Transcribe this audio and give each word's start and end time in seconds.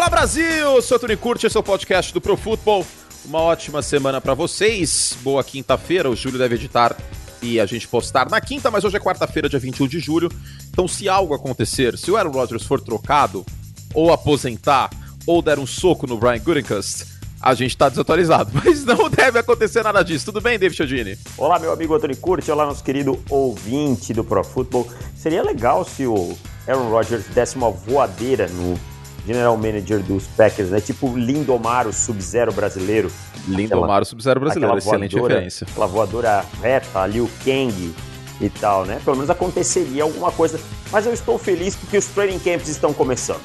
Fala 0.00 0.08
Brasil! 0.08 0.80
Sou 0.80 0.98
Tony 0.98 1.14
Curti, 1.14 1.46
esse 1.46 1.54
é 1.58 1.60
o 1.60 1.62
podcast 1.62 2.10
do 2.14 2.22
Pro 2.22 2.34
Football. 2.34 2.86
Uma 3.22 3.40
ótima 3.40 3.82
semana 3.82 4.18
para 4.18 4.32
vocês. 4.32 5.14
Boa 5.20 5.44
quinta-feira. 5.44 6.08
O 6.08 6.16
Júlio 6.16 6.38
deve 6.38 6.54
editar 6.54 6.96
e 7.42 7.60
a 7.60 7.66
gente 7.66 7.86
postar 7.86 8.30
na 8.30 8.40
quinta, 8.40 8.70
mas 8.70 8.82
hoje 8.82 8.96
é 8.96 8.98
quarta-feira, 8.98 9.46
dia 9.46 9.58
21 9.58 9.86
de 9.86 10.00
julho. 10.00 10.30
Então, 10.70 10.88
se 10.88 11.06
algo 11.06 11.34
acontecer, 11.34 11.98
se 11.98 12.10
o 12.10 12.16
Aaron 12.16 12.30
Rodgers 12.30 12.64
for 12.64 12.80
trocado, 12.80 13.44
ou 13.92 14.10
aposentar, 14.10 14.88
ou 15.26 15.42
der 15.42 15.58
um 15.58 15.66
soco 15.66 16.06
no 16.06 16.16
Brian 16.16 16.38
Gutekunst, 16.38 17.04
a 17.38 17.52
gente 17.52 17.76
tá 17.76 17.90
desatualizado. 17.90 18.52
Mas 18.64 18.82
não 18.86 19.10
deve 19.10 19.38
acontecer 19.38 19.82
nada 19.82 20.02
disso. 20.02 20.24
Tudo 20.24 20.40
bem, 20.40 20.58
David 20.58 20.78
Chodini? 20.78 21.18
Olá, 21.36 21.58
meu 21.58 21.72
amigo 21.72 21.94
Antônio 21.94 22.16
Curti. 22.16 22.50
Olá, 22.50 22.64
nosso 22.64 22.82
querido 22.82 23.22
ouvinte 23.28 24.14
do 24.14 24.24
Pro 24.24 24.42
Football. 24.42 24.88
Seria 25.14 25.42
legal 25.42 25.84
se 25.84 26.06
o 26.06 26.38
Aaron 26.66 26.88
Rodgers 26.88 27.26
desse 27.26 27.54
uma 27.56 27.70
voadeira 27.70 28.48
no 28.48 28.80
general 29.26 29.56
manager 29.56 30.00
dos 30.00 30.26
Packers, 30.26 30.70
né? 30.70 30.80
Tipo 30.80 31.16
Lindomar, 31.16 31.86
o 31.86 31.92
Sub-Zero 31.92 32.52
brasileiro. 32.52 33.10
Lindomar, 33.48 34.02
o 34.02 34.04
Sub-Zero 34.04 34.40
brasileiro, 34.40 34.78
excelente 34.78 35.12
voadora, 35.12 35.34
referência. 35.34 35.66
Aquela 35.70 35.86
voadora 35.86 36.44
reta, 36.62 37.00
ali 37.00 37.20
o 37.20 37.30
Kang 37.44 37.94
e 38.40 38.50
tal, 38.50 38.84
né? 38.84 39.00
Pelo 39.04 39.16
menos 39.16 39.30
aconteceria 39.30 40.02
alguma 40.02 40.32
coisa. 40.32 40.58
Mas 40.90 41.06
eu 41.06 41.12
estou 41.12 41.38
feliz 41.38 41.76
porque 41.76 41.98
os 41.98 42.06
training 42.06 42.38
camps 42.38 42.68
estão 42.68 42.92
começando. 42.92 43.42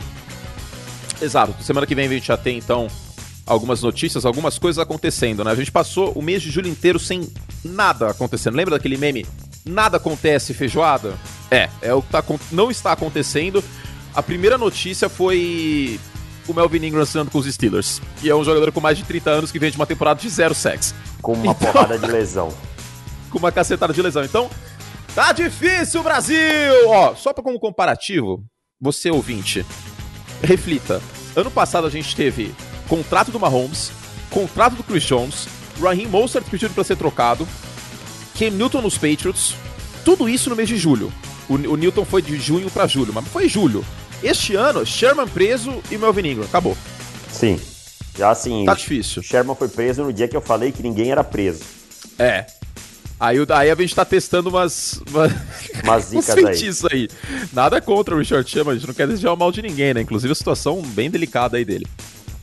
Exato. 1.22 1.54
Semana 1.64 1.86
que 1.86 1.96
vem 1.96 2.08
a 2.08 2.10
gente 2.10 2.28
já 2.28 2.38
tem, 2.38 2.58
então, 2.58 2.88
algumas 3.46 3.82
notícias, 3.82 4.26
algumas 4.26 4.58
coisas 4.58 4.80
acontecendo, 4.80 5.44
né? 5.44 5.52
A 5.52 5.56
gente 5.56 5.72
passou 5.72 6.12
o 6.14 6.22
mês 6.22 6.42
de 6.42 6.50
julho 6.50 6.68
inteiro 6.68 7.00
sem 7.00 7.30
nada 7.64 8.10
acontecendo. 8.10 8.56
Lembra 8.56 8.76
daquele 8.76 8.98
meme? 8.98 9.26
Nada 9.66 9.98
acontece, 9.98 10.54
feijoada? 10.54 11.16
É, 11.50 11.70
é 11.82 11.94
o 11.94 12.02
que 12.02 12.10
tá, 12.10 12.24
não 12.52 12.70
está 12.70 12.92
acontecendo. 12.92 13.64
A 14.16 14.24
primeira 14.24 14.58
notícia 14.58 15.10
foi 15.10 16.00
o 16.48 16.54
Melvin 16.54 16.86
Ingram 16.86 17.02
assinando 17.02 17.30
com 17.30 17.38
os 17.38 17.54
Steelers, 17.54 18.02
que 18.22 18.30
é 18.30 18.36
um 18.36 18.46
jogador 18.46 18.72
com 18.72 18.80
mais 18.80 18.98
de 18.98 19.04
30 19.04 19.30
anos 19.30 19.52
que 19.52 19.60
vem 19.60 19.70
de 19.70 19.76
uma 19.76 19.86
temporada 19.86 20.22
de 20.22 20.30
zero 20.30 20.56
sacks. 20.56 20.96
Com 21.22 21.34
uma 21.34 21.48
então... 21.48 21.72
porrada 21.72 21.98
de 21.98 22.06
lesão. 22.08 22.50
com 23.30 23.38
uma 23.38 23.52
cacetada 23.52 23.94
de 23.94 24.02
lesão. 24.02 24.24
Então, 24.24 24.50
tá 25.14 25.34
difícil, 25.34 26.02
Brasil! 26.02 26.38
Ó, 26.88 27.14
só 27.16 27.34
para 27.34 27.44
como 27.44 27.60
comparativo, 27.60 28.42
você 28.80 29.12
ouvinte, 29.12 29.66
reflita. 30.42 31.02
Ano 31.36 31.52
passado 31.52 31.86
a 31.86 31.90
gente 31.90 32.16
teve 32.16 32.56
contrato 32.88 33.32
do 33.32 33.40
Mahomes, 33.40 33.92
contrato 34.30 34.76
do 34.76 34.84
Chris 34.84 35.04
Jones, 35.04 35.48
Raheem 35.82 36.08
Mostert 36.08 36.46
pedindo 36.50 36.74
para 36.74 36.86
ser 36.86 36.96
trocado, 36.96 37.46
Cam 38.40 38.52
Newton 38.52 38.82
nos 38.82 38.98
Patriots, 38.98 39.56
tudo 40.06 40.30
isso 40.30 40.50
no 40.50 40.56
mês 40.56 40.70
de 40.70 40.78
julho. 40.78 41.12
O, 41.50 41.56
o 41.56 41.76
Newton 41.76 42.06
foi 42.06 42.22
de 42.22 42.40
junho 42.40 42.70
para 42.72 42.88
julho, 42.88 43.12
mas 43.14 43.28
foi 43.28 43.50
julho. 43.50 43.84
Este 44.24 44.56
ano, 44.56 44.86
Sherman 44.86 45.28
preso 45.28 45.82
e 45.92 45.98
Melvin 45.98 46.32
Ingram. 46.32 46.46
Acabou. 46.46 46.78
Sim. 47.32 47.60
Já 48.18 48.32
assim. 48.32 48.66
Tá 48.66 48.74
difícil. 48.74 49.22
Sherman 49.22 49.56
foi 49.56 49.68
preso 49.68 50.04
no 50.04 50.14
dia 50.14 50.28
que 50.28 50.36
eu 50.36 50.42
falei 50.42 50.72
que 50.72 50.82
ninguém 50.82 51.12
era 51.12 51.24
preso. 51.24 51.64
É. 52.18 52.46
Aí, 53.20 53.38
aí 53.50 53.72
a 53.72 53.76
gente 53.76 53.96
tá 53.96 54.04
testando 54.04 54.50
umas. 54.50 55.02
Umas, 55.10 56.12
umas 56.12 56.26
feitiços 56.34 56.86
aí. 56.92 57.08
aí. 57.30 57.48
Nada 57.54 57.80
contra 57.82 58.16
o 58.16 58.20
Richard 58.20 58.50
Sherman, 58.50 58.74
a 58.74 58.78
gente 58.78 58.88
não 58.88 58.94
quer 58.94 59.08
desejar 59.08 59.34
o 59.34 59.38
mal 59.38 59.52
de 59.52 59.62
ninguém, 59.62 59.94
né? 59.94 60.02
Inclusive 60.02 60.32
a 60.32 60.36
situação 60.36 60.82
bem 60.82 61.10
delicada 61.10 61.58
aí 61.58 61.66
dele. 61.66 61.88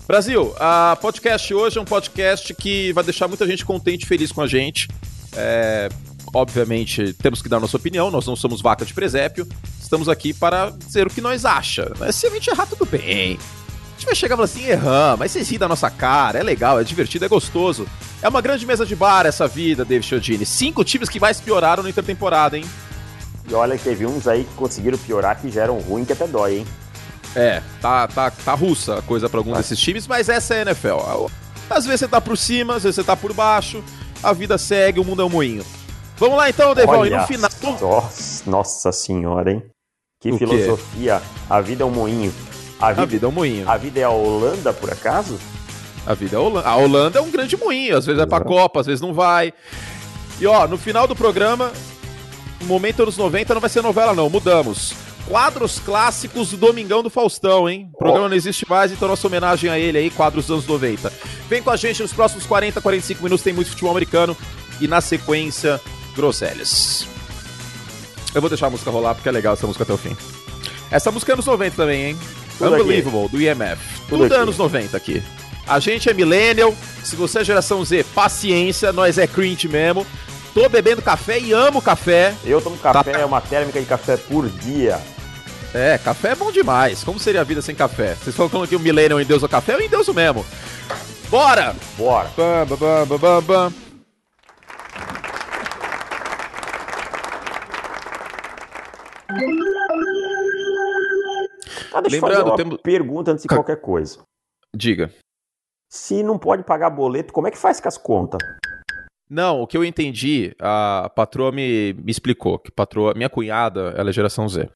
Brasil, 0.06 0.55
a 0.59 0.97
podcast 1.00 1.55
hoje 1.55 1.78
é 1.78 1.81
um 1.81 1.84
podcast 1.84 2.53
que 2.55 2.93
vai 2.93 3.05
deixar 3.05 3.28
muita 3.28 3.47
gente 3.47 3.65
contente 3.65 4.05
e 4.05 4.06
feliz 4.06 4.33
com 4.33 4.41
a 4.41 4.47
gente. 4.47 4.89
É, 5.34 5.89
obviamente, 6.33 7.12
temos 7.14 7.42
que 7.42 7.48
dar 7.48 7.61
nossa 7.61 7.77
opinião, 7.77 8.11
nós 8.11 8.27
não 8.27 8.34
somos 8.34 8.61
vaca 8.61 8.84
de 8.84 8.94
presépio, 8.94 9.47
estamos 9.80 10.08
aqui 10.08 10.33
para 10.33 10.70
dizer 10.70 11.06
o 11.06 11.11
que 11.11 11.20
nós 11.20 11.44
acha. 11.44 11.92
Mas 11.98 12.16
se 12.16 12.27
a 12.27 12.30
gente 12.30 12.48
errar, 12.48 12.66
tudo 12.66 12.86
bem. 12.86 13.38
A 13.38 13.94
gente 13.94 14.06
vai 14.06 14.15
chegar 14.15 14.34
e 14.34 14.37
falar 14.37 14.44
assim, 14.47 14.66
erramos, 14.66 15.19
mas 15.19 15.32
vocês 15.32 15.48
riem 15.48 15.59
da 15.59 15.69
nossa 15.69 15.91
cara, 15.91 16.38
é 16.38 16.42
legal, 16.42 16.81
é 16.81 16.84
divertido, 16.84 17.25
é 17.25 17.28
gostoso. 17.28 17.87
É 18.21 18.28
uma 18.28 18.41
grande 18.41 18.66
mesa 18.66 18.87
de 18.87 18.97
bar 18.97 19.26
essa 19.26 19.47
vida, 19.47 19.84
David 19.84 20.06
Chiodini. 20.06 20.47
Cinco 20.47 20.82
times 20.82 21.09
que 21.09 21.21
mais 21.21 21.41
pioraram 21.41 21.82
na 21.82 21.91
intertemporada, 21.91 22.56
hein? 22.56 22.65
E 23.48 23.54
olha 23.54 23.76
que 23.76 23.84
teve 23.84 24.06
uns 24.06 24.26
aí 24.26 24.44
que 24.44 24.54
conseguiram 24.54 24.97
piorar 24.98 25.41
que 25.41 25.50
já 25.50 25.62
eram 25.62 25.78
ruins 25.78 26.06
que 26.06 26.12
até 26.12 26.26
dói, 26.26 26.59
hein? 26.59 26.66
É, 27.34 27.62
tá, 27.81 28.06
tá, 28.09 28.31
tá 28.31 28.54
russa 28.54 28.98
a 28.98 29.03
coisa 29.03 29.28
para 29.28 29.38
alguns 29.41 29.56
desses 29.56 29.78
times, 29.78 30.06
mas 30.06 30.28
essa 30.28 30.54
é 30.54 30.59
a 30.59 30.62
NFL. 30.62 31.28
Às 31.71 31.84
vezes 31.84 32.00
você 32.00 32.09
tá 32.09 32.21
por 32.21 32.37
cima, 32.37 32.76
às 32.76 32.82
vezes 32.82 32.97
você 32.97 33.04
tá 33.04 33.16
por 33.16 33.32
baixo, 33.32 33.82
a 34.22 34.32
vida 34.32 34.59
segue, 34.59 35.00
o 35.00 35.04
mundo 35.04 35.22
é 35.22 35.25
um 35.25 35.31
moinho. 35.31 35.65
Vamos 36.22 36.37
lá 36.37 36.49
então, 36.49 36.72
Devon, 36.72 37.05
e 37.05 37.10
no 37.10 37.27
final. 37.27 37.50
Nossa, 37.81 38.49
nossa 38.49 38.93
senhora, 38.93 39.50
hein? 39.50 39.62
Que 40.21 40.31
o 40.31 40.38
filosofia. 40.38 41.19
Quê? 41.19 41.43
A 41.50 41.60
vida 41.60 41.83
é 41.83 41.84
um 41.84 41.91
moinho. 41.91 42.33
A 42.81 42.91
vida, 42.91 43.03
a 43.03 43.05
vida 43.06 43.27
é 43.27 43.28
um 43.28 43.33
moinho. 43.33 43.69
A 43.69 43.77
vida 43.77 43.99
é 43.99 44.05
a 44.05 44.10
Holanda, 44.10 44.72
por 44.72 44.93
acaso? 44.93 45.37
A 46.06 46.15
vida 46.15 46.37
é 46.37 46.38
a 46.38 46.41
Holanda. 46.41 46.69
A 46.69 46.77
Holanda 46.77 47.19
é 47.19 47.22
um 47.22 47.28
grande 47.28 47.56
moinho. 47.56 47.99
Às 47.99 48.06
vezes 48.06 48.22
é 48.22 48.25
pra 48.25 48.41
Copa, 48.41 48.78
às 48.78 48.87
vezes 48.87 49.00
não 49.00 49.12
vai. 49.12 49.53
E 50.41 50.47
ó, 50.47 50.69
no 50.69 50.78
final 50.78 51.09
do 51.09 51.16
programa, 51.16 51.72
momento 52.66 53.03
anos 53.03 53.16
90 53.16 53.54
não 53.54 53.60
vai 53.60 53.71
ser 53.71 53.83
novela, 53.83 54.15
não. 54.15 54.31
Mudamos. 54.31 54.94
Quadros 55.27 55.81
clássicos 55.81 56.50
do 56.53 56.56
Domingão 56.56 57.03
do 57.03 57.10
Faustão, 57.10 57.69
hein? 57.69 57.91
O 57.93 57.99
programa 57.99 58.27
oh. 58.27 58.28
não 58.28 58.37
existe 58.37 58.65
mais, 58.71 58.93
então 58.93 59.09
nossa 59.09 59.27
homenagem 59.27 59.69
a 59.69 59.77
ele 59.77 59.99
aí, 59.99 60.09
quadros 60.09 60.47
dos 60.47 60.53
anos 60.53 60.69
90. 60.69 61.12
Vem 61.49 61.60
com 61.60 61.71
a 61.71 61.77
gente 61.77 62.00
nos 62.00 62.12
próximos 62.12 62.47
40, 62.47 62.81
45 62.81 63.25
minutos, 63.25 63.43
tem 63.43 63.53
muito 63.53 63.71
futebol 63.71 63.91
americano. 63.91 64.37
E 64.81 64.87
na 64.87 65.00
sequência, 65.00 65.81
groselhas. 66.15 67.06
Eu 68.34 68.41
vou 68.41 68.49
deixar 68.49 68.69
a 68.69 68.71
música 68.71 68.91
rolar 68.91 69.15
porque 69.15 69.28
é 69.28 69.33
legal 69.33 69.55
essa 69.55 69.67
música 69.67 69.84
até 69.84 69.93
o 69.93 69.99
fim. 69.99 70.17
Essa 70.91 71.11
música 71.11 71.33
é 71.33 71.34
anos 71.34 71.47
90 71.47 71.77
também, 71.77 72.05
hein? 72.11 72.19
Tudo 72.59 72.75
Unbelievable, 72.75 73.27
aqui. 73.27 73.37
do 73.37 73.43
IMF. 73.43 73.83
Tudo, 74.09 74.22
Tudo 74.25 74.34
anos 74.34 74.56
90 74.56 74.97
aqui. 74.97 75.22
A 75.67 75.78
gente 75.78 76.09
é 76.11 76.15
millennial, 76.15 76.75
se 77.03 77.17
você 77.17 77.41
é 77.41 77.45
geração 77.45 77.84
Z, 77.84 78.05
paciência, 78.15 78.93
nós 78.93 79.17
é 79.19 79.27
cringe 79.27 79.69
mesmo. 79.69 80.06
Tô 80.53 80.69
bebendo 80.69 81.01
café 81.01 81.39
e 81.39 81.53
amo 81.53 81.81
café. 81.81 82.34
Eu 82.45 82.61
tomo 82.61 82.77
café, 82.77 83.12
tá. 83.12 83.21
é 83.21 83.25
uma 83.25 83.41
térmica 83.41 83.81
de 83.81 83.87
café 83.87 84.17
por 84.17 84.49
dia. 84.49 85.01
É, 85.72 85.99
café 85.99 86.33
é 86.33 86.34
bom 86.34 86.53
demais. 86.53 87.03
Como 87.03 87.19
seria 87.19 87.41
a 87.41 87.45
vida 87.45 87.62
sem 87.62 87.75
café? 87.75 88.15
Vocês 88.15 88.37
falam 88.37 88.67
que 88.67 88.77
o 88.77 88.81
millennial 88.81 89.21
endeusa 89.21 89.47
o 89.47 89.49
café, 89.49 89.75
eu 89.75 89.81
endeuso 89.81 90.12
mesmo. 90.12 90.45
Bora! 91.31 91.75
Bora! 91.97 92.31
Bam, 92.37 92.67
bam, 92.67 93.06
bam, 93.06 93.19
bam, 93.19 93.43
bam. 93.43 93.72
Ah, 101.94 102.00
deixa 102.00 102.16
Lembrando, 102.16 102.32
eu 102.32 102.38
fazer 102.38 102.43
uma 102.43 102.56
temos... 102.56 102.76
pergunta 102.82 103.32
antes 103.32 103.43
de 103.43 103.48
qualquer 103.48 103.81
coisa. 103.81 104.22
Diga. 104.75 105.12
Se 105.91 106.22
não 106.22 106.38
pode 106.38 106.65
pagar 106.65 106.91
boleto, 106.91 107.32
como 107.32 107.47
é 107.47 107.50
que 107.50 107.59
faz 107.59 107.81
com 107.81 107.88
as 107.88 107.98
contas? 107.98 108.41
Não, 109.28 109.60
o 109.60 109.66
que 109.66 109.76
eu 109.76 109.84
entendi, 109.84 110.54
a 110.60 111.10
patroa 111.15 111.53
me, 111.53 111.94
me 111.94 112.10
explicou, 112.10 112.59
que 112.59 112.71
patroa, 112.71 113.15
minha 113.15 113.31
cunhada, 113.31 113.94
ela 113.97 114.10
é 114.10 114.12
geração 114.12 114.48
Z. 114.48 114.71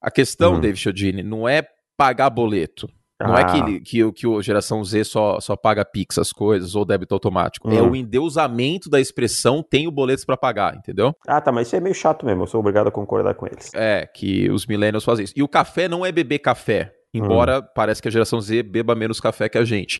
A 0.00 0.10
questão, 0.10 0.54
uhum. 0.54 0.60
David 0.60 0.80
Chodini, 0.80 1.22
não 1.22 1.48
é 1.48 1.66
pagar 1.96 2.30
boleto. 2.30 2.88
Não 3.20 3.36
é 3.36 3.44
ah. 3.44 3.46
é 3.46 3.62
que, 3.62 3.80
que, 3.80 4.12
que 4.12 4.26
o 4.26 4.40
geração 4.40 4.82
Z 4.82 5.04
só, 5.04 5.38
só 5.40 5.56
paga 5.56 5.84
Pix 5.84 6.18
as 6.18 6.32
coisas 6.32 6.74
ou 6.74 6.84
débito 6.84 7.14
automático. 7.14 7.68
É 7.68 7.74
hum. 7.74 7.76
É 7.76 7.82
o 7.82 7.94
endeusamento 7.94 8.88
da 8.88 9.00
expressão 9.00 9.62
tem 9.62 9.86
o 9.86 9.90
boletos 9.90 10.24
para 10.24 10.36
pagar, 10.36 10.76
entendeu? 10.76 11.14
Ah, 11.26 11.40
tá, 11.40 11.52
mas 11.52 11.66
isso 11.66 11.76
é 11.76 11.80
meio 11.80 11.94
chato 11.94 12.24
mesmo. 12.24 12.42
Eu 12.42 12.46
sou 12.46 12.60
obrigado 12.60 12.88
a 12.88 12.90
concordar 12.90 13.34
com 13.34 13.46
eles. 13.46 13.70
É, 13.74 14.06
que 14.06 14.50
os 14.50 14.66
millennials 14.66 15.04
fazem 15.04 15.24
isso. 15.24 15.34
E 15.36 15.42
o 15.42 15.48
café 15.48 15.88
não 15.88 16.04
é 16.04 16.10
beber 16.10 16.38
café. 16.38 16.92
Embora 17.12 17.58
hum. 17.58 17.62
parece 17.74 18.00
que 18.00 18.08
a 18.08 18.10
geração 18.10 18.40
Z 18.40 18.62
beba 18.62 18.94
menos 18.94 19.20
café 19.20 19.48
que 19.48 19.58
a 19.58 19.64
gente. 19.64 19.98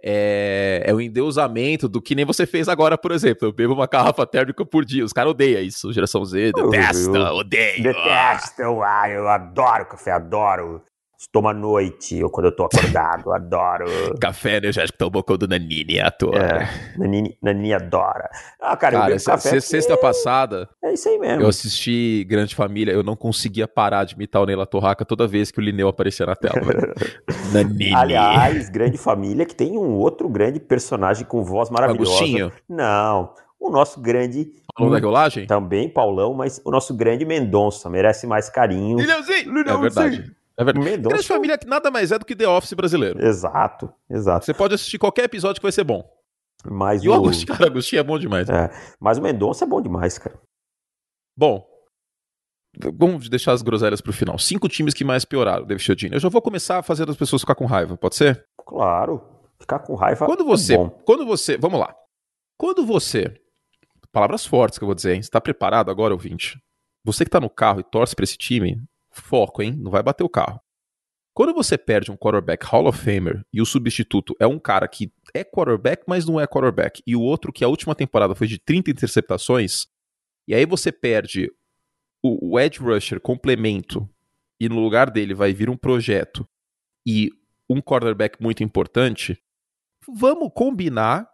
É, 0.00 0.84
é 0.86 0.94
o 0.94 1.00
endeusamento 1.00 1.88
do 1.88 2.00
que 2.00 2.14
nem 2.14 2.24
você 2.24 2.46
fez 2.46 2.68
agora, 2.68 2.96
por 2.96 3.10
exemplo. 3.10 3.48
Eu 3.48 3.52
bebo 3.52 3.74
uma 3.74 3.86
garrafa 3.86 4.24
térmica 4.26 4.64
por 4.64 4.84
dia. 4.84 5.04
Os 5.04 5.12
caras 5.12 5.32
odeiam 5.32 5.60
isso. 5.62 5.92
Geração 5.92 6.24
Z 6.24 6.52
detesta, 6.52 7.32
odeia. 7.32 7.82
Detesta, 7.82 8.64
ah, 8.84 9.10
eu 9.10 9.28
adoro 9.28 9.86
café, 9.86 10.12
adoro 10.12 10.82
toma 11.32 11.50
à 11.50 11.54
noite 11.54 12.22
ou 12.22 12.30
quando 12.30 12.46
eu 12.46 12.54
tô 12.54 12.64
acordado, 12.64 13.32
adoro. 13.32 13.86
Café 14.20 14.58
energético 14.58 14.98
tomou 14.98 15.24
quando 15.24 15.48
Nanini 15.48 15.98
atua. 15.98 16.36
É, 16.36 16.68
Nanini, 16.96 17.36
Nanini 17.42 17.74
adora. 17.74 18.30
Ah, 18.60 18.76
cara, 18.76 19.00
cara 19.00 19.14
eu 19.14 19.24
café 19.24 19.58
sexta 19.58 19.96
passada. 19.96 20.68
É 20.82 20.92
isso 20.92 21.08
aí 21.08 21.18
mesmo. 21.18 21.42
Eu 21.42 21.48
assisti 21.48 22.24
Grande 22.28 22.54
Família, 22.54 22.92
eu 22.92 23.02
não 23.02 23.16
conseguia 23.16 23.66
parar 23.66 24.04
de 24.04 24.14
imitar 24.14 24.42
o 24.42 24.46
Neila 24.46 24.66
Torraca 24.66 25.04
toda 25.04 25.26
vez 25.26 25.50
que 25.50 25.58
o 25.58 25.62
Lineu 25.62 25.88
aparecia 25.88 26.26
na 26.26 26.36
tela. 26.36 26.60
Nanini. 27.52 27.94
Aliás, 27.94 28.68
Grande 28.68 28.98
Família 28.98 29.44
que 29.44 29.54
tem 29.54 29.76
um 29.76 29.94
outro 29.96 30.28
grande 30.28 30.60
personagem 30.60 31.26
com 31.26 31.42
voz 31.42 31.70
maravilhosa. 31.70 32.12
Agostinho. 32.12 32.52
Não, 32.68 33.34
o 33.58 33.70
nosso 33.70 34.00
grande. 34.00 34.52
Paulão 34.74 35.00
da 35.00 35.04
Rolagem? 35.04 35.46
Também, 35.46 35.88
Paulão, 35.88 36.34
mas 36.34 36.60
o 36.64 36.70
nosso 36.70 36.94
grande 36.94 37.24
Mendonça 37.24 37.90
merece 37.90 38.26
mais 38.26 38.48
carinho. 38.48 38.96
Lineuzinho! 38.98 39.58
É 39.58 39.76
verdade. 39.76 40.37
É 40.58 40.64
verdade. 40.64 40.84
Mendonça... 40.84 41.14
Grande 41.14 41.28
Família 41.28 41.58
que 41.58 41.66
nada 41.66 41.90
mais 41.90 42.10
é 42.10 42.18
do 42.18 42.24
que 42.24 42.34
The 42.34 42.48
Office 42.48 42.72
brasileiro. 42.72 43.24
Exato, 43.24 43.92
exato. 44.10 44.44
Você 44.44 44.52
pode 44.52 44.74
assistir 44.74 44.98
qualquer 44.98 45.24
episódio 45.24 45.60
que 45.60 45.66
vai 45.66 45.72
ser 45.72 45.84
bom. 45.84 46.04
Mas 46.64 47.04
e 47.04 47.08
o, 47.08 47.12
o 47.12 47.14
Agostinho, 47.14 47.46
cara, 47.46 47.66
Agostinho 47.66 48.00
é 48.00 48.02
bom 48.02 48.18
demais. 48.18 48.48
É, 48.48 48.68
mas 48.98 49.18
o 49.18 49.22
Mendonça 49.22 49.64
é 49.64 49.68
bom 49.68 49.80
demais, 49.80 50.18
cara. 50.18 50.38
Bom, 51.36 51.64
Vamos 52.94 53.28
deixar 53.28 53.52
as 53.52 53.62
groselhas 53.62 54.00
pro 54.00 54.12
final. 54.12 54.38
Cinco 54.38 54.68
times 54.68 54.94
que 54.94 55.04
mais 55.04 55.24
pioraram, 55.24 55.66
David 55.66 55.82
Chiodini. 55.82 56.14
Eu 56.14 56.20
já 56.20 56.28
vou 56.28 56.40
começar 56.40 56.78
a 56.78 56.82
fazer 56.82 57.08
as 57.08 57.16
pessoas 57.16 57.42
ficar 57.42 57.54
com 57.54 57.64
raiva, 57.64 57.96
pode 57.96 58.14
ser? 58.14 58.46
Claro. 58.64 59.22
Ficar 59.58 59.80
com 59.80 59.94
raiva. 59.94 60.26
Quando 60.26 60.44
você. 60.44 60.74
É 60.74 60.90
quando 61.04 61.26
você. 61.26 61.56
Vamos 61.56 61.80
lá. 61.80 61.94
Quando 62.56 62.86
você. 62.86 63.34
Palavras 64.12 64.46
fortes 64.46 64.78
que 64.78 64.84
eu 64.84 64.86
vou 64.86 64.94
dizer, 64.94 65.14
hein? 65.14 65.22
Você 65.22 65.30
tá 65.30 65.40
preparado 65.40 65.90
agora, 65.90 66.14
ouvinte? 66.14 66.58
Você 67.04 67.24
que 67.24 67.30
tá 67.30 67.40
no 67.40 67.50
carro 67.50 67.80
e 67.80 67.84
torce 67.84 68.14
pra 68.14 68.24
esse 68.24 68.36
time, 68.36 68.80
foco, 69.20 69.62
hein? 69.62 69.76
Não 69.76 69.90
vai 69.90 70.02
bater 70.02 70.24
o 70.24 70.28
carro. 70.28 70.60
Quando 71.34 71.54
você 71.54 71.78
perde 71.78 72.10
um 72.10 72.16
quarterback 72.16 72.66
Hall 72.66 72.88
of 72.88 72.98
Famer 72.98 73.44
e 73.52 73.62
o 73.62 73.66
substituto 73.66 74.34
é 74.40 74.46
um 74.46 74.58
cara 74.58 74.88
que 74.88 75.12
é 75.32 75.44
quarterback, 75.44 76.02
mas 76.06 76.26
não 76.26 76.40
é 76.40 76.46
quarterback, 76.46 77.00
e 77.06 77.14
o 77.14 77.20
outro 77.20 77.52
que 77.52 77.64
a 77.64 77.68
última 77.68 77.94
temporada 77.94 78.34
foi 78.34 78.48
de 78.48 78.58
30 78.58 78.90
interceptações, 78.90 79.86
e 80.48 80.54
aí 80.54 80.66
você 80.66 80.90
perde 80.90 81.48
o, 82.22 82.54
o 82.54 82.58
edge 82.58 82.80
rusher 82.80 83.20
complemento 83.20 84.08
e 84.60 84.68
no 84.68 84.80
lugar 84.80 85.10
dele 85.10 85.32
vai 85.32 85.52
vir 85.52 85.70
um 85.70 85.76
projeto 85.76 86.48
e 87.06 87.30
um 87.70 87.80
quarterback 87.80 88.42
muito 88.42 88.64
importante, 88.64 89.40
vamos 90.08 90.50
combinar. 90.54 91.28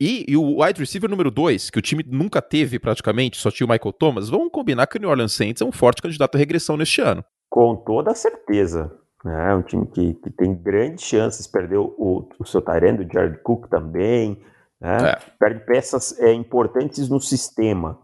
E, 0.00 0.24
e 0.26 0.36
o 0.36 0.62
wide 0.62 0.80
receiver 0.80 1.10
número 1.10 1.30
2, 1.30 1.68
que 1.68 1.78
o 1.78 1.82
time 1.82 2.02
nunca 2.06 2.40
teve 2.40 2.78
praticamente, 2.78 3.36
só 3.36 3.50
tinha 3.50 3.66
o 3.66 3.70
Michael 3.70 3.92
Thomas, 3.92 4.30
vamos 4.30 4.50
combinar 4.50 4.86
que 4.86 4.96
o 4.96 5.00
New 5.00 5.10
Orleans 5.10 5.34
Saints 5.34 5.60
é 5.60 5.64
um 5.64 5.70
forte 5.70 6.00
candidato 6.00 6.36
à 6.36 6.38
regressão 6.38 6.74
neste 6.74 7.02
ano. 7.02 7.22
Com 7.50 7.76
toda 7.76 8.14
certeza. 8.14 8.90
É 9.26 9.54
um 9.54 9.60
time 9.60 9.86
que, 9.86 10.14
que 10.14 10.30
tem 10.30 10.54
grandes 10.54 11.04
chances, 11.04 11.46
perdeu 11.46 11.94
o, 11.98 12.26
o 12.38 12.46
seu 12.46 12.62
Tyrande, 12.62 13.04
o 13.04 13.12
Jared 13.12 13.42
Cook 13.42 13.68
também, 13.68 14.42
né? 14.80 15.10
é. 15.10 15.18
perde 15.38 15.66
peças 15.66 16.18
é, 16.18 16.32
importantes 16.32 17.10
no 17.10 17.20
sistema. 17.20 17.98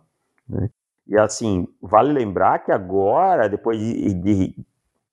Né? 0.46 0.68
E 1.08 1.16
assim, 1.18 1.66
vale 1.80 2.12
lembrar 2.12 2.58
que 2.58 2.70
agora, 2.70 3.48
depois 3.48 3.78
de, 3.78 4.12
de 4.12 4.54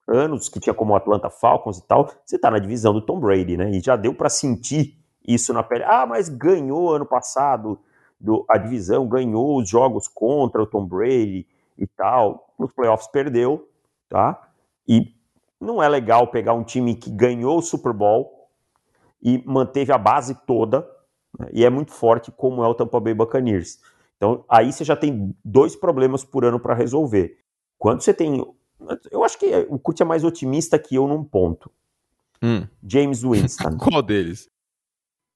anos 0.06 0.50
que 0.50 0.60
tinha 0.60 0.74
como 0.74 0.94
Atlanta 0.94 1.30
Falcons 1.30 1.78
e 1.78 1.86
tal, 1.86 2.10
você 2.26 2.36
está 2.36 2.50
na 2.50 2.58
divisão 2.58 2.92
do 2.92 3.00
Tom 3.00 3.18
Brady, 3.18 3.56
né? 3.56 3.70
E 3.70 3.80
já 3.80 3.96
deu 3.96 4.12
para 4.12 4.28
sentir 4.28 4.98
isso 5.26 5.52
na 5.52 5.62
pele. 5.62 5.84
Ah, 5.84 6.06
mas 6.06 6.28
ganhou 6.28 6.94
ano 6.94 7.06
passado 7.06 7.78
do, 8.20 8.44
a 8.48 8.58
divisão, 8.58 9.08
ganhou 9.08 9.58
os 9.58 9.68
jogos 9.68 10.08
contra 10.08 10.62
o 10.62 10.66
Tom 10.66 10.86
Brady 10.86 11.46
e 11.78 11.86
tal. 11.86 12.52
Nos 12.58 12.72
playoffs 12.72 13.08
perdeu, 13.08 13.68
tá? 14.08 14.48
E 14.86 15.14
não 15.60 15.82
é 15.82 15.88
legal 15.88 16.26
pegar 16.28 16.54
um 16.54 16.64
time 16.64 16.94
que 16.94 17.10
ganhou 17.10 17.58
o 17.58 17.62
Super 17.62 17.92
Bowl 17.92 18.48
e 19.22 19.42
manteve 19.46 19.92
a 19.92 19.98
base 19.98 20.34
toda, 20.46 20.86
né? 21.38 21.48
e 21.52 21.64
é 21.64 21.70
muito 21.70 21.92
forte 21.92 22.30
como 22.30 22.62
é 22.62 22.68
o 22.68 22.74
Tampa 22.74 23.00
Bay 23.00 23.14
Buccaneers. 23.14 23.80
Então, 24.16 24.44
aí 24.48 24.72
você 24.72 24.84
já 24.84 24.94
tem 24.94 25.34
dois 25.44 25.74
problemas 25.74 26.24
por 26.24 26.44
ano 26.44 26.60
para 26.60 26.74
resolver. 26.74 27.38
Quando 27.78 28.02
você 28.02 28.14
tem. 28.14 28.44
Eu 29.10 29.24
acho 29.24 29.38
que 29.38 29.66
o 29.68 29.78
Kurt 29.78 30.00
é 30.00 30.04
mais 30.04 30.24
otimista 30.24 30.78
que 30.78 30.94
eu 30.94 31.08
num 31.08 31.24
ponto. 31.24 31.70
Hum. 32.42 32.66
James 32.86 33.22
Winston. 33.22 33.76
Qual 33.78 34.02
deles? 34.02 34.48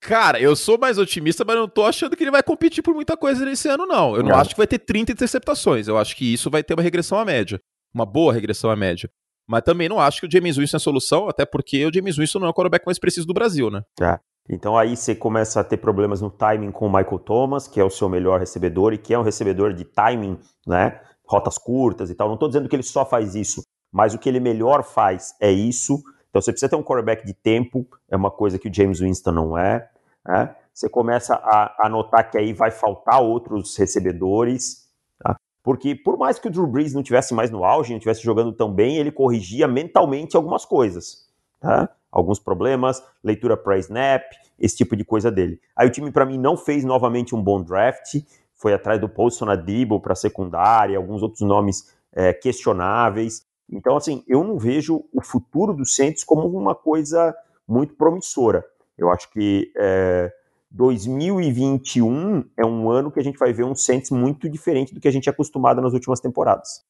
Cara, 0.01 0.41
eu 0.41 0.55
sou 0.55 0.79
mais 0.79 0.97
otimista, 0.97 1.45
mas 1.45 1.57
não 1.57 1.69
tô 1.69 1.85
achando 1.85 2.17
que 2.17 2.23
ele 2.23 2.31
vai 2.31 2.43
competir 2.43 2.83
por 2.83 2.95
muita 2.95 3.17
coisa 3.17 3.45
nesse 3.45 3.69
ano, 3.69 3.85
não. 3.87 4.15
Eu 4.15 4.23
não, 4.23 4.31
não. 4.31 4.39
acho 4.39 4.51
que 4.51 4.57
vai 4.57 4.67
ter 4.67 4.79
30 4.79 5.13
interceptações. 5.13 5.89
Eu 5.89 5.99
acho 5.99 6.17
que 6.17 6.33
isso 6.33 6.51
vai 6.51 6.63
ter 6.63 6.75
uma 6.75 6.83
regressão 6.83 7.19
à 7.19 7.25
média. 7.25 7.61
Uma 7.93 8.07
boa 8.07 8.33
regressão 8.33 8.71
à 8.71 8.77
média. 8.77 9.11
Mas 9.49 9.63
também 9.63 9.89
não 9.89 9.99
acho 9.99 10.21
que 10.21 10.27
o 10.27 10.31
James 10.31 10.57
Winston 10.57 10.77
é 10.77 10.79
a 10.79 10.81
solução, 10.81 11.29
até 11.29 11.47
porque 11.47 11.85
o 11.85 11.93
James 11.93 12.17
Winston 12.17 12.39
não 12.39 12.47
é 12.49 12.51
o 12.51 12.55
quarterback 12.55 12.85
mais 12.85 12.99
preciso 12.99 13.27
do 13.27 13.33
Brasil, 13.33 13.71
né? 13.71 13.83
É. 14.01 14.19
Então 14.49 14.79
aí 14.79 14.97
você 14.97 15.15
começa 15.15 15.61
a 15.61 15.65
ter 15.65 15.79
problemas 15.79 16.21
no 16.21 16.31
timing 16.31 16.71
com 16.71 16.87
o 16.87 16.93
Michael 16.93 17.19
Thomas, 17.19 17.67
que 17.67 17.81
é 17.81 17.85
o 17.85 17.91
seu 17.91 18.09
melhor 18.09 18.41
recebedor 18.41 18.93
e 18.93 18.99
que 18.99 19.13
é 19.13 19.19
um 19.19 19.23
recebedor 19.23 19.75
de 19.75 19.85
timing, 19.85 20.39
né? 20.67 21.01
Rotas 21.27 21.59
curtas 21.59 22.09
e 22.11 22.15
tal. 22.15 22.29
Não 22.29 22.35
estou 22.35 22.49
dizendo 22.49 22.69
que 22.69 22.77
ele 22.77 22.83
só 22.83 23.05
faz 23.05 23.35
isso, 23.35 23.63
mas 23.93 24.15
o 24.15 24.19
que 24.19 24.29
ele 24.29 24.41
melhor 24.41 24.83
faz 24.83 25.35
é 25.41 25.51
isso. 25.51 26.03
Então 26.31 26.43
você 26.43 26.53
precisa 26.53 26.69
ter 26.69 26.77
um 26.77 26.83
quarterback 26.83 27.27
de 27.27 27.35
tempo, 27.35 27.87
é 28.09 28.17
uma 28.17 28.31
coisa 28.31 28.59
que 28.59 28.69
o 28.69 28.75
James 28.75 29.01
Winston 29.01 29.33
não 29.33 29.59
é. 29.59 29.89
Né? 30.27 30.55
Você 30.73 30.89
começa 30.89 31.35
a, 31.35 31.87
a 31.87 31.89
notar 31.89 32.31
que 32.31 32.39
aí 32.39 32.53
vai 32.53 32.71
faltar 32.71 33.21
outros 33.23 33.77
recebedores. 33.77 34.89
Tá? 35.19 35.37
Porque 35.63 35.95
por 35.95 36.17
mais 36.19 36.39
que 36.39 36.49
o 36.49 36.51
Drew 36.51 36.67
Brees 36.67 36.95
não 36.95 37.03
tivesse 37.03 37.35
mais 37.35 37.51
no 37.51 37.65
auge, 37.65 37.93
não 37.93 38.01
tivesse 38.01 38.23
jogando 38.23 38.53
tão 38.53 38.73
bem, 38.73 38.97
ele 38.97 39.11
corrigia 39.11 39.67
mentalmente 39.67 40.37
algumas 40.37 40.65
coisas. 40.65 41.29
Tá? 41.61 41.89
alguns 42.11 42.39
problemas, 42.39 43.03
leitura 43.23 43.57
para 43.57 43.79
snap, 43.79 44.25
esse 44.59 44.77
tipo 44.77 44.97
de 44.97 45.05
coisa 45.05 45.31
dele. 45.31 45.61
Aí 45.77 45.87
o 45.87 45.91
time 45.91 46.11
para 46.11 46.27
mim 46.27 46.39
não 46.39 46.57
fez 46.57 46.85
novamente 46.85 47.35
um 47.35 47.43
bom 47.43 47.63
draft, 47.63 48.17
foi 48.55 48.73
atrás 48.73 49.01
do 49.01 49.09
Paulson 49.09 49.49
Adibble 49.51 50.01
para 50.01 50.15
secundária, 50.15 50.97
alguns 50.97 51.23
outros 51.23 51.43
nomes 51.43 51.95
é, 52.13 52.33
questionáveis. 52.33 53.47
Então 53.71 53.97
assim, 53.97 54.25
eu 54.27 54.43
não 54.45 54.59
vejo 54.59 55.05
o 55.13 55.23
futuro 55.23 55.75
do 55.75 55.87
Saints 55.87 56.25
como 56.25 56.47
uma 56.49 56.75
coisa 56.75 57.35
muito 57.67 57.95
promissora. 57.95 58.65
Eu 58.97 59.11
acho 59.11 59.31
que 59.31 59.71
é, 59.77 60.33
2021 60.71 62.45
é 62.57 62.65
um 62.65 62.91
ano 62.91 63.11
que 63.11 63.21
a 63.21 63.23
gente 63.23 63.39
vai 63.39 63.53
ver 63.53 63.65
um 63.65 63.75
Saints 63.75 64.11
muito 64.11 64.49
diferente 64.49 64.95
do 64.95 65.01
que 65.01 65.09
a 65.09 65.11
gente 65.11 65.29
é 65.29 65.33
acostumado 65.33 65.81
nas 65.81 65.93
últimas 65.93 66.21
temporadas. 66.21 66.83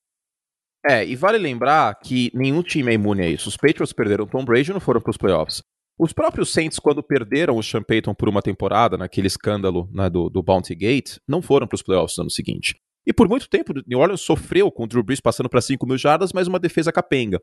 É, 0.89 1.05
e 1.05 1.17
vale 1.17 1.39
lembrar 1.39 1.95
que 1.97 2.31
nenhum 2.33 2.63
time 2.63 2.91
é 2.91 2.95
imune 2.95 3.23
a 3.23 3.29
isso. 3.29 3.49
Os 3.49 3.57
Patriots 3.57 3.93
perderam 3.93 4.27
Tom 4.27 4.45
Brady 4.45 4.71
e 4.71 4.75
não 4.75 4.81
foram 4.81 5.01
para 5.01 5.11
os 5.11 5.17
playoffs. 5.17 5.63
Os 5.99 6.13
próprios 6.13 6.53
Saints, 6.53 6.79
quando 6.79 7.03
perderam 7.03 7.57
o 7.57 7.63
Sean 7.63 7.83
Payton 7.83 8.15
por 8.15 8.29
uma 8.29 8.41
temporada, 8.41 8.97
naquele 8.97 9.27
escândalo 9.27 9.89
né, 9.93 10.09
do, 10.09 10.31
do 10.31 10.43
Bounty 10.43 10.75
Gate, 10.75 11.17
não 11.27 11.43
foram 11.43 11.67
para 11.67 11.75
os 11.75 11.83
playoffs 11.83 12.17
no 12.17 12.23
ano 12.23 12.31
seguinte. 12.31 12.77
E 13.09 13.13
por 13.15 13.27
muito 13.27 13.49
tempo, 13.49 13.73
New 13.87 13.99
Orleans 13.99 14.21
sofreu 14.21 14.71
com 14.71 14.85
o 14.85 14.87
Drew 14.87 15.03
Brees 15.03 15.19
passando 15.19 15.49
para 15.49 15.63
5 15.63 15.87
mil 15.87 15.97
jardas, 15.97 16.31
mas 16.31 16.47
uma 16.47 16.59
defesa 16.59 16.93
capenga. 16.93 17.41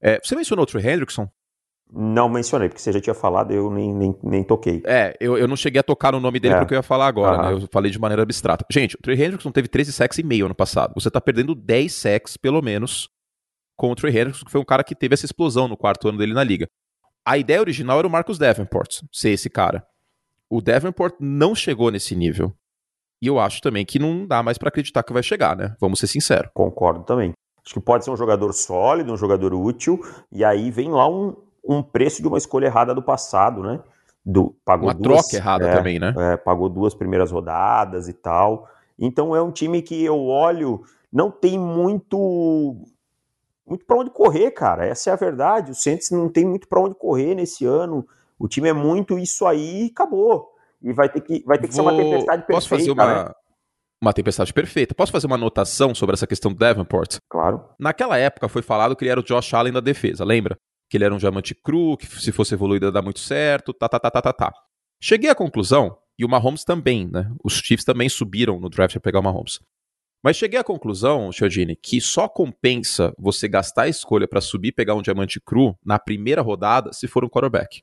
É, 0.00 0.20
você 0.22 0.36
mencionou 0.36 0.62
o 0.62 0.66
Trey 0.66 0.86
Hendrickson? 0.86 1.28
Não 1.92 2.28
mencionei, 2.28 2.68
porque 2.68 2.80
você 2.80 2.92
já 2.92 3.00
tinha 3.00 3.12
falado, 3.12 3.50
eu 3.50 3.68
nem, 3.72 3.92
nem, 3.92 4.16
nem 4.22 4.44
toquei. 4.44 4.80
É, 4.86 5.16
eu, 5.18 5.36
eu 5.36 5.48
não 5.48 5.56
cheguei 5.56 5.80
a 5.80 5.82
tocar 5.82 6.12
no 6.12 6.20
nome 6.20 6.38
dele 6.38 6.54
é. 6.54 6.58
porque 6.60 6.74
eu 6.74 6.78
ia 6.78 6.82
falar 6.84 7.08
agora, 7.08 7.42
né? 7.42 7.52
Eu 7.54 7.68
falei 7.72 7.90
de 7.90 7.98
maneira 7.98 8.22
abstrata. 8.22 8.64
Gente, 8.70 8.94
o 8.94 9.02
Trey 9.02 9.20
Hendrickson 9.20 9.50
teve 9.50 9.66
13 9.66 9.92
sacks 9.92 10.16
e 10.18 10.22
meio 10.22 10.46
ano 10.46 10.54
passado. 10.54 10.94
Você 10.94 11.10
tá 11.10 11.20
perdendo 11.20 11.56
10 11.56 11.92
sacks, 11.92 12.36
pelo 12.36 12.62
menos, 12.62 13.10
com 13.76 13.90
o 13.90 13.96
Trey 13.96 14.16
Hendrickson, 14.16 14.44
que 14.44 14.52
foi 14.52 14.60
um 14.60 14.64
cara 14.64 14.84
que 14.84 14.94
teve 14.94 15.14
essa 15.14 15.26
explosão 15.26 15.66
no 15.66 15.76
quarto 15.76 16.08
ano 16.08 16.18
dele 16.18 16.34
na 16.34 16.44
liga. 16.44 16.68
A 17.24 17.36
ideia 17.36 17.60
original 17.60 17.98
era 17.98 18.06
o 18.06 18.10
Marcus 18.10 18.38
Davenport 18.38 19.02
ser 19.10 19.30
esse 19.30 19.50
cara. 19.50 19.84
O 20.48 20.60
Davenport 20.60 21.16
não 21.18 21.52
chegou 21.52 21.90
nesse 21.90 22.14
nível. 22.14 22.54
E 23.22 23.26
eu 23.26 23.38
acho 23.38 23.60
também 23.60 23.84
que 23.84 23.98
não 23.98 24.26
dá 24.26 24.42
mais 24.42 24.56
para 24.56 24.68
acreditar 24.68 25.02
que 25.02 25.12
vai 25.12 25.22
chegar, 25.22 25.56
né? 25.56 25.76
Vamos 25.80 26.00
ser 26.00 26.06
sinceros. 26.06 26.50
Concordo 26.54 27.04
também. 27.04 27.32
Acho 27.64 27.74
que 27.74 27.80
pode 27.80 28.04
ser 28.04 28.10
um 28.10 28.16
jogador 28.16 28.52
sólido, 28.52 29.12
um 29.12 29.16
jogador 29.16 29.54
útil, 29.54 30.00
e 30.32 30.44
aí 30.44 30.70
vem 30.70 30.90
lá 30.90 31.08
um, 31.08 31.36
um 31.64 31.82
preço 31.82 32.22
de 32.22 32.28
uma 32.28 32.38
escolha 32.38 32.66
errada 32.66 32.94
do 32.94 33.02
passado, 33.02 33.62
né? 33.62 33.80
Do, 34.24 34.54
pagou 34.64 34.88
uma 34.88 34.94
duas, 34.94 35.26
troca 35.26 35.36
errada 35.36 35.68
é, 35.68 35.76
também, 35.76 35.98
né? 35.98 36.14
É, 36.16 36.36
pagou 36.36 36.68
duas 36.68 36.94
primeiras 36.94 37.30
rodadas 37.30 38.08
e 38.08 38.12
tal. 38.12 38.68
Então 38.98 39.36
é 39.36 39.42
um 39.42 39.50
time 39.50 39.82
que 39.82 40.02
eu 40.02 40.18
olho, 40.26 40.82
não 41.12 41.30
tem 41.30 41.58
muito 41.58 42.76
muito 43.66 43.84
para 43.84 43.98
onde 43.98 44.10
correr, 44.10 44.50
cara. 44.50 44.84
Essa 44.84 45.10
é 45.10 45.12
a 45.12 45.16
verdade. 45.16 45.70
O 45.70 45.74
Saints 45.74 46.10
não 46.10 46.28
tem 46.28 46.44
muito 46.44 46.66
para 46.66 46.80
onde 46.80 46.96
correr 46.96 47.36
nesse 47.36 47.64
ano. 47.64 48.04
O 48.36 48.48
time 48.48 48.68
é 48.68 48.72
muito 48.72 49.16
isso 49.16 49.46
aí 49.46 49.84
e 49.84 49.90
acabou. 49.90 50.52
E 50.82 50.92
vai 50.92 51.08
ter 51.08 51.20
que, 51.20 51.42
vai 51.44 51.58
ter 51.58 51.68
que 51.68 51.74
Vou... 51.74 51.84
ser 51.84 51.90
uma 51.90 52.02
tempestade 52.02 52.46
perfeita. 52.46 52.52
Posso 52.52 52.68
fazer 52.68 52.90
uma, 52.90 53.24
né? 53.24 53.32
uma 54.02 54.12
tempestade 54.12 54.52
perfeita. 54.52 54.94
Posso 54.94 55.12
fazer 55.12 55.26
uma 55.26 55.36
anotação 55.36 55.94
sobre 55.94 56.14
essa 56.14 56.26
questão 56.26 56.52
do 56.52 56.58
Davenport? 56.58 57.18
Claro. 57.28 57.64
Naquela 57.78 58.16
época 58.16 58.48
foi 58.48 58.62
falado 58.62 58.96
que 58.96 59.04
ele 59.04 59.10
era 59.10 59.20
o 59.20 59.24
Josh 59.24 59.54
Allen 59.54 59.72
da 59.72 59.80
defesa, 59.80 60.24
lembra? 60.24 60.56
que 60.90 60.96
ele 60.96 61.04
era 61.04 61.14
um 61.14 61.18
diamante 61.18 61.54
cru, 61.54 61.96
que 61.96 62.06
se 62.06 62.32
fosse 62.32 62.52
evoluído 62.52 62.86
ia 62.86 62.92
dar 62.92 63.00
muito 63.00 63.20
certo, 63.20 63.72
tá, 63.72 63.88
tá, 63.88 64.00
tá, 64.00 64.10
tá, 64.10 64.20
tá, 64.20 64.32
tá. 64.32 64.52
Cheguei 65.00 65.30
à 65.30 65.34
conclusão, 65.34 65.96
e 66.18 66.24
o 66.24 66.28
Mahomes 66.28 66.64
também, 66.64 67.08
né? 67.08 67.32
Os 67.44 67.54
Chiefs 67.54 67.84
também 67.84 68.08
subiram 68.08 68.58
no 68.58 68.68
draft 68.68 68.94
para 68.94 69.00
pegar 69.00 69.20
o 69.20 69.22
Mahomes. 69.22 69.60
Mas 70.22 70.36
cheguei 70.36 70.58
à 70.58 70.64
conclusão, 70.64 71.32
Chiodini, 71.32 71.76
que 71.76 72.00
só 72.00 72.28
compensa 72.28 73.14
você 73.16 73.48
gastar 73.48 73.84
a 73.84 73.88
escolha 73.88 74.28
para 74.28 74.40
subir 74.40 74.68
e 74.68 74.72
pegar 74.72 74.94
um 74.94 75.00
diamante 75.00 75.40
cru 75.40 75.78
na 75.82 75.98
primeira 75.98 76.42
rodada 76.42 76.92
se 76.92 77.06
for 77.06 77.24
um 77.24 77.28
quarterback. 77.28 77.80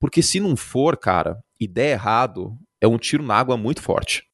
Porque 0.00 0.22
se 0.22 0.40
não 0.40 0.56
for, 0.56 0.96
cara, 0.96 1.38
e 1.58 1.66
der 1.66 1.92
errado, 1.92 2.56
é 2.80 2.86
um 2.86 2.98
tiro 2.98 3.22
na 3.22 3.34
água 3.34 3.56
muito 3.56 3.82
forte. 3.82 4.24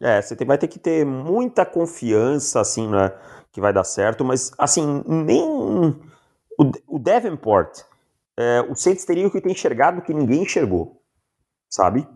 É, 0.00 0.20
você 0.20 0.34
vai 0.44 0.58
ter 0.58 0.68
que 0.68 0.78
ter 0.78 1.04
muita 1.06 1.64
confiança, 1.64 2.60
assim, 2.60 2.88
né, 2.88 3.12
que 3.52 3.60
vai 3.60 3.72
dar 3.72 3.84
certo, 3.84 4.24
mas, 4.24 4.52
assim, 4.58 5.02
nem 5.06 5.42
o, 5.42 6.72
o 6.88 6.98
Davenport, 6.98 7.80
é, 8.36 8.60
o 8.68 8.74
Saints 8.74 9.04
teria 9.04 9.30
que 9.30 9.40
ter 9.40 9.50
enxergado 9.50 10.02
que 10.02 10.12
ninguém 10.12 10.42
enxergou, 10.42 11.00
sabe? 11.70 12.06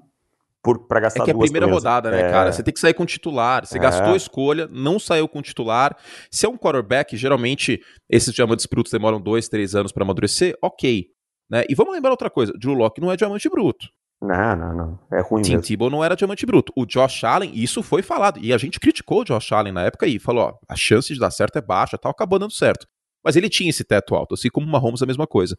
Para 0.89 1.01
gastar 1.01 1.23
é 1.23 1.25
que 1.25 1.31
é 1.31 1.35
a 1.35 1.39
primeira 1.39 1.67
primeiras... 1.67 1.85
rodada, 1.85 2.11
né, 2.11 2.23
é... 2.23 2.31
cara? 2.31 2.53
Você 2.53 2.63
tem 2.63 2.75
que 2.75 2.81
sair 2.81 2.93
com 2.93 3.07
titular. 3.07 3.65
Você 3.65 3.79
é... 3.79 3.81
gastou 3.81 4.13
a 4.13 4.17
escolha, 4.17 4.69
não 4.71 4.99
saiu 4.99 5.29
com 5.29 5.41
titular. 5.41 5.97
Se 6.31 6.45
é 6.45 6.49
um 6.49 6.59
quarterback, 6.59 7.17
geralmente 7.17 7.81
esses 8.11 8.35
diamantes 8.35 8.67
brutos 8.67 8.93
demoram 8.93 9.21
dois, 9.21 9.49
três 9.49 9.75
anos 9.75 9.93
para 9.93 10.03
amadurecer, 10.03 10.59
ok. 10.61 11.07
Né? 11.51 11.65
E 11.69 11.75
vamos 11.75 11.93
lembrar 11.95 12.11
outra 12.11 12.31
coisa: 12.31 12.53
Drew 12.59 12.75
Locke 12.75 13.01
não 13.01 13.11
é 13.11 13.17
diamante 13.17 13.49
bruto. 13.49 13.89
Não, 14.21 14.57
não, 14.57 14.75
não. 14.75 14.99
É 15.13 15.21
ruim 15.21 15.43
Tim 15.43 15.53
mesmo. 15.53 15.65
Tebow 15.67 15.89
não 15.91 16.03
era 16.05 16.17
diamante 16.17 16.45
bruto. 16.45 16.73
O 16.77 16.85
Josh 16.85 17.23
Allen, 17.23 17.53
isso 17.55 17.83
foi 17.85 18.03
falado. 18.03 18.41
E 18.43 18.53
a 18.53 18.59
gente 18.59 18.81
criticou 18.81 19.21
o 19.21 19.25
Josh 19.25 19.53
Allen 19.53 19.73
na 19.73 19.85
época 19.85 20.07
e 20.07 20.19
falou: 20.19 20.43
ó, 20.45 20.55
a 20.69 20.75
chance 20.77 21.13
de 21.13 21.21
dar 21.21 21.31
certo 21.31 21.57
é 21.57 21.63
baixa, 21.63 21.97
tal, 21.97 22.11
acabou 22.11 22.39
dando 22.39 22.53
certo. 22.53 22.87
Mas 23.25 23.37
ele 23.37 23.49
tinha 23.49 23.71
esse 23.71 23.85
teto 23.85 24.15
alto, 24.15 24.35
assim 24.35 24.49
como 24.49 24.67
o 24.67 24.71
Mahomes 24.71 25.03
a 25.03 25.07
mesma 25.07 25.27
coisa. 25.27 25.57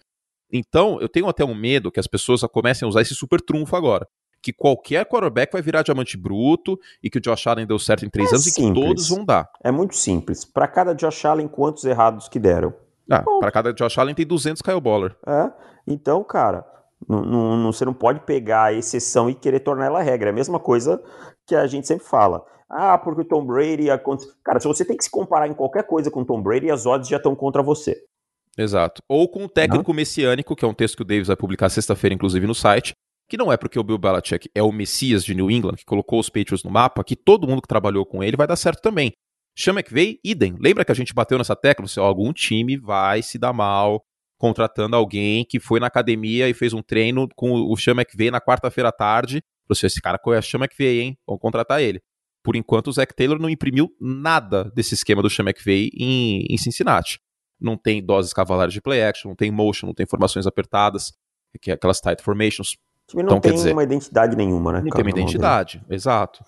Então, 0.51 0.99
eu 0.99 1.07
tenho 1.07 1.27
até 1.27 1.45
um 1.45 1.53
medo 1.53 1.91
que 1.91 1.99
as 1.99 2.07
pessoas 2.07 2.41
comecem 2.51 2.85
a 2.85 2.89
usar 2.89 3.01
esse 3.01 3.13
super 3.13 3.39
trunfo 3.39 3.75
agora. 3.75 4.07
Que 4.41 4.51
qualquer 4.53 5.05
quarterback 5.05 5.51
vai 5.53 5.61
virar 5.61 5.81
diamante 5.83 6.17
bruto 6.17 6.77
e 7.03 7.09
que 7.09 7.17
o 7.17 7.21
Josh 7.21 7.45
Allen 7.47 7.67
deu 7.67 7.77
certo 7.77 8.05
em 8.05 8.09
três 8.09 8.31
É 8.31 8.35
anos 8.35 8.47
e 8.47 8.53
que 8.55 8.61
simples. 8.61 8.85
todos 8.85 9.09
vão 9.09 9.23
dar. 9.25 9.47
É 9.63 9.69
muito 9.71 9.95
simples. 9.95 10.43
Para 10.45 10.67
cada 10.67 10.93
Josh 10.93 11.25
Allen, 11.25 11.47
quantos 11.47 11.83
errados 11.83 12.27
que 12.29 12.39
deram? 12.39 12.73
Ah, 13.11 13.23
para 13.39 13.51
cada 13.51 13.73
Josh 13.73 13.97
Allen 13.97 14.13
tem 14.15 14.25
200 14.25 14.61
Kyle 14.61 14.79
Baller. 14.81 15.15
É. 15.27 15.51
Então, 15.87 16.23
cara, 16.23 16.65
não, 17.07 17.21
não- 17.23 17.57
não- 17.57 17.71
você 17.71 17.83
não 17.85 17.93
pode 17.93 18.19
pegar 18.21 18.65
a 18.65 18.73
exceção 18.73 19.29
e 19.29 19.33
querer 19.35 19.61
tornar 19.61 19.85
ela 19.85 20.01
regra. 20.01 20.29
É 20.29 20.31
a 20.31 20.35
mesma 20.35 20.59
coisa 20.59 21.01
que 21.47 21.55
a 21.55 21.65
gente 21.67 21.87
sempre 21.87 22.05
fala. 22.05 22.43
Ah, 22.69 22.97
porque 22.99 23.21
o 23.21 23.25
Tom 23.25 23.43
Brady. 23.45 23.87
Cara, 24.43 24.59
se 24.59 24.67
você 24.67 24.85
tem 24.85 24.95
que 24.95 25.03
se 25.03 25.09
comparar 25.09 25.47
em 25.47 25.53
qualquer 25.55 25.83
coisa 25.87 26.11
com 26.11 26.21
o 26.21 26.25
Tom 26.25 26.41
Brady, 26.41 26.69
as 26.69 26.85
odds 26.85 27.09
já 27.09 27.17
estão 27.17 27.35
contra 27.35 27.63
você. 27.63 27.97
Exato. 28.57 29.01
Ou 29.07 29.27
com 29.27 29.45
o 29.45 29.49
técnico 29.49 29.93
messiânico, 29.93 30.55
que 30.55 30.65
é 30.65 30.67
um 30.67 30.73
texto 30.73 30.95
que 30.97 31.01
o 31.01 31.05
Davis 31.05 31.27
vai 31.27 31.35
publicar 31.35 31.69
sexta-feira, 31.69 32.13
inclusive, 32.13 32.45
no 32.45 32.53
site, 32.53 32.93
que 33.27 33.37
não 33.37 33.51
é 33.51 33.57
porque 33.57 33.79
o 33.79 33.83
Bill 33.83 33.97
Belichick 33.97 34.49
é 34.53 34.61
o 34.61 34.71
Messias 34.71 35.23
de 35.23 35.33
New 35.33 35.49
England, 35.49 35.75
que 35.77 35.85
colocou 35.85 36.19
os 36.19 36.29
Patriots 36.29 36.63
no 36.63 36.69
mapa, 36.71 37.03
que 37.03 37.15
todo 37.15 37.47
mundo 37.47 37.61
que 37.61 37.67
trabalhou 37.67 38.05
com 38.05 38.23
ele 38.23 38.35
vai 38.37 38.45
dar 38.47 38.55
certo 38.55 38.81
também. 38.81 39.13
Sean 39.55 39.73
McVay, 39.73 40.19
idem. 40.23 40.55
Lembra 40.59 40.85
que 40.85 40.91
a 40.91 40.95
gente 40.95 41.13
bateu 41.13 41.37
nessa 41.37 41.55
tecla? 41.55 41.85
Assim, 41.85 41.99
ó, 41.99 42.05
algum 42.05 42.31
time 42.31 42.77
vai 42.77 43.21
se 43.21 43.37
dar 43.37 43.53
mal 43.53 44.03
contratando 44.37 44.95
alguém 44.95 45.43
que 45.43 45.59
foi 45.59 45.79
na 45.79 45.87
academia 45.87 46.47
e 46.47 46.53
fez 46.53 46.73
um 46.73 46.81
treino 46.81 47.27
com 47.35 47.51
o 47.51 47.75
Sean 47.75 47.93
McVay 47.93 48.31
na 48.31 48.39
quarta-feira 48.39 48.89
à 48.89 48.91
tarde. 48.91 49.43
Você, 49.67 49.87
esse 49.87 50.01
cara 50.01 50.17
conhece 50.17 50.47
o 50.47 50.51
Sean 50.51 50.59
McVay, 50.61 51.01
hein? 51.01 51.17
Vamos 51.27 51.41
contratar 51.41 51.81
ele. 51.81 52.01
Por 52.41 52.55
enquanto, 52.55 52.87
o 52.87 52.91
Zach 52.91 53.13
Taylor 53.13 53.37
não 53.37 53.49
imprimiu 53.49 53.89
nada 53.99 54.71
desse 54.73 54.93
esquema 54.93 55.21
do 55.21 55.29
Sean 55.29 55.43
McVay 55.43 55.89
em, 55.93 56.45
em 56.49 56.57
Cincinnati 56.57 57.19
não 57.59 57.77
tem 57.77 58.03
doses 58.03 58.31
cavalares 58.33 58.73
de 58.73 58.81
play 58.81 59.03
action, 59.03 59.29
não 59.29 59.35
tem 59.35 59.51
motion, 59.51 59.87
não 59.87 59.93
tem 59.93 60.05
formações 60.05 60.47
apertadas, 60.47 61.11
que 61.61 61.71
é 61.71 61.73
aquelas 61.73 61.99
tight 61.99 62.23
formations, 62.23 62.73
O 63.07 63.11
time 63.11 63.23
não 63.23 63.37
Então, 63.37 63.41
tem 63.41 63.53
dizer, 63.53 63.73
uma 63.73 63.83
identidade 63.83 64.35
nenhuma, 64.35 64.71
né? 64.71 64.81
não 64.81 64.89
cara, 64.89 65.03
tem 65.03 65.11
uma 65.11 65.19
identidade, 65.19 65.83
exato. 65.89 66.43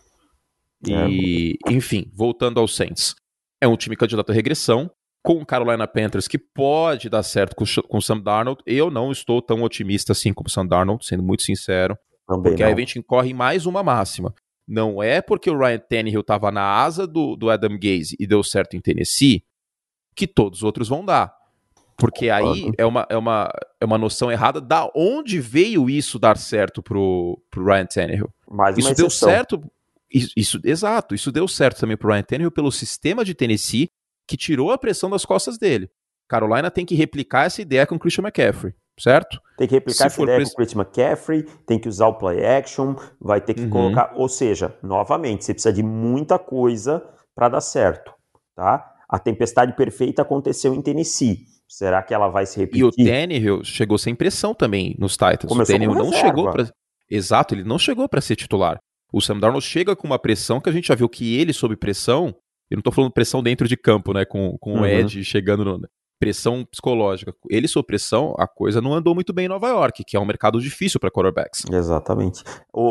É. 0.88 1.08
E, 1.10 1.58
enfim, 1.70 2.10
voltando 2.14 2.60
aos 2.60 2.76
Saints. 2.76 3.16
É 3.62 3.68
um 3.68 3.78
time 3.78 3.96
candidato 3.96 4.32
à 4.32 4.34
regressão, 4.36 4.90
com 5.24 5.34
o 5.34 5.46
Carolina 5.46 5.88
Panthers 5.88 6.28
que 6.28 6.40
pode 6.40 7.08
dar 7.10 7.22
certo 7.22 7.56
com, 7.56 7.64
o- 7.64 7.84
com 7.88 7.98
o 7.98 8.02
Sam 8.02 8.20
Darnold. 8.20 8.62
Eu 8.66 8.90
não 8.90 9.12
estou 9.12 9.42
tão 9.42 9.62
otimista 9.62 10.14
assim 10.14 10.34
como 10.34 10.48
o 10.48 10.50
Sam 10.52 10.66
Darnold, 10.66 11.06
sendo 11.06 11.22
muito 11.22 11.44
sincero. 11.44 11.96
Também 12.28 12.44
Porque 12.52 12.64
não. 12.64 12.70
aí 12.70 12.74
a 12.74 12.78
gente 12.80 12.98
incorre 12.98 13.30
em 13.30 13.34
mais 13.34 13.66
uma 13.68 13.84
máxima. 13.84 14.34
Não 14.68 15.04
é 15.04 15.22
porque 15.22 15.50
o 15.50 15.58
Ryan 15.58 15.80
Tannehill 15.80 16.22
estava 16.22 16.50
na 16.52 16.64
asa 16.64 17.06
do, 17.06 17.36
do 17.36 17.50
Adam 17.50 17.78
Gaze 17.78 18.16
e 18.20 18.26
deu 18.26 18.42
certo 18.44 18.76
em 18.76 18.82
Tennessee 18.82 19.44
que 20.16 20.26
todos 20.26 20.60
os 20.60 20.64
outros 20.64 20.88
vão 20.88 21.04
dar. 21.06 21.32
Porque 21.98 22.30
aí 22.32 22.72
é 22.78 22.86
uma, 22.86 23.06
é, 23.10 23.18
uma, 23.18 23.52
é 23.80 23.86
uma 23.86 23.98
noção 23.98 24.32
errada 24.32 24.60
da 24.60 24.90
onde 24.96 25.40
veio 25.40 25.88
isso 25.88 26.18
dar 26.18 26.36
certo 26.38 26.82
pro, 26.82 27.40
pro 27.52 27.64
Ryan 27.64 27.86
Tannehill. 27.86 28.30
Mais 28.50 28.76
Isso 28.78 28.96
deu 28.96 29.06
exceção. 29.08 29.30
certo. 29.30 29.62
Isso, 30.14 30.32
isso- 30.36 30.60
exato, 30.64 31.16
isso 31.16 31.32
deu 31.32 31.48
certo 31.48 31.80
também 31.80 31.96
pro 31.98 32.12
Ryan 32.12 32.24
Tannehill 32.24 32.52
pelo 32.52 32.72
sistema 32.72 33.24
de 33.24 33.34
Tennessee 33.34 33.90
que 34.28 34.36
tirou 34.38 34.72
a 34.72 34.78
pressão 34.78 35.10
das 35.10 35.26
costas 35.26 35.58
dele. 35.58 35.90
Carolina 36.30 36.70
tem 36.72 36.86
que 36.86 36.96
replicar 36.96 37.46
essa 37.46 37.62
ideia 37.62 37.86
com 37.86 37.96
o 37.96 38.00
Christian 38.00 38.24
McCaffrey, 38.24 38.74
certo? 39.00 39.40
Tem 39.58 39.68
que 39.68 39.74
replicar 39.76 40.10
Se 40.10 40.14
essa 40.16 40.22
ideia 40.24 40.38
pra 40.38 40.46
com 40.46 40.52
o 40.52 40.56
Chris 40.56 40.74
McCaffrey, 40.74 41.44
tem 41.66 41.78
que 41.80 41.90
usar 41.90 42.08
o 42.08 42.14
play 42.18 42.46
action, 42.46 42.96
vai 43.20 43.42
ter 43.42 43.54
que 43.54 43.62
Uhum. 43.64 43.70
colocar. 43.70 44.14
Ou 44.16 44.30
seja, 44.30 44.74
novamente, 44.82 45.44
você 45.44 45.54
precisa 45.54 45.74
de 45.74 45.84
muita 45.84 46.40
coisa 46.40 47.04
para 47.36 47.50
dar 47.50 47.62
certo. 47.62 48.14
Tá? 48.56 48.86
A 49.10 49.20
tempestade 49.20 49.76
perfeita 49.76 50.22
aconteceu 50.22 50.74
em 50.74 50.82
Tennessee. 50.82 51.40
Será 51.68 52.02
que 52.04 52.14
ela 52.14 52.28
vai 52.30 52.46
se 52.46 52.60
repetir? 52.60 52.82
E 52.82 52.84
o 52.86 52.92
Tannehill 52.92 53.64
chegou 53.64 53.98
sem 53.98 54.14
pressão 54.16 54.54
também 54.54 54.96
nos 55.00 55.14
Titans. 55.14 55.48
Começou 55.50 55.76
o 55.76 55.78
Tannehill 55.80 55.96
não 55.96 56.06
reserva. 56.10 56.28
chegou 56.28 56.52
para 56.52 56.70
Exato, 57.10 57.54
ele 57.56 57.64
não 57.66 57.78
chegou 57.78 58.08
para 58.08 58.22
ser 58.22 58.38
titular. 58.38 58.80
O 59.12 59.20
Sam 59.22 59.40
Darnold 59.40 59.66
chega 59.66 59.96
com 59.96 60.08
uma 60.08 60.20
pressão 60.20 60.60
que 60.62 60.70
a 60.70 60.72
gente 60.74 60.88
já 60.88 60.96
viu 60.96 61.10
que 61.10 61.38
ele 61.38 61.52
sob 61.54 61.76
pressão, 61.76 62.34
eu 62.70 62.78
não 62.78 62.82
tô 62.82 62.92
falando 62.92 63.12
pressão 63.12 63.44
dentro 63.44 63.68
de 63.68 63.76
campo, 63.76 64.14
né, 64.14 64.24
com, 64.26 64.58
com 64.60 64.76
Uhum. 64.76 64.82
o 64.82 64.86
Ed 64.86 65.24
chegando 65.24 65.66
no 65.66 65.82
pressão 66.20 66.64
psicológica. 66.64 67.34
Ele 67.50 67.68
sob 67.68 67.86
pressão, 67.86 68.36
a 68.38 68.48
coisa 68.48 68.80
não 68.80 68.94
andou 68.94 69.16
muito 69.16 69.34
bem 69.34 69.46
em 69.46 69.50
Nova 69.50 69.68
York, 69.70 70.04
que 70.06 70.16
é 70.16 70.20
um 70.20 70.26
mercado 70.26 70.62
difícil 70.62 71.00
para 71.00 71.10
quarterbacks. 71.10 71.64
Exatamente. 71.72 72.44
O, 72.72 72.84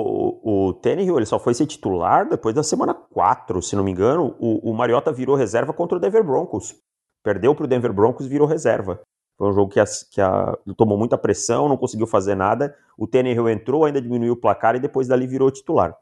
o, 0.42 0.68
o 0.68 0.72
Tannehill 0.74 1.16
ele 1.16 1.26
só 1.26 1.38
foi 1.38 1.54
ser 1.54 1.66
titular 1.66 2.28
depois 2.28 2.54
da 2.54 2.62
semana 2.64 2.92
4, 2.92 3.62
se 3.62 3.76
não 3.76 3.84
me 3.84 3.92
engano. 3.92 4.34
O, 4.40 4.70
o 4.70 4.74
Mariota 4.74 5.12
virou 5.12 5.36
reserva 5.36 5.72
contra 5.72 5.96
o 5.96 6.00
Denver 6.00 6.24
Broncos. 6.24 6.74
Perdeu 7.22 7.54
para 7.54 7.64
o 7.64 7.68
Denver 7.68 7.92
Broncos 7.92 8.26
e 8.26 8.28
virou 8.28 8.48
reserva. 8.48 9.00
Foi 9.38 9.48
um 9.48 9.52
jogo 9.52 9.72
que, 9.72 9.78
as- 9.80 10.02
que 10.10 10.20
a- 10.20 10.58
tomou 10.76 10.98
muita 10.98 11.16
pressão, 11.16 11.68
não 11.68 11.76
conseguiu 11.76 12.08
fazer 12.08 12.34
nada. 12.34 12.74
O 12.98 13.06
Tannehill 13.06 13.48
entrou, 13.48 13.84
ainda 13.84 14.02
diminuiu 14.02 14.32
o 14.32 14.36
placar 14.40 14.74
e 14.74 14.80
depois 14.80 15.06
dali 15.06 15.26
virou 15.28 15.50
titular. 15.52 15.94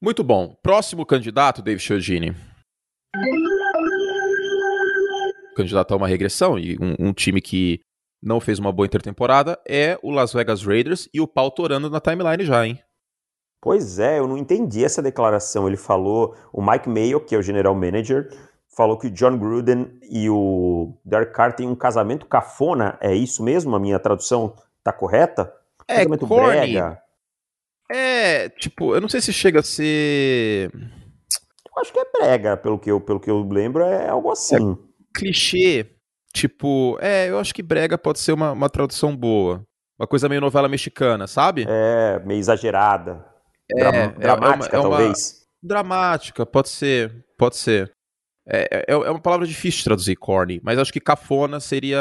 Muito 0.00 0.22
bom. 0.22 0.56
Próximo 0.62 1.04
candidato, 1.04 1.60
David 1.60 1.82
Chiodini. 1.82 2.36
Candidato 5.56 5.92
a 5.92 5.96
uma 5.96 6.06
regressão 6.06 6.56
e 6.56 6.78
um, 6.80 7.08
um 7.08 7.12
time 7.12 7.40
que 7.40 7.80
não 8.22 8.40
fez 8.40 8.60
uma 8.60 8.72
boa 8.72 8.86
intertemporada 8.86 9.58
é 9.66 9.98
o 10.02 10.10
Las 10.10 10.32
Vegas 10.32 10.62
Raiders 10.62 11.08
e 11.12 11.20
o 11.20 11.26
pau 11.26 11.50
torando 11.50 11.90
na 11.90 12.00
timeline 12.00 12.44
já, 12.44 12.64
hein? 12.64 12.78
Pois 13.60 13.98
é, 13.98 14.20
eu 14.20 14.28
não 14.28 14.38
entendi 14.38 14.84
essa 14.84 15.02
declaração. 15.02 15.66
Ele 15.66 15.76
falou, 15.76 16.36
o 16.52 16.62
Mike 16.62 16.88
Mayo, 16.88 17.20
que 17.20 17.34
é 17.34 17.38
o 17.38 17.42
general 17.42 17.74
manager, 17.74 18.30
falou 18.68 18.96
que 18.96 19.08
o 19.08 19.10
John 19.10 19.36
Gruden 19.36 19.98
e 20.08 20.30
o 20.30 20.94
Derek 21.04 21.32
Carr 21.32 21.56
têm 21.56 21.66
um 21.66 21.74
casamento 21.74 22.26
cafona. 22.26 22.96
É 23.00 23.12
isso 23.12 23.42
mesmo? 23.42 23.74
A 23.74 23.80
minha 23.80 23.98
tradução 23.98 24.54
tá 24.84 24.92
correta? 24.92 25.52
É, 25.88 25.96
casamento 25.96 26.28
corny. 26.28 26.56
brega. 26.56 27.02
É, 27.90 28.48
tipo, 28.50 28.94
eu 28.94 29.00
não 29.00 29.08
sei 29.08 29.20
se 29.20 29.32
chega 29.32 29.60
a 29.60 29.62
ser 29.62 30.70
Eu 30.74 31.80
acho 31.80 31.92
que 31.92 31.98
é 31.98 32.04
brega, 32.12 32.56
pelo 32.56 32.78
que 32.78 32.90
eu, 32.90 33.00
pelo 33.00 33.18
que 33.20 33.30
eu 33.30 33.40
lembro, 33.48 33.82
é 33.84 34.08
algo 34.08 34.30
assim. 34.30 34.76
clichê. 35.14 35.86
Tipo, 36.34 36.98
é, 37.00 37.30
eu 37.30 37.38
acho 37.38 37.54
que 37.54 37.62
brega 37.62 37.96
pode 37.96 38.18
ser 38.18 38.32
uma, 38.32 38.52
uma 38.52 38.68
tradução 38.68 39.16
boa. 39.16 39.64
Uma 39.98 40.06
coisa 40.06 40.28
meio 40.28 40.40
novela 40.40 40.68
mexicana, 40.68 41.26
sabe? 41.26 41.66
É, 41.68 42.20
meio 42.24 42.38
exagerada. 42.38 43.24
É, 43.70 43.80
Dra- 43.80 43.96
é- 43.96 44.04
é 44.04 44.10
dramática, 44.10 44.76
uma- 44.78 44.84
é 44.84 44.86
uma- 44.86 44.96
talvez. 44.98 45.38
Dramática, 45.62 46.46
pode 46.46 46.68
ser, 46.68 47.24
pode 47.36 47.56
ser. 47.56 47.90
É, 48.46 48.84
é, 48.88 48.92
é 48.92 49.10
uma 49.10 49.20
palavra 49.20 49.46
difícil 49.46 49.78
de 49.78 49.84
traduzir, 49.84 50.16
corny, 50.16 50.60
mas 50.62 50.78
acho 50.78 50.92
que 50.92 51.00
cafona 51.00 51.58
seria 51.60 52.00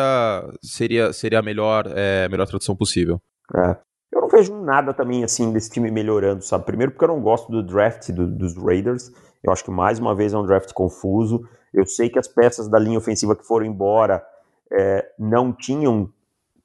seria, 0.62 1.12
seria 1.12 1.40
a 1.40 1.42
melhor, 1.42 1.86
é, 1.94 2.26
a 2.26 2.30
melhor 2.30 2.46
tradução 2.48 2.76
possível. 2.76 3.20
É. 3.56 3.76
Eu 4.14 4.22
não 4.22 4.30
vejo 4.30 4.56
nada 4.64 4.94
também 4.94 5.24
assim 5.24 5.52
desse 5.52 5.70
time 5.70 5.92
melhorando, 5.92 6.44
sabe? 6.44 6.66
Primeiro 6.66 6.92
porque 6.92 7.04
eu 7.06 7.10
não 7.10 7.22
gosto 7.22 7.52
do 7.52 7.62
draft 7.62 8.10
do- 8.12 8.28
dos 8.28 8.56
Raiders. 8.56 9.12
Eu 9.44 9.52
acho 9.52 9.64
que 9.64 9.72
mais 9.72 10.00
uma 10.00 10.16
vez 10.16 10.34
é 10.34 10.38
um 10.38 10.46
draft 10.46 10.72
confuso. 10.74 11.42
Eu 11.74 11.86
sei 11.86 12.10
que 12.10 12.18
as 12.18 12.28
peças 12.28 12.68
da 12.70 12.80
linha 12.80 12.98
ofensiva 12.98 13.36
que 13.36 13.46
foram 13.46 13.66
embora 13.66 14.24
é, 14.72 15.06
não 15.20 15.54
tinham 15.54 16.10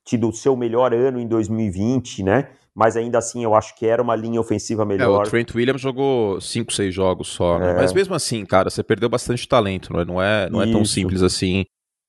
tido 0.04 0.28
o 0.28 0.32
seu 0.32 0.56
melhor 0.56 0.92
ano 0.94 1.20
em 1.20 1.26
2020, 1.28 2.22
né? 2.22 2.48
Mas 2.74 2.96
ainda 2.96 3.18
assim 3.18 3.44
eu 3.44 3.54
acho 3.54 3.76
que 3.76 3.86
era 3.86 4.00
uma 4.02 4.16
linha 4.16 4.40
ofensiva 4.40 4.82
É, 4.82 4.84
o 4.84 4.88
melhor. 4.88 5.26
Trent 5.28 5.54
Williams 5.54 5.80
jogou 5.82 6.40
5, 6.40 6.72
6 6.72 6.94
jogos 6.94 7.28
só, 7.28 7.58
né? 7.58 7.72
É. 7.72 7.74
Mas 7.74 7.92
mesmo 7.92 8.14
assim, 8.14 8.46
cara, 8.46 8.70
você 8.70 8.82
perdeu 8.82 9.08
bastante 9.08 9.46
talento, 9.46 9.92
não 9.92 10.00
é, 10.00 10.04
não 10.06 10.22
é, 10.22 10.50
não 10.50 10.62
é 10.62 10.72
tão 10.72 10.84
simples 10.84 11.22
assim 11.22 11.64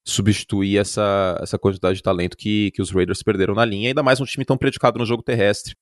substituir 0.05 0.77
essa, 0.77 1.37
essa 1.41 1.57
quantidade 1.57 1.97
de 1.97 2.03
talento 2.03 2.35
que, 2.35 2.71
que 2.71 2.81
os 2.81 2.91
Raiders 2.91 3.23
perderam 3.23 3.53
na 3.53 3.63
linha, 3.63 3.89
ainda 3.89 4.03
mais 4.03 4.19
um 4.19 4.25
time 4.25 4.43
tão 4.43 4.57
predicado 4.57 4.99
no 4.99 5.05
jogo 5.05 5.23
terrestre 5.23 5.75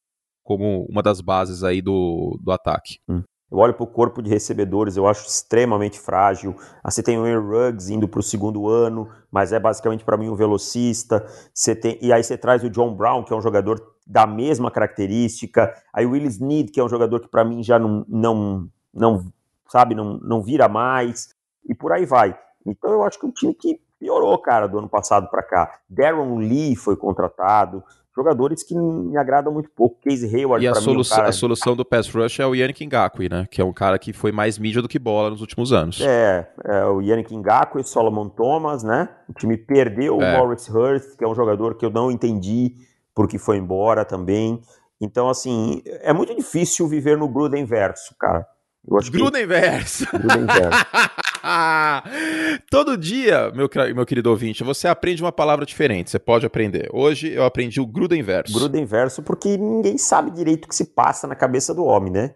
como 0.44 0.86
uma 0.90 1.02
das 1.02 1.22
bases 1.22 1.64
aí 1.64 1.82
do, 1.82 2.38
do 2.42 2.52
ataque. 2.52 3.00
Eu 3.08 3.58
olho 3.58 3.74
para 3.74 3.84
o 3.84 3.88
corpo 3.88 4.22
de 4.22 4.30
recebedores, 4.30 4.96
eu 4.96 5.06
acho 5.06 5.28
extremamente 5.28 6.00
frágil. 6.00 6.56
Você 6.86 7.04
tem 7.04 7.18
o 7.18 7.26
Aaron 7.26 7.50
Ruggs 7.50 7.92
indo 7.92 8.08
para 8.08 8.22
o 8.22 8.24
segundo 8.24 8.70
ano, 8.70 9.10
mas 9.30 9.52
é 9.52 9.60
basicamente 9.60 10.06
para 10.06 10.16
mim 10.16 10.30
um 10.30 10.36
velocista. 10.36 11.26
Você 11.54 11.76
tem, 11.76 11.98
e 12.02 12.14
aí 12.14 12.24
você 12.24 12.38
traz 12.38 12.64
o 12.64 12.70
John 12.70 12.96
Brown, 12.96 13.26
que 13.26 13.34
é 13.34 13.36
um 13.36 13.42
jogador 13.42 13.82
da 14.08 14.26
mesma 14.26 14.72
característica. 14.72 15.74
Aí 15.94 16.06
o 16.06 16.12
Willis 16.12 16.40
Need, 16.40 16.72
que 16.72 16.80
é 16.80 16.84
um 16.84 16.90
jogador 16.90 17.20
que 17.20 17.28
para 17.28 17.44
mim 17.44 17.62
já 17.62 17.78
não, 17.78 18.06
não, 18.08 18.70
não 18.94 19.32
sabe, 19.68 19.96
não, 19.96 20.18
não 20.20 20.42
vira 20.42 20.70
mais. 20.70 21.30
E 21.70 21.76
por 21.76 21.92
aí 21.92 22.06
vai. 22.06 22.38
Então 22.66 22.90
eu 22.90 23.04
acho 23.04 23.20
que 23.20 23.26
é 23.26 23.30
um 23.30 23.34
time 23.34 23.54
que 23.54 23.82
piorou, 24.02 24.36
cara, 24.40 24.66
do 24.68 24.80
ano 24.80 24.90
passado 24.90 25.30
para 25.30 25.44
cá. 25.44 25.72
Darren 25.88 26.40
Lee 26.40 26.76
foi 26.76 26.96
contratado. 26.96 27.84
Jogadores 28.14 28.62
que 28.64 28.76
me 28.76 29.16
agradam 29.16 29.54
muito 29.54 29.70
pouco. 29.70 29.98
Casey 30.04 30.28
Hayward, 30.36 30.66
E 30.66 30.68
a, 30.68 30.72
para 30.72 30.82
mim, 30.82 30.88
é 30.88 30.90
um 30.90 30.94
solução, 30.94 31.18
cara... 31.18 31.30
a 31.30 31.32
solução 31.32 31.76
do 31.78 31.86
pass 31.86 32.10
rush 32.10 32.40
é 32.40 32.46
o 32.46 32.54
Yannick 32.56 32.86
Ngakwe, 32.86 33.30
né? 33.30 33.48
Que 33.50 33.62
é 33.62 33.64
um 33.64 33.72
cara 33.72 33.98
que 33.98 34.12
foi 34.12 34.32
mais 34.34 34.58
mídia 34.58 34.82
do 34.82 34.88
que 34.90 35.00
bola 35.00 35.30
nos 35.30 35.40
últimos 35.40 35.72
anos. 35.72 36.02
É, 36.02 36.50
é 36.66 36.84
o 36.86 37.00
Yannick 37.00 37.34
Ngakoue 37.34 37.82
e 37.82 37.86
o 37.86 37.88
Solomon 37.88 38.28
Thomas, 38.28 38.84
né? 38.84 39.08
O 39.30 39.34
time 39.34 39.56
perdeu 39.56 40.20
É. 40.22 40.34
o 40.36 40.38
Morris 40.40 40.68
Hurst, 40.68 41.16
que 41.16 41.24
é 41.24 41.28
um 41.28 41.36
jogador 41.36 41.76
que 41.76 41.86
eu 41.86 41.90
não 41.92 42.12
entendi 42.12 42.74
porque 43.16 43.38
foi 43.38 43.58
embora 43.58 44.04
também. 44.04 44.60
Então, 45.00 45.30
assim, 45.30 45.82
é 45.86 46.12
muito 46.12 46.36
difícil 46.36 46.88
viver 46.88 47.18
no 47.18 47.30
Gruden 47.30 47.66
verso, 47.66 48.14
cara. 48.20 48.46
Eu 48.88 48.98
acho 48.98 49.12
Gruden 49.12 49.46
verso. 49.46 50.06
Gruden 50.12 50.46
verso. 50.48 50.86
Todo 52.70 52.98
dia, 52.98 53.52
meu, 53.52 53.70
meu 53.96 54.06
querido 54.06 54.30
ouvinte, 54.30 54.64
você 54.64 54.88
aprende 54.88 55.22
uma 55.22 55.32
palavra 55.32 55.66
diferente. 55.66 56.10
Você 56.10 56.20
pode 56.20 56.46
aprender. 56.46 56.90
Hoje 56.94 57.32
eu 57.32 57.44
aprendi 57.44 57.80
o 57.82 57.86
Gruden 57.86 58.22
verso. 58.22 58.54
Gruden 58.54 58.86
verso, 58.86 59.24
porque 59.24 59.58
ninguém 59.58 59.98
sabe 59.98 60.32
direito 60.32 60.66
o 60.66 60.68
que 60.68 60.76
se 60.76 60.86
passa 60.86 61.28
na 61.28 61.36
cabeça 61.36 61.74
do 61.74 61.84
homem, 61.84 62.12
né? 62.12 62.34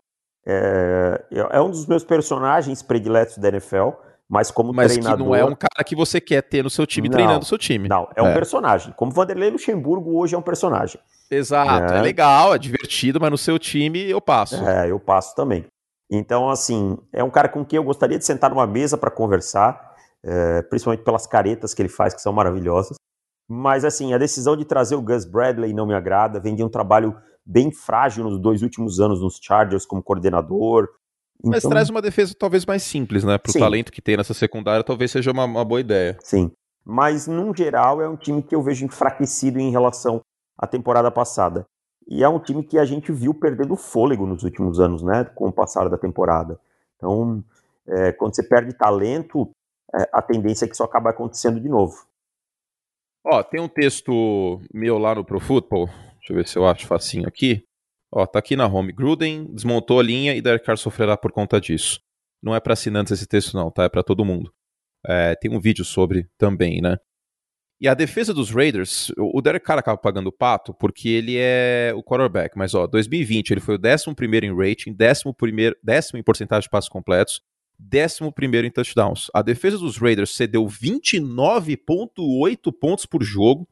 É, 0.47 1.25
é 1.51 1.61
um 1.61 1.71
dos 1.71 1.87
meus 1.87 2.03
personagens 2.03 2.83
prediletos 2.83 3.37
da 3.37 3.49
NFL, 3.49 3.89
mas 4.29 4.51
como 4.51 4.71
mas 4.73 4.93
treinador. 4.93 5.17
Mas 5.17 5.25
que 5.25 5.29
não 5.29 5.35
é 5.35 5.43
um 5.43 5.55
cara 5.55 5.83
que 5.83 5.95
você 5.95 6.21
quer 6.21 6.41
ter 6.43 6.63
no 6.63 6.69
seu 6.69 6.85
time, 6.85 7.09
não, 7.09 7.13
treinando 7.13 7.41
o 7.41 7.45
seu 7.45 7.57
time. 7.57 7.89
Não, 7.89 8.07
é 8.15 8.21
um 8.21 8.27
é. 8.27 8.33
personagem. 8.33 8.93
Como 8.95 9.11
Vanderlei 9.11 9.49
Luxemburgo 9.49 10.17
hoje 10.19 10.35
é 10.35 10.37
um 10.37 10.43
personagem. 10.43 10.99
Exato, 11.29 11.93
é. 11.93 11.97
é 11.97 12.01
legal, 12.01 12.53
é 12.53 12.57
divertido, 12.59 13.19
mas 13.19 13.31
no 13.31 13.37
seu 13.37 13.57
time 13.57 14.07
eu 14.09 14.21
passo. 14.21 14.63
É, 14.63 14.89
eu 14.89 14.99
passo 14.99 15.35
também. 15.35 15.65
Então, 16.09 16.49
assim, 16.49 16.97
é 17.11 17.23
um 17.23 17.29
cara 17.29 17.49
com 17.49 17.65
quem 17.65 17.77
eu 17.77 17.83
gostaria 17.83 18.17
de 18.17 18.25
sentar 18.25 18.49
numa 18.49 18.67
mesa 18.67 18.97
para 18.97 19.09
conversar, 19.09 19.95
é, 20.23 20.61
principalmente 20.63 21.03
pelas 21.03 21.25
caretas 21.25 21.73
que 21.73 21.81
ele 21.81 21.89
faz, 21.89 22.13
que 22.13 22.21
são 22.21 22.31
maravilhosas. 22.31 22.95
Mas, 23.47 23.85
assim, 23.85 24.13
a 24.13 24.17
decisão 24.17 24.55
de 24.55 24.65
trazer 24.65 24.95
o 24.95 25.01
Gus 25.01 25.25
Bradley 25.25 25.73
não 25.73 25.85
me 25.85 25.93
agrada. 25.93 26.39
Vem 26.39 26.55
de 26.55 26.63
um 26.63 26.69
trabalho 26.69 27.15
bem 27.45 27.71
frágil 27.71 28.23
nos 28.23 28.39
dois 28.39 28.61
últimos 28.61 28.99
anos 28.99 29.21
nos 29.21 29.39
Chargers 29.41 29.85
como 29.85 30.01
coordenador. 30.01 30.89
Mas 31.43 31.59
então... 31.59 31.71
traz 31.71 31.89
uma 31.89 32.01
defesa 32.01 32.33
talvez 32.37 32.65
mais 32.65 32.81
simples, 32.81 33.23
né? 33.23 33.37
Pro 33.37 33.51
Sim. 33.51 33.59
talento 33.59 33.91
que 33.91 34.01
tem 34.01 34.17
nessa 34.17 34.33
secundária, 34.33 34.83
talvez 34.83 35.11
seja 35.11 35.31
uma, 35.31 35.45
uma 35.45 35.65
boa 35.65 35.79
ideia. 35.79 36.17
Sim. 36.23 36.51
Mas, 36.83 37.27
num 37.27 37.55
geral, 37.55 38.01
é 38.01 38.07
um 38.07 38.15
time 38.15 38.41
que 38.41 38.55
eu 38.55 38.61
vejo 38.61 38.85
enfraquecido 38.85 39.59
em 39.59 39.71
relação 39.71 40.21
à 40.57 40.65
temporada 40.65 41.11
passada. 41.11 41.65
E 42.07 42.23
é 42.23 42.29
um 42.29 42.39
time 42.39 42.63
que 42.63 42.77
a 42.77 42.85
gente 42.85 43.11
viu 43.11 43.33
perdendo 43.33 43.75
fôlego 43.75 44.25
nos 44.25 44.43
últimos 44.43 44.79
anos, 44.79 45.01
né? 45.01 45.23
Com 45.23 45.47
o 45.47 45.53
passar 45.53 45.89
da 45.89 45.97
temporada. 45.97 46.59
Então, 46.97 47.43
é, 47.87 48.11
quando 48.11 48.35
você 48.35 48.43
perde 48.43 48.73
talento, 48.73 49.49
é, 49.93 50.09
a 50.13 50.21
tendência 50.21 50.65
é 50.65 50.67
que 50.67 50.73
isso 50.73 50.83
acaba 50.83 51.09
acontecendo 51.09 51.59
de 51.59 51.69
novo. 51.69 52.05
Ó, 53.25 53.41
tem 53.41 53.59
um 53.59 53.67
texto 53.67 54.61
meu 54.71 54.99
lá 54.99 55.15
no 55.15 55.25
Pro 55.25 55.39
Football. 55.39 55.87
Deixa 56.19 56.33
eu 56.33 56.35
ver 56.35 56.47
se 56.47 56.57
eu 56.57 56.65
acho 56.65 56.85
facinho 56.85 57.27
aqui. 57.27 57.63
Ó, 58.11 58.25
tá 58.25 58.39
aqui 58.39 58.55
na 58.55 58.67
home. 58.67 58.93
Gruden 58.93 59.45
desmontou 59.51 59.99
a 59.99 60.03
linha 60.03 60.35
e 60.35 60.41
Derek 60.41 60.65
Carr 60.65 60.77
sofrerá 60.77 61.17
por 61.17 61.31
conta 61.31 61.59
disso. 61.59 61.99
Não 62.41 62.53
é 62.53 62.59
para 62.59 62.73
assinantes 62.73 63.11
esse 63.11 63.27
texto 63.27 63.55
não, 63.55 63.71
tá? 63.71 63.83
É 63.83 63.89
para 63.89 64.03
todo 64.03 64.23
mundo. 64.23 64.53
É, 65.07 65.35
tem 65.35 65.51
um 65.51 65.59
vídeo 65.59 65.83
sobre 65.83 66.29
também, 66.37 66.81
né? 66.81 66.97
E 67.79 67.87
a 67.89 67.93
defesa 67.93 68.33
dos 68.33 68.49
Raiders, 68.51 69.11
o 69.17 69.41
Derek 69.41 69.65
Carr 69.65 69.79
acaba 69.79 69.97
pagando 69.97 70.27
o 70.27 70.31
pato 70.31 70.73
porque 70.73 71.09
ele 71.09 71.35
é 71.37 71.91
o 71.95 72.01
quarterback. 72.01 72.57
Mas, 72.57 72.73
ó, 72.73 72.87
2020 72.87 73.51
ele 73.51 73.59
foi 73.59 73.75
o 73.75 73.79
11 73.79 74.15
em 74.43 74.55
rating, 74.55 74.91
11 74.91 75.75
décimo 75.83 76.19
em 76.19 76.23
porcentagem 76.23 76.63
de 76.63 76.69
passos 76.69 76.89
completos, 76.89 77.41
11 77.81 78.31
em 78.65 78.71
touchdowns. 78.71 79.29
A 79.33 79.41
defesa 79.41 79.77
dos 79.77 79.97
Raiders 79.97 80.33
cedeu 80.33 80.65
29,8 80.65 82.71
pontos 82.71 83.05
por 83.05 83.21
jogo, 83.21 83.67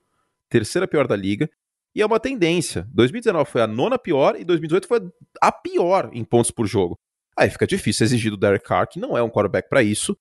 terceira 0.50 0.86
pior 0.88 1.08
da 1.08 1.16
liga. 1.16 1.50
E 1.96 2.02
é 2.02 2.06
uma 2.06 2.20
tendência. 2.20 2.86
2019 2.94 3.50
foi 3.50 3.62
a 3.62 3.68
nona 3.68 3.98
pior 3.98 4.36
e 4.38 4.44
2018 4.44 4.86
foi 4.88 5.00
a 5.42 5.50
pior 5.52 6.10
em 6.12 6.26
pontos 6.26 6.52
por 6.52 6.66
jogo. 6.66 7.00
Aí 7.38 7.50
fica 7.50 7.66
difícil 7.66 8.06
exigir 8.06 8.32
do 8.32 8.38
Derek 8.38 8.66
Carr, 8.66 8.88
que 8.88 9.00
não 9.00 9.18
é 9.18 9.24
um 9.24 9.30
quarterback 9.30 9.70
para 9.70 9.82
isso, 9.82 10.18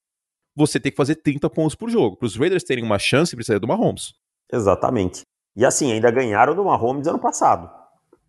você 0.55 0.79
tem 0.79 0.91
que 0.93 0.97
fazer 0.97 1.17
30 1.17 1.49
pontos 1.51 1.75
por 1.75 1.91
jogo. 1.91 2.17
Para 2.17 2.27
os 2.27 2.37
Raiders 2.37 2.65
terem 2.65 2.85
uma 2.85 2.99
chance, 2.99 3.35
precisa 3.35 3.59
do 3.59 3.69
Mahomes. 3.69 4.13
Exatamente. 4.53 5.23
E 5.57 5.65
assim, 5.65 5.93
ainda 5.93 6.11
ganharam 6.11 6.55
do 6.55 6.65
Mahomes 6.65 7.07
ano 7.07 7.19
passado. 7.19 7.71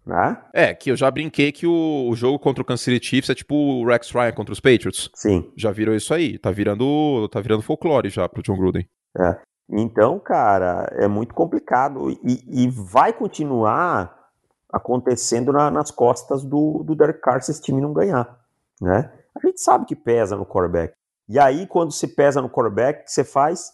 Né? 0.05 0.37
É, 0.53 0.73
que 0.73 0.91
eu 0.91 0.97
já 0.97 1.09
brinquei 1.09 1.51
que 1.51 1.65
o, 1.65 2.09
o, 2.09 2.15
jogo 2.15 2.37
contra 2.37 2.61
o 2.61 2.65
Kansas 2.65 2.83
City 2.83 3.05
Chiefs 3.05 3.29
é 3.29 3.35
tipo 3.35 3.55
o 3.55 3.85
Rex 3.85 4.11
Ryan 4.11 4.33
contra 4.33 4.51
os 4.51 4.59
Patriots. 4.59 5.09
Sim. 5.13 5.49
Já 5.55 5.71
virou 5.71 5.95
isso 5.95 6.13
aí. 6.13 6.37
Tá 6.37 6.51
virando, 6.51 7.29
tá 7.29 7.39
virando 7.39 7.61
folclore 7.61 8.09
já 8.09 8.27
pro 8.27 8.43
John 8.43 8.57
Gruden. 8.57 8.87
É. 9.17 9.37
Então, 9.69 10.19
cara, 10.19 10.89
é 10.91 11.07
muito 11.07 11.33
complicado 11.33 12.09
e, 12.09 12.65
e 12.65 12.69
vai 12.69 13.13
continuar 13.13 14.23
acontecendo 14.71 15.53
na, 15.53 15.71
nas 15.71 15.89
costas 15.89 16.43
do, 16.43 16.83
do 16.83 16.95
Derek 16.95 17.21
Carr 17.21 17.41
se 17.41 17.51
esse 17.51 17.61
time 17.61 17.79
não 17.79 17.93
ganhar, 17.93 18.39
né? 18.81 19.11
A 19.35 19.45
gente 19.45 19.61
sabe 19.61 19.85
que 19.85 19.95
pesa 19.95 20.35
no 20.35 20.45
quarterback. 20.45 20.93
E 21.27 21.39
aí, 21.39 21.65
quando 21.67 21.91
se 21.91 22.07
pesa 22.07 22.41
no 22.41 22.49
quarterback, 22.49 23.01
o 23.01 23.05
que 23.05 23.11
você 23.11 23.23
faz? 23.23 23.71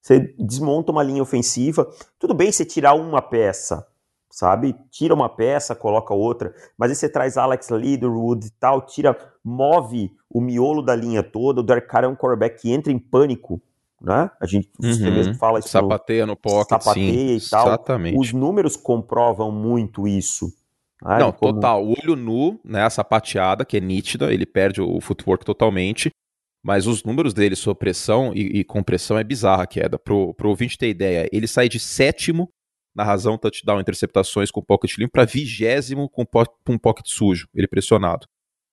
Você 0.00 0.34
desmonta 0.38 0.92
uma 0.92 1.02
linha 1.02 1.22
ofensiva. 1.22 1.88
Tudo 2.18 2.34
bem 2.34 2.52
você 2.52 2.64
tirar 2.64 2.94
uma 2.94 3.22
peça, 3.22 3.86
sabe? 4.30 4.76
Tira 4.90 5.14
uma 5.14 5.28
peça, 5.28 5.74
coloca 5.74 6.12
outra, 6.12 6.54
mas 6.76 6.90
aí 6.90 6.96
você 6.96 7.08
traz 7.08 7.38
Alex 7.38 7.70
Leatherwood 7.70 8.46
e 8.46 8.50
tal, 8.50 8.82
tira, 8.84 9.16
move 9.42 10.12
o 10.28 10.40
miolo 10.40 10.82
da 10.82 10.94
linha 10.94 11.22
toda. 11.22 11.60
O 11.60 11.64
Derek 11.64 11.88
Carr 11.88 12.04
é 12.04 12.08
um 12.08 12.14
quarterback 12.14 12.60
que 12.60 12.70
entra 12.70 12.92
em 12.92 12.98
pânico, 12.98 13.62
né? 14.00 14.30
A 14.38 14.46
gente 14.46 14.70
uhum. 14.78 15.12
mesmo 15.12 15.34
fala 15.36 15.58
isso. 15.58 15.68
Sapateia 15.68 16.26
no, 16.26 16.32
no 16.32 16.36
pocket, 16.36 16.68
sapateia 16.68 17.40
sim, 17.40 17.46
e 17.46 17.50
tal. 17.50 17.66
Exatamente. 17.66 18.18
Os 18.18 18.32
números 18.32 18.76
comprovam 18.76 19.50
muito 19.50 20.06
isso. 20.06 20.52
Né? 21.02 21.18
Não, 21.18 21.32
como... 21.32 21.54
total. 21.54 21.82
O 21.82 21.92
olho 21.92 22.14
nu, 22.14 22.60
né? 22.62 22.82
A 22.82 22.90
sapateada, 22.90 23.64
que 23.64 23.78
é 23.78 23.80
nítida, 23.80 24.32
ele 24.32 24.44
perde 24.44 24.82
o 24.82 25.00
footwork 25.00 25.44
totalmente. 25.44 26.10
Mas 26.64 26.86
os 26.86 27.04
números 27.04 27.34
dele 27.34 27.54
sobre 27.54 27.80
pressão 27.80 28.32
e, 28.34 28.60
e 28.60 28.64
compressão 28.64 29.18
é 29.18 29.22
bizarra 29.22 29.64
a 29.64 29.66
queda. 29.66 29.98
Pro, 29.98 30.32
pro 30.32 30.48
ouvinte 30.48 30.78
ter 30.78 30.88
ideia, 30.88 31.28
ele 31.30 31.46
sai 31.46 31.68
de 31.68 31.78
sétimo 31.78 32.48
na 32.94 33.04
razão 33.04 33.36
touchdown 33.36 33.80
interceptações 33.80 34.50
com 34.50 34.62
pocket 34.62 34.96
limpo 34.96 35.12
para 35.12 35.24
vigésimo 35.24 36.08
com, 36.08 36.24
um 36.68 36.78
pocket 36.78 37.06
sujo, 37.08 37.48
ele 37.54 37.68
pressionado. 37.68 38.26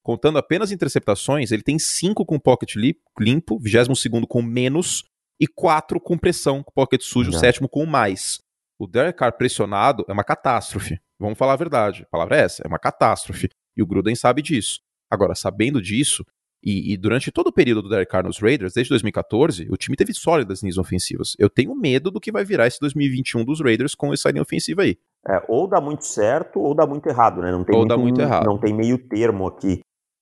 Contando 0.04 0.38
apenas 0.38 0.72
interceptações, 0.72 1.52
ele 1.52 1.62
tem 1.62 1.78
cinco 1.78 2.26
com 2.26 2.40
pocket 2.40 2.76
limpo, 3.20 3.60
vigésimo 3.60 3.96
segundo 3.96 4.26
com 4.26 4.42
menos 4.42 5.04
e 5.40 5.46
quatro 5.48 6.00
com 6.00 6.18
pressão, 6.18 6.64
com 6.64 6.72
pocket 6.72 7.02
sujo, 7.02 7.34
sétimo 7.34 7.68
com 7.68 7.86
mais. 7.86 8.40
O 8.80 8.88
Derek 8.88 9.18
Carr 9.18 9.34
pressionado 9.34 10.06
é 10.08 10.14
uma 10.14 10.24
catástrofe. 10.24 11.00
Vamos 11.20 11.38
falar 11.38 11.54
a 11.54 11.58
verdade. 11.58 12.04
A 12.04 12.10
palavra 12.10 12.38
é 12.38 12.42
essa, 12.42 12.64
é 12.64 12.68
uma 12.68 12.80
catástrofe. 12.80 13.50
E 13.76 13.84
o 13.84 13.86
Gruden 13.86 14.16
sabe 14.16 14.42
disso. 14.42 14.80
Agora, 15.10 15.36
sabendo 15.36 15.82
disso, 15.82 16.26
e, 16.64 16.94
e, 16.94 16.98
durante 16.98 17.32
todo 17.32 17.48
o 17.48 17.52
período 17.52 17.82
do 17.82 17.90
Derek 17.90 18.12
Carr 18.12 18.24
nos 18.24 18.40
Raiders, 18.40 18.74
desde 18.74 18.90
2014, 18.90 19.68
o 19.72 19.78
time 19.78 19.96
teve 19.96 20.14
sólidas 20.14 20.62
linhas 20.62 20.78
ofensivas. 20.78 21.36
Eu 21.40 21.50
tenho 21.50 21.76
medo 21.76 22.12
do 22.12 22.20
que 22.20 22.32
vai 22.32 22.46
virar 22.46 22.68
esse 22.68 22.80
2021 22.80 23.44
dos 23.44 23.62
Raiders 23.62 23.96
com 23.96 24.14
essa 24.14 24.30
linha 24.30 24.44
ofensiva 24.44 24.84
aí. 24.84 24.98
É, 25.28 25.44
ou 25.48 25.68
dá 25.68 25.82
muito 25.82 26.06
certo 26.06 26.60
ou 26.60 26.76
dá 26.76 26.86
muito 26.86 27.08
errado, 27.08 27.42
né? 27.42 27.52
Não 27.52 27.64
tem 27.64 27.76
ou 27.76 27.82
muito, 27.82 27.90
dá 27.90 27.98
muito 27.98 28.22
errado. 28.22 28.46
Não 28.46 28.60
tem 28.60 28.74
meio 28.74 28.98
termo 28.98 29.48
aqui. 29.48 29.82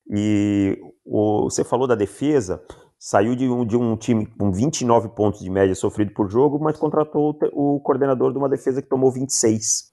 E 0.09 0.77
o, 1.05 1.43
você 1.49 1.63
falou 1.63 1.87
da 1.87 1.95
defesa, 1.95 2.61
saiu 2.97 3.35
de 3.35 3.47
um, 3.47 3.65
de 3.65 3.75
um 3.75 3.97
time 3.97 4.25
com 4.25 4.51
29 4.51 5.09
pontos 5.09 5.41
de 5.41 5.49
média 5.49 5.75
sofrido 5.75 6.13
por 6.13 6.29
jogo, 6.29 6.57
mas 6.59 6.77
contratou 6.77 7.37
o, 7.53 7.75
o 7.75 7.79
coordenador 7.81 8.31
de 8.31 8.37
uma 8.37 8.49
defesa 8.49 8.81
que 8.81 8.89
tomou 8.89 9.11
26. 9.11 9.89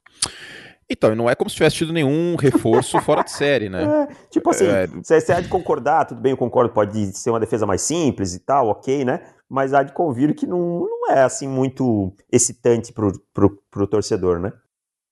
Então, 0.88 1.14
não 1.16 1.28
é 1.28 1.34
como 1.34 1.50
se 1.50 1.56
tivesse 1.56 1.76
tido 1.76 1.92
nenhum 1.92 2.36
reforço 2.36 3.00
fora 3.00 3.22
de 3.22 3.32
série, 3.32 3.68
né? 3.68 3.84
É, 4.06 4.28
tipo 4.30 4.50
assim, 4.50 4.66
é... 4.66 4.86
você 4.86 5.32
há 5.32 5.40
de 5.40 5.48
concordar, 5.48 6.04
tudo 6.04 6.20
bem, 6.20 6.30
eu 6.30 6.36
concordo, 6.36 6.72
pode 6.72 7.16
ser 7.16 7.30
uma 7.30 7.40
defesa 7.40 7.66
mais 7.66 7.82
simples 7.82 8.34
e 8.34 8.40
tal, 8.40 8.68
ok, 8.68 9.04
né? 9.04 9.20
Mas 9.48 9.72
há 9.72 9.82
de 9.82 9.92
convir 9.92 10.34
que 10.34 10.46
não, 10.46 10.80
não 10.80 11.10
é 11.10 11.22
assim 11.22 11.48
muito 11.48 12.12
excitante 12.30 12.92
pro, 12.92 13.12
pro, 13.32 13.62
pro 13.70 13.86
torcedor, 13.86 14.38
né? 14.38 14.52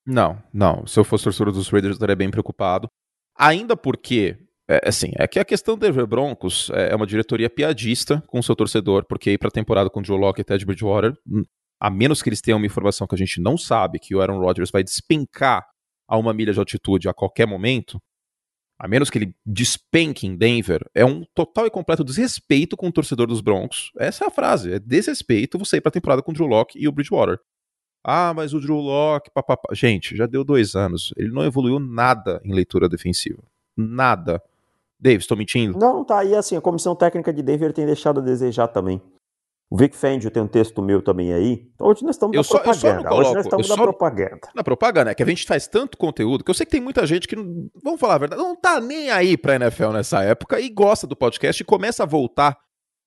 Não, 0.05 0.37
não. 0.53 0.85
Se 0.85 0.99
eu 0.99 1.03
fosse 1.03 1.23
torcedor 1.23 1.53
dos 1.53 1.69
Raiders, 1.69 1.93
eu 1.93 1.95
estaria 1.95 2.15
bem 2.15 2.29
preocupado. 2.29 2.87
Ainda 3.37 3.75
porque, 3.75 4.37
é, 4.69 4.87
assim, 4.87 5.11
é 5.15 5.27
que 5.27 5.39
a 5.39 5.45
questão 5.45 5.75
do 5.75 5.81
Denver 5.81 6.05
Broncos 6.05 6.69
é, 6.73 6.91
é 6.91 6.95
uma 6.95 7.07
diretoria 7.07 7.49
piadista 7.49 8.23
com 8.27 8.39
o 8.39 8.43
seu 8.43 8.55
torcedor, 8.55 9.05
porque 9.05 9.31
ir 9.31 9.37
pra 9.37 9.49
temporada 9.49 9.89
com 9.89 9.99
o 9.99 10.03
Joe 10.03 10.19
Locke 10.19 10.41
e 10.41 10.43
Ted 10.43 10.65
Bridgewater 10.65 11.13
hum, 11.27 11.43
a 11.85 11.89
menos 11.91 12.23
que 12.23 12.29
eles 12.29 12.41
tenham 12.41 12.57
uma 12.57 12.65
informação 12.65 13.05
que 13.05 13.13
a 13.13 13.17
gente 13.17 13.39
não 13.39 13.55
sabe, 13.55 13.99
que 13.99 14.15
o 14.15 14.19
Aaron 14.19 14.39
Rodgers 14.39 14.71
vai 14.71 14.83
despencar 14.83 15.67
a 16.07 16.17
uma 16.17 16.33
milha 16.33 16.51
de 16.51 16.57
altitude 16.57 17.07
a 17.07 17.13
qualquer 17.13 17.45
momento, 17.45 18.01
a 18.79 18.87
menos 18.87 19.07
que 19.07 19.19
ele 19.19 19.35
despenque 19.45 20.25
em 20.25 20.35
Denver, 20.35 20.83
é 20.95 21.05
um 21.05 21.23
total 21.35 21.67
e 21.67 21.69
completo 21.69 22.03
desrespeito 22.03 22.75
com 22.75 22.87
o 22.87 22.91
torcedor 22.91 23.27
dos 23.27 23.39
Broncos. 23.39 23.91
Essa 23.99 24.25
é 24.25 24.27
a 24.27 24.31
frase, 24.31 24.73
é 24.73 24.79
desrespeito 24.79 25.59
você 25.59 25.77
ir 25.77 25.81
pra 25.81 25.91
temporada 25.91 26.23
com 26.23 26.31
o 26.31 26.33
Drew 26.33 26.47
Locke 26.47 26.75
e 26.75 26.87
o 26.87 26.91
Bridgewater. 26.91 27.37
Ah, 28.03 28.33
mas 28.33 28.55
o 28.55 28.59
Drew 28.59 28.77
Locke, 28.77 29.29
papapá. 29.31 29.69
Gente, 29.71 30.17
já 30.17 30.25
deu 30.25 30.43
dois 30.43 30.73
anos. 30.73 31.13
Ele 31.15 31.29
não 31.29 31.43
evoluiu 31.43 31.77
nada 31.79 32.41
em 32.43 32.51
leitura 32.51 32.89
defensiva. 32.89 33.43
Nada. 33.77 34.41
Dave, 34.99 35.21
estou 35.21 35.37
mentindo? 35.37 35.77
Não, 35.77 36.03
tá 36.03 36.17
aí 36.17 36.33
assim, 36.33 36.57
a 36.57 36.61
comissão 36.61 36.95
técnica 36.95 37.31
de 37.31 37.43
Denver 37.43 37.71
tem 37.71 37.85
deixado 37.85 38.21
a 38.21 38.23
desejar 38.23 38.69
também. 38.69 38.99
O 39.75 39.77
Vic 39.77 39.93
Fendi 39.93 40.29
tem 40.29 40.41
um 40.41 40.47
texto 40.47 40.81
meu 40.81 41.01
também 41.01 41.33
aí. 41.33 41.69
Então, 41.75 41.87
hoje 41.87 42.01
nós 42.01 42.15
estamos 42.15 42.33
eu 42.33 42.39
na 42.39 42.43
só, 42.45 42.59
propaganda. 42.59 43.09
Coloco, 43.09 43.21
hoje 43.21 43.33
nós 43.33 43.45
estamos 43.45 43.67
na 43.67 43.75
propaganda. 43.75 44.39
Na 44.55 44.63
propaganda, 44.63 45.11
é 45.11 45.13
que 45.13 45.21
a 45.21 45.25
gente 45.25 45.45
faz 45.45 45.67
tanto 45.67 45.97
conteúdo 45.97 46.45
que 46.45 46.49
eu 46.49 46.55
sei 46.55 46.65
que 46.65 46.71
tem 46.71 46.79
muita 46.79 47.05
gente 47.05 47.27
que, 47.27 47.35
vamos 47.83 47.99
falar 47.99 48.15
a 48.15 48.17
verdade, 48.19 48.41
não 48.41 48.55
tá 48.55 48.79
nem 48.79 49.09
aí 49.09 49.35
pra 49.35 49.55
NFL 49.55 49.89
nessa 49.89 50.23
época 50.23 50.61
e 50.61 50.69
gosta 50.69 51.05
do 51.05 51.13
podcast 51.13 51.61
e 51.61 51.65
começa 51.65 52.03
a 52.03 52.05
voltar 52.05 52.57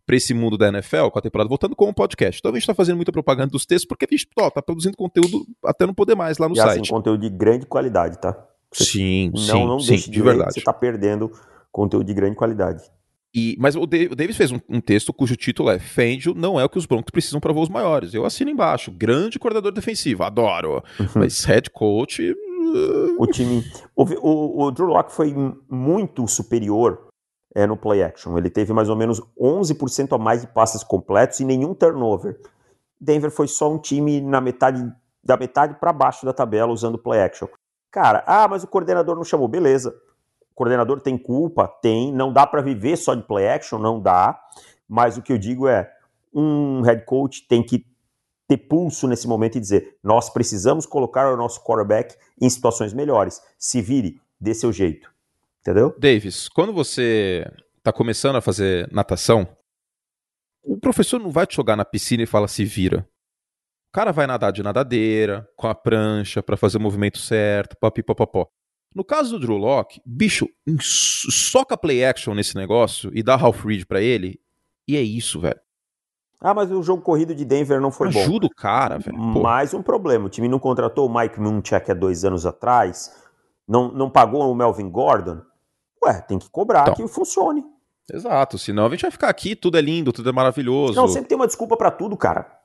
para 0.05 0.15
esse 0.15 0.35
mundo 0.35 0.59
da 0.59 0.69
NFL, 0.69 1.09
com 1.11 1.19
a 1.19 1.23
temporada 1.23 1.49
voltando 1.49 1.75
com 1.75 1.89
o 1.89 1.95
podcast. 1.95 2.39
Então 2.39 2.51
a 2.51 2.55
gente 2.55 2.65
está 2.65 2.75
fazendo 2.75 2.97
muita 2.97 3.13
propaganda 3.13 3.51
dos 3.51 3.65
textos 3.65 3.89
porque 3.89 4.05
a 4.05 4.09
gente 4.11 4.29
ó, 4.39 4.51
tá 4.51 4.61
produzindo 4.61 4.95
conteúdo 4.95 5.47
até 5.65 5.87
não 5.87 5.95
poder 5.95 6.17
mais 6.17 6.37
lá 6.37 6.51
no 6.51 6.55
e, 6.55 6.61
assim, 6.61 6.69
site. 6.69 6.83
Assim, 6.83 6.91
conteúdo 6.91 7.23
de 7.23 7.31
grande 7.31 7.65
qualidade, 7.65 8.19
tá? 8.19 8.37
Você 8.71 8.85
sim, 8.85 9.31
não, 9.33 9.41
sim, 9.41 9.67
não 9.67 9.81
sim, 9.81 9.89
deixe 9.89 10.05
de, 10.05 10.11
de 10.11 10.19
ler, 10.23 10.33
verdade. 10.33 10.53
Você 10.53 10.59
está 10.59 10.75
perdendo 10.75 11.33
conteúdo 11.73 12.05
de 12.05 12.13
grande 12.13 12.37
qualidade. 12.37 12.83
E, 13.35 13.57
mas 13.59 13.77
o 13.77 13.87
Davis 13.87 14.37
fez 14.37 14.51
um, 14.51 14.59
um, 14.69 14.81
texto 14.81 15.13
cujo 15.13 15.37
título 15.37 15.71
é 15.71 15.79
Fangio 15.79 16.35
não 16.35 16.59
é 16.59 16.65
o 16.65 16.69
que 16.69 16.79
os 16.79 16.87
Broncos 16.87 17.11
precisam 17.11 17.41
para 17.41 17.53
voos 17.53 17.69
maiores. 17.69 18.15
Eu 18.15 18.25
assino 18.25 18.51
embaixo. 18.51 18.91
Grande 18.91 19.39
coordenador 19.39 19.73
defensivo, 19.73 20.23
adoro. 20.23 20.83
Uhum. 20.99 21.07
Mas 21.17 21.45
head 21.45 21.71
coach. 21.71 22.35
O 23.19 23.27
time. 23.27 23.65
O, 23.95 24.05
o, 24.05 24.63
o 24.65 24.71
Drew 24.71 24.87
Locke 24.87 25.13
foi 25.13 25.35
muito 25.69 26.27
superior 26.27 27.09
é, 27.55 27.67
no 27.67 27.77
play 27.77 28.03
action. 28.03 28.37
Ele 28.39 28.51
teve 28.51 28.73
mais 28.73 28.89
ou 28.89 28.97
menos 28.97 29.21
11% 29.41 30.15
a 30.15 30.19
mais 30.19 30.43
de 30.43 30.47
passes 30.47 30.83
completos 30.83 31.41
e 31.41 31.45
nenhum 31.45 31.75
turnover. 31.75 32.39
Denver 33.01 33.31
foi 33.31 33.47
só 33.47 33.73
um 33.73 33.79
time 33.79 34.21
na 34.21 34.41
metade 34.41 34.91
da 35.23 35.37
metade 35.37 35.75
para 35.79 35.93
baixo 35.93 36.25
da 36.25 36.33
tabela 36.33 36.73
usando 36.73 36.99
play 36.99 37.21
action. 37.21 37.49
Cara, 37.91 38.25
ah, 38.27 38.49
mas 38.49 38.65
o 38.65 38.67
coordenador 38.67 39.17
não 39.17 39.25
chamou, 39.25 39.49
beleza. 39.49 39.95
Coordenador 40.59 41.01
tem 41.01 41.17
culpa, 41.17 41.69
tem, 41.69 42.13
não 42.13 42.33
dá 42.33 42.45
para 42.45 42.61
viver 42.61 42.97
só 42.97 43.15
de 43.15 43.23
play 43.23 43.47
action, 43.47 43.79
não 43.79 44.01
dá. 44.01 44.37
Mas 44.89 45.17
o 45.17 45.23
que 45.23 45.33
eu 45.33 45.39
digo 45.39 45.69
é, 45.69 45.89
um 46.35 46.83
head 46.83 47.05
coach 47.05 47.47
tem 47.47 47.63
que 47.63 47.87
ter 48.49 48.57
pulso 48.57 49.07
nesse 49.07 49.29
momento 49.29 49.57
e 49.57 49.61
dizer: 49.61 49.97
nós 50.03 50.29
precisamos 50.29 50.85
colocar 50.85 51.33
o 51.33 51.37
nosso 51.37 51.63
quarterback 51.63 52.17
em 52.41 52.51
situações 52.51 52.93
melhores. 52.93 53.41
Se 53.57 53.81
vire, 53.81 54.21
dê 54.41 54.53
seu 54.53 54.73
jeito. 54.73 55.09
Entendeu? 55.61 55.95
Davis, 55.97 56.49
quando 56.49 56.73
você 56.73 57.49
está 57.77 57.93
começando 57.93 58.35
a 58.35 58.41
fazer 58.41 58.89
natação, 58.91 59.47
o 60.61 60.77
professor 60.77 61.21
não 61.21 61.31
vai 61.31 61.47
te 61.47 61.55
jogar 61.55 61.77
na 61.77 61.85
piscina 61.85 62.25
e 62.25 62.27
fala 62.27 62.49
se 62.49 62.65
vira. 62.65 63.09
O 63.91 63.93
cara 63.93 64.11
vai 64.11 64.27
nadar 64.27 64.51
de 64.51 64.61
nadadeira, 64.61 65.49
com 65.57 65.69
a 65.69 65.75
prancha, 65.75 66.43
para 66.43 66.57
fazer 66.57 66.79
o 66.79 66.81
movimento 66.81 67.19
certo, 67.19 67.77
papipopopó. 67.79 68.49
No 68.95 69.05
caso 69.05 69.39
do 69.39 69.47
Drew 69.47 69.57
Locke, 69.57 70.01
bicho, 70.05 70.49
soca 70.81 71.77
play 71.77 72.05
action 72.05 72.35
nesse 72.35 72.57
negócio 72.57 73.11
e 73.15 73.23
dá 73.23 73.35
half 73.35 73.65
read 73.65 73.87
para 73.87 74.01
ele, 74.01 74.41
e 74.87 74.97
é 74.97 75.03
isso, 75.03 75.41
velho. 75.41 75.61
Ah, 76.41 76.55
mas 76.55 76.71
o 76.71 76.83
jogo 76.83 77.03
corrido 77.03 77.35
de 77.35 77.45
Denver 77.45 77.81
não 77.81 77.91
foi 77.91 78.09
Ajuda 78.09 78.25
bom. 78.25 78.31
Ajuda 78.31 78.47
o 78.47 78.51
cara, 78.51 78.99
velho. 78.99 79.19
Mais 79.19 79.75
um 79.75 79.83
problema. 79.83 80.27
O 80.27 80.29
time 80.29 80.49
não 80.49 80.59
contratou 80.59 81.07
o 81.07 81.13
Mike 81.13 81.41
Munchak 81.41 81.91
há 81.91 81.95
dois 81.95 82.25
anos 82.25 82.47
atrás, 82.47 83.13
não, 83.67 83.93
não 83.93 84.09
pagou 84.09 84.51
o 84.51 84.55
Melvin 84.55 84.89
Gordon. 84.89 85.43
Ué, 86.05 86.21
tem 86.23 86.39
que 86.39 86.49
cobrar 86.49 86.83
então. 86.83 86.95
que 86.95 87.09
funcione. 87.09 87.65
Exato, 88.11 88.57
senão 88.57 88.87
a 88.87 88.91
gente 88.91 89.03
vai 89.03 89.11
ficar 89.11 89.29
aqui, 89.29 89.55
tudo 89.55 89.77
é 89.77 89.83
lindo, 89.83 90.13
tudo 90.13 90.31
é 90.31 90.33
maravilhoso. 90.33 90.95
Não, 90.95 91.09
sempre 91.09 91.29
tem 91.29 91.37
uma 91.37 91.47
desculpa 91.47 91.77
para 91.77 91.91
tudo, 91.91 92.17
cara. 92.17 92.58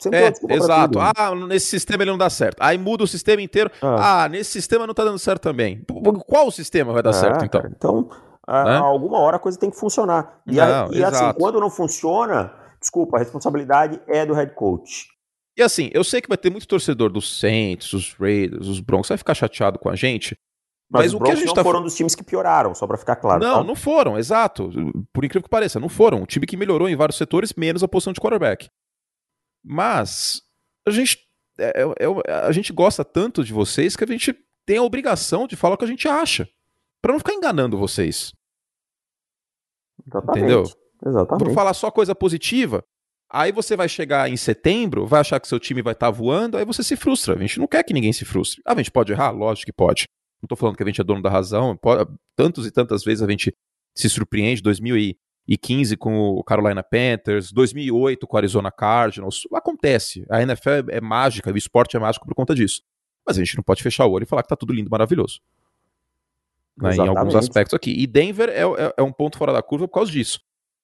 Sempre 0.00 0.18
é, 0.18 0.56
exato. 0.56 0.98
Ah, 0.98 1.34
nesse 1.48 1.66
sistema 1.66 2.02
ele 2.02 2.10
não 2.10 2.18
dá 2.18 2.28
certo. 2.28 2.58
Aí 2.60 2.76
muda 2.76 3.04
o 3.04 3.06
sistema 3.06 3.40
inteiro. 3.40 3.70
Ah, 3.80 4.24
ah 4.24 4.28
nesse 4.28 4.50
sistema 4.50 4.86
não 4.86 4.94
tá 4.94 5.04
dando 5.04 5.18
certo 5.18 5.42
também. 5.42 5.84
Qual 6.26 6.50
sistema 6.50 6.92
vai 6.92 7.02
dar 7.02 7.10
é, 7.10 7.14
certo, 7.14 7.44
então? 7.44 7.62
Cara, 7.62 7.74
então, 7.74 8.10
a, 8.46 8.64
né? 8.64 8.76
alguma 8.76 9.18
hora 9.18 9.36
a 9.36 9.40
coisa 9.40 9.58
tem 9.58 9.70
que 9.70 9.78
funcionar. 9.78 10.40
E, 10.46 10.56
não, 10.56 10.92
e 10.92 11.02
assim, 11.02 11.32
quando 11.38 11.60
não 11.60 11.70
funciona, 11.70 12.52
desculpa, 12.80 13.16
a 13.16 13.20
responsabilidade 13.20 14.00
é 14.06 14.26
do 14.26 14.34
head 14.34 14.54
coach. 14.54 15.06
E 15.56 15.62
assim, 15.62 15.88
eu 15.92 16.02
sei 16.02 16.20
que 16.20 16.28
vai 16.28 16.36
ter 16.36 16.50
muito 16.50 16.66
torcedor 16.66 17.10
dos 17.10 17.38
Saints, 17.38 17.92
os 17.92 18.14
Raiders, 18.14 18.66
os 18.66 18.80
Broncos, 18.80 19.08
vai 19.08 19.16
ficar 19.16 19.34
chateado 19.34 19.78
com 19.78 19.88
a 19.88 19.94
gente, 19.94 20.36
mas, 20.90 21.12
mas 21.12 21.14
o 21.14 21.20
que 21.20 21.30
a 21.30 21.34
gente 21.34 21.46
não 21.46 21.54
tá... 21.54 21.62
foram 21.62 21.82
dos 21.82 21.94
times 21.94 22.14
que 22.14 22.22
pioraram, 22.22 22.74
só 22.74 22.86
para 22.86 22.96
ficar 22.96 23.16
claro. 23.16 23.42
Não, 23.42 23.58
tá? 23.58 23.64
não 23.64 23.74
foram, 23.74 24.18
exato. 24.18 24.70
Por 25.12 25.24
incrível 25.24 25.42
que 25.42 25.48
pareça, 25.48 25.80
não 25.80 25.88
foram. 25.88 26.22
O 26.22 26.26
time 26.26 26.46
que 26.46 26.56
melhorou 26.56 26.88
em 26.88 26.96
vários 26.96 27.16
setores, 27.16 27.54
menos 27.56 27.82
a 27.82 27.88
posição 27.88 28.12
de 28.12 28.20
quarterback. 28.20 28.68
Mas 29.64 30.42
a 30.86 30.90
gente, 30.90 31.18
é, 31.58 31.82
é, 31.82 32.04
é, 32.26 32.32
a 32.32 32.52
gente 32.52 32.72
gosta 32.72 33.04
tanto 33.04 33.42
de 33.42 33.52
vocês 33.52 33.96
que 33.96 34.04
a 34.04 34.06
gente 34.06 34.36
tem 34.66 34.76
a 34.76 34.82
obrigação 34.82 35.46
de 35.46 35.56
falar 35.56 35.74
o 35.74 35.78
que 35.78 35.84
a 35.84 35.88
gente 35.88 36.06
acha. 36.06 36.48
para 37.00 37.12
não 37.12 37.18
ficar 37.18 37.34
enganando 37.34 37.78
vocês. 37.78 38.32
Exatamente. 40.06 40.38
Entendeu? 40.38 40.64
Exatamente. 41.06 41.44
Por 41.44 41.54
falar 41.54 41.74
só 41.74 41.90
coisa 41.90 42.14
positiva, 42.14 42.84
aí 43.30 43.52
você 43.52 43.76
vai 43.76 43.88
chegar 43.88 44.30
em 44.30 44.36
setembro, 44.36 45.06
vai 45.06 45.20
achar 45.20 45.40
que 45.40 45.48
seu 45.48 45.60
time 45.60 45.82
vai 45.82 45.92
estar 45.92 46.06
tá 46.06 46.10
voando, 46.10 46.56
aí 46.56 46.64
você 46.64 46.82
se 46.82 46.96
frustra. 46.96 47.34
A 47.34 47.38
gente 47.38 47.58
não 47.58 47.66
quer 47.66 47.82
que 47.82 47.94
ninguém 47.94 48.12
se 48.12 48.24
frustre. 48.24 48.62
Ah, 48.64 48.72
a 48.72 48.76
gente 48.76 48.90
pode 48.90 49.12
errar? 49.12 49.30
Lógico 49.30 49.66
que 49.66 49.72
pode. 49.72 50.06
Não 50.42 50.46
estou 50.46 50.56
falando 50.56 50.76
que 50.76 50.82
a 50.82 50.86
gente 50.86 51.00
é 51.00 51.04
dono 51.04 51.22
da 51.22 51.30
razão. 51.30 51.78
Tantos 52.36 52.66
e 52.66 52.70
tantas 52.70 53.02
vezes 53.02 53.22
a 53.22 53.30
gente 53.30 53.54
se 53.96 54.10
surpreende. 54.10 54.62
2015 55.46 55.96
com 55.96 56.30
o 56.30 56.42
Carolina 56.42 56.82
Panthers, 56.82 57.52
2008 57.52 58.26
com 58.26 58.36
o 58.36 58.38
Arizona 58.38 58.70
Cardinals. 58.70 59.46
Acontece. 59.52 60.24
A 60.30 60.42
NFL 60.42 60.90
é 60.90 61.00
mágica, 61.00 61.52
o 61.52 61.56
esporte 61.56 61.96
é 61.96 62.00
mágico 62.00 62.26
por 62.26 62.34
conta 62.34 62.54
disso. 62.54 62.82
Mas 63.26 63.36
a 63.36 63.44
gente 63.44 63.56
não 63.56 63.62
pode 63.62 63.82
fechar 63.82 64.06
o 64.06 64.10
olho 64.12 64.24
e 64.24 64.26
falar 64.26 64.42
que 64.42 64.48
tá 64.48 64.56
tudo 64.56 64.72
lindo, 64.72 64.90
maravilhoso. 64.90 65.40
Né, 66.76 66.96
em 66.96 67.08
alguns 67.08 67.34
aspectos 67.34 67.74
aqui. 67.74 67.94
E 67.96 68.06
Denver 68.06 68.48
é, 68.48 68.62
é, 68.62 68.94
é, 68.98 69.02
um 69.02 69.12
ponto 69.12 69.38
fora 69.38 69.52
da 69.52 69.62
curva 69.62 69.86
por 69.86 69.94
causa 69.94 70.10
disso. 70.10 70.40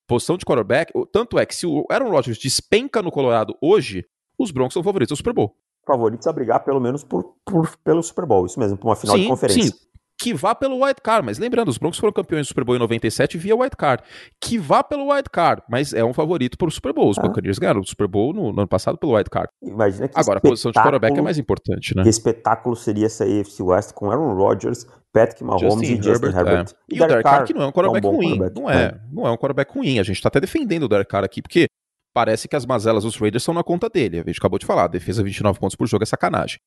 Posição 0.07 0.37
de 0.37 0.45
quarterback, 0.45 0.93
tanto 1.13 1.39
é 1.39 1.47
que 1.47 1.55
se 1.55 1.67
o 1.67 1.87
Aaron 1.91 2.11
Rodgers 2.11 2.39
despenca 2.39 3.03
no 3.03 3.11
Colorado 3.11 3.57
hoje, 3.61 4.05
os 4.39 4.51
Broncos 4.51 4.75
são 4.75 4.83
favoritos 4.83 5.13
ao 5.13 5.17
Super 5.17 5.33
Bowl 5.33 5.57
favoritos 5.87 6.27
a 6.27 6.33
brigar 6.33 6.63
pelo 6.63 6.79
menos 6.79 7.03
por, 7.03 7.35
por 7.45 7.77
pelo 7.79 8.03
Super 8.03 8.25
Bowl, 8.25 8.47
isso 8.47 8.61
mesmo, 8.61 8.77
por 8.77 8.89
uma 8.89 8.95
final 8.95 9.17
sim, 9.17 9.23
de 9.23 9.29
conferência. 9.29 9.73
Sim, 9.73 9.79
que 10.21 10.35
vá 10.35 10.55
pelo 10.55 10.85
White 10.85 11.01
Card, 11.03 11.25
mas 11.25 11.39
lembrando, 11.39 11.69
os 11.69 11.79
Broncos 11.79 11.99
foram 11.99 12.13
campeões 12.13 12.47
do 12.47 12.49
Super 12.49 12.63
Bowl 12.63 12.77
em 12.77 12.79
97 12.79 13.39
via 13.39 13.57
White 13.57 13.77
Card. 13.77 14.03
Que 14.39 14.59
vá 14.59 14.85
pelo 14.85 15.13
White 15.13 15.31
Card, 15.31 15.63
mas 15.69 15.95
é 15.95 16.05
um 16.05 16.13
favorito 16.13 16.59
para 16.59 16.69
o 16.69 16.71
Super 16.71 16.93
Bowl. 16.93 17.09
Os 17.09 17.19
ah. 17.19 17.23
Buccaneers 17.23 17.59
ganharam 17.59 17.81
o 17.81 17.87
Super 17.87 18.07
Bowl 18.07 18.35
no, 18.35 18.53
no, 18.53 18.61
ano 18.61 18.69
passado 18.69 18.99
pelo 18.99 19.17
White 19.17 19.31
Card. 19.31 19.49
Imagina 19.63 20.09
que 20.09 20.21
Agora, 20.21 20.39
a 20.39 20.43
posição 20.43 20.71
de 20.71 20.79
quarterback 20.79 21.19
é 21.19 21.23
mais 21.23 21.39
importante, 21.39 21.97
né? 21.97 22.03
Que 22.03 22.11
espetáculo 22.11 22.77
seria 22.77 23.07
essa 23.07 23.25
AFC 23.25 23.63
West 23.63 23.93
com 23.95 24.11
Aaron 24.11 24.35
Rodgers, 24.35 24.87
Patrick 25.11 25.43
Mahomes 25.43 25.63
Justin 25.63 25.85
e 25.85 26.03
Justin 26.03 26.11
Herbert. 26.27 26.37
Herbert. 26.37 26.69
É. 26.69 26.95
E, 26.95 26.99
e 26.99 27.03
o 27.03 27.07
Derek 27.07 27.23
Carr, 27.23 27.45
que 27.47 27.55
não 27.55 27.63
é 27.63 27.67
um 27.67 27.73
quarterback 27.73 28.05
é 28.05 28.09
um 28.09 28.13
ruim. 28.13 28.39
Quarterback. 28.39 28.61
Não 28.61 28.71
é, 28.71 28.83
é, 28.83 29.01
não 29.11 29.27
é 29.27 29.31
um 29.31 29.37
quarterback 29.37 29.75
ruim. 29.75 29.99
A 29.99 30.03
gente 30.03 30.17
está 30.17 30.29
até 30.29 30.41
defendendo 30.41 30.83
o 30.83 30.89
Derek 30.89 31.11
Carr 31.11 31.25
aqui, 31.25 31.41
porque 31.41 31.67
parece 32.13 32.47
que 32.47 32.57
as 32.57 32.67
mazelas 32.67 33.05
dos 33.05 33.17
Raiders 33.17 33.43
são 33.43 33.55
na 33.55 33.65
conta 33.65 33.89
dele. 33.89 34.21
A 34.21 34.25
gente 34.25 34.39
acabou 34.39 34.59
de 34.59 34.67
falar, 34.67 34.87
defesa 34.89 35.23
29 35.23 35.59
pontos 35.59 35.77
por 35.77 35.87
jogo 35.87 36.03
é 36.03 36.07
sacanagem. 36.07 36.59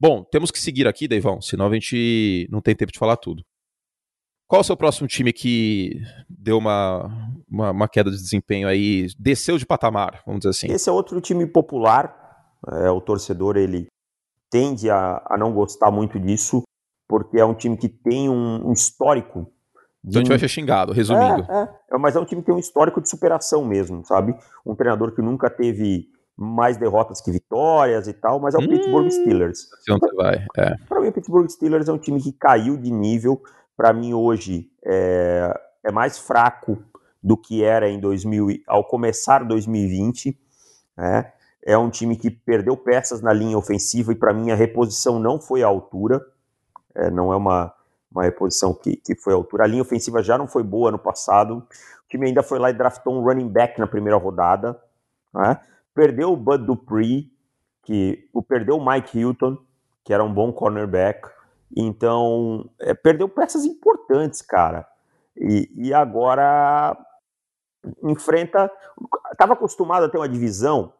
Bom, 0.00 0.24
temos 0.24 0.50
que 0.50 0.58
seguir 0.58 0.86
aqui, 0.86 1.08
Deivão, 1.08 1.40
senão 1.40 1.66
a 1.66 1.74
gente 1.74 2.48
não 2.50 2.60
tem 2.60 2.74
tempo 2.74 2.92
de 2.92 2.98
falar 2.98 3.16
tudo. 3.16 3.42
Qual 4.46 4.60
o 4.60 4.64
seu 4.64 4.76
próximo 4.76 5.08
time 5.08 5.32
que 5.32 6.00
deu 6.28 6.58
uma, 6.58 7.06
uma, 7.48 7.70
uma, 7.70 7.88
queda 7.88 8.10
de 8.10 8.16
desempenho 8.16 8.68
aí, 8.68 9.06
desceu 9.18 9.56
de 9.56 9.64
patamar, 9.64 10.22
vamos 10.26 10.40
dizer 10.40 10.50
assim? 10.50 10.72
Esse 10.72 10.88
é 10.88 10.92
outro 10.92 11.20
time 11.20 11.46
popular, 11.46 12.14
é, 12.68 12.90
o 12.90 13.00
torcedor 13.00 13.56
ele 13.56 13.86
tende 14.50 14.90
a, 14.90 15.24
a 15.30 15.38
não 15.38 15.52
gostar 15.52 15.90
muito 15.90 16.20
disso, 16.20 16.62
porque 17.08 17.38
é 17.38 17.44
um 17.44 17.54
time 17.54 17.76
que 17.76 17.88
tem 17.88 18.28
um, 18.28 18.68
um 18.68 18.72
histórico 18.72 19.50
então 20.06 20.20
a 20.20 20.22
gente 20.22 20.28
vai 20.28 20.38
ser 20.38 20.48
xingado, 20.48 20.92
resumindo. 20.92 21.50
É, 21.50 21.68
é, 21.92 21.98
mas 21.98 22.14
é 22.14 22.20
um 22.20 22.26
time 22.26 22.42
que 22.42 22.46
tem 22.46 22.54
um 22.54 22.58
histórico 22.58 23.00
de 23.00 23.08
superação 23.08 23.64
mesmo, 23.64 24.04
sabe? 24.04 24.34
Um 24.64 24.74
treinador 24.74 25.14
que 25.14 25.22
nunca 25.22 25.48
teve 25.48 26.08
mais 26.36 26.76
derrotas 26.76 27.20
que 27.20 27.30
vitórias 27.30 28.08
e 28.08 28.12
tal, 28.12 28.40
mas 28.40 28.54
é 28.54 28.58
o 28.58 28.62
hum, 28.62 28.68
Pittsburgh 28.68 29.10
Steelers. 29.10 29.68
Onde 29.88 30.14
vai? 30.16 30.46
É. 30.56 30.76
Para 30.88 31.00
mim, 31.00 31.08
o 31.08 31.12
Pittsburgh 31.12 31.48
Steelers 31.48 31.88
é 31.88 31.92
um 31.92 31.98
time 31.98 32.20
que 32.20 32.32
caiu 32.32 32.76
de 32.76 32.90
nível. 32.90 33.40
Para 33.76 33.92
mim, 33.92 34.14
hoje, 34.14 34.70
é, 34.84 35.52
é 35.84 35.92
mais 35.92 36.18
fraco 36.18 36.82
do 37.22 37.36
que 37.36 37.62
era 37.62 37.88
em 37.88 38.00
2000, 38.00 38.62
ao 38.66 38.84
começar 38.84 39.44
2020. 39.44 40.38
Né? 40.96 41.32
É 41.64 41.78
um 41.78 41.88
time 41.88 42.16
que 42.16 42.30
perdeu 42.30 42.76
peças 42.76 43.22
na 43.22 43.32
linha 43.32 43.56
ofensiva 43.56 44.12
e, 44.12 44.16
para 44.16 44.34
mim, 44.34 44.50
a 44.50 44.54
reposição 44.54 45.18
não 45.18 45.40
foi 45.40 45.62
à 45.62 45.66
altura. 45.66 46.20
É, 46.94 47.10
não 47.10 47.32
é 47.32 47.36
uma, 47.36 47.72
uma 48.10 48.24
reposição 48.24 48.74
que, 48.74 48.96
que 48.96 49.14
foi 49.14 49.32
à 49.32 49.36
altura. 49.36 49.64
A 49.64 49.66
linha 49.66 49.82
ofensiva 49.82 50.22
já 50.22 50.36
não 50.36 50.48
foi 50.48 50.62
boa 50.62 50.90
no 50.90 50.98
passado. 50.98 51.58
O 51.58 52.08
time 52.08 52.26
ainda 52.26 52.42
foi 52.42 52.58
lá 52.58 52.70
e 52.70 52.74
draftou 52.74 53.14
um 53.14 53.22
running 53.22 53.48
back 53.48 53.78
na 53.78 53.86
primeira 53.86 54.18
rodada. 54.18 54.78
Né? 55.32 55.58
Perdeu 55.94 56.32
o 56.32 56.36
Bud 56.36 56.66
Dupree, 56.66 57.32
que 57.82 58.28
o 58.32 58.42
perdeu 58.42 58.76
o 58.76 58.84
Mike 58.84 59.18
Hilton, 59.18 59.56
que 60.02 60.12
era 60.12 60.24
um 60.24 60.32
bom 60.32 60.52
cornerback. 60.52 61.28
Então, 61.76 62.68
é, 62.80 62.94
perdeu 62.94 63.28
peças 63.28 63.64
importantes, 63.64 64.42
cara. 64.42 64.86
E, 65.36 65.70
e 65.74 65.94
agora 65.94 66.96
enfrenta. 68.02 68.70
Estava 69.32 69.54
acostumado 69.54 70.04
a 70.04 70.08
ter 70.08 70.18
uma 70.18 70.28
divisão, 70.28 70.92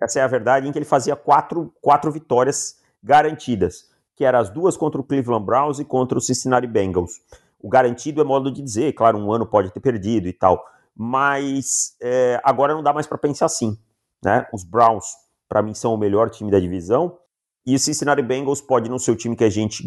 essa 0.00 0.20
é 0.20 0.22
a 0.22 0.26
verdade, 0.28 0.66
em 0.66 0.72
que 0.72 0.78
ele 0.78 0.84
fazia 0.84 1.16
quatro, 1.16 1.72
quatro 1.80 2.10
vitórias 2.10 2.80
garantidas, 3.02 3.90
que 4.16 4.24
eram 4.24 4.38
as 4.38 4.50
duas 4.50 4.76
contra 4.76 5.00
o 5.00 5.04
Cleveland 5.04 5.44
Browns 5.44 5.78
e 5.78 5.84
contra 5.84 6.16
o 6.16 6.20
Cincinnati 6.20 6.66
Bengals. 6.66 7.20
O 7.60 7.68
garantido 7.68 8.20
é 8.20 8.24
modo 8.24 8.50
de 8.50 8.62
dizer, 8.62 8.92
claro, 8.92 9.18
um 9.18 9.32
ano 9.32 9.46
pode 9.46 9.72
ter 9.72 9.80
perdido 9.80 10.28
e 10.28 10.32
tal, 10.32 10.64
mas 10.96 11.96
é, 12.00 12.40
agora 12.42 12.74
não 12.74 12.82
dá 12.82 12.92
mais 12.92 13.06
para 13.06 13.18
pensar 13.18 13.46
assim. 13.46 13.78
Né? 14.24 14.46
Os 14.52 14.64
Browns, 14.64 15.06
para 15.48 15.62
mim, 15.62 15.74
são 15.74 15.94
o 15.94 15.98
melhor 15.98 16.30
time 16.30 16.50
da 16.50 16.60
divisão. 16.60 17.18
E 17.66 17.74
o 17.74 17.78
Cincinnati 17.78 18.22
Bengals 18.22 18.60
pode 18.60 18.88
não 18.88 18.98
ser 18.98 19.12
o 19.12 19.16
time 19.16 19.36
que 19.36 19.44
a 19.44 19.50
gente 19.50 19.84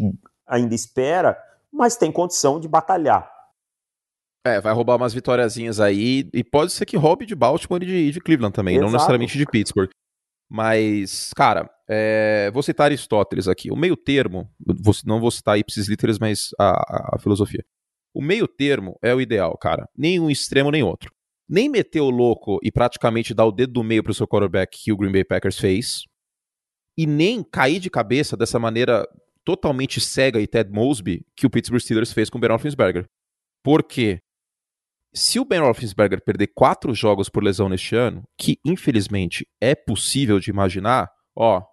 ainda 0.47 0.73
espera, 0.73 1.37
mas 1.71 1.97
tem 1.97 2.11
condição 2.11 2.59
de 2.59 2.67
batalhar. 2.67 3.29
É, 4.45 4.61
vai 4.61 4.73
roubar 4.73 4.95
umas 4.95 5.13
vitóriazinhas 5.13 5.79
aí, 5.79 6.29
e 6.31 6.43
pode 6.43 6.71
ser 6.71 6.85
que 6.85 6.95
roube 6.95 7.25
de 7.25 7.33
Baltimore 7.33 7.81
e 7.81 7.85
de, 7.85 8.11
de 8.11 8.21
Cleveland 8.21 8.53
também, 8.53 8.75
Exato. 8.75 8.85
não 8.85 8.93
necessariamente 8.93 9.37
de 9.37 9.45
Pittsburgh. 9.45 9.89
Mas, 10.47 11.31
cara, 11.35 11.67
é, 11.89 12.51
vou 12.51 12.61
citar 12.61 12.85
Aristóteles 12.85 13.47
aqui. 13.47 13.71
O 13.71 13.75
meio 13.75 13.97
termo, 13.97 14.47
não 15.03 15.19
vou 15.19 15.31
citar 15.31 15.57
ipsis 15.57 15.87
literis, 15.87 16.19
mas 16.19 16.49
a, 16.59 17.15
a, 17.15 17.19
filosofia. 17.19 17.63
O 18.13 18.21
meio 18.21 18.47
termo 18.47 18.97
é 19.01 19.13
o 19.13 19.19
ideal, 19.19 19.57
cara. 19.57 19.89
Nem 19.97 20.19
um 20.19 20.29
extremo, 20.29 20.71
nem 20.71 20.83
outro. 20.83 21.11
Nem 21.47 21.69
meter 21.69 22.01
o 22.01 22.09
louco 22.09 22.59
e 22.63 22.71
praticamente 22.71 23.33
dar 23.33 23.45
o 23.45 23.51
dedo 23.51 23.73
do 23.73 23.83
meio 23.83 24.03
pro 24.03 24.13
seu 24.13 24.27
quarterback 24.27 24.77
que 24.83 24.91
o 24.91 24.97
Green 24.97 25.11
Bay 25.11 25.23
Packers 25.23 25.59
fez. 25.59 26.03
E 26.97 27.05
nem 27.05 27.43
cair 27.43 27.79
de 27.79 27.89
cabeça 27.89 28.35
dessa 28.35 28.57
maneira 28.57 29.05
totalmente 29.43 30.01
cega 30.01 30.39
e 30.39 30.47
Ted 30.47 30.71
Mosby 30.71 31.25
que 31.35 31.45
o 31.45 31.49
Pittsburgh 31.49 31.81
Steelers 31.81 32.11
fez 32.11 32.29
com 32.29 32.37
o 32.37 32.41
Ben 32.41 32.49
Roethlisberger. 32.49 33.05
Por 33.63 33.83
quê? 33.83 34.19
Se 35.13 35.39
o 35.39 35.45
Ben 35.45 35.61
Roethlisberger 35.61 36.21
perder 36.23 36.47
quatro 36.47 36.93
jogos 36.93 37.29
por 37.29 37.43
lesão 37.43 37.69
neste 37.69 37.95
ano, 37.95 38.23
que 38.37 38.59
infelizmente 38.65 39.47
é 39.61 39.73
possível 39.73 40.39
de 40.39 40.49
imaginar, 40.49 41.09
ó, 41.35 41.63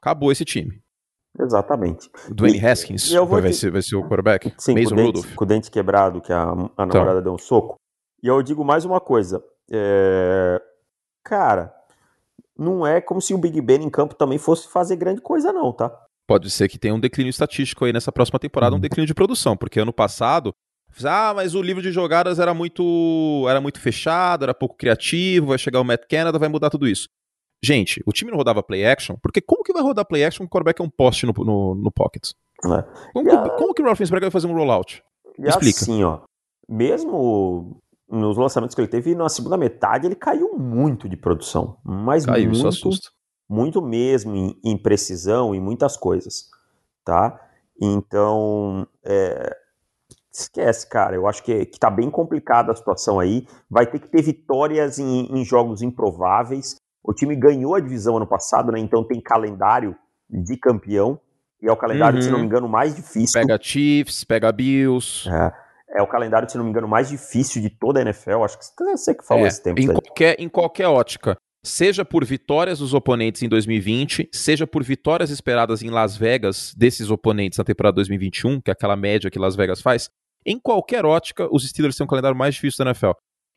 acabou 0.00 0.30
esse 0.30 0.44
time. 0.44 0.80
Exatamente. 1.40 2.08
Dwayne 2.30 2.64
Haskins 2.64 3.10
vai, 3.10 3.52
ser, 3.52 3.70
vai 3.70 3.82
ser 3.82 3.96
o 3.96 4.02
quarterback? 4.02 4.52
Sim, 4.58 4.74
Mason 4.74 4.94
com, 4.94 5.02
o 5.02 5.12
dente, 5.12 5.34
com 5.34 5.44
o 5.44 5.46
dente 5.46 5.70
quebrado, 5.70 6.20
que 6.20 6.32
a, 6.32 6.42
a 6.42 6.52
então. 6.52 6.86
namorada 6.86 7.20
então. 7.20 7.22
deu 7.22 7.34
um 7.34 7.38
soco. 7.38 7.76
E 8.22 8.26
eu 8.26 8.42
digo 8.42 8.64
mais 8.64 8.84
uma 8.84 9.00
coisa. 9.00 9.42
É... 9.70 10.60
Cara, 11.24 11.74
não 12.56 12.86
é 12.86 13.00
como 13.00 13.20
se 13.20 13.34
o 13.34 13.38
Big 13.38 13.60
Ben 13.60 13.82
em 13.82 13.90
campo 13.90 14.14
também 14.14 14.38
fosse 14.38 14.68
fazer 14.68 14.96
grande 14.96 15.20
coisa, 15.20 15.52
não, 15.52 15.72
tá? 15.72 15.90
Pode 16.26 16.50
ser 16.50 16.68
que 16.68 16.78
tenha 16.78 16.94
um 16.94 17.00
declínio 17.00 17.30
estatístico 17.30 17.84
aí 17.84 17.92
nessa 17.92 18.12
próxima 18.12 18.38
temporada, 18.38 18.72
um 18.72 18.76
uhum. 18.76 18.80
declínio 18.80 19.06
de 19.06 19.14
produção, 19.14 19.56
porque 19.56 19.80
ano 19.80 19.92
passado 19.92 20.54
ah, 21.04 21.32
mas 21.34 21.54
o 21.54 21.62
livro 21.62 21.82
de 21.82 21.92
jogadas 21.92 22.38
era 22.38 22.52
muito, 22.52 23.44
era 23.48 23.60
muito 23.60 23.80
fechado, 23.80 24.44
era 24.44 24.54
pouco 24.54 24.76
criativo, 24.76 25.48
vai 25.48 25.58
chegar 25.58 25.80
o 25.80 25.84
Matt 25.84 26.02
Canada, 26.08 26.38
vai 26.38 26.48
mudar 26.48 26.70
tudo 26.70 26.88
isso. 26.88 27.08
Gente, 27.62 28.02
o 28.06 28.12
time 28.12 28.30
não 28.30 28.38
rodava 28.38 28.62
play 28.62 28.86
action, 28.86 29.16
porque 29.20 29.40
como 29.40 29.64
que 29.64 29.72
vai 29.72 29.82
rodar 29.82 30.06
play 30.06 30.24
action 30.24 30.46
com 30.46 30.46
o 30.46 30.50
quarterback 30.50 30.80
é 30.80 30.84
um 30.84 30.90
poste 30.90 31.26
no, 31.26 31.32
no, 31.32 31.74
no 31.74 31.90
pocket? 31.90 32.30
É. 32.64 32.84
Como, 33.12 33.30
a... 33.30 33.50
como, 33.50 33.74
que 33.74 33.82
o 33.82 33.84
Roethlisberger 33.84 34.26
vai 34.26 34.30
fazer 34.30 34.46
um 34.46 34.54
rollout? 34.54 35.02
E 35.38 35.46
Explica. 35.46 35.80
assim, 35.80 36.02
ó, 36.02 36.20
mesmo 36.68 37.80
nos 38.10 38.36
lançamentos 38.36 38.74
que 38.74 38.80
ele 38.80 38.88
teve, 38.88 39.14
na 39.14 39.28
segunda 39.28 39.56
metade 39.56 40.06
ele 40.06 40.14
caiu 40.14 40.56
muito 40.58 41.08
de 41.08 41.16
produção, 41.16 41.76
mas 41.84 42.24
caiu, 42.24 42.50
muito, 42.50 42.80
muito 43.48 43.82
mesmo 43.82 44.34
em, 44.34 44.58
em 44.64 44.76
precisão 44.76 45.54
e 45.54 45.60
muitas 45.60 45.96
coisas, 45.96 46.48
tá? 47.04 47.38
Então, 47.80 48.86
é, 49.04 49.56
esquece, 50.32 50.88
cara. 50.88 51.14
Eu 51.14 51.26
acho 51.26 51.42
que, 51.42 51.66
que 51.66 51.78
tá 51.78 51.90
bem 51.90 52.10
complicada 52.10 52.72
a 52.72 52.76
situação 52.76 53.20
aí. 53.20 53.46
Vai 53.70 53.86
ter 53.86 53.98
que 53.98 54.08
ter 54.08 54.22
vitórias 54.22 54.98
em, 54.98 55.26
em 55.26 55.44
jogos 55.44 55.82
improváveis. 55.82 56.76
O 57.02 57.12
time 57.12 57.36
ganhou 57.36 57.74
a 57.74 57.80
divisão 57.80 58.16
ano 58.16 58.26
passado, 58.26 58.72
né? 58.72 58.78
Então 58.78 59.04
tem 59.04 59.20
calendário 59.20 59.96
de 60.28 60.56
campeão. 60.56 61.20
E 61.60 61.66
é 61.66 61.72
o 61.72 61.76
calendário, 61.76 62.16
uhum. 62.16 62.22
se 62.22 62.30
não 62.30 62.38
me 62.38 62.42
uhum. 62.42 62.46
engano, 62.46 62.68
mais 62.68 62.94
difícil. 62.94 63.40
Pega 63.40 63.58
Chiefs, 63.60 64.24
pega 64.24 64.52
Bills. 64.52 65.28
É, 65.28 65.52
é 65.90 66.02
o 66.02 66.06
calendário, 66.06 66.48
se 66.48 66.56
não 66.56 66.64
me 66.64 66.70
engano, 66.70 66.88
mais 66.88 67.08
difícil 67.08 67.62
de 67.62 67.70
toda 67.70 68.00
a 68.00 68.02
NFL. 68.02 68.42
Acho 68.44 68.58
que 68.58 68.84
você 68.84 69.14
que 69.14 69.24
falou 69.24 69.44
é, 69.44 69.48
esse 69.48 69.62
tempo. 69.62 69.80
Em 69.80 69.86
qualquer, 69.86 70.40
em 70.40 70.48
qualquer 70.48 70.86
ótica. 70.86 71.36
Seja 71.64 72.04
por 72.04 72.24
vitórias 72.24 72.78
dos 72.78 72.94
oponentes 72.94 73.42
em 73.42 73.48
2020, 73.48 74.28
seja 74.32 74.66
por 74.66 74.82
vitórias 74.84 75.28
esperadas 75.28 75.82
em 75.82 75.90
Las 75.90 76.16
Vegas 76.16 76.72
desses 76.76 77.10
oponentes 77.10 77.58
na 77.58 77.64
temporada 77.64 77.96
2021, 77.96 78.60
que 78.60 78.70
é 78.70 78.72
aquela 78.72 78.96
média 78.96 79.30
que 79.30 79.38
Las 79.38 79.56
Vegas 79.56 79.80
faz, 79.80 80.08
em 80.46 80.58
qualquer 80.58 81.04
ótica, 81.04 81.48
os 81.52 81.68
Steelers 81.68 81.96
têm 81.96 82.04
um 82.04 82.08
calendário 82.08 82.36
mais 82.36 82.54
difícil 82.54 82.84
da 82.84 82.90
NFL. 82.90 83.10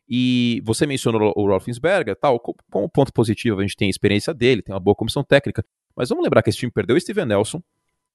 E 0.08 0.60
você 0.64 0.84
mencionou 0.84 1.32
o 1.36 1.46
Rolfinsberger, 1.46 2.16
tal, 2.16 2.38
como 2.38 2.88
ponto 2.88 3.12
positivo, 3.12 3.60
a 3.60 3.62
gente 3.62 3.76
tem 3.76 3.86
a 3.86 3.90
experiência 3.90 4.34
dele, 4.34 4.62
tem 4.62 4.74
uma 4.74 4.80
boa 4.80 4.94
comissão 4.94 5.22
técnica, 5.22 5.64
mas 5.96 6.08
vamos 6.08 6.24
lembrar 6.24 6.42
que 6.42 6.50
esse 6.50 6.58
time 6.58 6.72
perdeu 6.72 6.96
o 6.96 7.00
Steven 7.00 7.24
Nelson, 7.24 7.62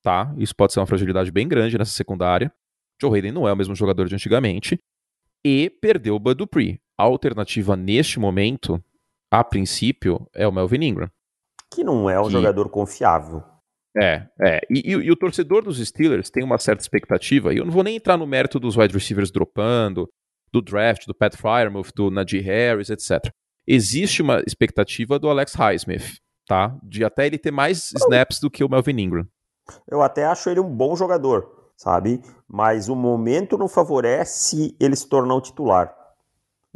tá? 0.04 0.34
Isso 0.38 0.56
pode 0.56 0.74
ser 0.74 0.80
uma 0.80 0.86
fragilidade 0.86 1.32
bem 1.32 1.48
grande 1.48 1.78
nessa 1.78 1.92
secundária. 1.92 2.52
Joe 3.02 3.14
Hayden 3.14 3.32
não 3.32 3.48
é 3.48 3.54
o 3.54 3.56
mesmo 3.56 3.76
jogador 3.76 4.08
de 4.08 4.16
antigamente. 4.16 4.80
E 5.44 5.70
perdeu 5.82 6.16
o 6.16 6.20
Bud 6.20 6.36
Dupree. 6.36 6.80
A 6.98 7.04
alternativa 7.04 7.76
neste 7.76 8.20
momento, 8.20 8.84
a 9.32 9.44
princípio, 9.44 10.28
é 10.34 10.48
o 10.48 10.52
Melvin 10.52 10.84
Ingram. 10.84 11.12
Que 11.72 11.84
não 11.84 12.10
é 12.10 12.20
um 12.20 12.26
que... 12.26 12.32
jogador 12.32 12.70
confiável. 12.70 13.44
É, 13.96 14.28
é. 14.42 14.62
E, 14.70 14.92
e, 14.92 14.92
e, 14.92 15.12
o 15.12 15.16
torcedor 15.16 15.64
dos 15.64 15.80
Steelers 15.86 16.30
tem 16.30 16.44
uma 16.44 16.58
certa 16.58 16.82
expectativa, 16.82 17.54
e 17.54 17.58
eu 17.58 17.66
não 17.66 17.72
vou 17.72 17.84
nem 17.84 17.96
entrar 17.96 18.18
no 18.18 18.28
mérito 18.28 18.60
dos 18.60 18.78
wide 18.78 18.94
receivers 18.94 19.32
dropando, 19.32 20.08
do 20.52 20.62
draft, 20.62 21.06
do 21.06 21.16
Pat 21.16 21.36
Fryermuth, 21.36 21.92
do 21.96 22.12
Najee 22.12 22.42
Harris, 22.42 22.90
etc. 22.90 23.32
Existe 23.68 24.22
uma 24.22 24.42
expectativa 24.46 25.20
do 25.20 25.30
Alex 25.30 25.54
Highsmith, 25.54 26.20
tá? 26.48 26.78
De 26.84 27.04
até 27.04 27.28
ele 27.28 27.38
ter 27.38 27.52
mais 27.52 27.92
snaps 27.92 28.40
do 28.40 28.50
que 28.50 28.64
o 28.64 28.70
Melvin 28.70 29.00
Ingram. 29.00 29.28
Eu 29.90 30.02
até 30.02 30.26
acho 30.26 30.50
ele 30.50 30.60
um 30.60 30.70
bom 30.70 30.96
jogador, 30.96 31.57
sabe? 31.78 32.22
Mas 32.48 32.90
o 32.90 32.96
momento 32.96 33.58
não 33.58 33.70
favorece 33.70 34.76
ele 34.80 34.96
se 34.96 35.08
tornar 35.08 35.36
um 35.36 35.42
titular. 35.42 35.96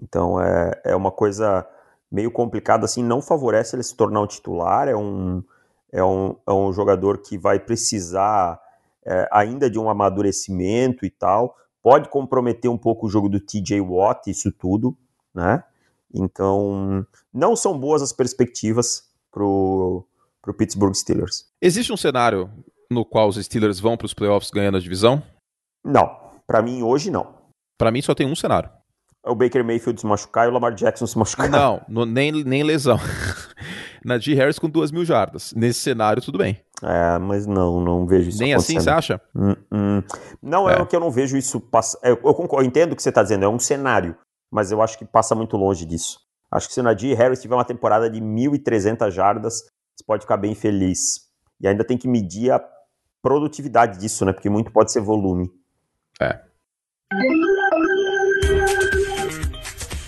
Então 0.02 0.40
é, 0.40 0.82
é 0.86 0.96
uma 0.96 1.12
coisa 1.12 1.68
meio 2.10 2.32
complicada, 2.32 2.86
assim, 2.86 3.04
não 3.04 3.22
favorece 3.22 3.76
ele 3.76 3.84
se 3.84 3.96
tornar 3.96 4.22
um 4.22 4.28
titular, 4.28 4.88
é 4.88 4.96
um 4.96 5.44
é 5.92 6.04
um, 6.04 6.36
é 6.48 6.52
um 6.54 6.72
jogador 6.72 7.18
que 7.18 7.38
vai 7.38 7.60
precisar 7.60 8.60
é, 9.06 9.28
ainda 9.32 9.70
de 9.70 9.78
um 9.78 9.90
amadurecimento 9.90 11.06
e 11.06 11.10
tal. 11.10 11.58
Pode 11.84 12.10
comprometer 12.10 12.72
um 12.72 12.78
pouco 12.78 13.08
o 13.08 13.10
jogo 13.10 13.28
do 13.28 13.40
TJ 13.40 13.82
Watt, 13.82 14.30
isso 14.30 14.52
tudo, 14.52 14.96
né? 15.34 15.64
Então, 16.14 17.06
não 17.34 17.56
são 17.56 17.78
boas 17.78 18.02
as 18.02 18.14
perspectivas 18.14 19.10
pro, 19.32 20.06
pro 20.42 20.54
Pittsburgh 20.54 20.94
Steelers. 20.94 21.46
Existe 21.62 21.92
um 21.92 21.98
cenário 21.98 22.50
no 22.92 23.06
qual 23.06 23.30
os 23.30 23.38
Steelers 23.38 23.80
vão 23.80 23.96
para 23.96 24.06
os 24.06 24.14
playoffs 24.14 24.52
ganhando 24.52 24.78
a 24.78 24.82
divisão? 24.82 25.24
Não. 25.84 26.20
Para 26.46 26.62
mim, 26.62 26.84
hoje, 26.84 27.10
não. 27.10 27.34
Para 27.78 27.92
mim, 27.92 28.02
só 28.02 28.14
tem 28.14 28.28
um 28.28 28.36
cenário. 28.36 28.70
É 29.26 29.30
o 29.30 29.36
Baker 29.36 29.64
Mayfield 29.64 30.00
se 30.02 30.06
machucar 30.06 30.48
e 30.48 30.50
o 30.50 30.54
Lamar 30.54 30.74
Jackson 30.74 31.06
se 31.08 31.18
machucar. 31.18 31.50
Não, 31.50 31.82
no, 31.88 32.06
nem, 32.06 32.32
nem 32.32 32.64
lesão. 32.64 32.98
Najee 34.04 34.34
Harris 34.34 34.58
com 34.58 34.68
duas 34.68 34.92
mil 34.92 35.06
jardas. 35.06 35.54
Nesse 35.56 35.80
cenário, 35.80 36.22
tudo 36.22 36.40
bem. 36.40 36.60
É, 36.84 37.20
mas 37.20 37.46
não, 37.46 37.80
não 37.80 38.08
vejo 38.08 38.30
isso 38.30 38.40
Nem 38.40 38.56
assim, 38.56 38.80
você 38.80 38.90
acha? 38.90 39.22
Hum, 39.36 39.56
hum. 39.72 40.04
Não, 40.42 40.68
é. 40.68 40.74
é 40.74 40.86
que 40.86 40.96
eu 40.96 41.00
não 41.00 41.12
vejo 41.12 41.38
isso 41.38 41.60
passar. 41.60 42.00
Eu, 42.04 42.20
eu, 42.24 42.34
concordo, 42.34 42.66
eu 42.66 42.68
entendo 42.68 42.94
o 42.94 42.96
que 42.96 43.04
você 43.04 43.10
está 43.10 43.22
dizendo, 43.22 43.46
é 43.46 43.48
um 43.48 43.60
cenário, 43.60 44.18
mas 44.52 44.72
eu 44.72 44.82
acho 44.82 44.98
que 44.98 45.06
passa 45.06 45.36
muito 45.36 45.56
longe 45.56 45.86
disso. 45.86 46.20
Acho 46.52 46.68
que 46.68 46.74
se 46.74 46.80
o 46.80 46.84
Najee 46.84 47.14
Harris 47.14 47.42
tiver 47.42 47.56
uma 47.56 47.64
temporada 47.64 48.10
de 48.10 48.20
1.300 48.20 49.12
jardas, 49.12 49.62
você 49.96 50.04
pode 50.06 50.24
ficar 50.24 50.38
bem 50.38 50.56
feliz. 50.56 51.30
E 51.62 51.68
ainda 51.68 51.84
tem 51.84 51.98
que 51.98 52.08
medir 52.08 52.52
a 52.52 52.62
produtividade 53.22 54.00
disso, 54.00 54.26
né? 54.26 54.34
Porque 54.34 54.50
muito 54.50 54.72
pode 54.72 54.92
ser 54.92 55.02
volume. 55.02 55.50
É. 56.20 56.40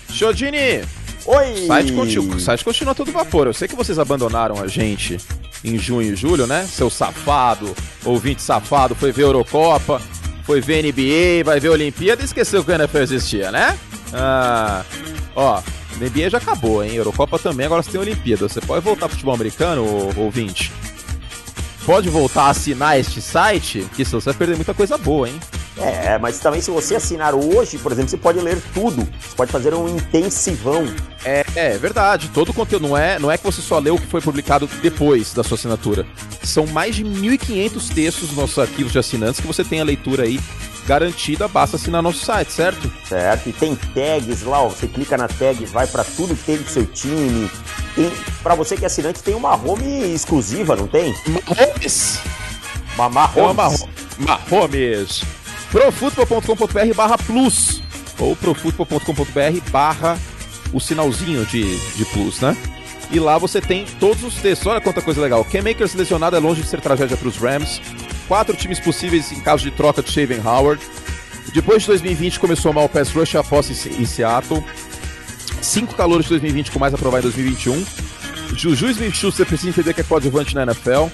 Chodini! 0.09 0.83
Oi! 1.25 1.53
O 1.53 1.67
site, 1.67 1.93
continua, 1.93 2.35
o 2.35 2.39
site 2.39 2.65
continua 2.65 2.95
todo 2.95 3.11
vapor. 3.11 3.47
Eu 3.47 3.53
sei 3.53 3.67
que 3.67 3.75
vocês 3.75 3.97
abandonaram 3.97 4.61
a 4.61 4.67
gente 4.67 5.17
em 5.63 5.77
junho 5.77 6.13
e 6.13 6.15
julho, 6.15 6.45
né? 6.45 6.65
Seu 6.65 6.89
safado, 6.89 7.73
ouvinte 8.03 8.41
safado, 8.41 8.93
foi 8.93 9.11
ver 9.11 9.23
Eurocopa, 9.23 10.01
foi 10.43 10.59
ver 10.59 10.83
NBA, 10.83 11.43
vai 11.45 11.59
ver 11.59 11.69
Olimpíada 11.69 12.21
e 12.21 12.25
esqueceu 12.25 12.63
que 12.63 12.71
o 12.71 12.75
NFL 12.75 12.97
existia, 12.97 13.51
né? 13.51 13.77
Ah, 14.13 14.83
ó, 15.35 15.61
NBA 15.97 16.29
já 16.29 16.37
acabou, 16.37 16.83
hein? 16.83 16.95
Eurocopa 16.95 17.39
também, 17.39 17.65
agora 17.65 17.81
você 17.81 17.91
tem 17.91 18.01
Olimpíada. 18.01 18.47
Você 18.47 18.59
pode 18.59 18.83
voltar 18.83 19.07
pro 19.07 19.15
futebol 19.15 19.33
americano, 19.33 19.85
ouvinte? 20.17 20.71
Pode 21.85 22.09
voltar 22.09 22.43
a 22.43 22.49
assinar 22.49 22.97
este 22.97 23.21
site, 23.21 23.85
que 23.95 24.05
senão 24.05 24.21
você 24.21 24.29
vai 24.29 24.37
perder 24.37 24.55
muita 24.55 24.73
coisa 24.73 24.97
boa, 24.97 25.27
hein? 25.27 25.39
É, 25.77 26.17
mas 26.17 26.39
também 26.39 26.61
se 26.61 26.71
você 26.71 26.95
assinar 26.95 27.33
hoje, 27.33 27.77
por 27.77 27.91
exemplo, 27.91 28.09
você 28.09 28.17
pode 28.17 28.39
ler 28.39 28.61
tudo. 28.73 29.07
Você 29.19 29.35
pode 29.35 29.51
fazer 29.51 29.73
um 29.73 29.89
intensivão. 29.89 30.87
É, 31.25 31.43
é 31.55 31.77
verdade. 31.77 32.29
Todo 32.29 32.49
o 32.49 32.53
conteúdo 32.53 32.87
não 32.87 32.97
é, 32.97 33.19
não 33.19 33.29
é 33.29 33.37
que 33.37 33.43
você 33.43 33.61
só 33.61 33.79
lê 33.79 33.89
o 33.89 33.97
que 33.97 34.07
foi 34.07 34.21
publicado 34.21 34.69
depois 34.81 35.33
da 35.33 35.43
sua 35.43 35.55
assinatura. 35.55 36.05
São 36.43 36.65
mais 36.67 36.95
de 36.95 37.03
1.500 37.03 37.93
textos 37.93 38.29
nos 38.29 38.37
nossos 38.37 38.59
arquivos 38.59 38.91
de 38.91 38.99
assinantes 38.99 39.41
que 39.41 39.47
você 39.47 39.63
tem 39.63 39.81
a 39.81 39.83
leitura 39.83 40.23
aí 40.23 40.39
garantida, 40.85 41.47
basta 41.47 41.77
assinar 41.77 42.01
nosso 42.01 42.23
site, 42.23 42.51
certo? 42.51 42.91
Certo. 43.07 43.49
E 43.49 43.53
tem 43.53 43.75
tags 43.75 44.43
lá, 44.43 44.61
ó, 44.61 44.69
você 44.69 44.87
clica 44.87 45.17
na 45.17 45.27
tag, 45.27 45.65
vai 45.65 45.87
para 45.87 46.03
tudo 46.03 46.35
que 46.35 46.43
tem 46.43 46.57
do 46.57 46.69
seu 46.69 46.85
time. 46.85 47.49
Tem, 47.95 48.11
para 48.41 48.55
você 48.55 48.75
que 48.75 48.83
é 48.83 48.87
assinante, 48.87 49.21
tem 49.21 49.35
uma 49.35 49.55
home 49.55 50.13
exclusiva, 50.13 50.75
não 50.75 50.87
tem? 50.87 51.13
Mahomes. 51.27 52.19
Mahomes. 52.97 53.85
Mahomes 54.17 55.43
profutbol.com.br 55.73 56.93
barra 56.95 57.17
plus 57.17 57.81
ou 58.19 58.35
profutbol.com.br 58.35 59.71
barra 59.71 60.19
o 60.71 60.79
sinalzinho 60.79 61.43
de, 61.47 61.77
de 61.95 62.05
plus, 62.05 62.39
né? 62.39 62.55
E 63.11 63.19
lá 63.19 63.39
você 63.39 63.59
tem 63.59 63.85
todos 63.99 64.23
os 64.23 64.35
textos. 64.35 64.67
Olha 64.67 64.79
quanta 64.79 65.01
coisa 65.01 65.19
legal. 65.19 65.43
Ken 65.43 65.63
Makers 65.63 65.95
lesionado 65.95 66.35
é 66.35 66.39
longe 66.39 66.61
de 66.61 66.67
ser 66.67 66.79
tragédia 66.79 67.17
para 67.17 67.27
os 67.27 67.37
Rams. 67.37 67.81
Quatro 68.27 68.55
times 68.55 68.79
possíveis 68.79 69.31
em 69.31 69.39
caso 69.39 69.63
de 69.63 69.71
troca 69.71 70.03
de 70.03 70.11
Shaven 70.11 70.41
Howard. 70.45 70.81
Depois 71.53 71.81
de 71.81 71.87
2020 71.87 72.39
começou 72.39 72.71
mal 72.71 72.85
o 72.85 72.89
pass 72.89 73.09
rush 73.11 73.35
após 73.35 73.69
em 73.69 74.05
Seattle. 74.05 74.63
Cinco 75.63 75.95
calores 75.95 76.25
de 76.25 76.29
2020 76.31 76.71
com 76.71 76.79
mais 76.79 76.93
aprovar 76.93 77.19
em 77.19 77.21
2021. 77.21 77.85
Juju 78.55 78.89
Smith-Schuster 78.89 79.45
precisa 79.45 79.69
entender 79.69 79.93
que 79.93 80.01
é 80.01 80.03
coadjuvante 80.03 80.53
na 80.53 80.63
NFL. 80.63 81.07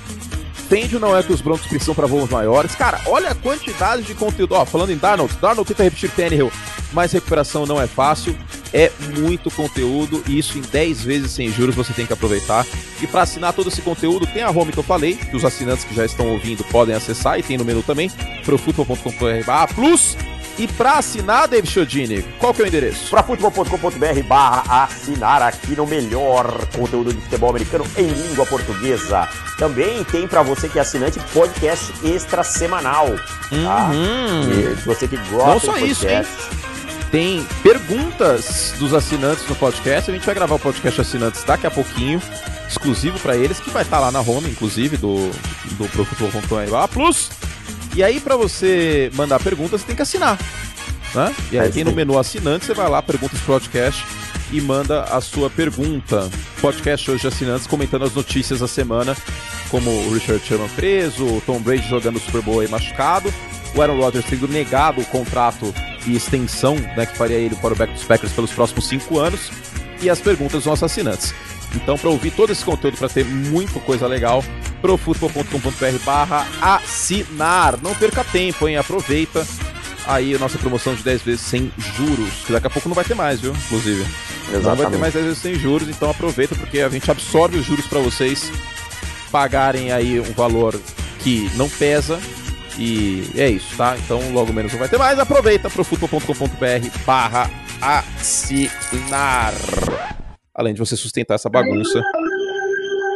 Tende 0.67 0.97
não 0.97 1.15
é 1.15 1.21
que 1.21 1.31
os 1.31 1.39
Broncos 1.39 1.67
precisam 1.67 1.93
para 1.93 2.07
voos 2.07 2.29
maiores. 2.29 2.73
Cara, 2.75 2.99
olha 3.05 3.29
a 3.29 3.35
quantidade 3.35 4.01
de 4.01 4.15
conteúdo. 4.15 4.55
Ó, 4.55 4.65
falando 4.65 4.91
em 4.91 4.97
Darnold, 4.97 5.35
Darnold 5.39 5.67
tenta 5.67 5.83
repetir 5.83 6.11
Tannehill, 6.11 6.51
mas 6.91 7.11
recuperação 7.11 7.65
não 7.65 7.79
é 7.79 7.85
fácil. 7.85 8.35
É 8.73 8.91
muito 9.17 9.51
conteúdo 9.51 10.23
e 10.27 10.37
isso 10.37 10.57
em 10.57 10.61
10 10.61 11.03
vezes 11.03 11.31
sem 11.31 11.51
juros 11.51 11.75
você 11.75 11.93
tem 11.93 12.05
que 12.05 12.13
aproveitar. 12.13 12.65
E 13.01 13.07
para 13.07 13.21
assinar 13.21 13.53
todo 13.53 13.69
esse 13.69 13.81
conteúdo, 13.81 14.27
tem 14.27 14.41
a 14.41 14.49
home 14.49 14.71
que 14.71 14.79
eu 14.79 14.83
falei, 14.83 15.15
que 15.15 15.35
os 15.35 15.45
assinantes 15.45 15.85
que 15.85 15.95
já 15.95 16.05
estão 16.05 16.27
ouvindo 16.27 16.63
podem 16.65 16.95
acessar 16.95 17.39
e 17.39 17.43
tem 17.43 17.57
no 17.57 17.65
menu 17.65 17.83
também, 17.83 18.11
profutbol.com.br 18.43 19.73
plus 19.75 20.17
e 20.59 20.67
para 20.67 20.97
assinar, 20.97 21.47
David 21.47 21.71
Chodini, 21.71 22.21
qual 22.37 22.53
que 22.53 22.61
é 22.61 22.65
o 22.65 22.67
endereço? 22.67 23.09
Profutbol.com.br 23.09 24.23
barra 24.27 24.83
assinar 24.83 25.41
aqui 25.41 25.73
no 25.73 25.87
melhor 25.87 26.67
conteúdo 26.75 27.13
de 27.13 27.21
futebol 27.21 27.49
americano 27.49 27.85
em 27.97 28.07
língua 28.07 28.45
portuguesa. 28.45 29.25
Também 29.57 30.03
tem 30.03 30.27
para 30.27 30.41
você 30.41 30.67
que 30.67 30.77
é 30.77 30.81
assinante 30.81 31.17
podcast 31.33 31.93
extra 32.03 32.43
semanal. 32.43 33.07
Tá? 33.07 33.89
Uhum. 33.93 34.51
E 34.51 34.73
você 34.85 35.07
que 35.07 35.15
gosta 35.31 35.49
Não 35.49 35.59
só 35.61 35.77
isso, 35.77 36.05
hein? 36.05 36.25
Tem 37.09 37.47
perguntas 37.63 38.73
dos 38.77 38.93
assinantes 38.93 39.47
no 39.47 39.55
podcast. 39.55 40.11
A 40.11 40.13
gente 40.13 40.25
vai 40.25 40.35
gravar 40.35 40.55
o 40.55 40.59
podcast 40.59 40.99
assinantes 40.99 41.41
daqui 41.45 41.65
a 41.65 41.71
pouquinho, 41.71 42.21
exclusivo 42.67 43.17
para 43.19 43.37
eles, 43.37 43.61
que 43.61 43.69
vai 43.69 43.83
estar 43.83 43.97
tá 43.97 44.03
lá 44.03 44.11
na 44.11 44.19
home, 44.19 44.49
inclusive, 44.49 44.97
do, 44.97 45.31
do 45.77 45.87
Profutbol.com.br 45.89 46.87
Plus. 46.91 47.29
E 47.95 48.03
aí, 48.03 48.19
para 48.19 48.35
você 48.35 49.11
mandar 49.13 49.39
perguntas, 49.39 49.81
você 49.81 49.87
tem 49.87 49.95
que 49.95 50.01
assinar. 50.01 50.37
Né? 51.13 51.35
E 51.51 51.59
aí, 51.59 51.67
é 51.67 51.71
tem 51.71 51.83
no 51.83 51.91
menu 51.91 52.17
assinante, 52.17 52.65
você 52.65 52.73
vai 52.73 52.89
lá, 52.89 53.01
perguntas 53.01 53.39
pro 53.39 53.59
podcast 53.59 54.05
e 54.51 54.61
manda 54.61 55.03
a 55.03 55.21
sua 55.21 55.49
pergunta. 55.49 56.29
Podcast 56.61 57.09
hoje 57.09 57.21
de 57.21 57.27
assinantes 57.27 57.67
comentando 57.67 58.05
as 58.05 58.13
notícias 58.13 58.59
da 58.59 58.67
semana, 58.67 59.15
como 59.69 59.89
o 59.89 60.13
Richard 60.13 60.43
Sherman 60.45 60.69
preso, 60.69 61.25
o 61.25 61.41
Tom 61.45 61.59
Brady 61.59 61.87
jogando 61.87 62.17
o 62.17 62.19
Super 62.19 62.41
Bowl 62.41 62.59
aí 62.59 62.67
machucado, 62.67 63.33
o 63.75 63.81
Aaron 63.81 63.99
Rodgers 63.99 64.25
tendo 64.25 64.47
negado 64.47 65.01
o 65.01 65.05
contrato 65.05 65.73
e 66.07 66.15
extensão 66.15 66.75
né, 66.75 67.05
que 67.05 67.17
faria 67.17 67.37
ele 67.37 67.55
para 67.55 67.73
o 67.73 67.77
back 67.77 67.93
dos 67.93 68.03
Packers 68.03 68.31
pelos 68.33 68.51
próximos 68.51 68.87
cinco 68.87 69.19
anos, 69.19 69.51
e 70.01 70.09
as 70.09 70.19
perguntas 70.19 70.53
dos 70.53 70.65
nossos 70.65 70.83
assinantes. 70.83 71.33
Então, 71.75 71.97
para 71.97 72.09
ouvir 72.09 72.31
todo 72.31 72.51
esse 72.51 72.63
conteúdo, 72.63 72.97
para 72.97 73.09
ter 73.09 73.25
muita 73.25 73.79
coisa 73.79 74.07
legal, 74.07 74.43
profutbol.com.br 74.81 76.03
barra 76.05 76.47
assinar. 76.61 77.79
Não 77.81 77.93
perca 77.93 78.23
tempo, 78.23 78.67
hein? 78.67 78.77
Aproveita 78.77 79.45
aí 80.07 80.35
a 80.35 80.39
nossa 80.39 80.57
promoção 80.57 80.95
de 80.95 81.03
10 81.03 81.21
vezes 81.21 81.41
sem 81.41 81.71
juros, 81.95 82.33
que 82.45 82.51
daqui 82.51 82.67
a 82.67 82.69
pouco 82.69 82.89
não 82.89 82.95
vai 82.95 83.05
ter 83.05 83.15
mais, 83.15 83.39
viu? 83.39 83.53
Inclusive. 83.53 84.01
Exatamente. 84.49 84.63
Não 84.63 84.75
vai 84.75 84.91
ter 84.91 84.97
mais 84.97 85.13
10 85.13 85.25
vezes 85.25 85.41
sem 85.41 85.55
juros, 85.55 85.87
então 85.87 86.09
aproveita 86.09 86.55
porque 86.55 86.79
a 86.79 86.89
gente 86.89 87.09
absorve 87.09 87.57
os 87.57 87.65
juros 87.65 87.85
para 87.85 87.99
vocês 87.99 88.51
pagarem 89.31 89.91
aí 89.91 90.19
um 90.19 90.33
valor 90.33 90.79
que 91.19 91.51
não 91.55 91.69
pesa 91.69 92.19
e 92.77 93.29
é 93.35 93.49
isso, 93.49 93.75
tá? 93.75 93.95
Então 93.97 94.31
logo 94.31 94.51
menos 94.53 94.71
não 94.71 94.79
vai 94.79 94.89
ter 94.89 94.97
mais. 94.97 95.19
Aproveita 95.19 95.69
profutbol.com.br 95.69 96.89
barra 97.05 97.49
assinar 97.81 99.53
além 100.59 100.73
de 100.73 100.79
você 100.79 100.97
sustentar 100.97 101.35
essa 101.35 101.49
bagunça 101.49 102.01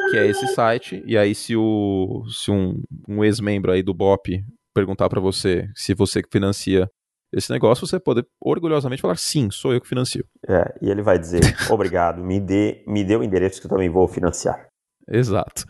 que 0.09 0.17
é 0.17 0.27
esse 0.27 0.47
site. 0.47 1.03
E 1.05 1.17
aí, 1.17 1.35
se, 1.35 1.57
o, 1.57 2.23
se 2.29 2.49
um, 2.49 2.81
um 3.09 3.23
ex-membro 3.23 3.71
aí 3.71 3.83
do 3.83 3.93
BOP 3.93 4.41
perguntar 4.73 5.09
para 5.09 5.19
você 5.19 5.67
se 5.75 5.93
você 5.93 6.21
financia 6.31 6.89
esse 7.33 7.51
negócio, 7.51 7.85
você 7.85 7.99
pode 7.99 8.23
orgulhosamente 8.39 9.01
falar 9.01 9.17
sim, 9.17 9.49
sou 9.51 9.73
eu 9.73 9.81
que 9.81 9.87
financio. 9.87 10.23
É, 10.47 10.73
e 10.81 10.89
ele 10.89 11.01
vai 11.01 11.19
dizer, 11.19 11.41
obrigado, 11.69 12.23
me 12.23 12.39
dê, 12.39 12.83
me 12.87 13.03
dê 13.03 13.15
o 13.15 13.23
endereço 13.23 13.59
que 13.59 13.65
eu 13.65 13.71
também 13.71 13.89
vou 13.89 14.07
financiar. 14.07 14.67
Exato. 15.09 15.65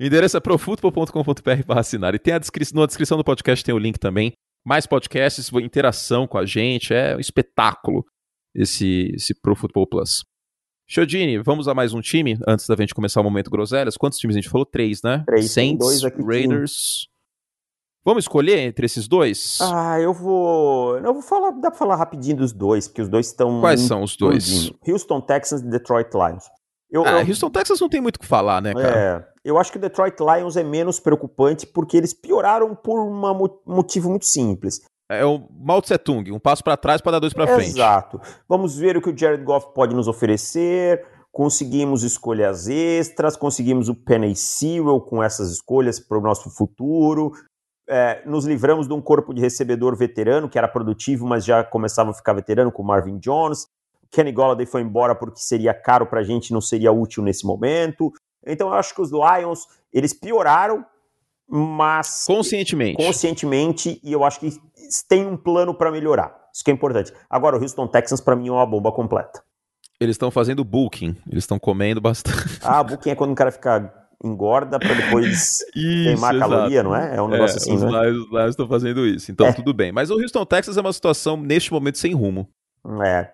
O 0.00 0.04
endereço 0.04 0.36
é 0.36 0.40
profutbol.com.br 0.40 1.64
para 1.66 1.80
assinar. 1.80 2.14
E 2.14 2.18
tem 2.18 2.32
a 2.32 2.38
descrição, 2.38 2.80
na 2.80 2.86
descrição 2.86 3.18
do 3.18 3.24
podcast 3.24 3.62
tem 3.62 3.74
o 3.74 3.78
link 3.78 3.98
também. 3.98 4.32
Mais 4.64 4.86
podcasts, 4.86 5.50
interação 5.54 6.26
com 6.26 6.38
a 6.38 6.46
gente, 6.46 6.94
é 6.94 7.16
um 7.16 7.20
espetáculo 7.20 8.04
esse, 8.54 9.12
esse 9.14 9.34
Pro 9.34 9.56
Football 9.56 9.88
Plus. 9.88 10.24
Chodini, 10.94 11.38
vamos 11.38 11.68
a 11.68 11.74
mais 11.74 11.94
um 11.94 12.02
time 12.02 12.38
antes 12.46 12.66
da 12.66 12.76
gente 12.76 12.94
começar 12.94 13.18
o 13.22 13.24
momento 13.24 13.50
groselhas. 13.50 13.96
Quantos 13.96 14.18
times 14.18 14.36
a 14.36 14.40
gente 14.40 14.50
falou? 14.50 14.66
Três, 14.66 15.00
né? 15.02 15.22
Três. 15.24 15.50
Saints, 15.50 16.02
Raiders. 16.02 17.08
Vamos 18.04 18.24
escolher 18.24 18.58
entre 18.58 18.84
esses 18.84 19.08
dois? 19.08 19.56
Ah, 19.62 19.98
eu 19.98 20.12
vou. 20.12 20.98
Eu 20.98 21.14
vou 21.14 21.22
falar. 21.22 21.52
Dá 21.52 21.70
pra 21.70 21.78
falar 21.78 21.96
rapidinho 21.96 22.36
dos 22.36 22.52
dois, 22.52 22.88
porque 22.88 23.00
os 23.00 23.08
dois 23.08 23.28
estão. 23.28 23.62
Quais 23.62 23.80
são 23.80 24.02
os 24.02 24.18
dois? 24.18 24.70
Houston 24.86 25.22
Texans 25.22 25.62
e 25.62 25.70
Detroit 25.70 26.10
Lions. 26.12 26.44
Eu, 26.90 27.06
ah, 27.06 27.22
eu... 27.22 27.26
Houston 27.26 27.48
Texans 27.48 27.80
não 27.80 27.88
tem 27.88 28.02
muito 28.02 28.16
o 28.16 28.20
que 28.20 28.26
falar, 28.26 28.60
né, 28.60 28.74
cara? 28.74 29.26
É. 29.26 29.48
Eu 29.48 29.56
acho 29.56 29.72
que 29.72 29.78
o 29.78 29.80
Detroit 29.80 30.16
Lions 30.20 30.58
é 30.58 30.62
menos 30.62 31.00
preocupante 31.00 31.66
porque 31.66 31.96
eles 31.96 32.12
pioraram 32.12 32.74
por 32.74 33.00
um 33.00 33.48
motivo 33.66 34.10
muito 34.10 34.26
simples. 34.26 34.82
É 35.18 35.24
o 35.24 35.42
Mao 35.50 35.82
Tse 35.82 35.98
Tung, 35.98 36.30
um 36.32 36.38
passo 36.38 36.64
para 36.64 36.76
trás 36.76 37.00
para 37.00 37.12
dar 37.12 37.18
dois 37.18 37.32
para 37.32 37.46
frente. 37.46 37.70
Exato. 37.70 38.20
Vamos 38.48 38.76
ver 38.76 38.96
o 38.96 39.02
que 39.02 39.10
o 39.10 39.16
Jared 39.16 39.44
Goff 39.44 39.68
pode 39.74 39.94
nos 39.94 40.08
oferecer. 40.08 41.04
Conseguimos 41.30 42.02
escolhas 42.02 42.68
extras, 42.68 43.36
conseguimos 43.36 43.88
o 43.88 43.94
Penny 43.94 44.36
Sewell 44.36 45.00
com 45.00 45.22
essas 45.22 45.50
escolhas 45.50 45.98
para 45.98 46.18
o 46.18 46.20
nosso 46.20 46.50
futuro. 46.50 47.32
É, 47.88 48.22
nos 48.26 48.44
livramos 48.44 48.86
de 48.86 48.94
um 48.94 49.00
corpo 49.00 49.34
de 49.34 49.40
recebedor 49.40 49.96
veterano, 49.96 50.48
que 50.48 50.58
era 50.58 50.68
produtivo, 50.68 51.26
mas 51.26 51.44
já 51.44 51.64
começava 51.64 52.10
a 52.10 52.14
ficar 52.14 52.32
veterano, 52.32 52.70
com 52.70 52.82
Marvin 52.82 53.18
Jones. 53.18 53.66
Kenny 54.10 54.30
Golladay 54.30 54.66
foi 54.66 54.82
embora 54.82 55.14
porque 55.14 55.40
seria 55.40 55.72
caro 55.72 56.06
para 56.06 56.20
a 56.20 56.22
gente, 56.22 56.52
não 56.52 56.60
seria 56.60 56.92
útil 56.92 57.22
nesse 57.22 57.46
momento. 57.46 58.12
Então 58.46 58.68
eu 58.68 58.74
acho 58.74 58.94
que 58.94 59.00
os 59.00 59.10
Lions, 59.10 59.66
eles 59.92 60.12
pioraram, 60.12 60.84
mas... 61.52 62.24
Conscientemente. 62.26 62.96
Conscientemente, 62.96 64.00
e 64.02 64.10
eu 64.10 64.24
acho 64.24 64.40
que 64.40 64.58
tem 65.06 65.26
um 65.26 65.36
plano 65.36 65.74
para 65.74 65.90
melhorar. 65.90 66.34
Isso 66.52 66.64
que 66.64 66.70
é 66.70 66.74
importante. 66.74 67.12
Agora, 67.28 67.56
o 67.56 67.60
Houston 67.60 67.86
Texans, 67.86 68.22
para 68.22 68.34
mim, 68.34 68.48
é 68.48 68.52
uma 68.52 68.64
bomba 68.64 68.90
completa. 68.90 69.42
Eles 70.00 70.14
estão 70.14 70.30
fazendo 70.30 70.64
booking, 70.64 71.14
eles 71.30 71.44
estão 71.44 71.58
comendo 71.58 72.00
bastante. 72.00 72.58
Ah, 72.62 72.82
booking 72.82 73.10
é 73.10 73.14
quando 73.14 73.32
o 73.32 73.34
cara 73.34 73.52
fica 73.52 73.92
engorda 74.24 74.78
para 74.78 74.94
depois 74.94 75.26
isso, 75.30 75.66
queimar 75.72 76.34
exato. 76.34 76.50
caloria, 76.50 76.82
não 76.82 76.96
é? 76.96 77.16
É 77.16 77.22
um 77.22 77.28
negócio 77.28 77.56
é, 77.56 77.58
assim, 77.58 77.74
os 77.74 77.82
né? 77.82 78.08
Os 78.08 78.50
estão 78.50 78.66
fazendo 78.66 79.06
isso, 79.06 79.30
então 79.30 79.46
é. 79.46 79.52
tudo 79.52 79.74
bem. 79.74 79.92
Mas 79.92 80.10
o 80.10 80.14
Houston 80.14 80.46
Texas 80.46 80.76
é 80.76 80.80
uma 80.80 80.92
situação, 80.92 81.36
neste 81.36 81.72
momento, 81.72 81.98
sem 81.98 82.14
rumo. 82.14 82.48
É. 83.04 83.30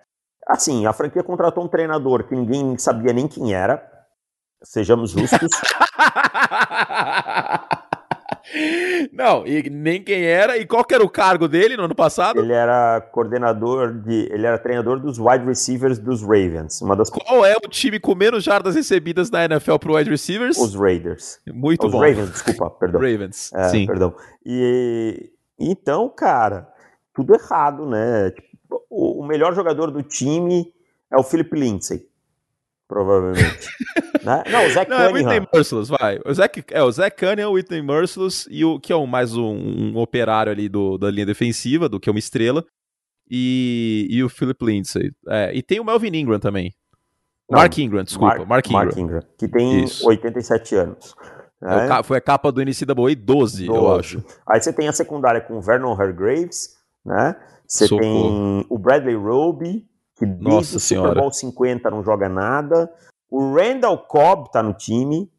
Assim, 0.47 0.85
a 0.85 0.93
franquia 0.93 1.23
contratou 1.23 1.63
um 1.63 1.67
treinador 1.67 2.27
que 2.27 2.35
ninguém 2.35 2.77
sabia 2.77 3.13
nem 3.13 3.27
quem 3.27 3.53
era, 3.53 3.81
sejamos 4.63 5.11
justos. 5.11 5.49
Não, 9.11 9.45
e 9.45 9.69
nem 9.69 10.03
quem 10.03 10.23
era, 10.23 10.57
e 10.57 10.65
qual 10.65 10.85
era 10.91 11.03
o 11.03 11.09
cargo 11.09 11.47
dele 11.47 11.77
no 11.77 11.83
ano 11.83 11.95
passado? 11.95 12.39
Ele 12.39 12.53
era 12.53 12.99
coordenador 12.99 13.93
de. 13.93 14.27
Ele 14.31 14.45
era 14.45 14.57
treinador 14.57 14.99
dos 14.99 15.19
wide 15.19 15.45
receivers 15.45 15.99
dos 15.99 16.21
Ravens. 16.21 16.81
Uma 16.81 16.95
das... 16.95 17.09
Qual 17.09 17.45
é 17.45 17.55
o 17.55 17.69
time 17.69 17.99
com 17.99 18.15
menos 18.15 18.43
jardas 18.43 18.75
recebidas 18.75 19.29
na 19.29 19.45
NFL 19.45 19.77
pro 19.77 19.95
wide 19.95 20.09
receivers? 20.09 20.57
Os 20.57 20.75
Raiders. 20.75 21.39
Muito 21.47 21.85
Os 21.85 21.91
bom. 21.91 21.99
Os 21.99 22.03
Ravens, 22.05 22.31
desculpa, 22.31 22.69
perdão. 22.71 23.01
Ravens, 23.01 23.51
é, 23.53 23.69
sim. 23.69 23.85
Perdão. 23.85 24.15
E 24.45 25.31
então, 25.59 26.09
cara, 26.09 26.67
tudo 27.13 27.35
errado, 27.35 27.85
né? 27.85 28.31
Tipo, 28.31 28.83
o 28.89 29.25
melhor 29.25 29.53
jogador 29.53 29.91
do 29.91 30.01
time 30.01 30.73
é 31.11 31.17
o 31.17 31.23
Philip 31.23 31.55
Lindsay 31.55 32.08
provavelmente. 32.89 33.69
né? 34.25 34.43
Não, 34.51 34.65
o 34.65 34.73
Não, 34.73 34.85
Cunningham. 34.85 34.99
É 34.99 35.09
o 35.09 35.13
Whitney 35.13 35.47
Merciless, 35.53 35.89
vai. 35.89 36.19
O 36.25 36.33
Zach, 36.33 36.63
é 36.71 36.83
o 36.83 36.91
Zach 36.91 37.15
Cunningham, 37.15 37.51
o 37.51 37.53
Whitney 37.53 37.81
Merciless, 37.81 38.49
e 38.51 38.65
o, 38.65 38.79
que 38.79 38.91
é 38.91 38.95
um, 38.95 39.05
mais 39.05 39.37
um, 39.37 39.55
um 39.55 39.97
operário 39.97 40.51
ali 40.51 40.67
do, 40.67 40.97
da 40.97 41.09
linha 41.09 41.25
defensiva, 41.25 41.87
do 41.87 41.99
que 41.99 42.09
é 42.09 42.11
uma 42.11 42.19
estrela, 42.19 42.65
e, 43.29 44.07
e 44.09 44.23
o 44.23 44.27
Philip 44.27 44.65
Lindsay. 44.65 45.11
É, 45.27 45.55
e 45.55 45.61
tem 45.61 45.79
o 45.79 45.85
Melvin 45.85 46.17
Ingram 46.17 46.39
também. 46.39 46.73
Não, 47.49 47.59
Mark 47.59 47.77
Ingram, 47.77 48.03
desculpa. 48.03 48.45
Mark, 48.45 48.47
Mark, 48.47 48.67
Ingram. 48.67 48.83
Mark 48.85 48.97
Ingram. 48.97 49.21
Que 49.37 49.47
tem 49.47 49.83
Isso. 49.83 50.07
87 50.07 50.75
anos. 50.75 51.15
Né? 51.61 52.03
Foi 52.03 52.17
a 52.17 52.21
capa 52.21 52.51
do 52.51 52.61
NCAA 52.61 53.15
12, 53.15 53.15
12, 53.17 53.67
eu 53.67 53.95
acho. 53.95 54.23
Aí 54.47 54.61
você 54.61 54.73
tem 54.73 54.87
a 54.87 54.93
secundária 54.93 55.41
com 55.41 55.57
o 55.57 55.61
Vernon 55.61 55.93
Hargraves, 55.93 56.77
né? 57.05 57.35
Você 57.67 57.85
Socorro. 57.85 58.61
tem 58.61 58.65
o 58.69 58.77
Bradley 58.79 59.15
Roby, 59.15 59.85
que 60.19 60.25
desde 60.25 60.43
Nossa 60.43 60.77
o 60.77 60.79
Super 60.79 61.15
Bowl 61.15 61.31
50 61.31 61.89
não 61.89 62.03
joga 62.03 62.27
nada. 62.27 62.91
O 63.31 63.53
Randall 63.53 63.97
Cobb 63.97 64.51
tá 64.51 64.61
no 64.61 64.73
time. 64.73 65.31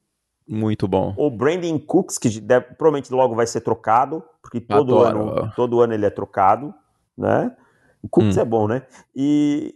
Muito 0.49 0.89
bom. 0.89 1.15
O 1.17 1.31
Brandon 1.31 1.79
Cooks, 1.79 2.19
que 2.19 2.41
deve, 2.41 2.75
provavelmente 2.75 3.13
logo 3.13 3.37
vai 3.37 3.47
ser 3.47 3.61
trocado, 3.61 4.25
porque 4.43 4.61
todo 4.61 4.99
ano, 4.99 5.53
todo 5.55 5.81
ano 5.81 5.95
ele 5.95 6.07
é 6.07 6.11
trocado, 6.11 6.75
né? 7.17 7.55
O 8.03 8.09
Cooks 8.09 8.37
hum. 8.37 8.41
é 8.41 8.45
bom, 8.45 8.67
né? 8.67 8.83
E 9.15 9.75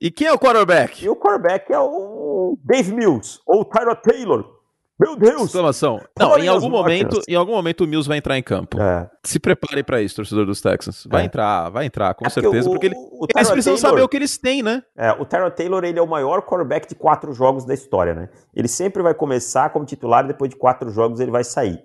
e 0.00 0.10
quem 0.10 0.26
é 0.26 0.32
o 0.32 0.38
quarterback? 0.38 1.02
E 1.02 1.08
o 1.08 1.16
quarterback 1.16 1.72
é 1.72 1.78
o 1.78 2.58
Dave 2.62 2.92
Mills 2.92 3.40
ou 3.46 3.62
o 3.62 3.64
Tyra 3.64 3.96
Taylor, 3.96 4.60
Meu 4.98 5.16
Deus! 5.16 5.46
Exclamação. 5.46 6.00
Não, 6.18 6.38
em 6.38 6.46
algum 6.46 6.68
momento, 6.70 7.20
em 7.28 7.34
algum 7.34 7.52
momento 7.52 7.82
o 7.82 7.86
Mills 7.86 8.06
vai 8.08 8.18
entrar 8.18 8.38
em 8.38 8.42
campo. 8.42 8.80
É. 8.80 9.10
Se 9.24 9.40
prepare 9.40 9.82
para 9.82 10.00
isso, 10.00 10.14
torcedor 10.14 10.46
dos 10.46 10.60
Texans. 10.60 11.04
Vai 11.10 11.22
É. 11.22 11.24
entrar, 11.26 11.68
vai 11.68 11.84
entrar, 11.86 12.14
com 12.14 12.24
É 12.24 12.28
porque 12.28 12.40
certeza, 12.40 12.68
o- 12.68 12.72
porque 12.72 12.86
ele, 12.86 12.94
o 12.94 13.26
eles 13.34 13.50
precisam 13.50 13.74
Taylor- 13.74 13.90
saber 13.90 14.02
o 14.02 14.08
que 14.08 14.16
eles 14.16 14.38
têm, 14.38 14.62
né? 14.62 14.82
É, 14.96 15.10
o 15.12 15.24
Tyrod 15.24 15.54
Taylor 15.56 15.82
ele 15.84 15.98
é 15.98 16.02
o 16.02 16.06
maior 16.06 16.42
quarterback 16.42 16.88
de 16.88 16.94
quatro 16.94 17.32
jogos 17.32 17.64
da 17.64 17.74
história, 17.74 18.14
né? 18.14 18.28
Ele 18.54 18.68
sempre 18.68 19.02
vai 19.02 19.14
começar 19.14 19.70
como 19.70 19.84
titular 19.84 20.24
e 20.24 20.28
depois 20.28 20.48
de 20.50 20.56
quatro 20.56 20.88
jogos 20.90 21.18
ele 21.18 21.32
vai 21.32 21.42
sair. 21.42 21.82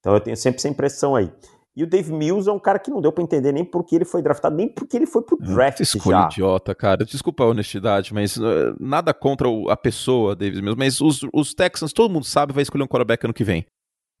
Então 0.00 0.12
eu 0.14 0.20
tenho 0.20 0.36
sempre 0.36 0.58
essa 0.58 0.68
impressão 0.68 1.14
aí. 1.14 1.30
E 1.78 1.84
o 1.84 1.86
Dave 1.86 2.12
Mills 2.12 2.50
é 2.50 2.52
um 2.52 2.58
cara 2.58 2.76
que 2.78 2.90
não 2.90 3.00
deu 3.00 3.12
pra 3.12 3.22
entender 3.22 3.52
nem 3.52 3.64
por 3.64 3.84
que 3.84 3.94
ele 3.94 4.04
foi 4.04 4.20
draftado, 4.20 4.56
nem 4.56 4.68
porque 4.68 4.96
ele 4.96 5.06
foi 5.06 5.22
pro 5.22 5.36
draft 5.38 5.76
Que 5.76 5.84
escolha 5.84 6.18
já. 6.22 6.26
idiota, 6.26 6.74
cara. 6.74 7.04
Desculpa 7.04 7.44
a 7.44 7.46
honestidade, 7.46 8.12
mas 8.12 8.36
eh, 8.36 8.74
nada 8.80 9.14
contra 9.14 9.48
o- 9.48 9.70
a 9.70 9.76
pessoa, 9.76 10.34
Davis 10.34 10.60
mesmo. 10.60 10.76
Mas 10.76 11.00
os, 11.00 11.20
os 11.32 11.54
Texans, 11.54 11.92
todo 11.92 12.12
mundo 12.12 12.24
sabe, 12.24 12.52
vai 12.52 12.62
escolher 12.64 12.82
um 12.82 12.88
quarterback 12.88 13.24
ano 13.24 13.32
que 13.32 13.44
vem. 13.44 13.64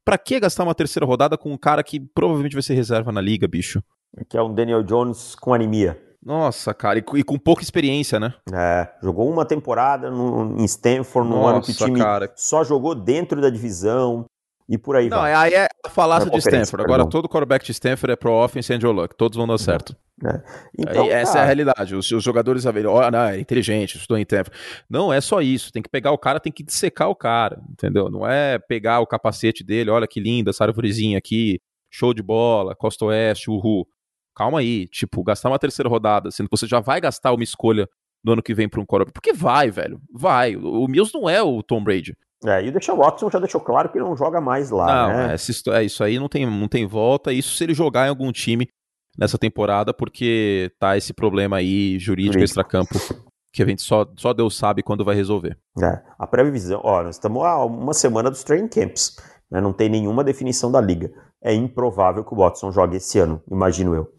Pra 0.04 0.16
que 0.16 0.38
gastar 0.38 0.62
uma 0.62 0.74
terceira 0.74 1.04
rodada 1.04 1.36
com 1.36 1.50
um 1.52 1.58
cara 1.58 1.82
que 1.82 1.98
provavelmente 1.98 2.52
vai 2.54 2.62
ser 2.62 2.74
reserva 2.74 3.10
na 3.10 3.20
liga, 3.20 3.48
bicho? 3.48 3.82
Que 4.28 4.38
é 4.38 4.42
um 4.42 4.54
Daniel 4.54 4.84
Jones 4.84 5.34
com 5.34 5.52
anemia. 5.52 6.00
Nossa, 6.24 6.72
cara, 6.72 6.98
e, 7.00 7.02
com- 7.02 7.16
e 7.16 7.22
com 7.24 7.36
pouca 7.38 7.62
experiência, 7.62 8.20
né? 8.20 8.34
É, 8.52 8.88
jogou 9.02 9.28
uma 9.28 9.44
temporada 9.44 10.10
no, 10.10 10.56
em 10.60 10.64
Stanford, 10.64 11.28
num 11.28 11.44
ano 11.46 11.60
que 11.60 11.70
o 11.70 11.72
Nossa, 11.72 11.84
time 11.86 11.98
cara. 11.98 12.32
só 12.36 12.62
jogou 12.62 12.94
dentro 12.94 13.40
da 13.40 13.50
divisão 13.50 14.24
e 14.68 14.76
por 14.76 14.96
aí 14.96 15.08
Não, 15.08 15.18
vai. 15.18 15.32
é- 15.32 15.34
aí 15.36 15.54
é 15.54 15.68
a 15.84 15.88
falácia 15.88 16.30
de 16.30 16.36
Stanford. 16.38 16.82
Agora, 16.84 17.04
perdão. 17.04 17.08
todo 17.08 17.28
quarterback 17.28 17.64
de 17.64 17.72
Stanford 17.72 18.12
é 18.12 18.16
pro 18.16 18.32
offense 18.32 18.70
e 18.72 18.76
Andrew 18.76 18.92
Luck. 18.92 19.14
Todos 19.16 19.36
vão 19.36 19.46
dar 19.46 19.58
certo. 19.58 19.96
Então, 20.76 21.04
Aí, 21.04 21.10
essa 21.10 21.38
é 21.38 21.42
a 21.42 21.44
realidade. 21.44 21.94
Os, 21.94 22.10
os 22.10 22.22
jogadores 22.24 22.66
a 22.66 22.72
verem, 22.72 22.90
ó, 22.90 23.10
não, 23.10 23.20
é 23.20 23.38
inteligente, 23.38 23.96
estou 23.96 24.18
em 24.18 24.24
tempo. 24.24 24.50
Não 24.90 25.12
é 25.12 25.20
só 25.20 25.40
isso. 25.40 25.72
Tem 25.72 25.82
que 25.82 25.88
pegar 25.88 26.10
o 26.10 26.18
cara, 26.18 26.40
tem 26.40 26.52
que 26.52 26.62
dissecar 26.62 27.08
o 27.08 27.14
cara, 27.14 27.60
entendeu? 27.70 28.10
Não 28.10 28.26
é 28.28 28.58
pegar 28.58 29.00
o 29.00 29.06
capacete 29.06 29.62
dele, 29.64 29.90
olha 29.90 30.06
que 30.08 30.20
linda 30.20 30.50
essa 30.50 30.64
arvorezinha 30.64 31.16
aqui, 31.16 31.60
show 31.90 32.12
de 32.12 32.22
bola, 32.22 32.74
Costa 32.74 33.04
Oeste, 33.06 33.48
uhul. 33.50 33.86
Calma 34.34 34.58
aí, 34.60 34.86
tipo, 34.88 35.22
gastar 35.22 35.48
uma 35.48 35.58
terceira 35.58 35.88
rodada, 35.88 36.30
sendo 36.30 36.48
que 36.48 36.56
você 36.56 36.66
já 36.66 36.80
vai 36.80 37.00
gastar 37.00 37.32
uma 37.32 37.42
escolha 37.42 37.88
no 38.24 38.32
ano 38.32 38.42
que 38.42 38.54
vem 38.54 38.68
para 38.68 38.80
um 38.80 38.84
quarterback. 38.86 39.12
Porque 39.14 39.32
vai, 39.32 39.70
velho, 39.70 40.00
vai. 40.12 40.56
O, 40.56 40.84
o 40.84 40.88
Mills 40.88 41.12
não 41.14 41.28
é 41.30 41.40
o 41.42 41.62
Tom 41.62 41.82
Brady. 41.82 42.16
É, 42.44 42.64
e 42.64 42.68
o 42.68 42.72
Deshaun 42.72 42.96
Watson 42.98 43.28
já 43.30 43.38
deixou 43.38 43.60
claro 43.60 43.88
que 43.88 43.98
não 43.98 44.16
joga 44.16 44.40
mais 44.40 44.70
lá, 44.70 44.86
não, 45.08 45.08
né? 45.08 45.34
essa 45.34 45.50
histó- 45.50 45.74
é, 45.74 45.84
isso 45.84 46.04
aí 46.04 46.18
não 46.18 46.28
tem, 46.28 46.46
não 46.46 46.68
tem 46.68 46.86
volta. 46.86 47.32
Isso 47.32 47.56
se 47.56 47.64
ele 47.64 47.74
jogar 47.74 48.06
em 48.06 48.10
algum 48.10 48.30
time 48.30 48.68
nessa 49.18 49.36
temporada, 49.36 49.92
porque 49.92 50.70
tá 50.78 50.96
esse 50.96 51.12
problema 51.12 51.56
aí 51.56 51.98
jurídico, 51.98 52.44
extracampo, 52.44 52.94
que 53.52 53.60
a 53.62 53.66
gente 53.66 53.82
só, 53.82 54.06
só 54.16 54.32
Deus 54.32 54.56
sabe 54.56 54.84
quando 54.84 55.04
vai 55.04 55.16
resolver. 55.16 55.58
É, 55.82 56.00
a 56.16 56.26
previsão, 56.28 56.80
ó, 56.84 57.02
nós 57.02 57.16
estamos 57.16 57.42
há 57.44 57.64
uma 57.64 57.92
semana 57.92 58.30
dos 58.30 58.44
training 58.44 58.68
camps, 58.68 59.16
né? 59.50 59.60
não 59.60 59.72
tem 59.72 59.88
nenhuma 59.88 60.22
definição 60.22 60.70
da 60.70 60.80
liga. 60.80 61.10
É 61.42 61.52
improvável 61.52 62.22
que 62.24 62.32
o 62.32 62.36
Watson 62.36 62.70
jogue 62.70 62.98
esse 62.98 63.18
ano, 63.18 63.42
imagino 63.50 63.94
eu. 63.96 64.12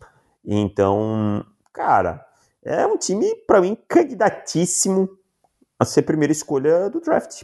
Então, 0.44 1.46
cara, 1.74 2.26
é 2.66 2.86
um 2.86 2.98
time, 2.98 3.34
pra 3.48 3.62
mim, 3.62 3.78
candidatíssimo 3.88 5.10
a 5.80 5.86
ser 5.86 6.02
primeira 6.02 6.32
escolha 6.34 6.90
do 6.90 7.00
draft. 7.00 7.44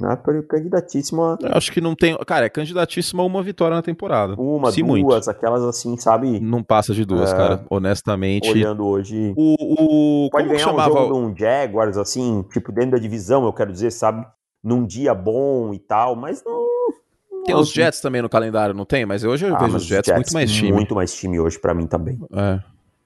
Né? 0.00 0.16
Candidatíssimo 0.48 1.22
a 1.22 1.38
Eu 1.40 1.50
acho 1.52 1.70
que 1.70 1.80
não 1.80 1.94
tem. 1.94 2.16
Cara, 2.26 2.46
é 2.46 2.48
candidatíssimo 2.48 3.22
a 3.22 3.24
uma 3.24 3.42
vitória 3.42 3.76
na 3.76 3.82
temporada. 3.82 4.34
uma, 4.36 4.72
Se 4.72 4.82
duas, 4.82 4.90
muito. 5.00 5.30
aquelas 5.30 5.62
assim, 5.62 5.96
sabe? 5.96 6.40
Não 6.40 6.64
passa 6.64 6.92
de 6.92 7.04
duas, 7.04 7.32
É. 7.32 7.36
cara. 7.36 7.64
Honestamente. 7.70 8.50
Olhando 8.50 8.84
hoje. 8.84 9.32
O, 9.36 10.24
o. 10.24 10.30
Pode 10.30 10.46
Como 10.48 10.56
ganhar 10.56 10.66
um 10.66 10.70
chamava? 10.70 10.92
jogo 10.94 11.12
de 11.14 11.18
um 11.20 11.36
Jaguars, 11.36 11.96
assim, 11.96 12.42
tipo, 12.52 12.72
dentro 12.72 12.92
da 12.92 12.98
divisão, 12.98 13.44
eu 13.44 13.52
quero 13.52 13.70
dizer, 13.72 13.92
sabe? 13.92 14.26
Num 14.62 14.84
dia 14.84 15.14
bom 15.14 15.72
e 15.72 15.78
tal, 15.78 16.16
mas 16.16 16.42
não. 16.44 16.64
Tem 17.44 17.54
os 17.54 17.70
Jets 17.70 18.00
também 18.00 18.22
no 18.22 18.28
calendário, 18.28 18.74
não 18.74 18.86
tem? 18.86 19.04
Mas 19.06 19.22
hoje 19.22 19.46
eu 19.46 19.54
Ah, 19.54 19.58
vejo 19.58 19.76
os 19.76 19.84
Jets, 19.84 20.12
muito 20.14 20.32
mais 20.32 20.50
time. 20.50 20.72
Muito 20.72 20.94
mais 20.94 21.14
time 21.14 21.38
hoje 21.38 21.58
pra 21.60 21.74
mim 21.74 21.86
também. 21.86 22.18
É. 22.32 22.58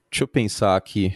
Deixa 0.09 0.23
eu 0.23 0.27
pensar 0.27 0.75
aqui. 0.77 1.13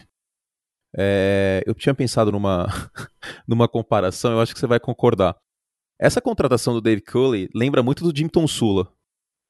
É, 0.95 1.63
eu 1.65 1.74
tinha 1.74 1.95
pensado 1.95 2.32
numa, 2.32 2.67
numa 3.47 3.67
comparação, 3.67 4.34
eu 4.34 4.41
acho 4.41 4.53
que 4.53 4.59
você 4.59 4.67
vai 4.67 4.80
concordar. 4.80 5.36
Essa 6.04 6.20
contratação 6.20 6.74
do 6.74 6.82
Dave 6.82 7.01
Culley 7.01 7.47
lembra 7.56 7.82
muito 7.82 8.04
do 8.04 8.14
Jim 8.14 8.30
Sula. 8.45 8.89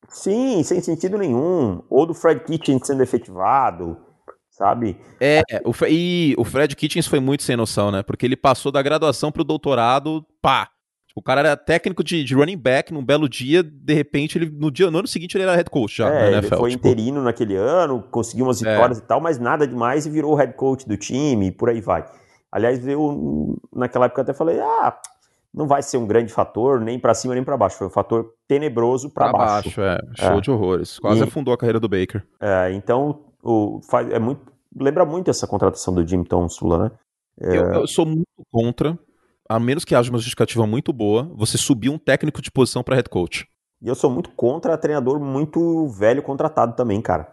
Sim, 0.08 0.62
sem 0.62 0.82
sentido 0.82 1.18
nenhum. 1.18 1.82
Ou 1.90 2.06
do 2.06 2.14
Fred 2.14 2.44
Kitchen 2.44 2.80
sendo 2.84 3.02
efetivado, 3.02 3.98
sabe? 4.52 4.96
É, 5.20 5.42
o, 5.66 5.74
e 5.90 6.36
o 6.38 6.44
Fred 6.44 6.76
Kitchens 6.76 7.08
foi 7.08 7.20
muito 7.20 7.42
sem 7.42 7.56
noção, 7.56 7.90
né? 7.90 8.04
Porque 8.04 8.24
ele 8.24 8.36
passou 8.36 8.72
da 8.72 8.84
graduação 8.84 9.32
pro 9.32 9.44
doutorado, 9.44 10.24
pá. 10.44 10.70
O 11.16 11.24
cara 11.24 11.42
era 11.42 11.58
técnico 11.58 12.04
de, 12.04 12.24
de 12.24 12.36
running 12.36 12.58
back 12.58 12.94
num 12.94 13.04
belo 13.04 13.28
dia, 13.28 13.64
de 13.64 13.94
repente, 13.96 14.38
ele, 14.38 14.48
no, 14.52 14.70
dia, 14.70 14.92
no 14.92 15.00
ano 15.00 15.08
seguinte 15.08 15.36
ele 15.36 15.44
era 15.46 15.56
head 15.56 15.72
coach 15.72 15.98
já 15.98 16.08
é, 16.08 16.12
na 16.20 16.28
ele 16.28 16.36
NFL. 16.38 16.56
foi 16.58 16.70
tipo. 16.72 16.88
interino 16.88 17.24
naquele 17.24 17.56
ano, 17.56 18.04
conseguiu 18.12 18.46
umas 18.46 18.62
É. 18.62 18.72
vitórias 18.72 19.00
e 19.00 19.02
tal, 19.04 19.20
mas 19.20 19.40
nada 19.40 19.66
demais 19.68 20.06
e 20.06 20.10
virou 20.12 20.34
o 20.34 20.36
head 20.36 20.54
coach 20.54 20.88
do 20.88 20.98
time 20.98 21.48
e 21.48 21.52
por 21.52 21.70
aí 21.70 21.82
vai. 21.82 22.06
Aliás, 22.52 22.88
eu 22.88 23.60
naquela 23.76 24.06
época 24.06 24.22
até 24.24 24.34
falei, 24.34 24.60
ah, 24.60 24.96
não 25.54 25.68
vai 25.68 25.82
ser 25.84 25.98
um 25.98 26.08
grande 26.08 26.32
fator, 26.34 26.80
nem 26.82 26.98
pra 27.00 27.14
cima 27.14 27.34
nem 27.36 27.44
pra 27.44 27.56
baixo. 27.58 27.78
Foi 27.78 27.88
um 27.88 27.92
fator 27.92 28.34
tenebroso 28.48 29.10
pra, 29.10 29.30
pra 29.30 29.38
baixo. 29.38 29.80
baixo, 29.80 29.82
é. 29.82 29.98
Show 30.18 30.38
É. 30.38 30.42
de 30.42 30.52
horrores. 30.52 31.00
Quase 31.00 31.20
E- 31.20 31.24
afundou 31.24 31.54
a 31.54 31.58
carreira 31.58 31.80
do 31.80 31.88
Baker. 31.90 32.26
É, 32.42 32.72
então, 32.74 33.22
o, 33.44 33.80
faz, 33.90 34.10
é 34.12 34.20
muito, 34.20 34.42
lembra 34.80 35.06
muito 35.06 35.30
essa 35.30 35.46
contratação 35.48 35.94
do 35.94 36.06
Jim 36.08 36.24
Tonsula, 36.24 36.86
né? 36.86 36.92
É, 37.42 37.58
Eu, 37.58 37.64
eu 37.82 37.88
sou 37.88 38.06
muito 38.06 38.28
contra, 38.52 38.98
a 39.50 39.60
menos 39.60 39.84
que 39.86 39.94
haja 39.96 40.10
uma 40.10 40.18
justificativa 40.18 40.66
muito 40.68 40.92
boa, 40.94 41.30
você 41.36 41.58
subir 41.58 41.90
um 41.90 41.98
técnico 41.98 42.42
de 42.42 42.52
posição 42.52 42.84
pra 42.84 42.96
head 42.96 43.10
coach. 43.10 43.46
E 43.82 43.88
eu 43.88 43.96
sou 43.96 44.10
muito 44.10 44.32
contra 44.32 44.78
treinador 44.78 45.20
muito 45.20 45.88
velho 45.90 46.24
contratado 46.24 46.76
também, 46.76 47.02
cara. 47.02 47.28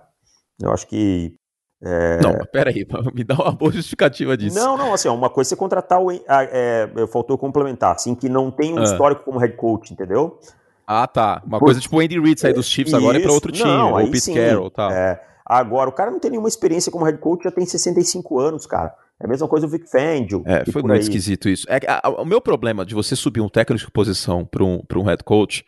Eu 0.61 0.73
acho 0.73 0.87
que. 0.87 1.35
É, 1.83 2.19
Não, 2.23 2.35
peraí, 2.53 2.87
me 3.15 3.25
dá 3.25 3.35
uma 3.35 3.53
boa 3.53 3.73
justificativa 3.73 4.37
disso. 4.37 4.57
Não, 4.59 4.77
não, 4.77 4.93
assim, 4.95 5.09
uma 5.09 5.31
coisa 5.31 5.49
é 5.49 5.51
você 5.51 5.57
contratar 5.57 6.01
o. 6.01 6.11
é, 6.13 6.89
faltou 7.13 7.37
complementar, 7.39 7.95
assim, 7.95 8.15
que 8.15 8.29
não 8.29 8.51
tem 8.51 8.75
um 8.75 8.79
Ah. 8.81 8.85
histórico 8.85 9.23
como 9.25 9.39
head 9.39 9.57
coach, 9.57 9.93
entendeu? 9.93 10.39
Ah, 10.87 11.07
tá. 11.07 11.41
Uma 11.47 11.59
Por- 11.59 11.67
coisa 11.67 11.81
tipo 11.81 11.97
o 11.97 12.01
Andy 12.01 12.19
Reid 12.21 12.41
sair 12.41 12.53
dos 12.53 12.67
Chiefs 12.67 12.93
agora 12.93 13.17
e 13.17 13.21
pra 13.21 13.29
Isso. 13.29 13.35
outro 13.35 13.53
time, 13.53 13.69
Não, 13.69 13.93
ou 13.93 14.01
o 14.01 14.07
Pete 14.11 14.21
sim. 14.21 14.35
Carroll 14.35 14.67
e 14.67 14.71
tal. 14.71 14.91
É, 14.91 15.23
agora, 15.47 15.89
o 15.89 15.93
cara 15.93 16.11
não 16.11 16.19
tem 16.19 16.33
nenhuma 16.33 16.49
experiência 16.49 16.91
como 16.91 17.05
head 17.05 17.19
coach, 17.19 17.45
já 17.45 17.51
tem 17.53 17.65
65 17.65 18.39
anos, 18.41 18.67
cara. 18.67 18.93
É 19.23 19.27
a 19.27 19.29
mesma 19.29 19.47
coisa 19.47 19.67
o 19.67 19.69
Vic 19.69 19.87
Fangio. 19.89 20.43
É, 20.47 20.65
foi 20.71 20.83
muito 20.83 21.01
esquisito 21.03 21.49
isso. 21.49 21.67
É, 21.69 21.79
a- 21.87 22.01
a- 22.09 22.23
o 22.23 22.25
meu 22.25 22.41
problema 22.41 22.85
de 22.85 22.95
você 22.95 23.15
subir 23.15 23.41
um 23.41 23.49
técnico 23.49 23.85
de 23.85 23.91
posição 23.93 24.45
para 24.45 24.65
um, 24.65 24.81
pra 24.81 24.99
um 24.99 25.03
head 25.05 25.23
coach 25.23 25.65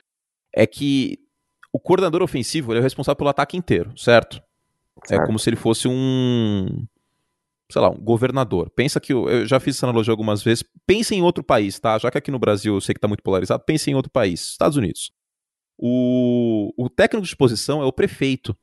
é 0.54 0.66
que 0.66 1.18
o 1.72 1.78
coordenador 1.78 2.22
ofensivo 2.22 2.72
ele 2.72 2.78
é 2.78 2.80
o 2.80 2.82
responsável 2.82 3.16
pelo 3.16 3.30
ataque 3.30 3.56
inteiro, 3.56 3.92
certo? 3.96 4.42
É 5.10 5.24
como 5.24 5.38
se 5.38 5.48
ele 5.48 5.56
fosse 5.56 5.88
um. 5.88 6.86
Sei 7.70 7.80
lá, 7.80 7.90
um 7.90 7.98
governador. 7.98 8.70
Pensa 8.70 9.00
que. 9.00 9.12
Eu, 9.12 9.28
eu 9.28 9.46
já 9.46 9.58
fiz 9.58 9.76
essa 9.76 9.86
analogia 9.86 10.12
algumas 10.12 10.42
vezes. 10.42 10.64
Pense 10.86 11.14
em 11.14 11.22
outro 11.22 11.42
país, 11.42 11.78
tá? 11.78 11.98
Já 11.98 12.10
que 12.10 12.18
aqui 12.18 12.30
no 12.30 12.38
Brasil 12.38 12.74
eu 12.74 12.80
sei 12.80 12.94
que 12.94 13.00
tá 13.00 13.08
muito 13.08 13.22
polarizado, 13.22 13.62
pense 13.64 13.90
em 13.90 13.94
outro 13.94 14.10
país. 14.10 14.50
Estados 14.50 14.76
Unidos. 14.76 15.12
O, 15.78 16.72
o 16.76 16.88
técnico 16.88 17.26
de 17.26 17.36
posição 17.36 17.82
é 17.82 17.84
o 17.84 17.92
prefeito. 17.92 18.56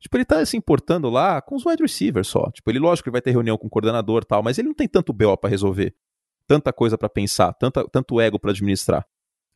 Tipo, 0.00 0.16
ele 0.16 0.24
tá 0.24 0.44
se 0.44 0.56
importando 0.56 1.08
lá 1.08 1.40
com 1.40 1.54
os 1.56 1.64
wide 1.64 1.82
receivers 1.82 2.28
só. 2.28 2.50
Tipo, 2.50 2.70
ele, 2.70 2.78
lógico, 2.78 3.08
ele 3.08 3.12
vai 3.12 3.22
ter 3.22 3.30
reunião 3.30 3.56
com 3.56 3.66
o 3.66 3.70
coordenador 3.70 4.22
e 4.22 4.26
tal, 4.26 4.42
mas 4.42 4.58
ele 4.58 4.68
não 4.68 4.74
tem 4.74 4.88
tanto 4.88 5.12
BO 5.12 5.36
pra 5.36 5.48
resolver. 5.48 5.94
Tanta 6.46 6.72
coisa 6.72 6.98
pra 6.98 7.08
pensar, 7.08 7.54
tanta, 7.54 7.88
tanto 7.88 8.20
ego 8.20 8.38
pra 8.38 8.50
administrar. 8.50 9.06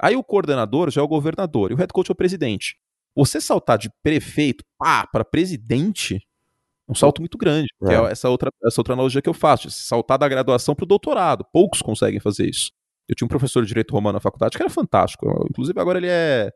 Aí 0.01 0.16
o 0.16 0.24
coordenador 0.24 0.91
já 0.91 1.01
é 1.01 1.05
o 1.05 1.09
governador 1.09 1.70
e 1.70 1.74
o 1.74 1.76
head 1.76 1.93
coach 1.93 2.09
é 2.11 2.12
o 2.12 2.16
presidente. 2.16 2.79
Você 3.16 3.40
saltar 3.40 3.78
de 3.78 3.90
prefeito, 4.02 4.64
pá, 4.78 5.06
pra 5.06 5.24
presidente, 5.24 6.16
é 6.16 6.92
um 6.92 6.94
salto 6.94 7.20
muito 7.20 7.36
grande. 7.36 7.68
É 7.84 7.94
É. 7.94 8.12
essa 8.12 8.28
outra, 8.28 8.50
essa 8.64 8.80
outra 8.80 8.94
analogia 8.94 9.20
que 9.22 9.28
eu 9.28 9.34
faço. 9.34 9.70
Saltar 9.70 10.18
da 10.18 10.28
graduação 10.28 10.74
pro 10.74 10.86
doutorado. 10.86 11.44
Poucos 11.52 11.82
conseguem 11.82 12.20
fazer 12.20 12.48
isso. 12.48 12.70
Eu 13.09 13.14
tinha 13.16 13.26
um 13.26 13.28
professor 13.28 13.62
de 13.62 13.68
direito 13.68 13.92
romano 13.92 14.14
na 14.14 14.20
faculdade 14.20 14.56
que 14.56 14.62
era 14.62 14.70
fantástico. 14.70 15.26
Eu- 15.26 15.46
Inclusive, 15.50 15.80
agora 15.80 15.98
ele 15.98 16.09
é, 16.09 16.50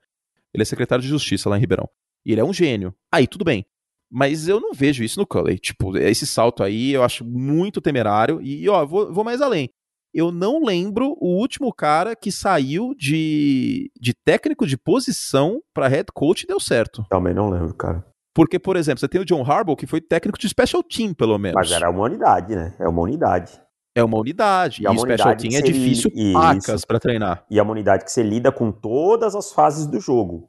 ele 0.55 0.63
é 0.63 0.65
secretário 0.65 1.03
de 1.03 1.09
justiça 1.09 1.49
lá 1.49 1.57
em 1.57 1.61
Ribeirão. 1.61 1.89
E 2.25 2.33
ele 2.33 2.41
é 2.41 2.45
um 2.45 2.53
gênio. 2.53 2.95
Aí, 3.11 3.27
tudo 3.27 3.45
bem. 3.45 3.65
Mas 4.11 4.47
eu 4.47 4.61
não 4.61 4.75
vejo 4.75 5.03
isso 5.03 5.19
no 5.19 5.27
Cully. 5.27 5.59
Tipo, 5.59 5.97
esse 5.97 6.27
salto 6.27 6.63
aí 6.63 6.93
eu 6.93 7.03
acho 7.03 7.25
muito 7.25 7.81
temerário. 7.81 8.41
E, 8.43 8.69
ó, 8.69 8.85
vou, 8.87 9.13
vou 9.13 9.25
mais 9.25 9.41
além. 9.41 9.71
Eu 10.15 10.31
não 10.31 10.63
lembro 10.63 11.17
o 11.19 11.39
último 11.39 11.73
cara 11.73 12.15
que 12.15 12.31
saiu 12.31 12.95
de, 12.97 13.91
de 13.99 14.13
técnico 14.13 14.67
de 14.67 14.77
posição 14.77 15.61
pra 15.73 15.89
head 15.89 16.07
coach 16.13 16.43
e 16.43 16.47
deu 16.47 16.61
certo. 16.61 17.05
Também 17.09 17.33
não 17.33 17.49
lembro, 17.49 17.75
cara. 17.75 18.05
Porque, 18.35 18.59
por 18.59 18.77
exemplo, 18.77 19.01
você 19.01 19.09
tem 19.09 19.21
o 19.21 19.25
John 19.25 19.43
Harbaugh, 19.43 19.77
que 19.77 19.87
foi 19.87 20.01
técnico 20.01 20.39
de 20.39 20.49
special 20.49 20.83
team, 20.83 21.15
pelo 21.15 21.39
menos. 21.39 21.55
Mas 21.55 21.71
era 21.71 21.91
uma 21.91 22.05
unidade, 22.05 22.55
né? 22.55 22.75
É 22.79 22.89
uma 22.89 23.03
unidade. 23.03 23.61
É 23.95 24.03
uma 24.03 24.19
unidade. 24.19 24.81
E 24.81 24.85
E, 24.85 24.87
é 24.87 24.91
uma 24.91 25.01
special 25.01 25.37
team 25.37 25.55
é 25.55 25.61
difícil 25.63 26.11
pacas 26.33 26.85
pra 26.85 26.99
treinar. 26.99 27.45
E 27.51 27.59
é 27.59 27.63
uma 27.63 27.73
unidade 27.73 28.05
que 28.05 28.11
você 28.13 28.23
lida 28.23 28.51
com 28.51 28.73
todas 28.73 29.35
as 29.35 29.53
fases 29.53 29.87
do 29.87 30.01
jogo. 30.01 30.49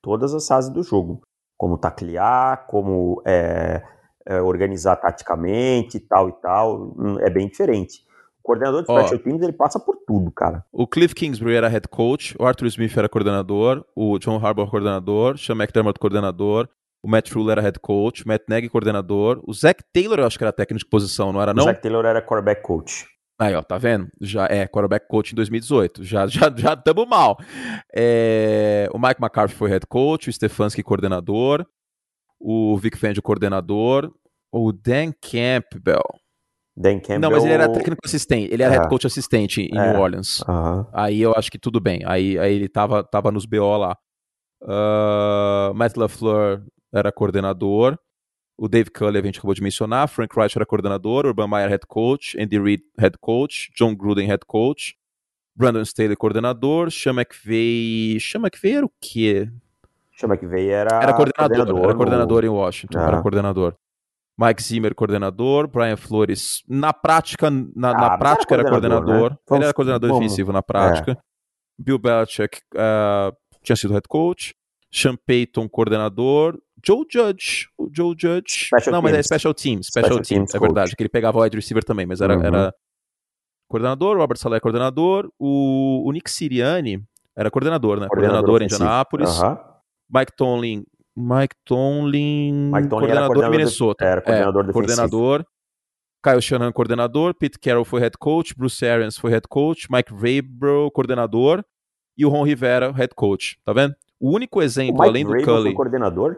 Todas 0.00 0.32
as 0.34 0.46
fases 0.46 0.70
do 0.72 0.82
jogo. 0.84 1.22
Como 1.56 1.78
taclear, 1.78 2.66
como 2.68 3.20
é, 3.26 3.82
é, 4.24 4.40
organizar 4.40 4.94
taticamente, 4.96 5.98
tal 5.98 6.28
e 6.28 6.32
tal. 6.40 6.94
Hum, 6.96 7.18
É 7.20 7.28
bem 7.28 7.48
diferente. 7.48 8.05
Coordenador 8.46 8.82
de 8.82 8.86
special 8.86 9.18
teams, 9.18 9.42
ele 9.42 9.52
passa 9.52 9.80
por 9.80 9.96
tudo, 10.06 10.30
cara. 10.30 10.64
O 10.72 10.86
Cliff 10.86 11.12
Kingsbury 11.12 11.56
era 11.56 11.68
head 11.68 11.88
coach, 11.88 12.36
o 12.38 12.46
Arthur 12.46 12.66
Smith 12.66 12.96
era 12.96 13.08
coordenador, 13.08 13.84
o 13.96 14.20
John 14.20 14.36
Harbaugh 14.36 14.70
coordenador, 14.70 15.36
Sean 15.36 15.56
McDermott 15.56 15.98
coordenador, 15.98 16.68
o 17.02 17.08
Matt 17.08 17.32
Rule 17.32 17.50
era 17.50 17.60
head 17.60 17.80
coach, 17.80 18.24
o 18.24 18.28
Matt 18.28 18.42
Nagy 18.48 18.68
coordenador, 18.68 19.42
o 19.44 19.52
Zach 19.52 19.82
Taylor 19.92 20.20
eu 20.20 20.26
acho 20.26 20.38
que 20.38 20.44
era 20.44 20.52
técnico 20.52 20.84
de 20.84 20.88
posição, 20.88 21.32
não 21.32 21.42
era 21.42 21.52
não? 21.52 21.64
O 21.64 21.66
Zach 21.66 21.82
Taylor 21.82 22.04
era 22.04 22.22
quarterback 22.22 22.62
coach. 22.62 23.04
Aí, 23.36 23.52
ó, 23.54 23.62
tá 23.62 23.76
vendo? 23.76 24.08
Já 24.20 24.46
é 24.46 24.66
quarterback 24.68 25.08
coach 25.08 25.32
em 25.32 25.34
2018. 25.34 26.04
Já 26.04 26.26
já 26.28 26.48
já 26.56 26.74
estamos 26.74 27.06
mal. 27.08 27.36
É, 27.92 28.88
o 28.92 28.98
Mike 28.98 29.20
McCarthy 29.20 29.56
foi 29.56 29.70
head 29.70 29.86
coach, 29.88 30.30
o 30.30 30.32
Stefanski 30.32 30.84
coordenador, 30.84 31.66
o 32.40 32.78
Vic 32.78 32.96
Fangio 32.96 33.22
coordenador, 33.22 34.12
o 34.52 34.72
Dan 34.72 35.12
Campbell. 35.20 36.04
Dan 36.76 37.00
Campbell. 37.00 37.20
Não, 37.20 37.30
mas 37.30 37.44
ele 37.44 37.54
era 37.54 37.68
técnico 37.68 38.02
assistente, 38.04 38.52
ele 38.52 38.62
era 38.62 38.74
é. 38.74 38.78
head 38.78 38.88
coach 38.88 39.06
assistente 39.06 39.62
em 39.62 39.78
é. 39.78 39.92
New 39.92 40.00
Orleans. 40.00 40.40
Uhum. 40.40 40.84
Aí 40.92 41.22
eu 41.22 41.32
acho 41.34 41.50
que 41.50 41.58
tudo 41.58 41.80
bem. 41.80 42.02
Aí, 42.04 42.38
aí 42.38 42.54
ele 42.54 42.68
tava, 42.68 43.02
tava 43.02 43.32
nos 43.32 43.46
BO 43.46 43.76
lá. 43.78 43.96
Uh, 44.60 45.74
Matt 45.74 45.96
LaFleur 45.96 46.62
era 46.92 47.10
coordenador. 47.10 47.98
O 48.58 48.68
Dave 48.68 48.90
Cully, 48.90 49.18
a 49.18 49.22
gente 49.22 49.38
acabou 49.38 49.54
de 49.54 49.62
mencionar. 49.62 50.08
Frank 50.08 50.34
Reich 50.34 50.56
era 50.56 50.64
coordenador. 50.64 51.26
Urban 51.26 51.48
Meyer, 51.48 51.68
head 51.68 51.86
coach. 51.86 52.38
Andy 52.40 52.58
Reid, 52.58 52.82
head 52.98 53.16
coach. 53.20 53.70
John 53.74 53.94
Gruden, 53.94 54.26
head 54.26 54.44
coach. 54.46 54.96
Brandon 55.54 55.82
Staley, 55.82 56.16
coordenador. 56.16 56.90
Sean 56.90 57.14
McVay... 57.14 58.18
Sean 58.18 58.40
McVay 58.40 58.76
era 58.76 58.86
o 58.86 58.92
quê? 59.00 59.50
Sean 60.12 60.28
McVay 60.28 60.70
era... 60.70 61.02
Era 61.02 61.12
coordenador. 61.12 61.56
coordenador 61.56 61.84
era 61.84 61.94
coordenador 61.94 62.42
no... 62.42 62.48
em 62.48 62.50
Washington. 62.50 62.98
Ah. 62.98 63.06
Era 63.06 63.22
coordenador. 63.22 63.76
Mike 64.38 64.62
Zimmer, 64.62 64.94
coordenador. 64.94 65.66
Brian 65.66 65.96
Flores, 65.96 66.62
na 66.68 66.92
prática, 66.92 67.50
na, 67.50 67.90
ah, 67.90 67.94
na 67.94 68.18
prática 68.18 68.54
era 68.54 68.68
coordenador. 68.68 69.02
Era 69.02 69.10
coordenador. 69.10 69.30
Né? 69.30 69.56
Ele 69.56 69.64
era 69.64 69.74
coordenador 69.74 70.10
Vamos... 70.10 70.24
defensivo 70.24 70.52
na 70.52 70.62
prática. 70.62 71.12
É. 71.12 71.16
Bill 71.78 71.98
Belichick 71.98 72.60
uh, 72.74 73.34
tinha 73.62 73.76
sido 73.76 73.92
head 73.92 74.06
coach. 74.08 74.54
Sean 74.90 75.16
Payton, 75.26 75.68
coordenador. 75.68 76.58
Joe 76.84 77.04
Judge. 77.10 77.68
O 77.78 77.90
Joe 77.92 78.14
Judge. 78.16 78.66
Special 78.66 78.92
não, 78.92 79.02
teams. 79.02 79.02
mas 79.02 79.14
é 79.14 79.22
Special 79.22 79.54
Teams. 79.54 79.86
Special, 79.86 80.06
special 80.06 80.22
Teams, 80.22 80.54
é 80.54 80.58
verdade. 80.58 80.96
Que 80.96 81.02
ele 81.02 81.08
pegava 81.08 81.38
o 81.38 81.42
wide 81.42 81.56
receiver 81.56 81.84
também, 81.84 82.06
mas 82.06 82.20
era, 82.20 82.36
uhum. 82.36 82.44
era 82.44 82.74
coordenador. 83.68 84.16
Robert 84.16 84.38
Saleh, 84.38 84.60
coordenador. 84.60 85.30
O, 85.38 86.08
o 86.08 86.12
Nick 86.12 86.30
Siriani 86.30 87.02
era 87.36 87.50
coordenador, 87.50 88.00
né? 88.00 88.06
Coordenador, 88.08 88.44
coordenador 88.44 88.62
em 88.62 88.64
Indianápolis. 88.66 89.40
Uhum. 89.40 89.56
Mike 90.08 90.32
Tomlin. 90.36 90.84
Mike 91.16 91.54
Tomlin. 91.64 92.70
Mike 92.72 92.88
Tomlin 92.88 92.88
coordenador, 92.88 93.26
coordenador 93.26 93.50
de 93.50 93.50
Minnesota. 93.50 94.04
Era 94.04 94.20
coordenador 94.20 94.68
é, 94.68 94.72
Coordenador. 94.72 95.46
Kyle 96.22 96.42
Shanahan, 96.42 96.72
coordenador. 96.72 97.34
Pete 97.34 97.58
Carroll 97.58 97.84
foi 97.84 98.00
head 98.00 98.16
coach. 98.18 98.54
Bruce 98.54 98.84
Arians 98.84 99.16
foi 99.16 99.30
head 99.30 99.46
coach. 99.48 99.86
Mike 99.90 100.12
Vrabel, 100.12 100.90
coordenador. 100.92 101.64
E 102.18 102.26
o 102.26 102.28
Ron 102.28 102.44
Rivera, 102.44 102.92
head 102.92 103.14
coach. 103.14 103.58
Tá 103.64 103.72
vendo? 103.72 103.94
O 104.20 104.34
único 104.34 104.62
exemplo, 104.62 105.00
o 105.00 105.02
além 105.02 105.24
do 105.24 105.30
Vrabel 105.30 105.46
Cully. 105.46 105.62
Foi 105.64 105.74
coordenador? 105.74 106.36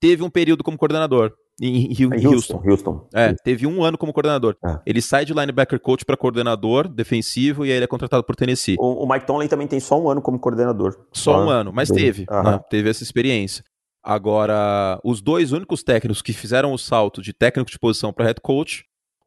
teve 0.00 0.22
um 0.22 0.30
período 0.30 0.62
como 0.62 0.76
coordenador 0.76 1.32
em, 1.60 1.86
em, 1.86 1.96
em 1.98 2.26
Houston. 2.26 2.62
Houston. 2.64 3.08
É, 3.14 3.34
teve 3.42 3.66
um 3.66 3.82
ano 3.82 3.96
como 3.96 4.12
coordenador. 4.12 4.56
É. 4.64 4.78
Ele 4.84 5.00
sai 5.00 5.24
de 5.24 5.32
linebacker 5.32 5.80
coach 5.80 6.04
para 6.04 6.16
coordenador 6.16 6.86
defensivo 6.86 7.64
e 7.64 7.70
aí 7.70 7.76
ele 7.76 7.84
é 7.84 7.88
contratado 7.88 8.22
por 8.22 8.36
Tennessee. 8.36 8.76
O, 8.78 9.04
o, 9.04 9.08
Mike 9.08 9.26
Tomlin 9.26 9.48
também 9.48 9.66
tem 9.66 9.80
só 9.80 10.00
um 10.00 10.08
ano 10.08 10.20
como 10.20 10.38
coordenador. 10.38 11.06
Só 11.12 11.44
um 11.44 11.48
ano, 11.48 11.72
mas 11.72 11.88
teve, 11.88 12.26
né? 12.30 12.60
teve 12.68 12.90
essa 12.90 13.02
experiência. 13.02 13.64
Agora, 14.06 15.00
os 15.02 15.20
dois 15.20 15.50
únicos 15.50 15.82
técnicos 15.82 16.22
que 16.22 16.32
fizeram 16.32 16.72
o 16.72 16.78
salto 16.78 17.20
de 17.20 17.32
técnico 17.32 17.68
de 17.68 17.76
posição 17.76 18.12
para 18.12 18.26
head 18.26 18.40
coach, 18.40 18.84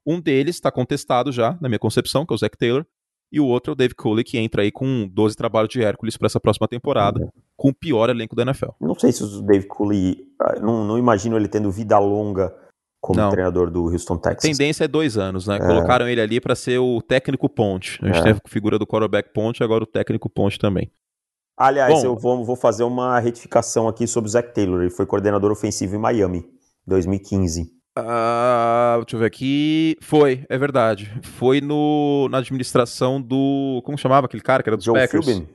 um 0.08 0.22
deles 0.22 0.56
está 0.56 0.72
contestado 0.72 1.34
já, 1.34 1.58
na 1.60 1.68
minha 1.68 1.78
concepção, 1.78 2.26
que 2.26 2.32
é 2.32 2.36
o 2.36 2.38
Zach 2.38 2.58
Taylor, 2.58 2.86
e 3.30 3.42
o 3.42 3.46
outro 3.46 3.72
é 3.72 3.74
o 3.74 3.76
Dave 3.76 3.94
Cooley, 3.94 4.24
que 4.24 4.38
entra 4.38 4.62
aí 4.62 4.72
com 4.72 5.06
12 5.12 5.36
trabalhos 5.36 5.70
de 5.70 5.84
Hércules 5.84 6.16
para 6.16 6.28
essa 6.28 6.40
próxima 6.40 6.66
temporada, 6.66 7.20
uhum. 7.20 7.30
com 7.58 7.70
o 7.70 7.74
pior 7.74 8.10
elenco 8.10 8.38
da 8.38 8.44
NFL. 8.44 8.70
Não 8.80 8.98
sei 8.98 9.12
se 9.12 9.22
o 9.22 9.42
Dave 9.42 9.68
Cooley, 9.68 10.18
ah, 10.42 10.62
não, 10.62 10.86
não 10.86 10.98
imagino 10.98 11.36
ele 11.36 11.50
tendo 11.50 11.70
vida 11.70 12.00
longa 12.00 12.56
como 13.02 13.20
não. 13.20 13.32
treinador 13.32 13.70
do 13.70 13.84
Houston 13.84 14.16
Texans. 14.16 14.46
A 14.46 14.58
tendência 14.58 14.86
é 14.86 14.88
dois 14.88 15.18
anos, 15.18 15.46
né? 15.46 15.58
É. 15.58 15.60
Colocaram 15.60 16.08
ele 16.08 16.22
ali 16.22 16.40
para 16.40 16.56
ser 16.56 16.80
o 16.80 17.02
técnico 17.02 17.50
ponte. 17.50 18.00
A 18.02 18.08
gente 18.08 18.20
é. 18.20 18.24
tem 18.24 18.32
a 18.32 18.50
figura 18.50 18.80
do 18.80 18.88
quarterback 18.88 19.34
ponte, 19.34 19.62
agora 19.62 19.84
o 19.84 19.88
técnico 19.88 20.30
ponte 20.30 20.58
também. 20.58 20.90
Aliás, 21.60 21.94
Bom, 21.94 22.06
eu 22.06 22.16
vou, 22.16 22.46
vou, 22.46 22.56
fazer 22.56 22.86
uma 22.86 23.20
retificação 23.20 23.86
aqui 23.90 24.08
sobre 24.08 24.30
o 24.30 24.32
Zach 24.32 24.54
Taylor. 24.54 24.80
Ele 24.80 24.90
foi 24.90 25.06
coordenador 25.06 25.52
ofensivo 25.52 25.94
em 25.94 26.00
Miami, 26.00 26.46
2015. 26.88 27.64
Uh, 28.00 29.04
deixa 29.04 29.16
eu 29.16 29.20
ver 29.20 29.26
aqui. 29.26 29.98
Foi, 30.02 30.46
é 30.48 30.58
verdade. 30.58 31.12
Foi 31.22 31.60
no, 31.60 32.30
na 32.32 32.38
administração 32.38 33.22
do. 33.22 33.82
Como 33.84 33.98
chamava 33.98 34.26
aquele 34.26 34.42
cara 34.42 34.64
que 34.64 34.70
era 34.70 34.78
dos 34.78 34.86
Joe 34.86 34.96
Packers? 34.96 35.26
Philbin. 35.26 35.50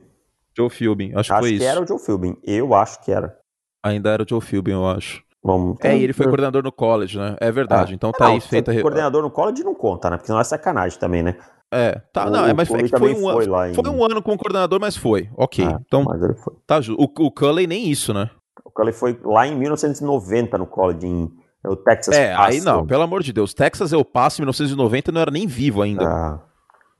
Joe 0.55 0.69
Philbin, 0.69 1.09
acho, 1.15 1.17
acho 1.17 1.33
que 1.33 1.39
foi 1.39 1.49
que 1.49 1.55
isso. 1.55 1.65
era 1.65 1.81
o 1.81 1.87
Joe 1.87 1.99
Philbin. 1.99 2.37
Eu 2.43 2.75
acho 2.75 3.03
que 3.03 3.11
era. 3.11 3.35
Ainda 3.83 4.11
era 4.11 4.21
o 4.21 4.25
Joe 4.29 4.41
Philbin, 4.41 4.73
eu 4.73 4.87
acho. 4.87 5.23
Vamos, 5.43 5.77
é, 5.81 5.95
e 5.95 6.03
ele 6.03 6.13
foi 6.13 6.25
coordenador 6.25 6.63
no 6.63 6.71
college, 6.71 7.17
né? 7.17 7.35
É 7.39 7.51
verdade. 7.51 7.93
Ah, 7.93 7.95
então 7.95 8.11
tá 8.11 8.25
não, 8.25 8.33
aí 8.33 8.41
feita. 8.41 8.79
Coordenador 8.79 9.21
no 9.23 9.29
college 9.31 9.63
não 9.63 9.75
conta, 9.75 10.09
né? 10.09 10.17
Porque 10.17 10.31
não 10.31 10.39
é 10.39 10.43
sacanagem 10.43 10.99
também, 10.99 11.23
né? 11.23 11.35
É, 11.71 11.99
tá, 12.13 12.27
o, 12.27 12.29
não, 12.29 12.45
é, 12.45 12.53
mas 12.53 12.69
é 12.69 12.87
foi, 12.87 13.13
um, 13.13 13.19
foi, 13.19 13.73
foi 13.73 13.89
um 13.89 14.03
ano 14.03 14.21
como 14.21 14.37
coordenador, 14.37 14.79
mas 14.79 14.95
foi. 14.95 15.29
Ok. 15.35 15.65
Ah, 15.65 15.79
então, 15.85 16.03
mas 16.03 16.21
ele 16.21 16.35
foi. 16.35 16.53
Tá, 16.65 16.79
o, 16.79 17.03
o 17.03 17.31
Cully 17.31 17.67
nem 17.67 17.89
isso, 17.89 18.13
né? 18.13 18.29
O 18.63 18.71
Cully 18.71 18.93
foi 18.93 19.19
lá 19.23 19.47
em 19.47 19.55
1990 19.57 20.57
no 20.57 20.67
college, 20.67 21.05
em 21.05 21.29
o 21.67 21.75
Texas 21.75 22.15
É, 22.15 22.35
Passo. 22.35 22.49
aí 22.49 22.61
não, 22.61 22.85
pelo 22.85 23.03
amor 23.03 23.23
de 23.23 23.33
Deus. 23.33 23.53
Texas 23.53 23.91
eu 23.91 24.03
passo 24.05 24.41
em 24.41 24.43
1990 24.43 25.11
não 25.11 25.21
era 25.21 25.31
nem 25.31 25.47
vivo 25.47 25.81
ainda. 25.81 26.05
Ah, 26.05 26.39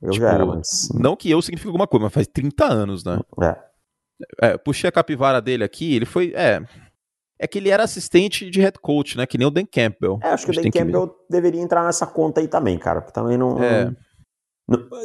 eu 0.02 0.10
tipo, 0.10 0.24
já 0.24 0.32
era, 0.32 0.44
mas... 0.44 0.88
Não 0.94 1.16
que 1.16 1.30
eu 1.30 1.40
signifique 1.40 1.68
alguma 1.68 1.86
coisa, 1.86 2.04
mas 2.04 2.12
faz 2.12 2.26
30 2.26 2.64
anos, 2.64 3.04
né? 3.04 3.20
É. 3.42 3.56
é. 4.42 4.58
Puxei 4.58 4.88
a 4.88 4.92
capivara 4.92 5.40
dele 5.40 5.64
aqui, 5.64 5.94
ele 5.94 6.04
foi. 6.04 6.32
É. 6.34 6.62
É 7.38 7.46
que 7.46 7.58
ele 7.58 7.68
era 7.68 7.84
assistente 7.84 8.48
de 8.48 8.60
head 8.60 8.78
coach, 8.80 9.16
né? 9.16 9.26
Que 9.26 9.36
nem 9.36 9.46
o 9.46 9.50
Dan 9.50 9.66
Campbell. 9.66 10.18
É, 10.22 10.30
acho 10.30 10.46
que 10.46 10.58
o 10.58 10.62
Dan 10.62 10.70
Campbell 10.70 11.08
que... 11.08 11.14
deveria 11.28 11.60
entrar 11.60 11.84
nessa 11.84 12.06
conta 12.06 12.40
aí 12.40 12.48
também, 12.48 12.78
cara. 12.78 13.02
Porque 13.02 13.12
também 13.12 13.36
não. 13.36 13.62
É. 13.62 13.84
Não... 13.84 13.96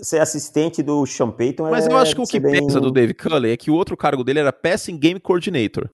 Ser 0.02 0.20
assistente 0.20 0.82
do 0.82 1.06
Sean 1.06 1.30
Payton 1.30 1.70
Mas 1.70 1.86
é 1.86 1.92
eu 1.92 1.98
acho 1.98 2.16
que 2.16 2.22
o 2.22 2.26
que 2.26 2.40
bem... 2.40 2.66
pesa 2.66 2.80
do 2.80 2.92
Dave 2.92 3.14
Cully 3.14 3.52
é 3.52 3.58
que 3.58 3.70
o 3.70 3.76
outro 3.76 3.96
cargo 3.96 4.24
dele 4.24 4.40
era 4.40 4.52
Passing 4.52 4.98
Game 4.98 5.20
Coordinator. 5.20 5.88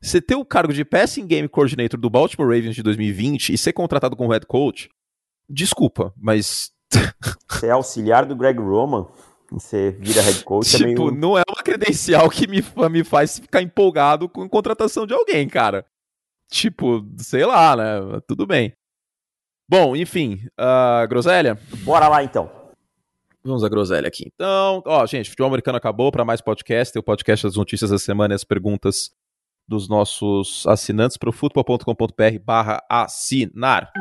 Você 0.00 0.20
ter 0.20 0.36
o 0.36 0.44
cargo 0.44 0.72
de 0.72 0.84
Passing 0.84 1.26
Game 1.26 1.48
Coordinator 1.48 1.98
do 1.98 2.08
Baltimore 2.08 2.46
Ravens 2.46 2.76
de 2.76 2.82
2020 2.82 3.52
e 3.52 3.58
ser 3.58 3.72
contratado 3.72 4.14
como 4.14 4.30
head 4.30 4.46
coach, 4.46 4.88
desculpa, 5.48 6.14
mas. 6.16 6.70
Você 7.50 7.66
é 7.66 7.70
auxiliar 7.70 8.24
do 8.24 8.36
Greg 8.36 8.60
Roman, 8.60 9.06
você 9.50 9.90
vira 9.90 10.22
head 10.22 10.44
coach. 10.44 10.70
tipo, 10.70 10.84
é 10.84 10.86
meio... 10.86 11.10
não 11.10 11.36
é 11.36 11.42
uma 11.48 11.62
credencial 11.62 12.30
que 12.30 12.46
me, 12.46 12.62
me 12.90 13.02
faz 13.02 13.38
ficar 13.38 13.60
empolgado 13.60 14.28
com 14.28 14.42
a 14.42 14.48
contratação 14.48 15.06
de 15.06 15.12
alguém, 15.12 15.48
cara. 15.48 15.84
Tipo, 16.50 17.04
sei 17.18 17.44
lá, 17.44 17.76
né? 17.76 18.20
Tudo 18.26 18.46
bem. 18.46 18.72
Bom, 19.68 19.96
enfim, 19.96 20.40
uh, 20.58 21.06
groselha? 21.08 21.58
Bora 21.82 22.08
lá 22.08 22.22
então. 22.22 22.57
Vamos 23.44 23.64
à 23.64 23.68
groselha 23.68 24.08
aqui. 24.08 24.30
Então, 24.34 24.82
ó, 24.86 25.06
gente, 25.06 25.30
futebol 25.30 25.48
americano 25.48 25.78
acabou 25.78 26.10
para 26.10 26.24
mais 26.24 26.40
podcast. 26.40 26.92
Tem 26.92 27.00
o 27.00 27.04
podcast 27.04 27.46
das 27.46 27.56
notícias 27.56 27.90
da 27.90 27.98
semana 27.98 28.34
e 28.34 28.36
as 28.36 28.44
perguntas 28.44 29.10
dos 29.66 29.88
nossos 29.88 30.66
assinantes 30.66 31.16
para 31.16 31.28
o 31.28 31.32
futebol.com.br 31.32 32.38
barra 32.44 32.82
assinar. 32.88 33.92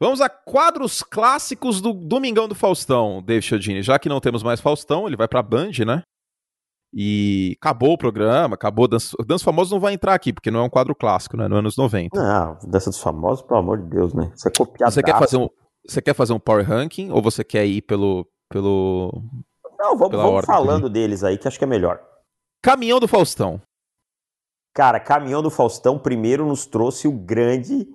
Vamos 0.00 0.20
a 0.20 0.28
quadros 0.28 1.02
clássicos 1.02 1.80
do 1.80 1.92
Domingão 1.92 2.46
do 2.46 2.54
Faustão, 2.54 3.20
David 3.20 3.46
Chiodini. 3.46 3.82
Já 3.82 3.98
que 3.98 4.08
não 4.08 4.20
temos 4.20 4.44
mais 4.44 4.60
Faustão, 4.60 5.08
ele 5.08 5.16
vai 5.16 5.26
para 5.26 5.40
a 5.40 5.42
Band, 5.42 5.72
né? 5.84 6.02
E 6.94 7.56
acabou 7.60 7.92
o 7.92 7.98
programa, 7.98 8.54
acabou. 8.54 8.86
Dança, 8.86 9.16
Dança 9.26 9.44
Famosos 9.44 9.72
não 9.72 9.80
vai 9.80 9.94
entrar 9.94 10.14
aqui, 10.14 10.32
porque 10.32 10.50
não 10.50 10.60
é 10.60 10.62
um 10.62 10.70
quadro 10.70 10.94
clássico, 10.94 11.36
né? 11.36 11.48
No 11.48 11.56
anos 11.56 11.76
90. 11.76 12.16
Não, 12.16 12.58
Dança 12.70 12.90
dos 12.90 13.00
Famosos, 13.00 13.44
pelo 13.44 13.58
amor 13.58 13.82
de 13.82 13.90
Deus, 13.90 14.14
né? 14.14 14.30
Isso 14.34 14.46
é 14.48 14.52
copiado. 14.56 14.92
Você 14.92 15.02
quer 15.02 15.18
fazer 15.18 15.36
um, 15.36 15.48
você 15.86 16.00
quer 16.02 16.14
fazer 16.14 16.32
um 16.32 16.38
power 16.38 16.64
ranking 16.66 17.10
ou 17.10 17.22
você 17.22 17.42
quer 17.42 17.66
ir 17.66 17.82
pelo. 17.82 18.26
pelo 18.50 19.22
não, 19.78 19.96
vamos, 19.96 20.16
vamos 20.16 20.44
falando 20.44 20.88
deles 20.88 21.22
aí, 21.22 21.38
que 21.38 21.46
acho 21.46 21.58
que 21.58 21.64
é 21.64 21.68
melhor. 21.68 22.00
Caminhão 22.62 22.98
do 22.98 23.06
Faustão. 23.06 23.60
Cara, 24.74 25.00
Caminhão 25.00 25.42
do 25.42 25.50
Faustão 25.50 25.98
primeiro 25.98 26.46
nos 26.46 26.66
trouxe 26.66 27.08
o 27.08 27.12
grande, 27.12 27.88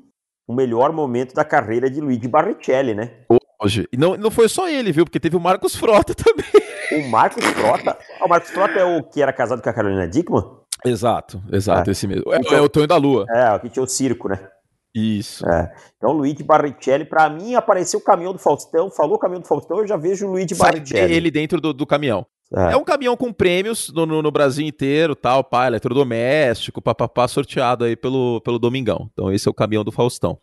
o 0.48 0.54
melhor 0.54 0.92
momento 0.92 1.34
da 1.34 1.46
carreira 1.46 1.90
de 1.90 2.02
Luigi 2.02 2.28
Barrichelli, 2.28 2.94
né? 2.94 3.26
Hoje. 3.62 3.88
E 3.92 3.98
não, 3.98 4.18
não 4.18 4.32
foi 4.32 4.50
só 4.50 4.68
ele, 4.68 4.92
viu? 4.92 5.06
Porque 5.06 5.20
teve 5.20 5.38
o 5.38 5.40
Marcos 5.40 5.76
Frota 5.76 6.14
também. 6.16 6.46
O 6.92 7.10
Marcos 7.10 7.46
Frota? 7.46 7.98
o 8.22 8.28
Marcos 8.28 8.50
Frota 8.50 8.80
é 8.80 8.84
o 8.84 9.04
que 9.04 9.22
era 9.22 9.32
casado 9.32 9.62
com 9.62 9.70
a 9.70 9.74
Carolina 9.74 10.08
Dickman? 10.08 10.44
Exato, 10.86 11.42
exato, 11.52 11.90
é. 11.90 11.92
esse 11.92 12.06
mesmo. 12.08 12.34
É, 12.34 12.38
então, 12.38 12.58
é 12.58 12.62
o 12.62 12.68
Tonho 12.68 12.88
da 12.88 12.98
Lua. 12.98 13.26
É, 13.30 13.56
o 13.56 13.60
que 13.60 13.70
tinha 13.70 13.84
o 13.84 13.88
circo, 13.88 14.28
né? 14.28 14.50
Isso. 14.94 15.48
É. 15.48 15.74
Então, 15.98 16.12
Luigi 16.12 16.44
Barrichelli, 16.44 17.06
para 17.06 17.30
mim, 17.30 17.56
apareceu 17.56 18.00
o 18.00 18.04
caminhão 18.04 18.32
do 18.32 18.40
Faustão. 18.40 18.92
Falou 18.92 19.16
o 19.16 19.20
caminhão 19.20 19.42
do 19.42 19.48
Faustão, 19.48 19.80
eu 19.80 19.88
já 19.88 19.98
vejo 19.98 20.28
o 20.28 20.32
Luigi 20.32 20.54
Sai 20.54 20.72
Barrichelli. 20.72 21.14
ele 21.14 21.32
dentro 21.32 21.60
do, 21.60 21.74
do 21.74 21.86
caminhão. 21.86 22.26
É. 22.56 22.74
é. 22.74 22.78
um 22.78 22.84
caminhão 22.84 23.18
com 23.18 23.34
prêmios 23.34 23.92
no, 23.92 24.06
no, 24.06 24.22
no, 24.22 24.32
Brasil 24.32 24.66
inteiro, 24.66 25.16
tal, 25.16 25.44
pá, 25.44 25.66
eletrodoméstico, 25.66 26.82
papapá, 26.82 27.28
sorteado 27.28 27.86
aí 27.86 27.96
pelo, 27.96 28.40
pelo 28.42 28.60
Domingão. 28.60 29.10
Então 29.12 29.32
esse 29.32 29.48
é 29.48 29.52
o 29.52 29.54
caminhão 29.54 29.84
do 29.84 29.92
Faustão. 29.92 30.38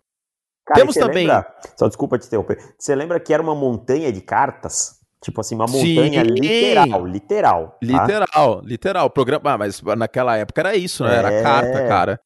Cara, 0.66 0.80
Temos 0.80 0.94
também. 0.96 1.26
Lembra, 1.26 1.46
só 1.76 1.86
desculpa 1.86 2.18
te 2.18 2.26
interromper. 2.26 2.58
Você 2.76 2.94
lembra 2.94 3.20
que 3.20 3.32
era 3.32 3.42
uma 3.42 3.54
montanha 3.54 4.12
de 4.12 4.20
cartas? 4.20 4.98
Tipo 5.22 5.42
assim, 5.42 5.54
uma 5.54 5.66
montanha 5.66 6.24
Sim. 6.24 6.30
literal, 6.30 7.06
literal. 7.06 7.68
Tá? 7.68 7.76
Literal, 7.82 8.62
literal. 8.64 9.10
Programa, 9.10 9.52
ah, 9.52 9.58
mas 9.58 9.82
naquela 9.82 10.36
época 10.36 10.60
era 10.62 10.74
isso, 10.74 11.04
né? 11.04 11.14
Era 11.14 11.32
é... 11.32 11.42
carta, 11.42 11.86
cara. 11.86 12.20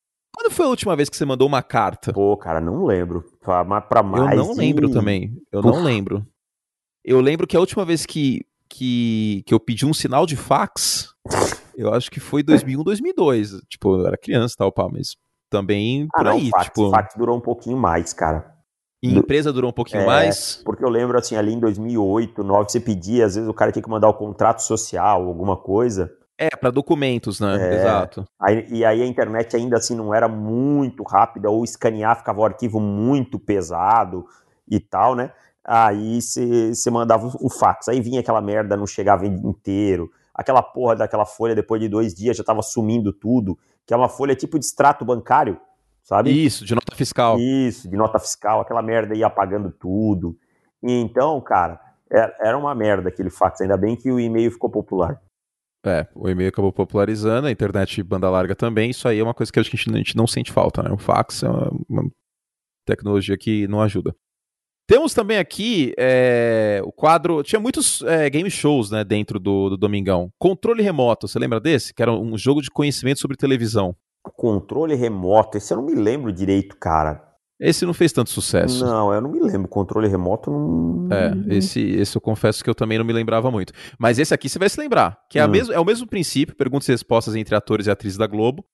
Quando 0.45 0.53
foi 0.53 0.66
a 0.66 0.68
última 0.68 0.95
vez 0.95 1.09
que 1.09 1.16
você 1.16 1.24
mandou 1.24 1.49
uma 1.49 1.62
carta? 1.62 2.12
Pô, 2.12 2.36
cara, 2.36 2.61
não 2.61 2.84
lembro. 2.84 3.24
Pra, 3.40 3.64
pra 3.80 4.03
mais. 4.03 4.36
Eu 4.36 4.45
não 4.45 4.53
de... 4.53 4.59
lembro 4.59 4.90
também. 4.90 5.40
Eu 5.51 5.62
não 5.62 5.82
lembro. 5.82 6.26
Eu 7.03 7.18
lembro 7.22 7.47
que 7.47 7.57
a 7.57 7.61
última 7.61 7.82
vez 7.82 8.05
que, 8.05 8.45
que, 8.68 9.42
que 9.47 9.55
eu 9.55 9.59
pedi 9.59 9.86
um 9.86 9.95
sinal 9.95 10.26
de 10.26 10.36
fax, 10.36 11.14
eu 11.74 11.95
acho 11.95 12.11
que 12.11 12.20
foi 12.20 12.42
2001, 12.42 12.82
2002. 12.82 13.53
Tipo, 13.70 13.97
eu 13.97 14.07
era 14.07 14.18
criança 14.18 14.53
e 14.53 14.59
tal, 14.59 14.70
pá, 14.70 14.86
mas 14.86 15.16
também 15.49 16.09
ah, 16.14 16.18
por 16.18 16.28
aí. 16.28 16.51
Fax, 16.51 16.64
tipo... 16.64 16.90
fax 16.90 17.14
durou 17.16 17.38
um 17.38 17.40
pouquinho 17.40 17.78
mais, 17.78 18.12
cara. 18.12 18.53
E 19.03 19.16
empresa 19.16 19.51
durou 19.51 19.70
um 19.70 19.74
pouquinho 19.74 20.03
é, 20.03 20.07
mais? 20.07 20.61
Porque 20.62 20.84
eu 20.84 20.90
lembro, 20.90 21.18
assim, 21.18 21.36
ali 21.36 21.55
em 21.55 21.59
2008, 21.61 22.34
2009, 22.34 22.70
você 22.70 22.80
pedia, 22.80 23.24
às 23.24 23.34
vezes 23.34 23.49
o 23.49 23.55
cara 23.55 23.72
tinha 23.72 23.82
que 23.82 23.88
mandar 23.88 24.11
o 24.11 24.14
contrato 24.14 24.61
social, 24.61 25.26
alguma 25.26 25.57
coisa. 25.57 26.12
É, 26.37 26.51
para 26.51 26.70
documentos, 26.70 27.39
né? 27.39 27.57
É, 27.61 27.74
Exato. 27.76 28.24
Aí, 28.41 28.66
e 28.68 28.85
aí 28.85 29.03
a 29.03 29.07
internet 29.07 29.55
ainda 29.55 29.76
assim 29.76 29.95
não 29.95 30.12
era 30.12 30.26
muito 30.28 31.05
rápida, 31.05 31.49
ou 31.49 31.62
escanear 31.64 32.16
ficava 32.16 32.41
um 32.41 32.45
arquivo 32.45 32.80
muito 32.80 33.39
pesado 33.39 34.26
e 34.68 34.80
tal, 34.80 35.14
né? 35.14 35.32
Aí 35.64 36.20
você 36.20 36.91
mandava 36.91 37.26
o 37.41 37.49
fax, 37.49 37.89
aí 37.89 38.01
vinha 38.01 38.20
aquela 38.20 38.43
merda, 38.43 38.76
não 38.76 38.87
chegava 38.87 39.26
inteiro, 39.26 40.11
aquela 40.35 40.62
porra 40.62 40.97
daquela 40.97 41.24
folha 41.24 41.55
depois 41.55 41.80
de 41.80 41.89
dois 41.89 42.12
dias 42.12 42.37
já 42.37 42.45
tava 42.45 42.61
sumindo 42.61 43.12
tudo, 43.12 43.59
que 43.87 43.95
é 43.95 43.97
uma 43.97 44.09
folha 44.09 44.35
tipo 44.35 44.59
de 44.59 44.66
extrato 44.66 45.05
bancário, 45.05 45.59
sabe? 46.03 46.30
Isso, 46.30 46.66
de 46.66 46.74
nota 46.74 46.95
fiscal. 46.95 47.39
Isso, 47.39 47.89
de 47.89 47.97
nota 47.97 48.18
fiscal, 48.18 48.61
aquela 48.61 48.82
merda 48.82 49.14
ia 49.14 49.26
apagando 49.26 49.70
tudo. 49.70 50.37
E 50.82 50.93
então, 51.01 51.41
cara, 51.41 51.80
é, 52.12 52.49
era 52.49 52.59
uma 52.59 52.74
merda 52.74 53.09
aquele 53.09 53.30
fax, 53.30 53.62
ainda 53.62 53.76
bem 53.76 53.97
que 53.97 54.11
o 54.11 54.20
e-mail 54.20 54.51
ficou 54.51 54.68
popular. 54.68 55.18
É, 55.85 56.07
o 56.14 56.28
e-mail 56.30 56.49
acabou 56.49 56.72
popularizando, 56.72 57.47
a 57.47 57.51
internet 57.51 58.03
banda 58.03 58.30
larga 58.30 58.55
também, 58.55 58.89
isso 58.89 59.07
aí 59.07 59.18
é 59.18 59.22
uma 59.22 59.35
coisa 59.35 59.53
que 59.53 59.61
a 59.61 59.62
gente, 59.62 59.91
a 59.91 59.97
gente 59.97 60.16
não 60.16 60.26
sente 60.26 60.51
falta, 60.51 60.82
né? 60.82 60.91
O 60.91 60.97
fax 60.97 61.43
é 61.43 61.49
uma, 61.49 62.11
tecnologia 62.87 63.37
que 63.37 63.66
não 63.68 63.80
ajuda. 63.80 64.14
Temos 64.87 65.14
também 65.14 65.39
aqui 65.39 65.95
é, 65.99 66.82
o 66.85 66.93
quadro. 66.93 67.43
Tinha 67.43 67.59
muitos 67.59 68.03
é, 68.03 68.28
game 68.28 68.51
shows 68.51 68.91
né, 68.91 69.03
dentro 69.03 69.41
do, 69.41 69.70
do 69.70 69.76
Domingão. 69.78 70.30
Controle 70.39 70.82
remoto, 70.82 71.26
você 71.26 71.39
lembra 71.39 71.59
desse? 71.59 71.95
Que 71.95 72.03
era 72.03 72.12
um 72.12 72.37
jogo 72.37 72.61
de 72.61 72.70
conhecimento 72.70 73.20
sobre 73.20 73.37
televisão. 73.37 73.97
Controle 74.22 74.95
remoto, 74.95 75.57
esse 75.57 75.72
eu 75.72 75.78
não 75.78 75.87
me 75.87 75.95
lembro 75.95 76.32
direito, 76.32 76.76
cara. 76.76 77.34
Esse 77.61 77.87
não 77.87 77.95
fez 77.95 78.13
tanto 78.13 78.31
sucesso. 78.31 78.85
Não, 78.85 79.13
eu 79.13 79.21
não 79.21 79.31
me 79.31 79.39
lembro. 79.39 79.69
Controle 79.69 80.09
remoto 80.09 80.51
não. 80.51 81.09
É, 81.13 81.57
esse, 81.57 81.81
esse 81.81 82.17
eu 82.17 82.21
confesso 82.21 82.65
que 82.65 82.69
eu 82.69 82.75
também 82.75 82.99
não 82.99 83.05
me 83.05 83.13
lembrava 83.13 83.51
muito. 83.51 83.73
Mas 83.99 84.19
esse 84.19 84.35
aqui 84.35 84.49
você 84.49 84.59
vai 84.59 84.69
se 84.69 84.79
lembrar. 84.79 85.19
Que 85.31 85.39
é, 85.39 85.47
hum. 85.47 85.53
é 85.73 85.79
o 85.79 85.85
mesmo 85.85 86.07
princípio, 86.07 86.57
perguntas 86.57 86.89
e 86.89 86.93
respostas 86.93 87.37
entre 87.37 87.55
atores 87.55 87.87
e 87.87 87.91
atrizes 87.91 88.19
da 88.19 88.27
Globo. 88.27 88.65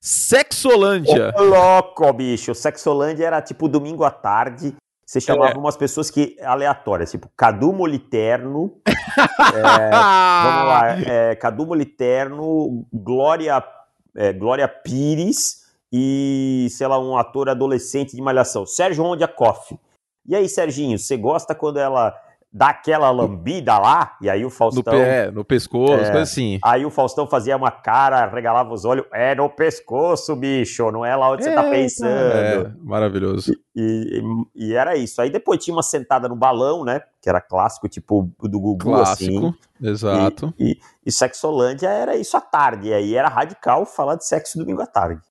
Sexolândia. 0.00 1.32
Ô, 1.36 1.42
louco, 1.42 2.10
bicho. 2.12 2.54
Sexolândia 2.54 3.26
era 3.26 3.42
tipo 3.42 3.68
domingo 3.68 4.02
à 4.02 4.10
tarde. 4.10 4.74
Você 5.04 5.20
chamava 5.20 5.52
é. 5.52 5.58
umas 5.58 5.76
pessoas 5.76 6.10
que 6.10 6.36
aleatórias, 6.40 7.10
tipo 7.10 7.28
Cadu 7.36 7.70
Moliterno. 7.70 8.80
é, 8.88 9.90
vamos 9.90 10.66
lá. 10.68 11.00
É, 11.06 11.36
Cadu 11.36 11.66
Moliterno, 11.66 12.86
Glória, 12.90 13.62
é, 14.16 14.32
Glória 14.32 14.66
Pires 14.66 15.61
e, 15.92 16.68
sei 16.70 16.86
lá, 16.86 16.98
um 16.98 17.16
ator 17.16 17.50
adolescente 17.50 18.16
de 18.16 18.22
malhação, 18.22 18.64
Sérgio 18.64 19.04
Ondiakoff. 19.04 19.78
E 20.26 20.34
aí, 20.34 20.48
Serginho, 20.48 20.98
você 20.98 21.16
gosta 21.16 21.54
quando 21.54 21.78
ela 21.78 22.14
dá 22.52 22.68
aquela 22.68 23.10
lambida 23.10 23.78
lá? 23.78 24.16
E 24.20 24.28
aí 24.28 24.44
o 24.44 24.50
Faustão. 24.50 24.92
No 24.92 25.00
pé, 25.00 25.30
no 25.30 25.44
pescoço, 25.44 25.94
é, 25.94 26.04
coisa 26.04 26.20
assim. 26.20 26.58
Aí 26.62 26.84
o 26.84 26.90
Faustão 26.90 27.26
fazia 27.26 27.56
uma 27.56 27.70
cara, 27.70 28.26
regalava 28.26 28.72
os 28.72 28.84
olhos. 28.84 29.06
É 29.12 29.34
no 29.34 29.48
pescoço, 29.48 30.36
bicho, 30.36 30.90
não 30.90 31.04
é 31.04 31.16
lá 31.16 31.30
onde 31.30 31.42
é, 31.42 31.46
você 31.46 31.54
tá 31.54 31.62
pensando. 31.64 32.10
É, 32.10 32.70
maravilhoso. 32.80 33.52
E, 33.74 34.22
e, 34.54 34.66
e, 34.66 34.74
era 34.74 34.96
isso. 34.96 35.20
Aí 35.22 35.30
depois 35.30 35.64
tinha 35.64 35.74
uma 35.74 35.82
sentada 35.82 36.28
no 36.28 36.36
balão, 36.36 36.84
né? 36.84 37.00
Que 37.20 37.28
era 37.28 37.40
clássico, 37.40 37.88
tipo 37.88 38.30
do 38.40 38.60
Gugu, 38.60 38.78
clássico, 38.78 39.48
assim. 39.48 39.54
Exato. 39.80 40.54
E, 40.58 40.72
e, 40.72 40.78
e 41.06 41.12
Sexolândia 41.12 41.88
era 41.88 42.16
isso 42.16 42.36
à 42.36 42.40
tarde. 42.40 42.88
E 42.88 42.94
aí 42.94 43.14
era 43.14 43.28
radical 43.28 43.86
falar 43.86 44.16
de 44.16 44.26
sexo 44.26 44.58
domingo 44.58 44.82
à 44.82 44.86
tarde. 44.86 45.22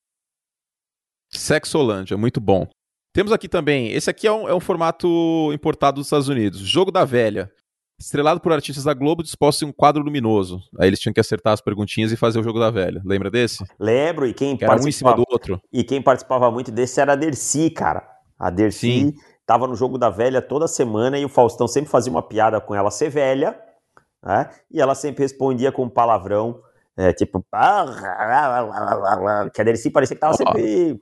Sexolândia, 1.34 2.18
muito 2.18 2.42
bom. 2.42 2.68
Temos 3.14 3.32
aqui 3.32 3.50
também, 3.50 3.92
esse 3.92 4.10
aqui 4.10 4.28
é 4.28 4.32
um, 4.32 4.48
é 4.48 4.54
um 4.54 4.60
formato 4.60 5.52
importado 5.54 5.96
dos 5.96 6.08
Estados 6.08 6.30
Unidos, 6.30 6.60
Jogo 6.60 6.92
da 6.92 7.04
Velha. 7.04 7.52
Estrelado 8.00 8.40
por 8.40 8.52
artistas 8.52 8.86
da 8.86 8.96
Globo 8.96 9.22
dispostos 9.22 9.62
em 9.62 9.66
um 9.68 9.72
quadro 9.72 10.02
luminoso. 10.02 10.60
Aí 10.80 10.88
eles 10.88 11.00
tinham 11.00 11.14
que 11.14 11.20
acertar 11.20 11.54
as 11.54 11.62
perguntinhas 11.62 12.12
e 12.12 12.18
fazer 12.18 12.40
o 12.40 12.44
jogo 12.44 12.60
da 12.60 12.72
velha. 12.72 13.00
Lembra 13.06 13.30
desse? 13.30 13.64
Lembro, 13.80 14.26
e 14.26 14.34
quem 14.34 14.58
que 14.58 14.66
era 14.66 14.82
um 14.82 14.88
em 14.88 14.92
cima 14.92 15.14
do 15.14 15.24
outro. 15.30 15.62
E 15.72 15.84
quem 15.84 16.02
participava 16.02 16.50
muito 16.50 16.72
desse 16.72 17.00
era 17.00 17.14
a 17.14 17.16
Dercy, 17.16 17.70
cara. 17.70 18.04
A 18.40 18.50
Dercy 18.50 19.14
estava 19.40 19.68
no 19.68 19.76
jogo 19.76 20.00
da 20.00 20.10
velha 20.10 20.42
toda 20.42 20.68
semana 20.68 21.20
e 21.20 21.26
o 21.26 21.30
Faustão 21.30 21.68
sempre 21.68 21.92
fazia 21.92 22.12
uma 22.12 22.24
piada 22.24 22.60
com 22.60 22.74
ela 22.74 22.90
ser 22.90 23.10
velha, 23.10 23.56
né? 24.26 24.50
E 24.72 24.82
ela 24.82 24.96
sempre 24.96 25.22
respondia 25.22 25.72
com 25.72 25.84
um 25.84 25.90
palavrão 25.90 26.60
é, 26.98 27.14
tipo, 27.14 27.44
que 29.54 29.62
a 29.62 29.64
Dercy 29.64 29.90
parecia 29.90 30.16
que 30.16 30.20
tava 30.20 30.34
sempre. 30.34 31.00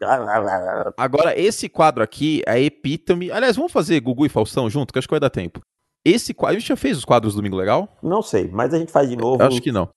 Agora, 0.98 1.38
esse 1.40 1.68
quadro 1.68 2.04
aqui, 2.04 2.44
a 2.48 2.60
epítome. 2.60 3.32
Aliás, 3.32 3.56
vamos 3.56 3.72
fazer 3.72 4.00
Gugu 4.00 4.26
e 4.26 4.30
Faustão 4.30 4.70
junto, 4.70 4.94
que 4.94 5.00
acho 5.00 5.08
que 5.08 5.14
vai 5.14 5.20
dar 5.20 5.32
tempo. 5.32 5.62
Esse 6.06 6.34
quadro. 6.34 6.56
A 6.56 6.60
gente 6.60 6.70
já 6.70 6.76
fez 6.76 6.98
os 6.98 7.06
quadros 7.06 7.36
Domingo 7.36 7.58
Legal? 7.58 7.98
Não 8.02 8.22
sei, 8.22 8.48
mas 8.48 8.74
a 8.74 8.78
gente 8.78 8.92
faz 8.92 9.10
de 9.10 9.16
novo. 9.16 9.42
acho 9.44 9.62
que 9.62 9.72
não. 9.72 9.90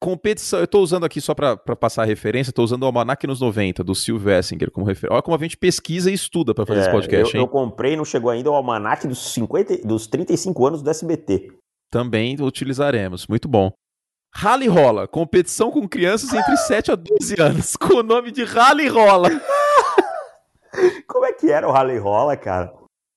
Competição, 0.00 0.58
eu 0.58 0.66
tô 0.66 0.80
usando 0.80 1.04
aqui 1.04 1.20
só 1.20 1.32
para 1.32 1.56
passar 1.76 2.02
a 2.02 2.04
referência, 2.04 2.52
tô 2.52 2.64
usando 2.64 2.82
o 2.82 2.86
Almanac 2.86 3.24
nos 3.24 3.40
90, 3.40 3.84
do 3.84 3.94
Silvio 3.94 4.32
Essinger 4.32 4.68
como 4.68 4.84
referência. 4.84 5.14
Olha 5.14 5.22
como 5.22 5.36
a 5.36 5.38
gente 5.38 5.56
pesquisa 5.56 6.10
e 6.10 6.14
estuda 6.14 6.52
para 6.52 6.66
fazer 6.66 6.80
é, 6.80 6.82
esse 6.82 6.90
podcast, 6.90 7.34
eu, 7.34 7.40
hein? 7.40 7.46
Eu 7.46 7.48
comprei, 7.48 7.96
não 7.96 8.04
chegou 8.04 8.28
ainda, 8.28 8.50
o 8.50 8.54
Almanac 8.54 9.06
dos, 9.06 9.32
50, 9.32 9.86
dos 9.86 10.08
35 10.08 10.66
anos 10.66 10.82
do 10.82 10.90
SBT. 10.90 11.52
Também 11.88 12.36
utilizaremos, 12.40 13.28
muito 13.28 13.46
bom. 13.46 13.70
Rally 14.34 14.66
Rola, 14.66 15.06
competição 15.06 15.70
com 15.70 15.86
crianças 15.86 16.32
entre 16.32 16.56
7 16.56 16.92
a 16.92 16.94
12 16.94 17.40
anos, 17.40 17.76
com 17.76 17.96
o 17.96 18.02
nome 18.02 18.30
de 18.30 18.44
Rally 18.44 18.88
Rola. 18.88 19.28
Como 21.06 21.26
é 21.26 21.32
que 21.32 21.50
era 21.50 21.68
o 21.68 21.70
Rally 21.70 21.98
Rola, 21.98 22.36
cara? 22.36 22.72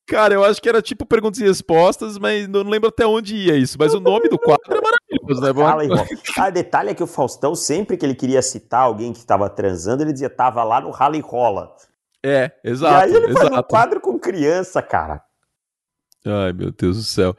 Cara, 0.07 0.35
eu 0.35 0.43
acho 0.43 0.61
que 0.61 0.69
era 0.69 0.81
tipo 0.81 1.05
perguntas 1.05 1.39
e 1.39 1.43
respostas, 1.43 2.17
mas 2.19 2.47
não 2.47 2.61
lembro 2.61 2.89
até 2.89 3.07
onde 3.07 3.35
ia 3.35 3.55
isso. 3.55 3.75
Mas 3.79 3.93
o 3.93 3.99
nome 3.99 4.29
do 4.29 4.37
quadro 4.37 4.77
é 4.77 4.81
maravilhoso, 4.81 5.41
né? 5.41 5.63
Rally 5.63 5.87
Rola. 5.87 6.07
Ah, 6.37 6.49
detalhe 6.51 6.89
é 6.91 6.93
que 6.93 7.01
o 7.01 7.07
Faustão, 7.07 7.55
sempre 7.55 7.97
que 7.97 8.05
ele 8.05 8.13
queria 8.13 8.41
citar 8.41 8.81
alguém 8.81 9.11
que 9.11 9.17
estava 9.17 9.49
transando, 9.49 10.03
ele 10.03 10.13
dizia, 10.13 10.29
tava 10.29 10.63
lá 10.63 10.79
no 10.79 10.91
Rally 10.91 11.21
Rola. 11.21 11.73
É, 12.23 12.51
exato. 12.63 12.93
E 12.93 13.03
aí 13.03 13.15
ele 13.15 13.31
exato. 13.31 13.47
faz 13.47 13.59
um 13.59 13.63
quadro 13.63 13.99
com 13.99 14.19
criança, 14.19 14.81
cara. 14.81 15.23
Ai, 16.25 16.53
meu 16.53 16.71
Deus 16.71 16.97
do 16.97 17.03
céu. 17.03 17.35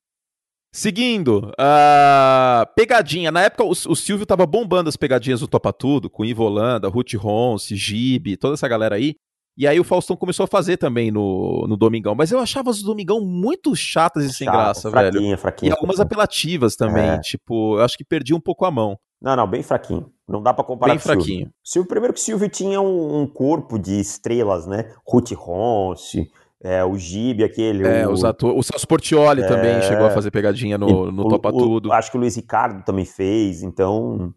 Seguindo, 0.76 1.50
uh, 1.58 2.66
pegadinha. 2.76 3.32
Na 3.32 3.40
época, 3.40 3.64
o, 3.64 3.70
o, 3.70 3.96
Silvio 3.96 4.26
tava 4.26 4.44
bombando 4.44 4.90
as 4.90 4.96
pegadinhas 4.96 5.40
do 5.40 5.48
Topa 5.48 5.72
Tudo, 5.72 6.10
com 6.10 6.22
Ivo 6.22 6.42
Holanda, 6.42 6.86
Ruth 6.86 7.14
Ronce, 7.14 7.74
Gibe, 7.74 8.36
toda 8.36 8.52
essa 8.52 8.68
galera 8.68 8.96
aí. 8.96 9.14
E 9.56 9.66
aí 9.66 9.80
o 9.80 9.84
Faustão 9.84 10.14
começou 10.14 10.44
a 10.44 10.46
fazer 10.46 10.76
também 10.76 11.10
no, 11.10 11.64
no 11.66 11.78
Domingão. 11.78 12.14
Mas 12.14 12.30
eu 12.30 12.38
achava 12.38 12.68
as 12.68 12.82
do 12.82 12.88
Domingão 12.88 13.22
muito 13.22 13.74
chatas 13.74 14.26
e 14.26 14.34
sem 14.34 14.46
graça, 14.46 14.90
fraquinha, 14.90 15.22
velho. 15.22 15.38
Fraquinha, 15.38 15.70
e 15.70 15.72
algumas 15.72 15.98
apelativas 15.98 16.76
também. 16.76 17.08
É. 17.08 17.20
Tipo, 17.20 17.78
eu 17.78 17.82
acho 17.82 17.96
que 17.96 18.04
perdi 18.04 18.34
um 18.34 18.40
pouco 18.40 18.66
a 18.66 18.70
mão. 18.70 18.98
Não, 19.18 19.34
não, 19.34 19.48
bem 19.48 19.62
fraquinho. 19.62 20.12
Não 20.28 20.42
dá 20.42 20.52
para 20.52 20.62
comparar 20.62 20.92
bem 20.92 20.98
com 20.98 21.04
fraquinho. 21.04 21.24
Silvio. 21.24 21.54
Silvio. 21.64 21.88
Primeiro 21.88 22.12
que 22.12 22.20
o 22.20 22.22
Silvio 22.22 22.50
tinha 22.50 22.82
um, 22.82 23.22
um 23.22 23.26
corpo 23.26 23.78
de 23.78 23.98
estrelas, 23.98 24.66
né? 24.66 24.92
Ruth 25.08 25.32
Ronce, 25.32 26.30
é, 26.62 26.84
o 26.84 26.96
Gibe, 26.96 27.44
aquele. 27.44 27.86
É, 27.86 28.06
o, 28.06 28.12
os 28.12 28.24
atores. 28.24 28.58
O 28.58 28.62
Celso 28.62 28.86
Portioli 28.86 29.42
é, 29.42 29.46
também 29.46 29.82
chegou 29.82 30.06
a 30.06 30.10
fazer 30.10 30.30
pegadinha 30.30 30.78
no, 30.78 31.10
no 31.12 31.26
o, 31.26 31.28
Topa 31.28 31.50
o, 31.50 31.52
Tudo. 31.52 31.92
Acho 31.92 32.10
que 32.10 32.16
o 32.16 32.20
Luiz 32.20 32.36
Ricardo 32.36 32.84
também 32.84 33.04
fez, 33.04 33.62
então. 33.62 34.32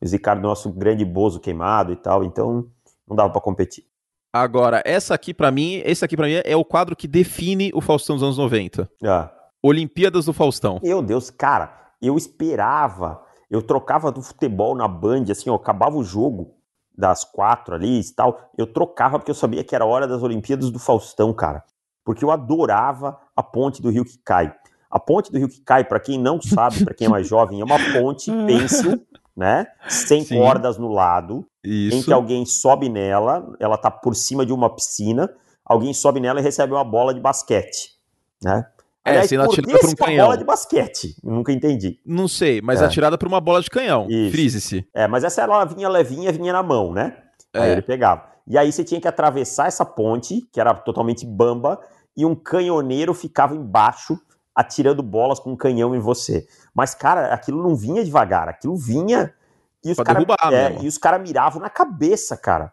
Luiz 0.00 0.12
Ricardo, 0.12 0.42
nosso 0.42 0.70
grande 0.72 1.04
bozo 1.04 1.40
queimado 1.40 1.92
e 1.92 1.96
tal, 1.96 2.24
então 2.24 2.66
não 3.08 3.16
dava 3.16 3.30
para 3.30 3.40
competir. 3.40 3.84
Agora, 4.32 4.82
essa 4.84 5.14
aqui 5.14 5.32
para 5.32 5.50
mim, 5.50 5.80
esse 5.84 6.04
aqui 6.04 6.16
para 6.16 6.26
mim 6.26 6.40
é 6.44 6.56
o 6.56 6.64
quadro 6.64 6.96
que 6.96 7.06
define 7.06 7.70
o 7.72 7.80
Faustão 7.80 8.16
dos 8.16 8.22
anos 8.22 8.38
90. 8.38 8.90
Ah. 9.04 9.30
Olimpíadas 9.62 10.26
do 10.26 10.32
Faustão. 10.32 10.80
Meu 10.82 11.00
Deus, 11.00 11.30
cara, 11.30 11.72
eu 12.02 12.16
esperava, 12.16 13.22
eu 13.48 13.62
trocava 13.62 14.10
do 14.10 14.20
futebol 14.20 14.74
na 14.74 14.88
Band, 14.88 15.24
assim, 15.30 15.48
ó, 15.48 15.54
acabava 15.54 15.96
o 15.96 16.04
jogo, 16.04 16.53
das 16.96 17.24
quatro 17.24 17.74
ali 17.74 18.00
e 18.00 18.14
tal, 18.14 18.50
eu 18.56 18.66
trocava 18.66 19.18
porque 19.18 19.30
eu 19.30 19.34
sabia 19.34 19.64
que 19.64 19.74
era 19.74 19.84
hora 19.84 20.06
das 20.06 20.22
Olimpíadas 20.22 20.70
do 20.70 20.78
Faustão, 20.78 21.32
cara. 21.32 21.64
Porque 22.04 22.24
eu 22.24 22.30
adorava 22.30 23.18
a 23.34 23.42
ponte 23.42 23.82
do 23.82 23.90
rio 23.90 24.04
que 24.04 24.18
cai. 24.18 24.54
A 24.90 25.00
ponte 25.00 25.32
do 25.32 25.38
rio 25.38 25.48
que 25.48 25.60
cai, 25.60 25.82
para 25.82 25.98
quem 25.98 26.18
não 26.18 26.40
sabe, 26.40 26.84
para 26.84 26.94
quem 26.94 27.06
é 27.06 27.10
mais 27.10 27.26
jovem, 27.26 27.60
é 27.60 27.64
uma 27.64 27.78
ponte 27.92 28.30
pêncil, 28.46 29.04
né? 29.36 29.66
Sem 29.88 30.22
Sim. 30.24 30.38
cordas 30.38 30.78
no 30.78 30.88
lado, 30.88 31.46
Isso. 31.64 31.96
em 31.96 32.02
que 32.02 32.12
alguém 32.12 32.46
sobe 32.46 32.88
nela, 32.88 33.54
ela 33.58 33.76
tá 33.76 33.90
por 33.90 34.14
cima 34.14 34.46
de 34.46 34.52
uma 34.52 34.70
piscina, 34.70 35.28
alguém 35.64 35.92
sobe 35.92 36.20
nela 36.20 36.38
e 36.38 36.42
recebe 36.42 36.72
uma 36.72 36.84
bola 36.84 37.12
de 37.12 37.20
basquete, 37.20 37.90
né? 38.42 38.66
É, 39.04 39.10
Aliás, 39.10 39.28
sendo 39.28 39.42
atirada 39.42 39.78
por 39.78 39.90
um 39.90 39.94
canhão. 39.94 40.26
bola 40.26 40.38
de 40.38 40.44
basquete, 40.44 41.16
nunca 41.22 41.52
entendi. 41.52 42.00
Não 42.06 42.26
sei, 42.26 42.62
mas 42.62 42.80
é. 42.80 42.86
atirada 42.86 43.18
por 43.18 43.28
uma 43.28 43.40
bola 43.40 43.60
de 43.60 43.68
canhão, 43.68 44.06
frise-se. 44.30 44.86
É, 44.94 45.06
mas 45.06 45.24
essa 45.24 45.42
ela 45.42 45.64
vinha 45.66 45.88
levinha, 45.90 46.32
vinha 46.32 46.52
na 46.52 46.62
mão, 46.62 46.92
né? 46.92 47.14
É. 47.52 47.60
Aí 47.60 47.70
ele 47.72 47.82
pegava. 47.82 48.24
E 48.46 48.56
aí 48.56 48.72
você 48.72 48.82
tinha 48.82 49.00
que 49.00 49.08
atravessar 49.08 49.66
essa 49.66 49.84
ponte, 49.84 50.48
que 50.50 50.58
era 50.58 50.72
totalmente 50.72 51.26
bamba, 51.26 51.78
e 52.16 52.24
um 52.24 52.34
canhoneiro 52.34 53.12
ficava 53.12 53.54
embaixo 53.54 54.18
atirando 54.54 55.02
bolas 55.02 55.38
com 55.38 55.52
um 55.52 55.56
canhão 55.56 55.94
em 55.94 55.98
você. 55.98 56.46
Mas, 56.74 56.94
cara, 56.94 57.34
aquilo 57.34 57.62
não 57.62 57.74
vinha 57.74 58.04
devagar, 58.04 58.48
aquilo 58.48 58.76
vinha 58.76 59.34
e 59.84 59.90
os 59.90 59.98
caras 59.98 60.24
é, 60.50 60.82
e 60.82 60.88
os 60.88 60.96
cara 60.96 61.18
miravam 61.18 61.60
na 61.60 61.68
cabeça, 61.68 62.36
cara. 62.36 62.72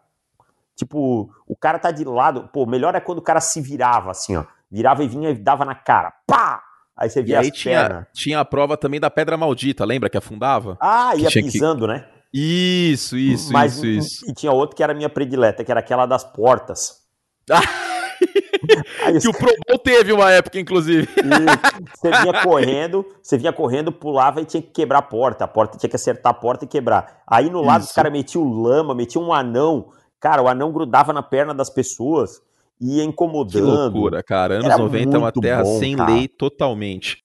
Tipo, 0.74 1.30
o 1.46 1.54
cara 1.54 1.78
tá 1.78 1.90
de 1.90 2.04
lado. 2.04 2.48
Pô, 2.52 2.64
melhor 2.64 2.94
é 2.94 3.00
quando 3.00 3.18
o 3.18 3.22
cara 3.22 3.40
se 3.40 3.60
virava 3.60 4.10
assim, 4.10 4.36
ó. 4.36 4.44
Virava 4.72 5.04
e 5.04 5.08
vinha 5.08 5.28
e 5.28 5.34
dava 5.34 5.66
na 5.66 5.74
cara. 5.74 6.10
Pá! 6.26 6.62
Aí 6.96 7.10
você 7.10 7.22
via 7.22 7.36
e 7.36 7.38
aí 7.38 7.50
tinha, 7.50 8.06
tinha 8.14 8.40
a 8.40 8.44
prova 8.44 8.74
também 8.74 8.98
da 8.98 9.10
pedra 9.10 9.36
maldita, 9.36 9.84
lembra 9.84 10.08
que 10.08 10.16
afundava? 10.16 10.78
Ah, 10.80 11.12
ia 11.14 11.28
pisando, 11.28 11.86
que... 11.86 11.92
né? 11.92 12.06
Isso, 12.32 13.18
isso, 13.18 13.52
Mas, 13.52 13.74
isso, 13.76 13.86
isso. 13.86 14.30
E 14.30 14.32
tinha 14.32 14.50
outro 14.50 14.74
que 14.74 14.82
era 14.82 14.92
a 14.92 14.96
minha 14.96 15.10
predileta, 15.10 15.62
que 15.62 15.70
era 15.70 15.80
aquela 15.80 16.06
das 16.06 16.24
portas. 16.24 17.02
Aí, 19.04 19.20
que 19.20 19.28
o 19.28 19.32
Pro 19.32 19.52
Bowl 19.68 19.78
teve 19.78 20.12
uma 20.12 20.30
época, 20.30 20.58
inclusive. 20.58 21.06
você 21.94 22.10
vinha 22.10 22.42
correndo, 22.42 23.04
você 23.22 23.36
vinha 23.36 23.52
correndo, 23.52 23.92
pulava 23.92 24.40
e 24.40 24.44
tinha 24.46 24.62
que 24.62 24.70
quebrar 24.70 25.00
a 25.00 25.02
porta. 25.02 25.44
A 25.44 25.48
porta 25.48 25.76
tinha 25.76 25.90
que 25.90 25.96
acertar 25.96 26.30
a 26.30 26.34
porta 26.34 26.64
e 26.64 26.68
quebrar. 26.68 27.22
Aí 27.26 27.50
no 27.50 27.60
lado 27.60 27.80
Isso. 27.80 27.90
os 27.90 27.94
caras 27.94 28.12
metiam 28.12 28.44
lama, 28.44 28.94
metiam 28.94 29.24
um 29.24 29.32
anão. 29.32 29.90
Cara, 30.20 30.40
o 30.40 30.48
anão 30.48 30.72
grudava 30.72 31.12
na 31.12 31.22
perna 31.22 31.52
das 31.52 31.68
pessoas 31.68 32.40
ia 32.82 33.04
incomodando. 33.04 33.52
Que 33.52 33.60
loucura, 33.60 34.22
cara. 34.22 34.54
Anos 34.54 34.66
Era 34.66 34.78
90 34.78 35.16
é 35.16 35.18
uma 35.18 35.32
terra 35.32 35.62
bom, 35.62 35.78
sem 35.78 35.96
cara. 35.96 36.12
lei 36.12 36.28
totalmente. 36.28 37.22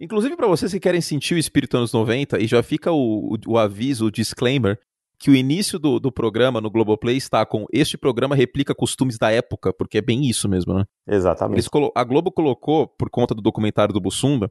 Inclusive, 0.00 0.36
para 0.36 0.46
vocês 0.46 0.72
que 0.72 0.80
querem 0.80 1.00
sentir 1.00 1.34
o 1.34 1.38
espírito 1.38 1.76
anos 1.76 1.92
90, 1.92 2.38
e 2.40 2.46
já 2.46 2.62
fica 2.62 2.92
o, 2.92 3.34
o, 3.34 3.36
o 3.46 3.58
aviso, 3.58 4.06
o 4.06 4.10
disclaimer, 4.10 4.78
que 5.18 5.30
o 5.30 5.34
início 5.34 5.78
do, 5.78 5.98
do 5.98 6.12
programa 6.12 6.60
no 6.60 6.70
Globoplay 6.70 7.16
está 7.16 7.44
com 7.46 7.64
este 7.72 7.96
programa 7.96 8.36
replica 8.36 8.74
costumes 8.74 9.16
da 9.18 9.30
época, 9.30 9.72
porque 9.72 9.98
é 9.98 10.02
bem 10.02 10.26
isso 10.28 10.48
mesmo, 10.48 10.74
né? 10.74 10.84
Exatamente. 11.08 11.66
a 11.94 12.04
Globo 12.04 12.30
colocou, 12.30 12.86
por 12.86 13.08
conta 13.08 13.34
do 13.34 13.40
documentário 13.40 13.94
do 13.94 14.00
Bussunda, 14.00 14.50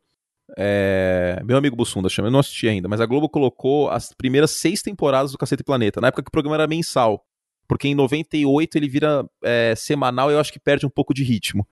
é, 0.58 1.42
meu 1.44 1.58
amigo 1.58 1.76
Bussunda 1.76 2.10
chama, 2.10 2.28
eu 2.28 2.32
não 2.32 2.40
assisti 2.40 2.68
ainda, 2.68 2.88
mas 2.88 3.02
a 3.02 3.06
Globo 3.06 3.30
colocou 3.30 3.90
as 3.90 4.14
primeiras 4.14 4.52
seis 4.52 4.82
temporadas 4.82 5.32
do 5.32 5.38
Cacete 5.38 5.64
Planeta, 5.64 6.02
na 6.02 6.08
época 6.08 6.24
que 6.24 6.30
o 6.30 6.32
programa 6.32 6.56
era 6.56 6.68
mensal, 6.68 7.24
porque 7.68 7.88
em 7.88 7.96
98 7.96 8.78
ele 8.78 8.88
vira 8.88 9.26
é, 9.44 9.74
semanal 9.76 10.30
e 10.30 10.34
eu 10.34 10.40
acho 10.40 10.54
que 10.54 10.60
perde 10.60 10.86
um 10.86 10.90
pouco 10.90 11.14
de 11.14 11.24
ritmo. 11.24 11.68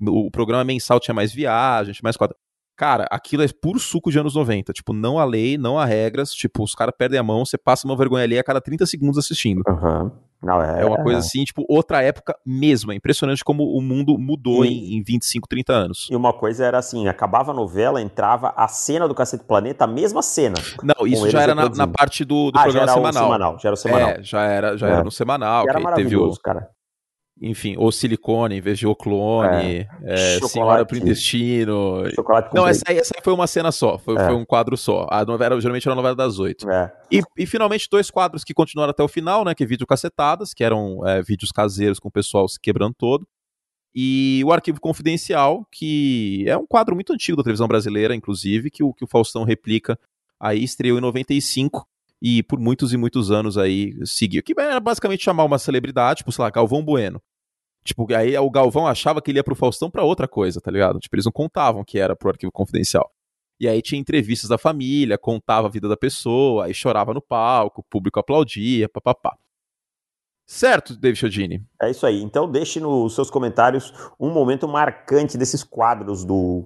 O 0.00 0.30
programa 0.30 0.64
mensal 0.64 0.98
tinha 0.98 1.14
mais 1.14 1.32
viagem, 1.32 1.92
tinha 1.92 2.02
mais 2.02 2.16
quadra. 2.16 2.36
Cara, 2.82 3.06
aquilo 3.12 3.44
é 3.44 3.46
puro 3.46 3.78
suco 3.78 4.10
de 4.10 4.18
anos 4.18 4.34
90. 4.34 4.72
Tipo, 4.72 4.92
não 4.92 5.16
há 5.16 5.24
lei, 5.24 5.56
não 5.56 5.78
há 5.78 5.84
regras. 5.84 6.32
Tipo, 6.32 6.64
os 6.64 6.74
caras 6.74 6.92
perdem 6.98 7.16
a 7.16 7.22
mão, 7.22 7.44
você 7.44 7.56
passa 7.56 7.86
uma 7.86 7.96
vergonha 7.96 8.24
ali 8.24 8.36
a 8.36 8.42
cada 8.42 8.60
30 8.60 8.86
segundos 8.86 9.16
assistindo. 9.16 9.62
Uhum. 9.68 10.10
Não, 10.42 10.60
é, 10.60 10.82
é 10.82 10.84
uma 10.84 11.00
coisa 11.00 11.20
assim, 11.20 11.44
tipo, 11.44 11.64
outra 11.68 12.02
época 12.02 12.36
mesmo. 12.44 12.90
É 12.90 12.96
impressionante 12.96 13.44
como 13.44 13.62
o 13.62 13.80
mundo 13.80 14.18
mudou 14.18 14.64
e, 14.64 14.96
em, 14.96 14.98
em 14.98 15.02
25, 15.04 15.46
30 15.46 15.72
anos. 15.72 16.08
E 16.10 16.16
uma 16.16 16.32
coisa 16.32 16.66
era 16.66 16.76
assim: 16.76 17.06
acabava 17.06 17.52
a 17.52 17.54
novela, 17.54 18.02
entrava 18.02 18.52
a 18.56 18.66
cena 18.66 19.06
do 19.06 19.14
Cacete 19.14 19.44
Planeta, 19.44 19.84
a 19.84 19.86
mesma 19.86 20.20
cena. 20.20 20.56
Não, 20.82 21.06
isso 21.06 21.30
já 21.30 21.40
era 21.40 21.54
na, 21.54 21.68
na, 21.68 21.86
parte 21.86 22.24
do, 22.24 22.50
do 22.50 22.58
ah, 22.58 22.62
programa 22.64 22.86
já 22.88 22.94
semanal. 22.94 23.22
semanal. 23.22 23.58
Já 23.60 23.68
era 23.68 23.74
o 23.74 23.76
semanal. 23.76 24.08
É, 24.08 24.22
já 24.24 24.42
era, 24.42 24.76
já 24.76 24.88
é. 24.88 24.90
era 24.90 25.04
no 25.04 25.10
semanal. 25.12 25.66
E 25.66 25.68
era 25.68 25.78
maravilhoso, 25.78 26.36
o, 26.36 26.42
cara 26.42 26.68
enfim, 27.42 27.74
o 27.76 27.90
silicone 27.90 28.56
em 28.56 28.60
vez 28.60 28.78
de 28.78 28.86
o 28.86 28.94
clone, 28.94 29.80
é. 30.04 30.38
É, 30.38 30.40
senhora 30.46 30.86
pro 30.86 30.96
intestino. 30.96 32.08
Chocolate 32.14 32.54
Não, 32.54 32.68
essa 32.68 32.84
aí, 32.86 32.96
essa 32.96 33.12
aí 33.16 33.20
foi 33.22 33.32
uma 33.32 33.48
cena 33.48 33.72
só, 33.72 33.98
foi, 33.98 34.14
é. 34.16 34.26
foi 34.26 34.34
um 34.34 34.44
quadro 34.44 34.76
só. 34.76 35.08
A 35.10 35.24
novela 35.24 35.60
geralmente 35.60 35.88
era 35.88 35.92
a 35.92 35.96
novela 35.96 36.14
das 36.14 36.38
oito. 36.38 36.70
É. 36.70 36.92
E, 37.10 37.20
e, 37.36 37.44
finalmente 37.44 37.88
dois 37.90 38.12
quadros 38.12 38.44
que 38.44 38.54
continuaram 38.54 38.92
até 38.92 39.02
o 39.02 39.08
final, 39.08 39.44
né? 39.44 39.56
Que 39.56 39.64
é 39.64 39.66
vídeo 39.66 39.84
cacetadas, 39.86 40.54
que 40.54 40.62
eram 40.62 41.04
é, 41.04 41.20
vídeos 41.20 41.50
caseiros 41.50 41.98
com 41.98 42.08
o 42.08 42.12
pessoal 42.12 42.48
se 42.48 42.60
quebrando 42.60 42.94
todo. 42.96 43.26
E 43.92 44.40
o 44.46 44.52
Arquivo 44.52 44.80
Confidencial, 44.80 45.66
que 45.70 46.44
é 46.46 46.56
um 46.56 46.66
quadro 46.66 46.94
muito 46.94 47.12
antigo 47.12 47.36
da 47.36 47.42
televisão 47.42 47.66
brasileira, 47.66 48.14
inclusive, 48.14 48.70
que 48.70 48.84
o, 48.84 48.94
que 48.94 49.04
o 49.04 49.08
Faustão 49.08 49.42
replica 49.42 49.98
aí, 50.40 50.62
estreou 50.62 50.96
em 50.96 51.00
95 51.00 51.86
e 52.22 52.42
por 52.44 52.60
muitos 52.60 52.92
e 52.92 52.96
muitos 52.96 53.32
anos 53.32 53.58
aí 53.58 53.94
seguiu. 54.06 54.44
Que 54.44 54.54
era 54.56 54.78
basicamente 54.78 55.24
chamar 55.24 55.42
uma 55.42 55.58
celebridade, 55.58 56.18
tipo, 56.18 56.30
sei 56.30 56.44
lá, 56.44 56.50
Galvão 56.50 56.84
Bueno. 56.84 57.20
Tipo, 57.84 58.06
aí 58.14 58.36
o 58.38 58.50
Galvão 58.50 58.86
achava 58.86 59.20
que 59.20 59.30
ele 59.30 59.38
ia 59.38 59.44
pro 59.44 59.54
Faustão 59.54 59.90
pra 59.90 60.04
outra 60.04 60.28
coisa, 60.28 60.60
tá 60.60 60.70
ligado? 60.70 60.98
Tipo, 60.98 61.16
eles 61.16 61.24
não 61.24 61.32
contavam 61.32 61.84
que 61.84 61.98
era 61.98 62.14
pro 62.14 62.30
arquivo 62.30 62.52
confidencial. 62.52 63.10
E 63.58 63.68
aí 63.68 63.80
tinha 63.82 64.00
entrevistas 64.00 64.48
da 64.48 64.58
família, 64.58 65.18
contava 65.18 65.68
a 65.68 65.70
vida 65.70 65.88
da 65.88 65.96
pessoa, 65.96 66.66
aí 66.66 66.74
chorava 66.74 67.14
no 67.14 67.20
palco, 67.20 67.80
o 67.80 67.84
público 67.84 68.18
aplaudia, 68.18 68.88
papapá. 68.88 69.36
Certo, 70.46 70.96
David 70.96 71.18
Chodini? 71.18 71.64
É 71.80 71.90
isso 71.90 72.04
aí. 72.04 72.22
Então 72.22 72.50
deixe 72.50 72.80
nos 72.80 73.14
seus 73.14 73.30
comentários 73.30 73.92
um 74.18 74.30
momento 74.30 74.68
marcante 74.68 75.38
desses 75.38 75.62
quadros 75.62 76.24
do 76.24 76.64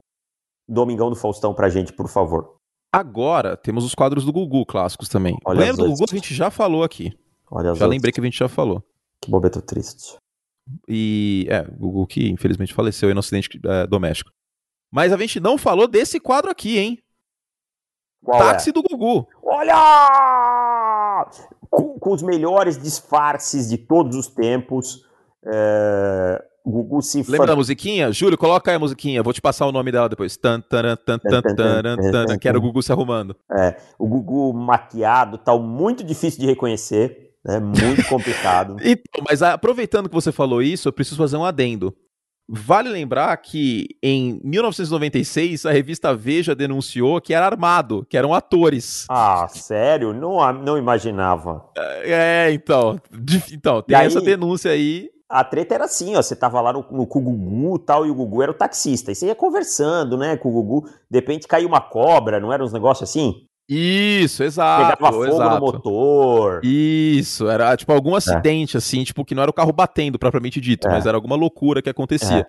Domingão 0.69 1.11
do 1.11 1.17
Faustão 1.17 1.55
pra 1.55 1.69
gente, 1.69 1.93
por 1.93 2.09
favor. 2.09 2.57
Agora 2.93 3.57
temos 3.57 3.85
os 3.85 3.95
quadros 3.95 4.25
do 4.25 4.33
Gugu 4.33 4.65
clássicos 4.65 5.09
também. 5.09 5.37
Olha 5.45 5.61
Lembra 5.61 5.85
do 5.85 5.91
Gugu 5.91 6.05
a 6.11 6.15
gente 6.15 6.35
já 6.35 6.51
falou 6.51 6.83
aqui. 6.83 7.13
Olha 7.51 7.75
já 7.75 7.87
lembrei 7.87 8.11
que 8.11 8.21
a 8.21 8.25
gente 8.25 8.39
já 8.39 8.49
falou. 8.49 8.83
Que 9.23 9.31
momento 9.31 9.61
triste. 9.61 10.17
E 10.89 11.47
é, 11.49 11.61
o 11.61 11.77
Gugu 11.77 12.07
que 12.07 12.29
infelizmente 12.29 12.75
faleceu 12.75 13.13
no 13.13 13.21
acidente 13.21 13.61
é, 13.65 13.87
doméstico. 13.87 14.31
Mas 14.93 15.13
a 15.13 15.17
gente 15.17 15.41
não 15.41 15.59
falou 15.59 15.87
desse 15.87 16.19
quadro 16.19 16.51
aqui, 16.51 16.79
hein? 16.79 16.99
Qual 18.25 18.39
Táxi 18.39 18.71
é? 18.71 18.73
do 18.73 18.83
Gugu. 18.83 19.29
Olha! 19.43 21.27
Com, 21.71 21.99
com, 21.99 22.13
os 22.13 22.23
melhores 22.23 22.81
disfarces 22.81 23.69
de 23.69 23.79
todos 23.79 24.17
os 24.17 24.27
tempos. 24.27 25.05
É... 25.45 26.45
Gugu 26.67 27.01
se 27.01 27.23
Lembra 27.31 27.47
da 27.47 27.55
musiquinha? 27.55 28.11
Júlio, 28.11 28.37
coloca 28.37 28.73
aí 28.73 28.77
a 28.77 28.81
musiquinha. 28.81 29.23
Vou 29.23 29.33
te 29.33 29.41
passar 29.41 29.67
o 29.67 29.73
nome 29.73 29.93
dela 29.93 30.09
depois. 30.09 30.37
Tan, 30.37 30.61
tan, 30.61 30.97
tan, 30.97 31.19
tan, 31.19 31.41
tan, 31.41 32.27
tan, 32.27 32.39
que 32.39 32.49
era 32.49 32.59
o 32.59 32.61
Gugu 32.61 32.83
se 32.83 32.91
arrumando. 32.91 33.37
É, 33.57 33.77
o 33.97 34.09
Gugu 34.09 34.53
maquiado, 34.53 35.39
tal, 35.39 35.63
muito 35.63 36.03
difícil 36.03 36.41
de 36.41 36.47
reconhecer. 36.47 37.26
É 37.49 37.61
muito 37.61 38.07
complicado. 38.09 38.77
então, 38.83 39.25
mas 39.29 39.43
aproveitando 39.43 40.09
que 40.09 40.15
você 40.15 40.33
falou 40.33 40.61
isso, 40.61 40.89
eu 40.89 40.93
preciso 40.93 41.17
fazer 41.17 41.37
um 41.37 41.45
adendo. 41.45 41.95
Vale 42.49 42.89
lembrar 42.89 43.37
que 43.39 43.89
em 44.01 44.41
1996 44.45 45.67
a 45.67 45.73
revista 45.73 46.15
Veja 46.15 46.55
denunciou 46.55 47.21
que 47.21 47.35
era 47.35 47.45
armado, 47.45 48.07
que 48.09 48.17
eram 48.17 48.33
atores. 48.33 49.05
Ah, 49.11 49.49
sério? 49.49 50.13
Não, 50.13 50.53
não 50.53 50.79
imaginava. 50.79 51.65
É, 51.77 52.53
então. 52.53 53.01
Então, 53.51 53.83
tem 53.83 53.97
aí, 53.97 54.07
essa 54.07 54.21
denúncia 54.21 54.71
aí. 54.71 55.11
A 55.29 55.43
treta 55.43 55.75
era 55.75 55.87
assim, 55.87 56.15
ó. 56.15 56.23
Você 56.23 56.37
tava 56.37 56.61
lá 56.61 56.73
no, 56.73 56.87
no, 56.89 57.05
com 57.05 57.19
o 57.19 57.23
Gugu 57.23 57.77
e 57.77 57.85
tal, 57.85 58.07
e 58.07 58.11
o 58.11 58.15
Gugu 58.15 58.43
era 58.43 58.53
o 58.53 58.55
taxista. 58.55 59.11
E 59.11 59.17
você 59.17 59.27
ia 59.27 59.35
conversando, 59.35 60.17
né, 60.17 60.37
com 60.37 60.49
o 60.49 60.53
Gugu. 60.53 60.89
De 61.11 61.19
repente 61.19 61.49
caiu 61.49 61.67
uma 61.67 61.81
cobra, 61.81 62.39
não 62.39 62.53
era 62.53 62.63
uns 62.63 62.73
negócios 62.73 63.11
assim? 63.11 63.45
Isso, 63.69 64.45
exato. 64.45 64.97
Pegava 64.97 65.13
fogo 65.13 65.27
exato. 65.27 65.55
no 65.55 65.61
motor. 65.61 66.61
Isso, 66.65 67.49
era 67.49 67.77
tipo 67.77 67.93
algum 67.93 68.15
é. 68.15 68.19
acidente, 68.19 68.77
é. 68.77 68.79
assim, 68.79 69.03
tipo, 69.03 69.25
que 69.25 69.35
não 69.35 69.43
era 69.43 69.51
o 69.51 69.55
carro 69.55 69.73
batendo 69.73 70.19
propriamente 70.19 70.61
dito, 70.61 70.87
é. 70.87 70.91
mas 70.91 71.05
era 71.05 71.17
alguma 71.17 71.35
loucura 71.35 71.83
que 71.83 71.91
acontecia. 71.91 72.47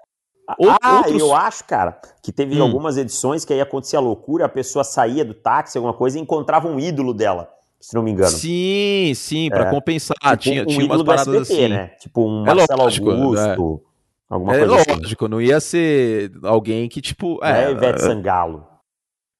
É. 0.49 0.67
ah, 0.81 1.03
eu 1.09 1.35
acho, 1.35 1.65
cara, 1.65 1.99
que 2.21 2.31
teve 2.31 2.59
hum. 2.59 2.63
algumas 2.63 2.97
edições 2.97 3.43
que 3.43 3.51
aí 3.51 3.59
acontecia 3.59 3.97
a 3.97 4.01
loucura, 4.01 4.45
a 4.45 4.49
pessoa 4.49 4.83
saía 4.83 5.25
do 5.25 5.33
táxi, 5.33 5.77
alguma 5.77 5.93
coisa, 5.93 6.19
e 6.19 6.21
encontrava 6.21 6.67
um 6.67 6.79
ídolo 6.79 7.15
dela, 7.15 7.49
se 7.79 7.95
não 7.95 8.03
me 8.03 8.11
engano. 8.11 8.31
Sim, 8.31 9.11
sim, 9.15 9.49
para 9.49 9.69
é. 9.69 9.71
compensar. 9.71 10.15
Tipo, 10.17 10.37
tinha, 10.37 10.63
um 10.63 10.65
tinha 10.67 10.85
umas 10.85 11.03
paradas 11.03 11.27
SBT, 11.27 11.53
assim. 11.53 11.73
Né? 11.73 11.87
Tipo 11.99 12.29
um 12.29 12.43
é 12.47 12.53
Marcelo 12.53 12.83
lógico, 12.83 13.09
Augusto. 13.09 13.81
Alguma 14.29 14.55
é 14.55 14.59
coisa 14.59 14.73
lógico, 14.93 15.25
assim. 15.25 15.31
não 15.31 15.41
ia 15.41 15.59
ser 15.59 16.31
alguém 16.43 16.87
que, 16.87 17.01
tipo. 17.01 17.39
Não 17.41 17.47
é, 17.47 17.71
Ivete 17.71 18.01
Sangalo. 18.01 18.76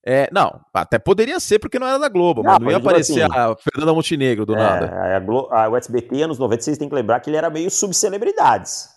É, 0.10 0.30
não, 0.32 0.62
até 0.74 0.97
poderia 0.97 1.38
ser 1.38 1.60
porque 1.60 1.78
não 1.78 1.86
era 1.86 1.99
da 1.99 2.08
Globo, 2.08 2.41
não, 2.41 2.53
mas 2.53 2.62
não 2.62 2.72
ia 2.72 2.78
aparecer 2.78 3.24
assim, 3.24 3.38
a 3.38 3.53
Fernanda 3.58 3.93
Montenegro 3.93 4.45
do 4.45 4.53
é, 4.53 4.58
nada. 4.58 5.18
A, 5.18 5.20
Glo 5.20 5.49
a, 5.51 5.68
o 5.68 5.76
SBT 5.76 6.22
anos 6.22 6.39
90, 6.39 6.64
vocês 6.64 6.78
têm 6.78 6.88
que 6.88 6.95
lembrar 6.95 7.20
que 7.20 7.30
ele 7.30 7.36
era 7.36 7.49
meio 7.49 7.70
subcelebridades. 7.70 8.88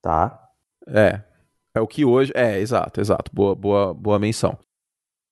Tá? 0.00 0.48
É. 0.86 1.20
É 1.74 1.80
o 1.80 1.86
que 1.86 2.04
hoje. 2.04 2.30
É, 2.36 2.60
exato, 2.60 3.00
exato. 3.00 3.28
Boa, 3.34 3.56
boa, 3.56 3.92
boa 3.92 4.20
menção. 4.20 4.56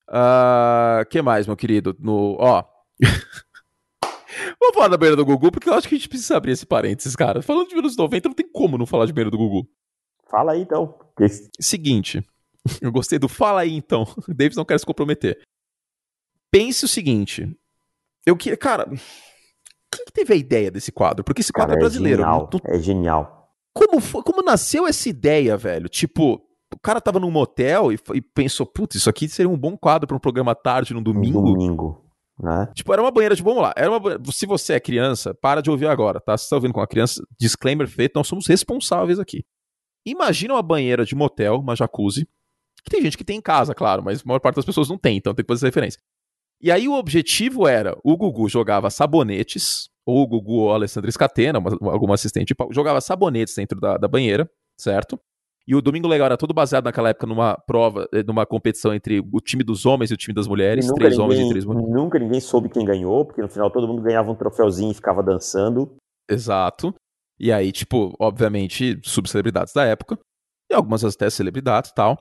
Uh, 0.08 1.06
que 1.08 1.22
mais, 1.22 1.46
meu 1.46 1.54
querido? 1.54 1.96
No, 2.00 2.36
ó. 2.40 2.64
Vamos 4.60 4.74
falar 4.74 4.88
da 4.88 4.96
beira 4.96 5.14
do 5.14 5.24
Gugu, 5.24 5.52
porque 5.52 5.68
eu 5.68 5.74
acho 5.74 5.88
que 5.88 5.94
a 5.94 5.98
gente 5.98 6.08
precisa 6.08 6.36
abrir 6.36 6.50
esse 6.50 6.66
parênteses, 6.66 7.14
cara. 7.14 7.40
Falando 7.40 7.68
de 7.68 7.78
anos 7.78 7.96
90, 7.96 8.30
não 8.30 8.34
tem 8.34 8.50
como 8.50 8.76
não 8.76 8.84
falar 8.84 9.06
de 9.06 9.12
beira 9.12 9.30
do 9.30 9.38
Gugu. 9.38 9.68
Fala 10.28 10.54
aí, 10.54 10.62
então. 10.62 10.98
Seguinte. 11.60 12.24
Eu 12.80 12.92
gostei 12.92 13.18
do 13.18 13.28
fala 13.28 13.60
aí 13.60 13.74
então. 13.74 14.02
O 14.28 14.32
Davis 14.34 14.56
não 14.56 14.64
quer 14.64 14.78
se 14.78 14.86
comprometer. 14.86 15.38
Pense 16.50 16.84
o 16.84 16.88
seguinte. 16.88 17.50
Eu 18.24 18.36
queria. 18.36 18.56
Cara, 18.56 18.86
quem 18.86 20.04
que 20.04 20.12
teve 20.12 20.34
a 20.34 20.36
ideia 20.36 20.70
desse 20.70 20.92
quadro? 20.92 21.24
Porque 21.24 21.40
esse 21.40 21.52
quadro 21.52 21.70
cara, 21.70 21.80
é 21.80 21.82
brasileiro. 21.82 22.22
É 22.22 22.24
genial. 22.24 22.50
É 22.64 22.78
genial. 22.78 23.52
como, 23.74 24.00
foi, 24.00 24.22
como 24.22 24.42
nasceu 24.42 24.86
essa 24.86 25.08
ideia, 25.08 25.56
velho? 25.56 25.88
Tipo, 25.88 26.40
o 26.74 26.78
cara 26.82 27.00
tava 27.00 27.18
num 27.18 27.30
motel 27.30 27.92
e, 27.92 27.98
e 28.14 28.20
pensou, 28.20 28.66
putz, 28.66 28.96
isso 28.96 29.10
aqui 29.10 29.28
seria 29.28 29.48
um 29.48 29.58
bom 29.58 29.76
quadro 29.76 30.06
para 30.06 30.16
um 30.16 30.20
programa 30.20 30.54
tarde 30.54 30.94
no 30.94 31.02
domingo. 31.02 31.40
Um 31.40 31.52
domingo. 31.52 32.04
Né? 32.40 32.70
Tipo, 32.72 32.92
era 32.92 33.02
uma 33.02 33.10
banheira 33.10 33.34
de. 33.34 33.42
Vamos 33.42 33.62
lá. 33.62 33.72
Era 33.76 33.90
uma, 33.90 34.00
se 34.30 34.46
você 34.46 34.74
é 34.74 34.80
criança, 34.80 35.34
para 35.34 35.60
de 35.60 35.70
ouvir 35.70 35.88
agora, 35.88 36.20
tá? 36.20 36.36
Se 36.36 36.44
você 36.44 36.50
tá 36.50 36.56
ouvindo 36.56 36.72
com 36.72 36.80
a 36.80 36.86
criança, 36.86 37.22
disclaimer 37.38 37.88
feito, 37.88 38.12
nós 38.14 38.28
somos 38.28 38.46
responsáveis 38.46 39.18
aqui. 39.18 39.44
Imagina 40.06 40.54
uma 40.54 40.62
banheira 40.62 41.04
de 41.04 41.14
motel, 41.14 41.56
uma 41.56 41.74
jacuzzi, 41.74 42.28
que 42.88 42.96
tem 42.96 43.02
gente 43.02 43.18
que 43.18 43.24
tem 43.24 43.38
em 43.38 43.42
casa, 43.42 43.74
claro, 43.74 44.02
mas 44.02 44.20
a 44.20 44.22
maior 44.24 44.40
parte 44.40 44.56
das 44.56 44.64
pessoas 44.64 44.88
não 44.88 44.98
tem, 44.98 45.16
então 45.16 45.34
tem 45.34 45.44
que 45.44 45.52
fazer 45.52 45.60
essa 45.60 45.68
referência. 45.68 46.00
E 46.60 46.72
aí 46.72 46.88
o 46.88 46.94
objetivo 46.94 47.66
era: 47.66 47.96
o 48.02 48.16
Gugu 48.16 48.48
jogava 48.48 48.90
sabonetes, 48.90 49.88
ou 50.06 50.22
o 50.22 50.26
Gugu 50.26 50.54
ou 50.54 50.72
a 50.72 50.74
Alessandra 50.74 51.10
Scatena, 51.10 51.58
alguma 51.82 52.14
assistente, 52.14 52.54
jogava 52.70 53.00
sabonetes 53.00 53.54
dentro 53.54 53.80
da, 53.80 53.96
da 53.96 54.08
banheira, 54.08 54.50
certo? 54.78 55.18
E 55.66 55.74
o 55.74 55.82
Domingo 55.82 56.08
Legal 56.08 56.24
era 56.24 56.36
todo 56.38 56.54
baseado 56.54 56.86
naquela 56.86 57.10
época 57.10 57.26
numa 57.26 57.54
prova, 57.54 58.08
eh, 58.10 58.22
numa 58.22 58.46
competição 58.46 58.94
entre 58.94 59.20
o 59.20 59.38
time 59.38 59.62
dos 59.62 59.84
homens 59.84 60.10
e 60.10 60.14
o 60.14 60.16
time 60.16 60.34
das 60.34 60.48
mulheres, 60.48 60.90
três 60.94 61.10
ninguém, 61.10 61.24
homens 61.26 61.46
e 61.46 61.50
três 61.50 61.64
mulheres. 61.66 61.90
Nunca 61.90 62.18
ninguém 62.18 62.40
soube 62.40 62.70
quem 62.70 62.86
ganhou, 62.86 63.26
porque 63.26 63.42
no 63.42 63.50
final 63.50 63.70
todo 63.70 63.86
mundo 63.86 64.00
ganhava 64.00 64.30
um 64.30 64.34
troféuzinho 64.34 64.90
e 64.90 64.94
ficava 64.94 65.22
dançando. 65.22 65.94
Exato. 66.26 66.94
E 67.38 67.52
aí, 67.52 67.70
tipo, 67.70 68.16
obviamente, 68.18 68.98
subcelebridades 69.04 69.74
da 69.74 69.84
época, 69.84 70.18
e 70.70 70.74
algumas 70.74 71.04
até 71.04 71.28
celebridades 71.28 71.90
e 71.90 71.94
tal. 71.94 72.18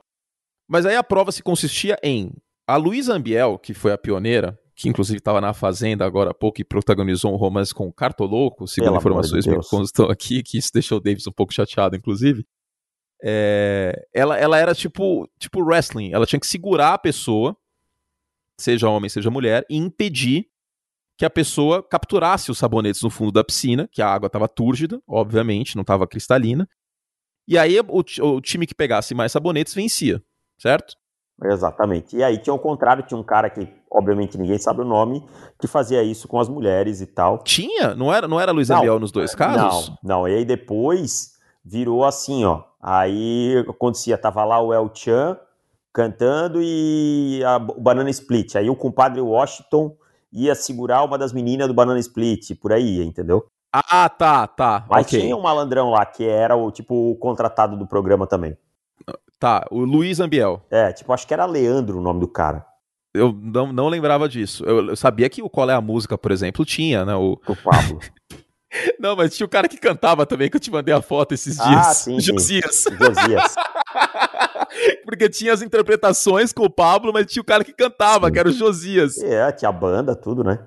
Mas 0.68 0.84
aí 0.84 0.94
a 0.94 1.02
prova 1.02 1.32
se 1.32 1.42
consistia 1.42 1.98
em 2.02 2.30
a 2.66 2.76
Luísa 2.76 3.14
Ambiel, 3.14 3.58
que 3.58 3.72
foi 3.72 3.92
a 3.92 3.98
pioneira, 3.98 4.58
que 4.76 4.88
inclusive 4.88 5.18
estava 5.18 5.40
na 5.40 5.54
Fazenda 5.54 6.04
agora 6.04 6.30
há 6.30 6.34
pouco 6.34 6.60
e 6.60 6.64
protagonizou 6.64 7.32
um 7.32 7.36
romance 7.36 7.74
com 7.74 7.88
o 7.88 7.92
Cartoloco, 7.92 8.68
segundo 8.68 8.90
Pelo 8.90 8.98
informações 8.98 9.44
de 9.44 9.68
constam 9.68 10.10
aqui, 10.10 10.42
que 10.42 10.58
isso 10.58 10.70
deixou 10.72 10.98
o 10.98 11.00
Davis 11.00 11.26
um 11.26 11.32
pouco 11.32 11.52
chateado, 11.52 11.96
inclusive. 11.96 12.46
É, 13.22 14.06
ela, 14.14 14.36
ela 14.36 14.58
era 14.58 14.74
tipo, 14.74 15.28
tipo 15.38 15.62
wrestling. 15.62 16.12
Ela 16.12 16.26
tinha 16.26 16.38
que 16.38 16.46
segurar 16.46 16.94
a 16.94 16.98
pessoa, 16.98 17.56
seja 18.60 18.88
homem, 18.88 19.08
seja 19.08 19.30
mulher, 19.30 19.64
e 19.68 19.76
impedir 19.76 20.46
que 21.16 21.24
a 21.24 21.30
pessoa 21.30 21.82
capturasse 21.82 22.50
os 22.50 22.58
sabonetes 22.58 23.02
no 23.02 23.10
fundo 23.10 23.32
da 23.32 23.42
piscina, 23.42 23.88
que 23.90 24.00
a 24.00 24.08
água 24.08 24.28
estava 24.28 24.46
túrgida, 24.46 25.02
obviamente, 25.06 25.74
não 25.74 25.82
estava 25.82 26.06
cristalina. 26.06 26.68
E 27.48 27.58
aí 27.58 27.80
o, 27.80 28.04
o, 28.22 28.40
time 28.40 28.66
que 28.66 28.74
pegasse 28.74 29.14
mais 29.14 29.32
sabonetes 29.32 29.74
vencia, 29.74 30.22
certo? 30.58 30.94
Exatamente. 31.44 32.16
E 32.16 32.22
aí 32.22 32.38
tinha 32.38 32.52
o 32.52 32.58
contrário, 32.58 33.04
tinha 33.04 33.18
um 33.18 33.22
cara 33.22 33.48
que, 33.48 33.68
obviamente, 33.90 34.36
ninguém 34.36 34.58
sabe 34.58 34.80
o 34.80 34.84
nome, 34.84 35.24
que 35.58 35.68
fazia 35.68 36.02
isso 36.02 36.26
com 36.26 36.40
as 36.40 36.48
mulheres 36.48 37.00
e 37.00 37.06
tal. 37.06 37.38
Tinha? 37.44 37.94
Não 37.94 38.12
era, 38.12 38.26
não 38.26 38.40
era 38.40 38.50
Luiz 38.50 38.70
Abiel 38.70 38.98
nos 38.98 39.12
dois 39.12 39.34
casos? 39.34 39.88
Não, 39.88 39.98
não. 40.02 40.28
E 40.28 40.34
aí 40.34 40.44
depois 40.44 41.38
virou 41.64 42.04
assim, 42.04 42.44
ó. 42.44 42.64
Aí 42.82 43.64
acontecia, 43.68 44.18
tava 44.18 44.44
lá 44.44 44.60
o 44.60 44.72
El 44.72 44.90
Chan 44.92 45.38
cantando 45.92 46.60
e 46.62 47.42
a, 47.44 47.56
o 47.56 47.80
Banana 47.80 48.10
Split. 48.10 48.56
Aí 48.56 48.68
o 48.68 48.76
compadre 48.76 49.20
Washington 49.20 49.96
ia 50.32 50.54
segurar 50.54 51.02
uma 51.04 51.16
das 51.16 51.32
meninas 51.32 51.68
do 51.68 51.74
Banana 51.74 51.98
Split, 52.00 52.54
por 52.60 52.72
aí, 52.72 53.02
entendeu? 53.02 53.46
Ah, 53.72 54.08
tá, 54.08 54.46
tá. 54.46 54.86
Mas 54.88 55.06
okay. 55.06 55.20
tinha 55.20 55.36
um 55.36 55.42
malandrão 55.42 55.90
lá 55.90 56.04
que 56.04 56.26
era 56.26 56.56
o 56.56 56.70
tipo 56.70 57.10
o 57.10 57.16
contratado 57.16 57.76
do 57.76 57.86
programa 57.86 58.26
também. 58.26 58.56
Tá, 59.38 59.64
o 59.70 59.80
Luiz 59.80 60.18
Ambiel. 60.18 60.64
É, 60.70 60.92
tipo, 60.92 61.12
acho 61.12 61.26
que 61.26 61.32
era 61.32 61.46
Leandro 61.46 61.98
o 61.98 62.02
nome 62.02 62.20
do 62.20 62.28
cara. 62.28 62.66
Eu 63.14 63.32
não, 63.32 63.72
não 63.72 63.88
lembrava 63.88 64.28
disso. 64.28 64.64
Eu, 64.64 64.88
eu 64.88 64.96
sabia 64.96 65.28
que 65.28 65.42
o 65.42 65.48
Qual 65.48 65.70
é 65.70 65.74
a 65.74 65.80
Música, 65.80 66.18
por 66.18 66.32
exemplo, 66.32 66.64
tinha, 66.64 67.04
né? 67.04 67.14
O, 67.14 67.32
o 67.46 67.56
Pablo. 67.56 67.98
Não, 69.00 69.16
mas 69.16 69.34
tinha 69.34 69.46
o 69.46 69.48
cara 69.48 69.66
que 69.66 69.78
cantava 69.78 70.26
também, 70.26 70.50
que 70.50 70.56
eu 70.56 70.60
te 70.60 70.70
mandei 70.70 70.94
a 70.94 71.00
foto 71.00 71.32
esses 71.32 71.58
ah, 71.58 71.68
dias. 71.68 71.86
Ah, 71.86 71.94
sim, 71.94 72.20
Josias. 72.20 72.74
Sim. 72.74 72.96
Josias. 72.96 73.54
Porque 75.06 75.28
tinha 75.30 75.54
as 75.54 75.62
interpretações 75.62 76.52
com 76.52 76.64
o 76.64 76.70
Pablo, 76.70 77.12
mas 77.12 77.26
tinha 77.26 77.40
o 77.40 77.46
cara 77.46 77.64
que 77.64 77.72
cantava, 77.72 78.26
sim. 78.26 78.32
que 78.32 78.38
era 78.38 78.48
o 78.48 78.52
Josias. 78.52 79.16
É, 79.22 79.50
tinha 79.52 79.70
a 79.70 79.72
banda, 79.72 80.14
tudo, 80.14 80.44
né? 80.44 80.58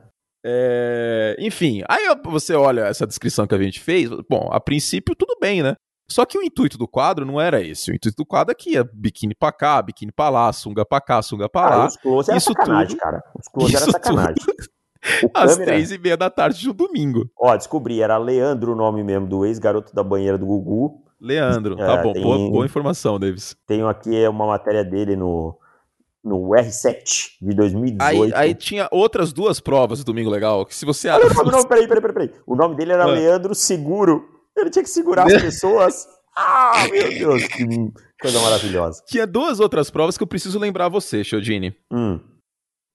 É... 0.44 1.36
Enfim, 1.38 1.84
aí 1.88 2.08
você 2.26 2.56
olha 2.56 2.82
essa 2.82 3.06
descrição 3.06 3.46
que 3.46 3.54
a 3.54 3.62
gente 3.62 3.80
fez, 3.80 4.10
bom, 4.28 4.50
a 4.52 4.60
princípio 4.60 5.16
tudo 5.16 5.38
bem, 5.40 5.62
né? 5.62 5.76
Só 6.12 6.26
que 6.26 6.38
o 6.38 6.44
intuito 6.44 6.78
do 6.78 6.88
quadro 6.88 7.26
não 7.26 7.40
era 7.40 7.62
esse. 7.62 7.90
O 7.90 7.96
intuito 7.96 8.18
do 8.18 8.26
quadro 8.26 8.52
é 8.52 8.56
que 8.56 8.72
ia 8.72 8.84
biquíni 8.84 9.34
pra 9.34 9.52
cá, 9.52 9.82
biquíni 9.82 10.12
pra 10.12 10.30
lá, 10.30 10.52
sunga 10.52 10.86
pra 10.86 11.00
cá, 11.00 11.22
sunga 11.22 11.48
pra 11.48 11.70
lá. 11.70 11.84
Ah, 11.84 11.88
os 11.88 11.98
close 11.98 12.30
era 12.30 12.38
isso 12.38 12.50
sacanagem, 12.50 12.90
tudo, 12.90 13.00
cara. 13.00 13.24
Os 13.40 13.48
close 13.48 13.76
era 13.76 13.86
sacanagem. 13.86 14.36
Tudo... 15.20 15.32
Às 15.34 15.58
três 15.58 15.92
e 15.92 15.98
meia 15.98 16.16
da 16.16 16.30
tarde 16.30 16.60
de 16.60 16.70
um 16.70 16.74
domingo. 16.74 17.28
Ó, 17.36 17.58
descobri, 17.58 18.04
era 18.04 18.20
Leandro 18.20 18.74
o 18.74 18.76
nome 18.76 19.04
mesmo 19.04 19.26
do 19.26 19.44
ex-garoto 19.44 19.96
da 19.96 20.04
banheira 20.04 20.38
do 20.38 20.46
Gugu. 20.46 21.02
Leandro, 21.20 21.76
tá 21.76 21.94
é, 21.94 22.04
bom, 22.04 22.14
tem, 22.14 22.22
boa, 22.22 22.38
boa, 22.52 22.66
informação, 22.66 23.20
Davis. 23.20 23.56
Tenho 23.66 23.88
aqui 23.88 24.28
uma 24.28 24.46
matéria 24.46 24.84
dele 24.84 25.16
no, 25.16 25.58
no 26.24 26.50
R7 26.50 27.38
de 27.42 27.56
2018. 27.56 28.36
Aí, 28.36 28.50
aí 28.50 28.54
tinha 28.54 28.88
outras 28.92 29.34
duas 29.34 29.60
provas 29.60 29.98
do 30.00 30.06
Domingo 30.06 30.30
Legal, 30.30 30.68
que 30.68 30.76
se 30.76 30.86
você... 30.86 31.10
Não, 31.10 31.64
peraí, 31.64 31.88
peraí, 31.88 32.02
peraí. 32.02 32.32
O 32.46 32.56
nome 32.56 32.76
dele 32.76 32.92
era 32.92 33.06
ah. 33.06 33.08
Leandro 33.08 33.56
Seguro. 33.56 34.41
Ele 34.58 34.70
tinha 34.70 34.84
que 34.84 34.90
segurar 34.90 35.28
as 35.28 35.42
pessoas. 35.42 36.08
Ah, 36.36 36.88
meu 36.92 37.10
Deus, 37.10 37.48
que 37.48 37.66
coisa 38.22 38.40
maravilhosa. 38.40 39.04
Tinha 39.06 39.28
duas 39.28 39.60
outras 39.60 39.90
provas 39.90 40.18
que 40.18 40.24
eu 40.24 40.28
preciso 40.28 40.60
lembrar 40.60 40.90
você, 40.90 41.24
Chiodini. 41.24 41.76
Hum. 41.92 42.20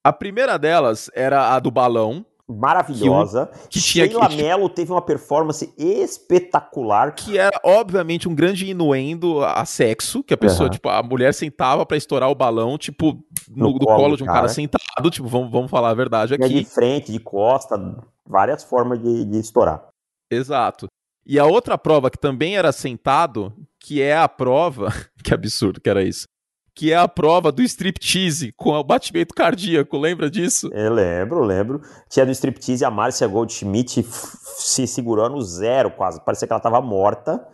A 0.05 0.13
primeira 0.13 0.57
delas 0.59 1.11
era 1.15 1.55
a 1.55 1.59
do 1.59 1.71
balão. 1.71 2.25
Maravilhosa. 2.49 3.47
Que, 3.69 3.81
que 3.81 3.81
tinha 3.81 4.07
Sheila 4.07 4.29
que, 4.29 4.37
Mello 4.37 4.69
teve 4.69 4.93
uma 4.93 5.03
performance 5.03 5.75
espetacular. 5.77 7.13
Que 7.13 7.37
era, 7.37 7.61
obviamente, 7.65 8.29
um 8.29 8.35
grande 8.35 8.71
inuendo 8.71 9.45
a 9.45 9.65
sexo, 9.65 10.23
que 10.23 10.33
a 10.33 10.37
pessoa, 10.37 10.69
uhum. 10.69 10.73
tipo, 10.73 10.89
a 10.89 11.03
mulher 11.03 11.35
sentava 11.35 11.85
para 11.85 11.97
estourar 11.97 12.31
o 12.31 12.37
balão, 12.37 12.79
tipo, 12.79 13.21
no, 13.51 13.73
no, 13.73 13.79
colo, 13.81 13.97
colo 13.97 14.17
de 14.17 14.23
um 14.23 14.27
cara. 14.27 14.39
cara. 14.39 14.49
sentado, 14.49 15.11
tipo, 15.11 15.27
vamos, 15.27 15.51
vamos 15.51 15.69
falar 15.69 15.91
a 15.91 15.95
verdade 15.95 16.35
aqui. 16.35 16.49
de 16.49 16.65
frente, 16.65 17.11
de 17.11 17.19
costa, 17.19 17.77
várias 18.25 18.63
formas 18.63 19.03
de, 19.03 19.25
de 19.25 19.39
estourar. 19.41 19.89
Exato. 20.31 20.87
E 21.29 21.41
a 21.41 21.45
outra 21.45 21.77
prova 21.77 22.09
que 22.09 22.19
também 22.19 22.57
era 22.57 22.71
sentado, 22.71 23.53
que 23.81 24.01
é 24.01 24.17
a 24.17 24.29
prova, 24.29 24.93
que 25.25 25.35
absurdo 25.35 25.81
que 25.81 25.91
era 25.91 26.05
isso, 26.05 26.29
que 26.73 26.93
é 26.93 26.97
a 26.97 27.09
prova 27.09 27.51
do 27.51 27.63
striptease 27.63 28.53
com 28.53 28.71
o 28.71 28.85
batimento 28.85 29.35
cardíaco, 29.35 29.99
lembra 29.99 30.31
disso? 30.31 30.71
Eu 30.73 30.95
lembro, 30.95 31.43
lembro. 31.43 31.81
Tinha 32.09 32.25
do 32.25 32.31
striptease 32.31 32.85
a 32.85 32.91
Márcia 32.93 33.27
Goldschmidt 33.27 34.05
se 34.05 34.87
segurando 34.87 35.43
zero 35.43 35.91
quase, 35.91 36.25
parecia 36.25 36.47
que 36.47 36.53
ela 36.53 36.61
estava 36.61 36.81
morta. 36.81 37.45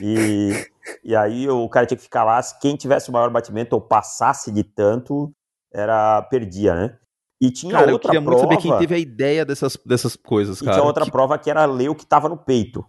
E, 0.00 0.52
e 1.02 1.16
aí 1.16 1.48
o 1.48 1.68
cara 1.68 1.86
tinha 1.86 1.96
que 1.96 2.04
ficar 2.04 2.22
lá, 2.22 2.40
quem 2.60 2.76
tivesse 2.76 3.10
o 3.10 3.12
maior 3.12 3.30
batimento 3.30 3.74
ou 3.74 3.80
passasse 3.80 4.52
de 4.52 4.62
tanto, 4.62 5.32
era 5.74 6.22
perdia, 6.22 6.72
né? 6.72 6.96
E 7.40 7.50
tinha 7.50 7.72
cara, 7.72 7.90
outra 7.90 7.94
eu 7.94 7.98
queria 8.12 8.22
prova... 8.22 8.46
muito 8.46 8.60
saber 8.60 8.62
quem 8.62 8.78
teve 8.78 8.94
a 8.94 8.98
ideia 8.98 9.44
dessas, 9.44 9.76
dessas 9.84 10.14
coisas, 10.14 10.60
cara. 10.60 10.70
E 10.70 10.74
tinha 10.74 10.86
outra 10.86 11.04
que... 11.04 11.10
prova 11.10 11.36
que 11.36 11.50
era 11.50 11.64
ler 11.64 11.88
o 11.88 11.96
que 11.96 12.04
estava 12.04 12.28
no 12.28 12.36
peito 12.36 12.84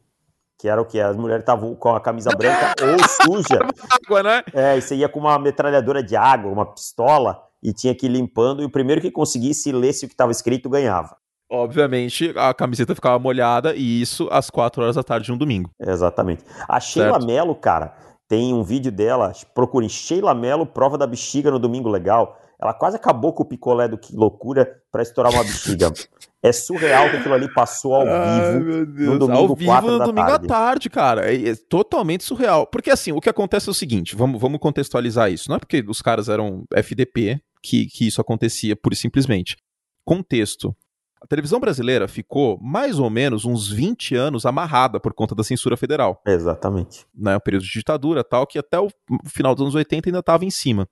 que 0.59 0.67
era 0.67 0.81
o 0.81 0.85
que? 0.85 0.99
As 0.99 1.15
mulheres 1.15 1.41
estavam 1.41 1.73
com 1.73 1.95
a 1.95 2.01
camisa 2.01 2.31
branca 2.37 2.75
ou 2.83 2.99
suja. 3.25 3.59
água, 3.89 4.21
né? 4.21 4.43
É, 4.53 4.77
e 4.77 4.81
você 4.81 4.95
ia 4.95 5.07
com 5.07 5.19
uma 5.19 5.39
metralhadora 5.39 6.03
de 6.03 6.17
água, 6.17 6.51
uma 6.51 6.65
pistola, 6.65 7.41
e 7.63 7.71
tinha 7.71 7.95
que 7.95 8.05
ir 8.05 8.09
limpando, 8.09 8.61
e 8.61 8.65
o 8.65 8.69
primeiro 8.69 9.01
que 9.01 9.09
conseguisse 9.09 9.71
lesse 9.71 10.05
o 10.05 10.07
que 10.07 10.13
estava 10.13 10.31
escrito 10.31 10.69
ganhava. 10.69 11.15
Obviamente, 11.51 12.31
a 12.35 12.53
camiseta 12.53 12.93
ficava 12.93 13.17
molhada, 13.17 13.73
e 13.73 14.01
isso 14.01 14.27
às 14.31 14.49
4 14.49 14.83
horas 14.83 14.95
da 14.95 15.03
tarde 15.03 15.25
de 15.25 15.31
um 15.31 15.37
domingo. 15.37 15.71
Exatamente. 15.79 16.43
A 16.67 16.79
Sheila 16.79 17.13
certo. 17.13 17.25
Mello, 17.25 17.55
cara, 17.55 17.95
tem 18.27 18.53
um 18.53 18.61
vídeo 18.61 18.91
dela, 18.91 19.31
procurem 19.55 19.89
Sheila 19.89 20.35
Mello, 20.35 20.65
prova 20.65 20.97
da 20.97 21.07
bexiga 21.07 21.49
no 21.49 21.57
Domingo 21.57 21.89
Legal. 21.89 22.37
Ela 22.61 22.73
quase 22.73 22.97
acabou 22.97 23.33
com 23.33 23.43
o 23.43 23.45
picolé 23.45 23.87
do 23.87 23.97
Que 23.97 24.15
Loucura 24.15 24.69
para 24.91 25.01
estourar 25.01 25.31
uma 25.31 25.43
bexiga. 25.43 25.91
É 26.41 26.53
surreal 26.53 27.09
que 27.09 27.17
aquilo 27.17 27.33
ali 27.33 27.53
passou 27.53 27.93
ao 27.95 28.05
vivo 28.05 29.11
no 29.11 29.19
domingo 29.19 29.39
Ao 29.39 29.55
vivo 29.55 29.81
no 29.81 29.99
domingo 29.99 30.27
tarde. 30.27 30.45
à 30.45 30.47
tarde, 30.47 30.89
cara. 30.89 31.33
É, 31.33 31.49
é, 31.49 31.55
totalmente 31.55 32.23
surreal. 32.23 32.65
Porque 32.65 32.89
assim, 32.89 33.11
o 33.11 33.19
que 33.19 33.29
acontece 33.29 33.67
é 33.67 33.71
o 33.71 33.73
seguinte, 33.73 34.15
vamos, 34.15 34.39
vamos 34.39 34.59
contextualizar 34.59 35.29
isso. 35.31 35.49
Não 35.49 35.57
é 35.57 35.59
porque 35.59 35.83
os 35.87 36.01
caras 36.01 36.29
eram 36.29 36.63
FDP 36.73 37.41
que, 37.61 37.87
que 37.87 38.07
isso 38.07 38.21
acontecia 38.21 38.75
pura 38.75 38.93
e 38.93 38.97
simplesmente. 38.97 39.57
Contexto. 40.05 40.73
A 41.21 41.27
televisão 41.27 41.59
brasileira 41.59 42.07
ficou 42.07 42.57
mais 42.61 42.97
ou 42.97 43.09
menos 43.09 43.43
uns 43.43 43.67
20 43.69 44.15
anos 44.15 44.45
amarrada 44.45 45.01
por 45.01 45.13
conta 45.13 45.35
da 45.35 45.43
censura 45.43 45.75
federal. 45.75 46.21
Exatamente. 46.25 47.05
Né, 47.13 47.35
o 47.35 47.41
período 47.41 47.63
de 47.65 47.71
ditadura 47.71 48.23
tal, 48.23 48.47
que 48.47 48.57
até 48.57 48.79
o 48.79 48.89
final 49.25 49.53
dos 49.53 49.63
anos 49.63 49.75
80 49.75 50.07
ainda 50.07 50.19
estava 50.19 50.45
em 50.45 50.49
cima. 50.49 50.87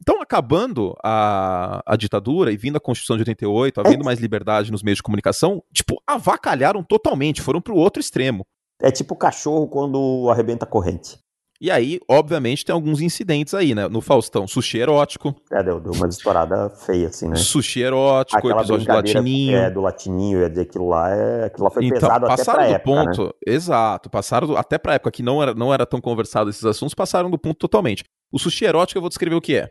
Então, 0.00 0.20
acabando 0.20 0.94
a, 1.02 1.82
a 1.86 1.96
ditadura 1.96 2.52
e 2.52 2.56
vindo 2.56 2.76
a 2.76 2.80
Constituição 2.80 3.16
de 3.16 3.22
88, 3.22 3.80
havendo 3.80 4.02
é. 4.02 4.04
mais 4.04 4.18
liberdade 4.18 4.70
nos 4.70 4.82
meios 4.82 4.98
de 4.98 5.02
comunicação, 5.02 5.62
tipo, 5.72 6.00
avacalharam 6.06 6.82
totalmente, 6.82 7.42
foram 7.42 7.60
pro 7.60 7.76
outro 7.76 8.00
extremo. 8.00 8.44
É 8.80 8.90
tipo 8.90 9.16
cachorro 9.16 9.66
quando 9.68 10.28
arrebenta 10.30 10.64
a 10.64 10.68
corrente. 10.68 11.18
E 11.58 11.70
aí, 11.70 11.98
obviamente, 12.06 12.64
tem 12.64 12.74
alguns 12.74 13.00
incidentes 13.00 13.54
aí, 13.54 13.74
né? 13.74 13.88
No 13.88 14.02
Faustão, 14.02 14.46
sushi 14.46 14.78
erótico. 14.78 15.34
É, 15.50 15.62
deu, 15.62 15.80
deu 15.80 15.92
uma 15.92 16.06
estourada 16.06 16.68
feia, 16.68 17.08
assim, 17.08 17.28
né? 17.28 17.36
Sushi 17.36 17.80
erótico, 17.80 18.38
Aquela 18.38 18.60
episódio 18.60 18.86
do 18.86 18.92
Latininho. 18.92 19.56
É, 19.56 19.70
do 19.70 19.80
Latininho, 19.80 20.40
ia 20.40 20.50
dizer 20.50 20.62
aquilo 20.62 20.88
lá, 20.88 21.10
é, 21.10 21.46
aquilo 21.46 21.64
lá 21.64 21.70
foi 21.70 21.86
então, 21.86 21.98
pesado 21.98 22.26
até 22.26 22.36
passaram 22.36 22.58
pra 22.58 22.68
do 22.68 22.74
época, 22.74 23.04
ponto, 23.06 23.22
né? 23.24 23.30
exato, 23.46 24.10
passaram 24.10 24.46
do- 24.48 24.56
até 24.56 24.76
pra 24.76 24.94
época 24.94 25.10
que 25.10 25.22
não 25.22 25.42
era, 25.42 25.54
não 25.54 25.72
era 25.72 25.86
tão 25.86 25.98
conversado 25.98 26.50
esses 26.50 26.64
assuntos, 26.64 26.94
passaram 26.94 27.30
do 27.30 27.38
ponto 27.38 27.56
totalmente. 27.56 28.04
O 28.30 28.38
sushi 28.38 28.66
erótico, 28.66 28.98
eu 28.98 29.02
vou 29.02 29.08
descrever 29.08 29.36
o 29.36 29.40
que 29.40 29.56
é. 29.56 29.70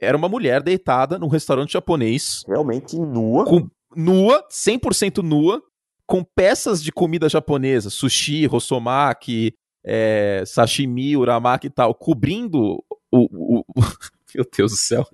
Era 0.00 0.16
uma 0.16 0.28
mulher 0.28 0.62
deitada 0.62 1.18
num 1.18 1.28
restaurante 1.28 1.72
japonês, 1.72 2.42
Realmente 2.46 2.96
nua. 2.98 3.44
com, 3.44 3.68
nua, 3.96 4.44
100% 4.50 5.22
nua, 5.22 5.62
com 6.06 6.22
peças 6.24 6.82
de 6.82 6.90
comida 6.92 7.28
japonesa, 7.28 7.90
sushi, 7.90 8.46
rosomaki, 8.46 9.52
é, 9.84 10.42
sashimi, 10.46 11.16
uramaki 11.16 11.66
e 11.66 11.70
tal, 11.70 11.94
cobrindo 11.94 12.82
o, 13.10 13.18
o- 13.20 13.58
o- 13.60 13.64
Meu 14.34 14.46
Deus 14.56 14.72
do 14.72 14.76
céu. 14.76 15.06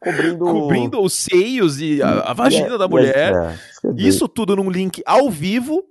Cobrindo, 0.00 0.38
Cobrindo 0.44 1.00
os 1.02 1.12
seios 1.12 1.80
e 1.80 2.00
a, 2.02 2.20
a 2.30 2.32
vagina 2.32 2.74
É, 2.74 2.78
da 2.78 2.88
mulher. 2.88 3.32
é, 3.34 3.58
isso 3.96 4.28
tudo 4.28 4.54
num 4.56 4.70
link 4.70 5.02
ao 5.04 5.30
vivo, 5.30 5.84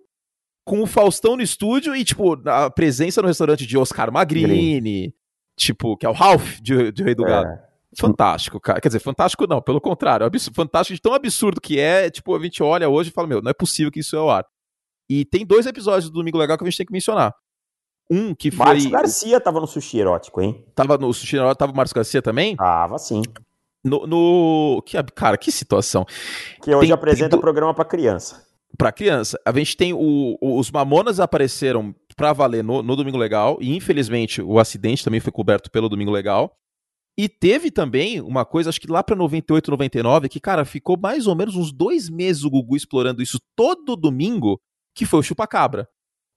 com 0.65 0.81
o 0.81 0.85
Faustão 0.87 1.35
no 1.35 1.41
estúdio 1.41 1.95
e, 1.95 2.03
tipo, 2.03 2.33
a 2.49 2.69
presença 2.69 3.21
no 3.21 3.27
restaurante 3.27 3.65
de 3.65 3.77
Oscar 3.77 4.11
Magrini, 4.11 5.13
tipo, 5.57 5.95
que 5.97 6.05
é 6.05 6.09
o 6.09 6.13
Ralph 6.13 6.59
de, 6.61 6.91
de 6.91 7.03
Rei 7.03 7.15
do 7.15 7.23
Gado. 7.23 7.49
É. 7.49 7.66
Fantástico, 7.99 8.59
cara. 8.59 8.79
Quer 8.79 8.89
dizer, 8.89 8.99
fantástico 8.99 9.47
não, 9.47 9.61
pelo 9.61 9.81
contrário. 9.81 10.25
abs- 10.25 10.49
Fantástico 10.53 10.95
de 10.95 11.01
tão 11.01 11.13
absurdo 11.13 11.59
que 11.59 11.79
é, 11.79 12.09
tipo, 12.09 12.35
a 12.35 12.39
gente 12.39 12.61
olha 12.61 12.87
hoje 12.87 13.09
e 13.09 13.13
fala, 13.13 13.27
meu, 13.27 13.41
não 13.41 13.49
é 13.49 13.53
possível 13.53 13.91
que 13.91 13.99
isso 14.01 14.15
é 14.15 14.19
ao 14.19 14.29
ar. 14.29 14.45
E 15.09 15.25
tem 15.25 15.45
dois 15.45 15.65
episódios 15.65 16.09
do 16.09 16.13
Domingo 16.19 16.37
Legal 16.37 16.57
que 16.57 16.63
a 16.63 16.69
gente 16.69 16.77
tem 16.77 16.85
que 16.85 16.91
mencionar. 16.93 17.33
Um 18.09 18.33
que 18.35 18.51
foi. 18.51 18.65
Márcio 18.65 18.89
Garcia 18.89 19.41
tava 19.41 19.59
no 19.59 19.67
sushi 19.67 19.99
erótico, 19.99 20.41
hein? 20.41 20.63
Tava 20.75 20.97
no 20.97 21.11
Sushi 21.13 21.37
hora, 21.37 21.55
tava 21.55 21.71
o 21.71 21.75
Marcos 21.75 21.91
Garcia 21.93 22.21
também? 22.21 22.55
Tava 22.55 22.97
sim. 22.97 23.21
No. 23.83 24.05
no- 24.07 24.81
que, 24.85 25.01
cara, 25.13 25.37
que 25.37 25.51
situação. 25.51 26.05
Que 26.61 26.73
hoje 26.73 26.87
Tem- 26.87 26.91
apresenta 26.93 27.29
tem 27.31 27.37
do- 27.39 27.41
programa 27.41 27.73
pra 27.73 27.83
criança. 27.85 28.45
Pra 28.77 28.91
criança, 28.91 29.39
a 29.45 29.51
gente 29.53 29.75
tem 29.75 29.93
o, 29.93 30.37
o- 30.41 30.59
os 30.59 30.69
Mamonas 30.71 31.19
apareceram 31.19 31.95
pra 32.15 32.31
valer 32.33 32.63
no, 32.63 32.81
no 32.83 32.95
Domingo 32.95 33.17
Legal, 33.17 33.57
e 33.61 33.75
infelizmente 33.75 34.41
o 34.41 34.59
acidente 34.59 35.03
também 35.03 35.19
foi 35.19 35.31
coberto 35.31 35.71
pelo 35.71 35.89
Domingo 35.89 36.11
Legal. 36.11 36.53
E 37.17 37.27
teve 37.27 37.71
também 37.71 38.21
uma 38.21 38.45
coisa, 38.45 38.69
acho 38.69 38.79
que 38.79 38.91
lá 38.91 39.01
pra 39.03 39.15
98, 39.15 39.71
99, 39.71 40.29
que, 40.29 40.39
cara, 40.39 40.63
ficou 40.65 40.97
mais 40.97 41.25
ou 41.25 41.35
menos 41.35 41.55
uns 41.55 41.71
dois 41.71 42.09
meses 42.09 42.43
o 42.43 42.49
Gugu 42.49 42.75
explorando 42.75 43.23
isso 43.23 43.39
todo 43.55 43.95
domingo, 43.95 44.59
que 44.95 45.05
foi 45.05 45.19
o 45.19 45.23
Chupacabra. 45.23 45.89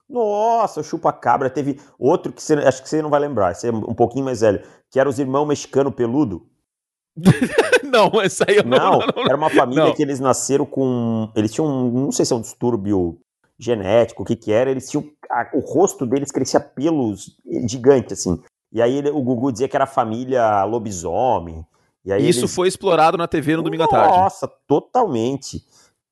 Nossa, 0.09 0.81
o 0.81 0.83
chupa-cabra. 0.83 1.49
Teve 1.49 1.78
outro 1.97 2.33
que 2.33 2.43
você, 2.43 2.55
acho 2.55 2.83
que 2.83 2.89
você 2.89 3.01
não 3.01 3.11
vai 3.11 3.20
lembrar, 3.20 3.55
você 3.55 3.68
é 3.68 3.72
um 3.72 3.95
pouquinho 3.95 4.24
mais 4.24 4.41
velho, 4.41 4.61
que 4.91 4.99
era 4.99 5.09
os 5.09 5.20
irmãos 5.20 5.47
mexicano 5.47 5.93
peludo. 5.93 6.49
não, 7.85 8.20
essa 8.20 8.45
aí 8.49 8.57
eu 8.57 8.64
não. 8.64 8.99
Não, 8.99 9.07
não, 9.14 9.24
era 9.24 9.37
uma 9.37 9.51
família 9.51 9.85
Não. 9.85 9.95
que 9.95 10.03
eles 10.03 10.18
nasceram 10.18 10.66
com. 10.66 11.31
Eles 11.37 11.53
tinham, 11.53 11.66
um- 11.68 12.05
não 12.07 12.12
sei 12.12 12.24
se 12.24 12.33
é 12.33 12.37
um 12.37 12.41
distúrbio 12.41 13.20
genético, 13.59 14.22
o 14.22 14.26
que 14.26 14.35
que 14.35 14.51
era, 14.51 14.70
eles 14.70 14.89
tinham. 14.91 15.05
a- 15.31 15.51
o 15.55 15.61
rosto 15.61 16.05
deles 16.05 16.33
crescia 16.33 16.59
pelos 16.59 17.37
gigantes, 17.68 18.18
assim. 18.18 18.43
E 18.73 18.81
aí 18.81 18.97
ele- 18.97 19.11
o 19.11 19.23
Gugu 19.23 19.51
dizia 19.53 19.68
que 19.68 19.77
era 19.77 19.87
família 19.87 20.64
lobisomem. 20.64 21.66
E 22.05 22.12
aí 22.12 22.29
Isso 22.29 22.41
eles- 22.41 22.55
foi 22.55 22.68
explorado 22.68 23.16
na 23.18 23.27
TV 23.29 23.57
no 23.57 23.62
domingo 23.62 23.83
à 23.83 23.89
tarde. 23.89 24.16
Nossa, 24.16 24.49
totalmente. 24.66 25.62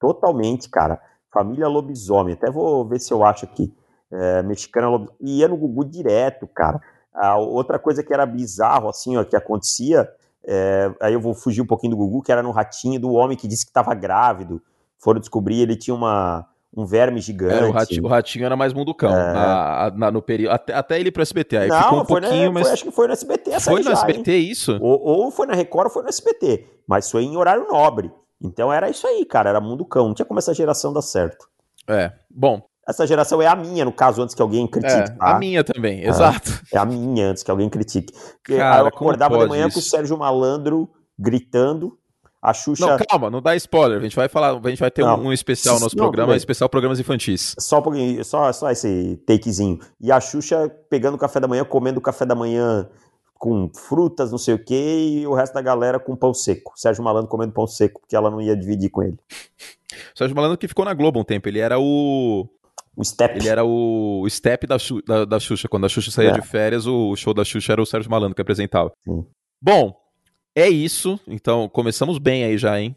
Totalmente, 0.01 0.69
cara. 0.69 1.01
Família 1.33 1.69
lobisomem. 1.69 2.35
Até 2.35 2.51
vou 2.51 2.87
ver 2.87 2.99
se 3.01 3.13
eu 3.13 3.25
acho 3.25 3.45
aqui. 3.45 3.73
É, 4.11 4.43
mexicana 4.43 4.89
lobisomem. 4.89 5.17
E 5.21 5.39
ia 5.39 5.49
no 5.49 5.57
Gugu 5.57 5.85
direto, 5.85 6.47
cara. 6.47 6.81
A 7.15 7.37
outra 7.37 7.79
coisa 7.79 8.03
que 8.03 8.13
era 8.13 8.25
bizarro, 8.27 8.89
assim, 8.89 9.17
ó, 9.17 9.25
que 9.25 9.37
acontecia. 9.37 10.09
é, 10.51 10.91
aí 11.03 11.13
eu 11.13 11.21
vou 11.21 11.35
fugir 11.35 11.61
um 11.61 11.67
pouquinho 11.67 11.91
do 11.91 11.97
Gugu, 11.99 12.23
que 12.23 12.33
era 12.33 12.43
no 12.43 12.53
ratinho 12.53 12.99
do 12.99 13.13
homem 13.13 13.37
que 13.37 13.47
disse 13.47 13.67
que 13.67 13.71
estava 13.71 13.93
grávido. 13.95 14.63
Foram 14.97 15.21
descobrir, 15.21 15.61
ele 15.61 15.77
tinha 15.77 15.95
uma, 15.95 16.47
um 16.77 16.85
verme 16.85 17.21
gigante. 17.21 17.55
Era, 17.55 17.69
o, 17.69 17.73
ratinho, 17.73 18.05
o 18.05 18.09
Ratinho 18.09 18.45
era 18.45 18.57
mais 18.57 18.73
munducão 18.73 19.11
É. 19.11 19.33
na- 19.33 19.93
na- 19.97 20.11
no 20.11 20.21
período. 20.23 20.53
Até, 20.53 20.75
até 20.75 21.01
ele 21.01 21.09
ir 21.09 21.13
pro 21.13 21.23
SBT. 21.23 21.57
Aí 21.57 21.69
Não, 21.69 21.83
ficou 21.83 22.01
um 22.03 22.05
foi, 22.05 22.21
na- 22.21 22.29
pouquinho, 22.29 22.53
foi- 22.53 22.63
mas. 22.63 22.73
acho 22.73 22.85
que 22.85 22.91
foi 22.91 23.07
no 23.07 23.13
SBT 23.15 23.51
essa 23.53 23.71
Foi 23.71 23.81
no 23.81 23.85
já, 23.85 23.91
hein? 23.91 23.97
SBT 23.97 24.37
isso? 24.37 24.79
Ou, 24.81 25.01
ou 25.01 25.31
foi 25.31 25.47
na 25.47 25.55
Record 25.55 25.87
ou 25.87 25.93
foi 25.93 26.03
no 26.03 26.09
SBT. 26.09 26.67
Mas 26.87 27.11
foi 27.11 27.25
em 27.25 27.37
horário 27.37 27.67
nobre. 27.69 28.11
Então 28.41 28.73
era 28.73 28.89
isso 28.89 29.07
aí, 29.07 29.25
cara. 29.25 29.51
Era 29.51 29.61
mundo 29.61 29.85
cão. 29.85 30.07
Não 30.09 30.15
tinha 30.15 30.27
como 30.27 30.39
essa 30.39 30.55
geração 30.55 30.93
dar 30.93 31.03
certo. 31.03 31.49
É. 31.89 32.13
Bom, 32.31 32.63
Essa 32.87 33.07
geração 33.07 33.43
é 33.43 33.47
a 33.47 33.55
minha, 33.55 33.85
no 33.85 33.93
caso, 33.93 34.23
antes 34.23 34.35
que 34.35 34.41
alguém 34.41 34.67
critique, 34.67 34.95
é, 35.11 35.11
tá? 35.11 35.35
a 35.35 35.39
minha 35.39 35.63
também, 35.63 36.05
exato. 36.07 36.59
É 36.73 36.79
a 36.79 36.87
minha, 36.87 37.29
antes 37.33 37.43
que 37.43 37.51
alguém 37.51 37.69
critique. 37.69 38.15
Cara, 38.43 38.81
eu 38.81 38.87
acordava 38.87 39.37
de 39.39 39.47
manhã 39.47 39.69
com 39.69 39.77
o 39.77 39.79
isso? 39.79 39.91
Sérgio 39.91 40.17
Malandro 40.17 40.89
gritando, 41.19 41.99
a 42.41 42.55
Xuxa. 42.55 42.87
Não, 42.87 42.99
calma, 43.09 43.31
não 43.31 43.43
dá 43.43 43.57
spoiler. 43.57 43.99
A 43.99 44.03
gente 44.03 44.15
vai 44.17 44.29
falar, 44.29 44.59
a 44.63 44.69
gente 44.71 44.79
vai 44.81 44.91
ter 44.91 45.03
Não. 45.03 45.19
um, 45.19 45.27
um 45.27 45.33
especial 45.33 45.75
no 45.77 45.81
nosso 45.83 45.97
Não, 45.97 46.05
programa, 46.05 46.37
especial 46.37 46.69
programas 46.69 47.01
infantis. 47.01 47.55
Só 47.59 47.83
só, 48.25 48.53
só 48.53 48.71
esse 48.71 49.17
takezinho. 49.27 49.79
E 50.01 50.13
a 50.13 50.21
Xuxa 50.21 50.69
pegando 50.89 51.15
o 51.17 51.19
café 51.19 51.41
da 51.41 51.49
manhã, 51.49 51.65
comendo 51.65 51.99
o 51.99 52.03
café 52.03 52.25
da 52.25 52.35
manhã 52.35 52.89
com 53.35 53.69
frutas, 53.73 54.31
não 54.33 54.39
sei 54.39 54.55
o 54.55 54.65
quê, 54.65 55.21
e 55.21 55.27
o 55.27 55.33
resto 55.35 55.55
da 55.55 55.63
galera 55.63 55.99
com 56.01 56.17
pão 56.17 56.35
seco. 56.35 56.73
Sérgio 56.77 57.05
Malandro 57.05 57.29
comendo 57.31 57.53
pão 57.53 57.67
seco, 57.67 58.01
porque 58.01 58.17
ela 58.17 58.31
não 58.31 58.41
ia 58.41 58.57
dividir 58.57 58.91
com 58.91 59.03
ele. 59.03 59.17
O 60.15 60.19
Sérgio 60.19 60.35
Malandro 60.35 60.59
que 60.59 60.67
ficou 60.69 60.85
na 60.85 60.93
Globo 60.95 61.21
um 61.21 61.25
tempo, 61.25 61.49
ele 61.49 61.59
era 61.61 61.79
o 61.79 62.49
O 62.97 63.05
Step. 63.05 63.37
ele 63.39 63.49
era 63.49 63.65
o 63.65 64.27
step 64.29 64.67
da, 64.67 64.77
da, 65.07 65.25
da 65.25 65.39
Xuxa, 65.41 65.69
quando 65.69 65.87
a 65.87 65.89
Xuxa 65.89 66.11
saía 66.11 66.31
É. 66.31 66.33
de 66.33 66.43
férias, 66.43 66.85
o 66.87 67.15
show 67.15 67.33
da 67.33 67.45
Xuxa 67.45 67.73
era 67.73 67.83
o 67.83 67.87
Sérgio 67.87 68.11
Malandro 68.11 68.35
que 68.35 68.43
apresentava. 68.43 68.93
Sim. 69.07 69.25
Bom, 69.63 69.95
é 70.63 70.69
isso, 70.69 71.19
então 71.27 71.69
começamos 71.69 72.19
bem 72.19 72.45
aí 72.45 72.59
já, 72.59 72.81
hein? 72.81 72.97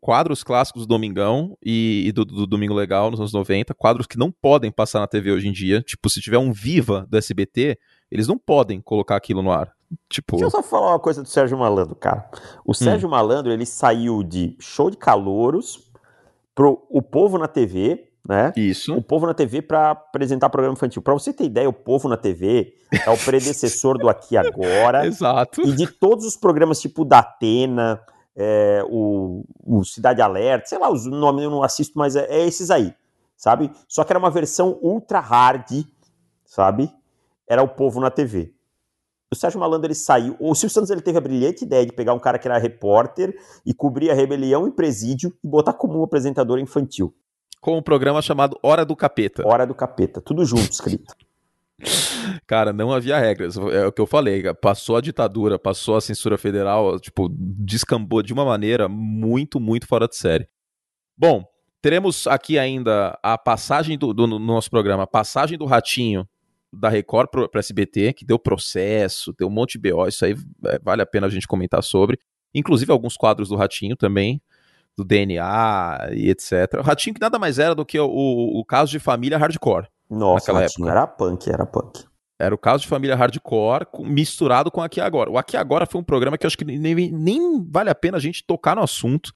Quadros 0.00 0.42
clássicos 0.42 0.82
do 0.82 0.88
Domingão 0.88 1.58
e, 1.62 2.04
e 2.06 2.12
do, 2.12 2.24
do 2.24 2.46
Domingo 2.46 2.72
Legal 2.72 3.10
nos 3.10 3.20
anos 3.20 3.32
90, 3.32 3.74
quadros 3.74 4.06
que 4.06 4.16
não 4.16 4.30
podem 4.30 4.70
passar 4.70 5.00
na 5.00 5.06
TV 5.06 5.32
hoje 5.32 5.48
em 5.48 5.52
dia. 5.52 5.82
Tipo, 5.82 6.08
se 6.08 6.20
tiver 6.20 6.38
um 6.38 6.52
Viva 6.52 7.06
do 7.10 7.18
SBT, 7.18 7.78
eles 8.10 8.28
não 8.28 8.38
podem 8.38 8.80
colocar 8.80 9.16
aquilo 9.16 9.42
no 9.42 9.50
ar. 9.50 9.72
Tipo, 10.08 10.36
Deixa 10.36 10.46
eu 10.46 10.50
só 10.50 10.62
falar 10.62 10.92
uma 10.92 11.00
coisa 11.00 11.22
do 11.22 11.28
Sérgio 11.28 11.58
Malandro, 11.58 11.94
cara. 11.96 12.30
O 12.64 12.72
Sérgio 12.72 13.08
Malandro, 13.08 13.52
ele 13.52 13.66
saiu 13.66 14.22
de 14.22 14.56
show 14.58 14.90
de 14.90 14.96
calouros 14.96 15.90
pro 16.54 16.86
O 16.88 17.02
Povo 17.02 17.36
na 17.36 17.48
TV, 17.48 18.08
né? 18.26 18.52
isso. 18.56 18.94
O 18.94 19.02
Povo 19.02 19.26
na 19.26 19.34
TV 19.34 19.60
para 19.60 19.90
apresentar 19.90 20.48
programa 20.48 20.74
infantil. 20.74 21.02
Pra 21.02 21.12
você 21.12 21.32
ter 21.32 21.44
ideia, 21.44 21.68
o 21.68 21.72
Povo 21.72 22.08
na 22.08 22.16
TV 22.16 22.74
é 22.90 23.10
o 23.10 23.18
predecessor 23.18 23.98
do 23.98 24.08
Aqui 24.08 24.34
e 24.34 24.38
Agora 24.38 25.04
Exato. 25.06 25.60
e 25.62 25.72
de 25.72 25.86
todos 25.86 26.24
os 26.24 26.36
programas 26.36 26.80
tipo 26.80 27.04
da 27.04 27.18
Atena, 27.18 28.00
é, 28.34 28.82
o, 28.88 29.44
o 29.62 29.84
Cidade 29.84 30.22
Alerta, 30.22 30.66
sei 30.66 30.78
lá, 30.78 30.90
os 30.90 31.04
nomes 31.04 31.44
eu 31.44 31.50
não 31.50 31.62
assisto, 31.62 31.98
mas 31.98 32.16
é, 32.16 32.26
é 32.28 32.46
esses 32.46 32.70
aí, 32.70 32.94
sabe? 33.36 33.70
Só 33.86 34.02
que 34.04 34.12
era 34.12 34.18
uma 34.18 34.30
versão 34.30 34.78
ultra 34.80 35.20
hard, 35.20 35.84
sabe? 36.44 36.90
Era 37.46 37.62
o 37.62 37.68
Povo 37.68 38.00
na 38.00 38.10
TV. 38.10 38.54
O 39.30 39.36
Sérgio 39.36 39.58
Malandro 39.58 39.88
ele 39.88 39.94
saiu. 39.94 40.36
O 40.38 40.54
Silvio 40.54 40.72
Santos 40.72 40.90
ele 40.90 41.00
teve 41.00 41.18
a 41.18 41.20
brilhante 41.20 41.64
ideia 41.64 41.84
de 41.84 41.92
pegar 41.92 42.14
um 42.14 42.18
cara 42.18 42.38
que 42.38 42.46
era 42.46 42.56
repórter 42.56 43.36
e 43.66 43.74
cobrir 43.74 44.10
a 44.10 44.14
rebelião 44.14 44.66
em 44.66 44.70
presídio 44.70 45.36
e 45.42 45.48
botar 45.48 45.72
como 45.72 45.98
um 45.98 46.04
apresentador 46.04 46.58
infantil. 46.58 47.12
Com 47.64 47.78
um 47.78 47.82
programa 47.82 48.20
chamado 48.20 48.58
Hora 48.62 48.84
do 48.84 48.94
Capeta. 48.94 49.42
Hora 49.48 49.66
do 49.66 49.74
capeta, 49.74 50.20
tudo 50.20 50.44
junto 50.44 50.70
escrito. 50.70 51.14
Cara, 52.46 52.74
não 52.74 52.92
havia 52.92 53.18
regras. 53.18 53.56
É 53.56 53.86
o 53.86 53.90
que 53.90 54.02
eu 54.02 54.06
falei. 54.06 54.42
Passou 54.52 54.96
a 54.96 55.00
ditadura, 55.00 55.58
passou 55.58 55.96
a 55.96 56.00
censura 56.02 56.36
federal, 56.36 57.00
tipo, 57.00 57.26
descambou 57.34 58.22
de 58.22 58.34
uma 58.34 58.44
maneira 58.44 58.86
muito, 58.86 59.58
muito 59.58 59.86
fora 59.86 60.06
de 60.06 60.14
série. 60.14 60.46
Bom, 61.16 61.42
teremos 61.80 62.26
aqui 62.26 62.58
ainda 62.58 63.18
a 63.22 63.38
passagem 63.38 63.96
do, 63.96 64.12
do- 64.12 64.26
no 64.26 64.38
nosso 64.38 64.68
programa, 64.68 65.04
a 65.04 65.06
passagem 65.06 65.56
do 65.56 65.64
Ratinho 65.64 66.28
da 66.70 66.90
Record 66.90 67.30
para 67.30 67.46
o 67.46 67.58
SBT, 67.58 68.12
que 68.12 68.26
deu 68.26 68.38
processo, 68.38 69.34
deu 69.38 69.48
um 69.48 69.50
monte 69.50 69.78
de 69.78 69.90
BO, 69.90 70.06
isso 70.06 70.22
aí 70.26 70.36
é, 70.66 70.78
vale 70.80 71.00
a 71.00 71.06
pena 71.06 71.28
a 71.28 71.30
gente 71.30 71.48
comentar 71.48 71.82
sobre. 71.82 72.18
Inclusive 72.54 72.92
alguns 72.92 73.16
quadros 73.16 73.48
do 73.48 73.56
Ratinho 73.56 73.96
também, 73.96 74.38
do 74.96 75.04
DNA 75.04 76.10
e 76.12 76.30
etc. 76.30 76.78
O 76.78 76.82
Ratinho 76.82 77.14
que 77.14 77.20
nada 77.20 77.38
mais 77.38 77.58
era 77.58 77.74
do 77.74 77.84
que 77.84 77.98
o, 77.98 78.06
o 78.06 78.64
caso 78.64 78.90
de 78.90 78.98
família 78.98 79.38
hardcore. 79.38 79.88
Nossa, 80.08 80.52
Naquela 80.52 80.60
Ratinho, 80.60 80.88
era 80.88 81.06
punk, 81.06 81.50
era 81.50 81.66
punk. 81.66 82.04
Era 82.38 82.54
o 82.54 82.58
caso 82.58 82.82
de 82.82 82.88
família 82.88 83.16
hardcore 83.16 83.86
misturado 84.00 84.70
com 84.70 84.82
Aqui 84.82 85.00
Agora. 85.00 85.30
O 85.30 85.38
Aqui 85.38 85.56
Agora 85.56 85.86
foi 85.86 86.00
um 86.00 86.04
programa 86.04 86.36
que 86.36 86.44
eu 86.44 86.48
acho 86.48 86.58
que 86.58 86.64
nem, 86.64 87.10
nem 87.10 87.64
vale 87.70 87.90
a 87.90 87.94
pena 87.94 88.16
a 88.16 88.20
gente 88.20 88.44
tocar 88.44 88.74
no 88.76 88.82
assunto, 88.82 89.32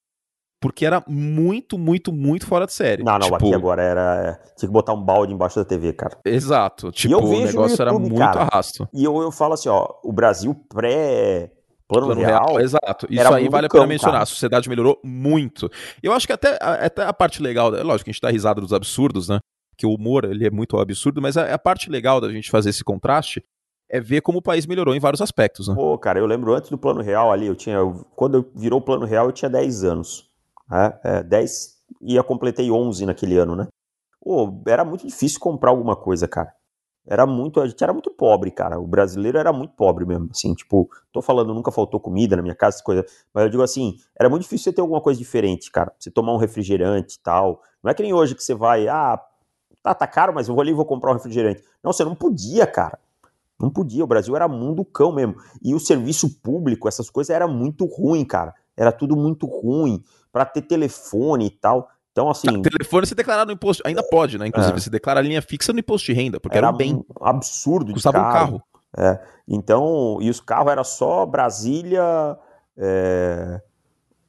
porque 0.60 0.84
era 0.84 1.02
muito, 1.06 1.78
muito, 1.78 2.12
muito 2.12 2.46
fora 2.46 2.66
de 2.66 2.72
série. 2.72 3.04
Não, 3.04 3.12
não, 3.12 3.20
tipo, 3.20 3.36
aqui 3.36 3.54
agora 3.54 3.82
era. 3.82 4.40
Tinha 4.56 4.68
que 4.68 4.72
botar 4.72 4.92
um 4.92 5.02
balde 5.02 5.32
embaixo 5.32 5.58
da 5.58 5.64
TV, 5.64 5.92
cara. 5.92 6.18
Exato. 6.24 6.90
Tipo, 6.90 7.14
eu 7.14 7.20
o 7.20 7.44
negócio 7.44 7.80
era 7.80 7.92
YouTube, 7.92 8.08
muito 8.08 8.18
cara. 8.18 8.42
arrasto. 8.42 8.88
E 8.92 9.04
eu, 9.04 9.16
eu 9.22 9.30
falo 9.30 9.54
assim, 9.54 9.68
ó, 9.68 9.88
o 10.02 10.12
Brasil 10.12 10.54
pré 10.68 11.52
plano, 11.88 12.06
Plano 12.06 12.20
real, 12.20 12.46
real, 12.48 12.60
exato. 12.60 13.06
Isso 13.10 13.34
aí 13.34 13.48
vale 13.48 13.66
a 13.66 13.70
pena 13.70 13.86
mencionar. 13.86 14.12
cara. 14.14 14.22
A 14.22 14.26
sociedade 14.26 14.68
melhorou 14.68 15.00
muito. 15.02 15.70
Eu 16.02 16.12
acho 16.12 16.26
que 16.26 16.32
até, 16.32 16.58
a- 16.60 16.86
até 16.86 17.02
a 17.04 17.12
parte 17.12 17.42
legal, 17.42 17.70
lógico 17.70 18.04
que 18.04 18.10
a 18.10 18.12
gente 18.12 18.20
dá 18.22 18.30
risada 18.30 18.60
dos 18.60 18.72
absurdos, 18.72 19.28
né? 19.28 19.38
porque 19.70 19.86
o 19.86 19.94
humor 19.94 20.24
ele 20.24 20.44
é 20.44 20.50
muito 20.50 20.76
absurdo, 20.76 21.22
mas 21.22 21.36
a, 21.36 21.54
a 21.54 21.58
parte 21.58 21.88
legal 21.88 22.20
da 22.20 22.28
gente 22.32 22.50
fazer 22.50 22.70
esse 22.70 22.82
contraste 22.82 23.42
é 23.88 24.00
ver 24.00 24.20
como 24.22 24.38
o 24.38 24.42
país 24.42 24.66
melhorou 24.66 24.92
em 24.94 24.98
vários 24.98 25.22
aspectos. 25.22 25.68
Né? 25.68 25.74
Pô, 25.76 25.96
cara, 25.96 26.18
eu 26.18 26.26
lembro 26.26 26.52
antes 26.52 26.68
do 26.68 26.76
Plano 26.76 27.00
Real 27.00 27.30
ali, 27.32 27.46
eu 27.46 27.54
tinha. 27.54 27.76
Eu, 27.76 28.04
quando 28.16 28.50
virou 28.56 28.80
o 28.80 28.82
Plano 28.82 29.06
Real, 29.06 29.26
eu 29.26 29.32
tinha 29.32 29.48
10 29.48 29.84
anos. 29.84 30.28
Né? 30.68 30.98
É, 31.04 31.22
10 31.22 31.76
e 32.02 32.16
eu 32.16 32.24
completei 32.24 32.70
11 32.72 33.06
naquele 33.06 33.38
ano, 33.38 33.54
né? 33.56 33.68
Pô, 34.20 34.60
era 34.66 34.84
muito 34.84 35.06
difícil 35.06 35.38
comprar 35.40 35.70
alguma 35.70 35.94
coisa, 35.96 36.26
cara. 36.26 36.52
Era 37.10 37.26
muito, 37.26 37.60
a 37.60 37.66
gente 37.66 37.82
era 37.82 37.92
muito 37.92 38.10
pobre, 38.10 38.50
cara. 38.50 38.78
O 38.78 38.86
brasileiro 38.86 39.38
era 39.38 39.50
muito 39.52 39.72
pobre 39.74 40.04
mesmo, 40.04 40.28
assim, 40.30 40.54
tipo, 40.54 40.90
tô 41.10 41.22
falando, 41.22 41.54
nunca 41.54 41.72
faltou 41.72 41.98
comida 41.98 42.36
na 42.36 42.42
minha 42.42 42.54
casa, 42.54 42.82
coisa, 42.82 43.04
mas 43.32 43.44
eu 43.44 43.50
digo 43.50 43.62
assim, 43.62 43.96
era 44.14 44.28
muito 44.28 44.42
difícil 44.42 44.64
você 44.64 44.72
ter 44.74 44.82
alguma 44.82 45.00
coisa 45.00 45.18
diferente, 45.18 45.70
cara. 45.70 45.90
Você 45.98 46.10
tomar 46.10 46.34
um 46.34 46.36
refrigerante 46.36 47.16
e 47.16 47.20
tal. 47.20 47.62
Não 47.82 47.90
é 47.90 47.94
que 47.94 48.02
nem 48.02 48.12
hoje 48.12 48.34
que 48.34 48.44
você 48.44 48.54
vai, 48.54 48.88
ah, 48.88 49.18
tá, 49.82 49.94
tá 49.94 50.06
caro, 50.06 50.34
mas 50.34 50.48
eu 50.48 50.54
vou 50.54 50.60
ali 50.60 50.72
e 50.72 50.74
vou 50.74 50.84
comprar 50.84 51.12
um 51.12 51.14
refrigerante. 51.14 51.62
Não, 51.82 51.92
você 51.92 52.04
não 52.04 52.14
podia, 52.14 52.66
cara. 52.66 52.98
Não 53.58 53.70
podia, 53.70 54.04
o 54.04 54.06
Brasil 54.06 54.36
era 54.36 54.46
mundo 54.46 54.84
cão 54.84 55.10
mesmo. 55.10 55.34
E 55.62 55.74
o 55.74 55.80
serviço 55.80 56.38
público, 56.40 56.86
essas 56.86 57.10
coisas, 57.10 57.34
era 57.34 57.48
muito 57.48 57.86
ruim, 57.86 58.24
cara. 58.24 58.54
Era 58.76 58.92
tudo 58.92 59.16
muito 59.16 59.46
ruim. 59.46 60.04
para 60.30 60.44
ter 60.44 60.62
telefone 60.62 61.46
e 61.46 61.50
tal. 61.50 61.88
Então, 62.18 62.30
assim. 62.30 62.48
Ah, 62.48 62.62
telefone 62.62 63.06
você 63.06 63.14
declarar 63.14 63.46
no 63.46 63.52
imposto. 63.52 63.82
Ainda 63.86 64.02
pode, 64.02 64.38
né? 64.38 64.48
Inclusive, 64.48 64.76
é. 64.76 64.80
você 64.80 64.90
declara 64.90 65.20
a 65.20 65.22
linha 65.22 65.40
fixa 65.40 65.72
no 65.72 65.78
imposto 65.78 66.06
de 66.06 66.12
renda, 66.12 66.40
porque 66.40 66.58
era, 66.58 66.66
era 66.66 66.74
um 66.74 66.76
bem. 66.76 67.04
absurdo 67.20 67.92
Custava 67.92 68.18
um 68.18 68.22
carro. 68.22 68.62
É. 68.96 69.20
Então, 69.46 70.18
e 70.20 70.28
os 70.28 70.40
carros 70.40 70.72
era 70.72 70.82
só 70.82 71.24
Brasília, 71.24 72.02
é, 72.76 73.60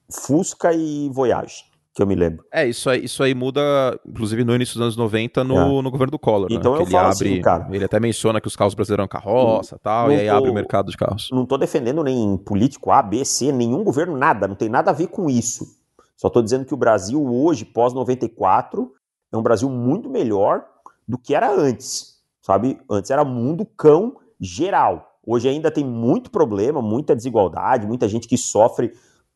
Fusca 0.10 0.72
e 0.72 1.10
Voyage 1.10 1.70
que 1.92 2.04
eu 2.04 2.08
me 2.08 2.16
lembro. 2.16 2.46
É, 2.54 2.66
isso 2.66 2.90
aí, 2.90 3.04
isso 3.04 3.22
aí 3.22 3.36
muda, 3.36 4.00
inclusive 4.08 4.46
no 4.46 4.56
início 4.56 4.76
dos 4.76 4.84
anos 4.84 4.96
90, 4.96 5.44
no, 5.44 5.80
é. 5.80 5.82
no 5.82 5.92
governo 5.92 6.12
do 6.12 6.20
Collor. 6.20 6.50
Né? 6.50 6.56
Então 6.56 6.74
né? 6.74 6.78
eu 6.78 6.84
ele 6.84 6.92
falo 6.92 7.08
abre, 7.08 7.30
assim, 7.34 7.42
cara. 7.42 7.68
Ele 7.70 7.84
até 7.84 8.00
menciona 8.00 8.40
que 8.40 8.48
os 8.48 8.56
carros 8.56 8.74
brasileiros 8.74 9.02
eram 9.02 9.08
carroça 9.10 9.76
e 9.76 9.80
tal, 9.80 10.12
e 10.12 10.16
aí 10.16 10.28
tô, 10.30 10.36
abre 10.36 10.50
o 10.50 10.54
mercado 10.54 10.92
de 10.92 10.98
carros. 10.98 11.28
Não 11.30 11.46
tô 11.46 11.58
defendendo 11.58 12.02
nem 12.02 12.38
político 12.38 12.92
A, 12.92 13.02
B, 13.02 13.26
C, 13.26 13.52
nenhum 13.52 13.84
governo, 13.84 14.16
nada, 14.16 14.48
não 14.48 14.56
tem 14.56 14.70
nada 14.70 14.92
a 14.92 14.94
ver 14.94 15.08
com 15.08 15.30
isso. 15.30 15.79
Só 16.20 16.30
tô 16.30 16.42
dizendo 16.42 16.66
que 16.66 16.74
o 16.74 16.78
Brasil 16.78 17.26
hoje, 17.26 17.64
pós-94, 17.64 18.90
é 19.32 19.38
um 19.38 19.42
Brasil 19.42 19.70
muito 19.70 20.10
melhor 20.10 20.66
do 21.08 21.18
que 21.18 21.34
era 21.34 21.50
antes, 21.50 22.18
sabe? 22.42 22.78
Antes 22.92 23.10
era 23.10 23.24
mundo 23.24 23.66
cão 23.66 24.18
geral. 24.38 25.18
Hoje 25.26 25.48
ainda 25.48 25.72
tem 25.72 25.86
muito 25.86 26.30
problema, 26.30 26.82
muita 26.82 27.16
desigualdade, 27.16 27.88
muita 27.88 28.10
gente 28.10 28.28
que 28.28 28.38
sofre 28.38 28.92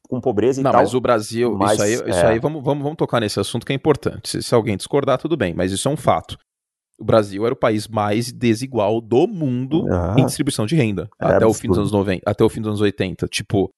com 0.10 0.20
pobreza 0.20 0.60
e 0.60 0.64
não, 0.64 0.72
tal. 0.72 0.82
Mas 0.82 0.94
o 0.94 1.00
Brasil, 1.00 1.56
mas, 1.58 1.74
isso 1.74 1.84
aí, 1.84 1.94
é... 1.94 2.10
isso 2.10 2.26
aí 2.26 2.40
vamos, 2.40 2.62
vamos, 2.62 2.84
vamos 2.84 2.98
tocar 2.98 3.22
nesse 3.22 3.40
assunto 3.40 3.66
que 3.66 3.72
é 3.72 3.76
importante. 3.76 4.30
Se, 4.30 4.44
se, 4.44 4.54
alguém 4.54 4.76
discordar, 4.76 5.18
tudo 5.18 5.38
bem, 5.38 5.54
mas 5.54 5.72
isso 5.72 5.88
é 5.88 5.92
um 5.92 5.98
fato. 5.98 6.38
O 7.00 7.06
Brasil 7.06 7.46
era 7.46 7.54
o 7.54 7.58
país 7.58 7.88
mais 7.88 8.30
desigual 8.32 9.00
do 9.00 9.26
mundo 9.26 9.86
ah, 9.90 10.16
em 10.18 10.26
distribuição 10.26 10.66
de 10.66 10.76
renda 10.76 11.10
até 11.18 11.46
o 11.46 11.54
fim 11.54 11.70
dos 11.70 11.78
anos 11.78 11.92
90, 11.92 12.24
até 12.26 12.44
o 12.44 12.50
fim 12.50 12.60
dos 12.60 12.68
anos 12.70 12.82
80. 12.82 13.28
Tipo, 13.28 13.70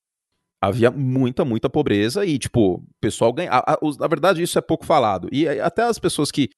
havia 0.68 0.91
muita, 0.91 1.45
muita 1.45 1.70
pobreza 1.70 2.26
e, 2.26 2.38
tipo, 2.38 2.76
o 2.76 2.84
pessoal 2.99 3.32
ganha. 3.34 3.51
A, 3.51 3.74
a, 3.74 3.78
na 3.99 4.07
verdade, 4.07 4.41
isso 4.41 4.57
é 4.57 4.61
pouco 4.61 4.86
falado. 4.86 5.28
E 5.32 5.47
até 5.47 5.84
as 5.84 5.99
pessoas 5.99 6.32
que, 6.32 6.49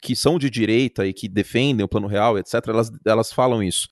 que 0.00 0.14
são 0.16 0.38
de 0.38 0.50
direita 0.50 1.06
e 1.06 1.12
que 1.12 1.28
defendem 1.28 1.84
o 1.84 1.88
plano 1.88 2.06
real, 2.06 2.38
etc., 2.38 2.54
elas, 2.68 2.90
elas 3.06 3.32
falam 3.32 3.62
isso. 3.62 3.88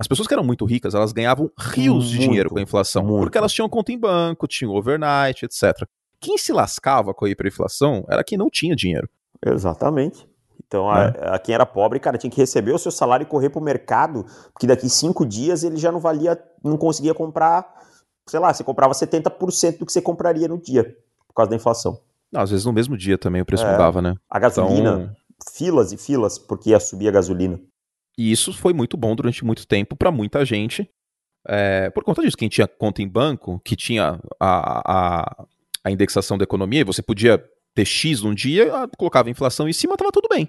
As 0.00 0.06
pessoas 0.06 0.28
que 0.28 0.34
eram 0.34 0.44
muito 0.44 0.64
ricas, 0.64 0.94
elas 0.94 1.12
ganhavam 1.12 1.50
rios 1.58 2.04
muito, 2.04 2.10
de 2.10 2.18
dinheiro 2.18 2.50
com 2.50 2.58
a 2.58 2.62
inflação, 2.62 3.02
muito. 3.02 3.22
porque 3.22 3.38
elas 3.38 3.52
tinham 3.52 3.68
conta 3.68 3.90
em 3.90 3.98
banco, 3.98 4.46
tinham 4.46 4.72
overnight, 4.72 5.44
etc. 5.44 5.88
Quem 6.20 6.38
se 6.38 6.52
lascava 6.52 7.12
com 7.12 7.24
a 7.24 7.30
hiperinflação 7.30 8.04
era 8.08 8.22
quem 8.22 8.38
não 8.38 8.48
tinha 8.48 8.76
dinheiro. 8.76 9.08
Exatamente. 9.44 10.28
Então, 10.66 10.94
é. 10.94 11.14
a, 11.20 11.34
a, 11.34 11.38
quem 11.38 11.54
era 11.54 11.64
pobre, 11.64 11.98
cara, 11.98 12.18
tinha 12.18 12.30
que 12.30 12.40
receber 12.40 12.72
o 12.72 12.78
seu 12.78 12.92
salário 12.92 13.24
e 13.24 13.26
correr 13.26 13.50
pro 13.50 13.60
mercado, 13.60 14.24
porque 14.52 14.66
daqui 14.66 14.88
cinco 14.88 15.24
dias 15.24 15.64
ele 15.64 15.76
já 15.76 15.90
não 15.90 15.98
valia, 15.98 16.38
não 16.62 16.76
conseguia 16.76 17.14
comprar, 17.14 17.66
sei 18.30 18.40
lá, 18.40 18.52
você 18.52 18.64
comprava 18.64 18.94
70% 18.94 19.78
do 19.78 19.86
que 19.86 19.92
você 19.92 20.02
compraria 20.02 20.48
no 20.48 20.58
dia, 20.58 20.96
por 21.26 21.34
causa 21.34 21.50
da 21.50 21.56
inflação. 21.56 22.00
Não, 22.30 22.42
às 22.42 22.50
vezes 22.50 22.66
no 22.66 22.72
mesmo 22.72 22.96
dia 22.96 23.16
também 23.16 23.40
o 23.40 23.44
preço 23.44 23.64
é, 23.64 23.72
mudava, 23.72 24.02
né? 24.02 24.14
A 24.28 24.38
gasolina, 24.38 24.94
então... 24.94 25.16
filas 25.54 25.92
e 25.92 25.96
filas, 25.96 26.38
porque 26.38 26.70
ia 26.70 26.80
subir 26.80 27.08
a 27.08 27.12
gasolina. 27.12 27.58
E 28.16 28.30
isso 28.30 28.52
foi 28.52 28.72
muito 28.72 28.96
bom 28.96 29.14
durante 29.14 29.44
muito 29.44 29.66
tempo 29.66 29.96
para 29.96 30.10
muita 30.10 30.44
gente. 30.44 30.90
É, 31.46 31.88
por 31.90 32.04
conta 32.04 32.20
disso, 32.20 32.36
quem 32.36 32.48
tinha 32.48 32.66
conta 32.66 33.00
em 33.00 33.08
banco, 33.08 33.60
que 33.64 33.76
tinha 33.76 34.20
a, 34.40 34.82
a, 34.84 35.46
a 35.84 35.90
indexação 35.90 36.36
da 36.36 36.44
economia, 36.44 36.84
você 36.84 37.00
podia 37.00 37.42
ter 37.74 37.84
X 37.84 38.24
um 38.24 38.34
dia, 38.34 38.70
colocava 38.98 39.28
a 39.28 39.30
inflação 39.30 39.68
em 39.68 39.72
cima, 39.72 39.96
tava 39.96 40.10
tudo 40.10 40.28
bem. 40.28 40.48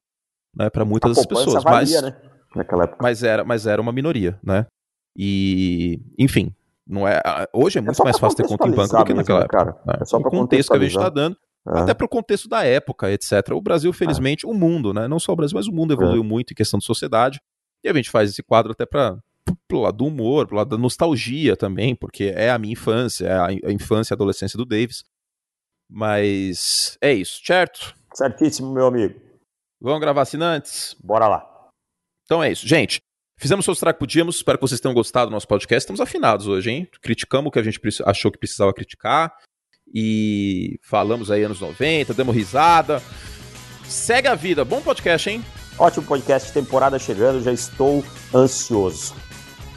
Né, 0.55 0.69
para 0.69 0.83
muitas 0.83 1.15
das 1.15 1.25
pessoas. 1.25 1.63
Valia, 1.63 2.01
mas, 2.01 2.01
né? 2.01 2.21
Naquela 2.55 2.85
época. 2.85 2.97
Mas 3.01 3.23
era, 3.23 3.43
mas 3.43 3.67
era 3.67 3.79
uma 3.79 3.91
minoria, 3.91 4.39
né? 4.43 4.65
E, 5.15 6.01
enfim, 6.17 6.53
não 6.89 7.07
é, 7.07 7.21
hoje 7.53 7.77
é 7.77 7.81
muito 7.81 8.01
é 8.01 8.03
mais 8.03 8.17
fácil 8.17 8.35
ter 8.35 8.47
conta 8.47 8.67
em 8.67 8.71
banco 8.71 8.97
do 8.97 9.05
que 9.05 9.13
naquela 9.13 9.41
época. 9.41 9.57
Cara. 9.57 9.77
Né? 9.85 9.93
É 10.01 10.05
só 10.05 10.17
o 10.17 10.23
contexto 10.23 10.71
que 10.71 10.75
a 10.75 10.79
gente 10.79 10.97
está 10.97 11.09
dando. 11.09 11.37
É. 11.67 11.79
Até 11.81 11.93
para 11.93 12.05
o 12.05 12.09
contexto 12.09 12.49
da 12.49 12.65
época, 12.65 13.11
etc. 13.11 13.31
O 13.53 13.61
Brasil, 13.61 13.93
felizmente, 13.93 14.43
é. 14.43 14.49
o 14.49 14.53
mundo, 14.55 14.91
né? 14.91 15.07
Não 15.07 15.19
só 15.19 15.31
o 15.31 15.35
Brasil, 15.35 15.55
mas 15.55 15.67
o 15.67 15.71
mundo 15.71 15.93
evoluiu 15.93 16.23
é. 16.23 16.25
muito 16.25 16.51
em 16.51 16.55
questão 16.55 16.79
de 16.79 16.85
sociedade. 16.85 17.39
E 17.83 17.89
a 17.89 17.93
gente 17.93 18.09
faz 18.09 18.31
esse 18.31 18.41
quadro 18.41 18.71
até 18.71 18.87
para 18.87 19.19
pro 19.67 19.81
lado 19.81 19.97
do 19.97 20.05
humor, 20.05 20.47
pro 20.47 20.57
lado 20.57 20.69
da 20.69 20.77
nostalgia 20.77 21.55
também, 21.55 21.95
porque 21.95 22.33
é 22.35 22.49
a 22.49 22.57
minha 22.57 22.73
infância, 22.73 23.27
é 23.27 23.67
a, 23.67 23.71
infância 23.71 24.13
e 24.13 24.15
a 24.15 24.17
adolescência 24.17 24.57
do 24.57 24.65
Davis. 24.65 25.03
Mas 25.87 26.97
é 27.01 27.13
isso, 27.13 27.39
certo? 27.45 27.95
Certíssimo, 28.13 28.73
meu 28.73 28.87
amigo. 28.87 29.19
Vamos 29.79 30.01
gravar 30.01 30.23
assinantes? 30.23 30.95
Bora 31.03 31.27
lá. 31.27 31.69
Então 32.25 32.43
é 32.43 32.51
isso. 32.51 32.67
Gente, 32.67 32.99
fizemos 33.39 33.67
o 33.67 33.73
que 33.73 33.93
podíamos. 33.93 34.35
Espero 34.35 34.57
que 34.57 34.67
vocês 34.67 34.79
tenham 34.79 34.93
gostado 34.93 35.29
do 35.29 35.33
nosso 35.33 35.47
podcast. 35.47 35.83
Estamos 35.83 36.01
afinados 36.01 36.47
hoje, 36.47 36.69
hein? 36.69 36.87
Criticamos 37.01 37.47
o 37.47 37.51
que 37.51 37.59
a 37.59 37.63
gente 37.63 37.79
achou 38.05 38.31
que 38.31 38.37
precisava 38.37 38.73
criticar. 38.73 39.33
E 39.93 40.79
falamos 40.83 41.31
aí 41.31 41.43
anos 41.43 41.59
90, 41.59 42.13
demos 42.13 42.35
risada. 42.35 43.01
Segue 43.85 44.27
a 44.27 44.35
vida. 44.35 44.63
Bom 44.63 44.81
podcast, 44.81 45.29
hein? 45.29 45.43
Ótimo 45.77 46.05
podcast, 46.05 46.51
temporada 46.51 46.99
chegando, 46.99 47.41
já 47.41 47.51
estou 47.51 48.03
ansioso. 48.35 49.15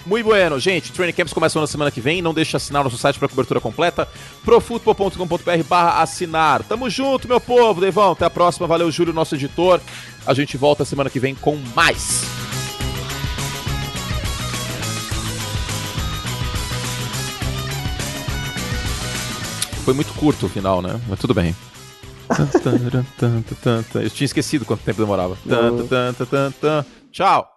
Muito 0.05 0.27
bueno, 0.27 0.59
gente. 0.59 0.93
Training 0.93 1.13
Camps 1.13 1.33
começam 1.33 1.63
na 1.63 1.69
semana 1.69 1.91
que 1.91 2.01
vem. 2.01 2.21
Não 2.21 2.35
deixe 2.35 2.51
de 2.51 2.57
assinar 2.57 2.83
nosso 2.83 2.99
site 2.99 3.19
para 3.19 3.29
cobertura 3.29 3.61
completa. 3.61 4.09
profutbol.com.br 4.45 5.63
barra 5.69 6.03
assinar. 6.03 6.65
Tamo 6.65 6.91
junto, 6.91 7.29
meu 7.29 7.41
povo. 7.41 7.81
Devão, 7.81 8.13
até 8.13 8.25
a 8.25 8.31
próxima. 8.31 8.67
Valeu, 8.67 8.91
Júlio, 8.91 9.13
nosso 9.15 9.37
editor. 9.37 9.81
A 10.27 10.35
gente 10.35 10.57
volta 10.57 10.85
semana 10.85 11.09
que 11.09 11.21
vem 11.21 11.35
com 11.35 11.57
mais. 11.75 12.23
Foi 19.85 19.95
muito 19.95 20.13
curto 20.15 20.47
o 20.47 20.49
final, 20.49 20.81
né? 20.81 21.01
Mas 21.09 21.19
tudo 21.19 21.35
bem. 21.35 21.55
Eu 23.95 24.11
tinha 24.11 24.25
esquecido 24.25 24.65
quanto 24.65 24.83
tempo 24.83 25.01
demorava. 25.01 25.37
Tchau! 27.11 27.52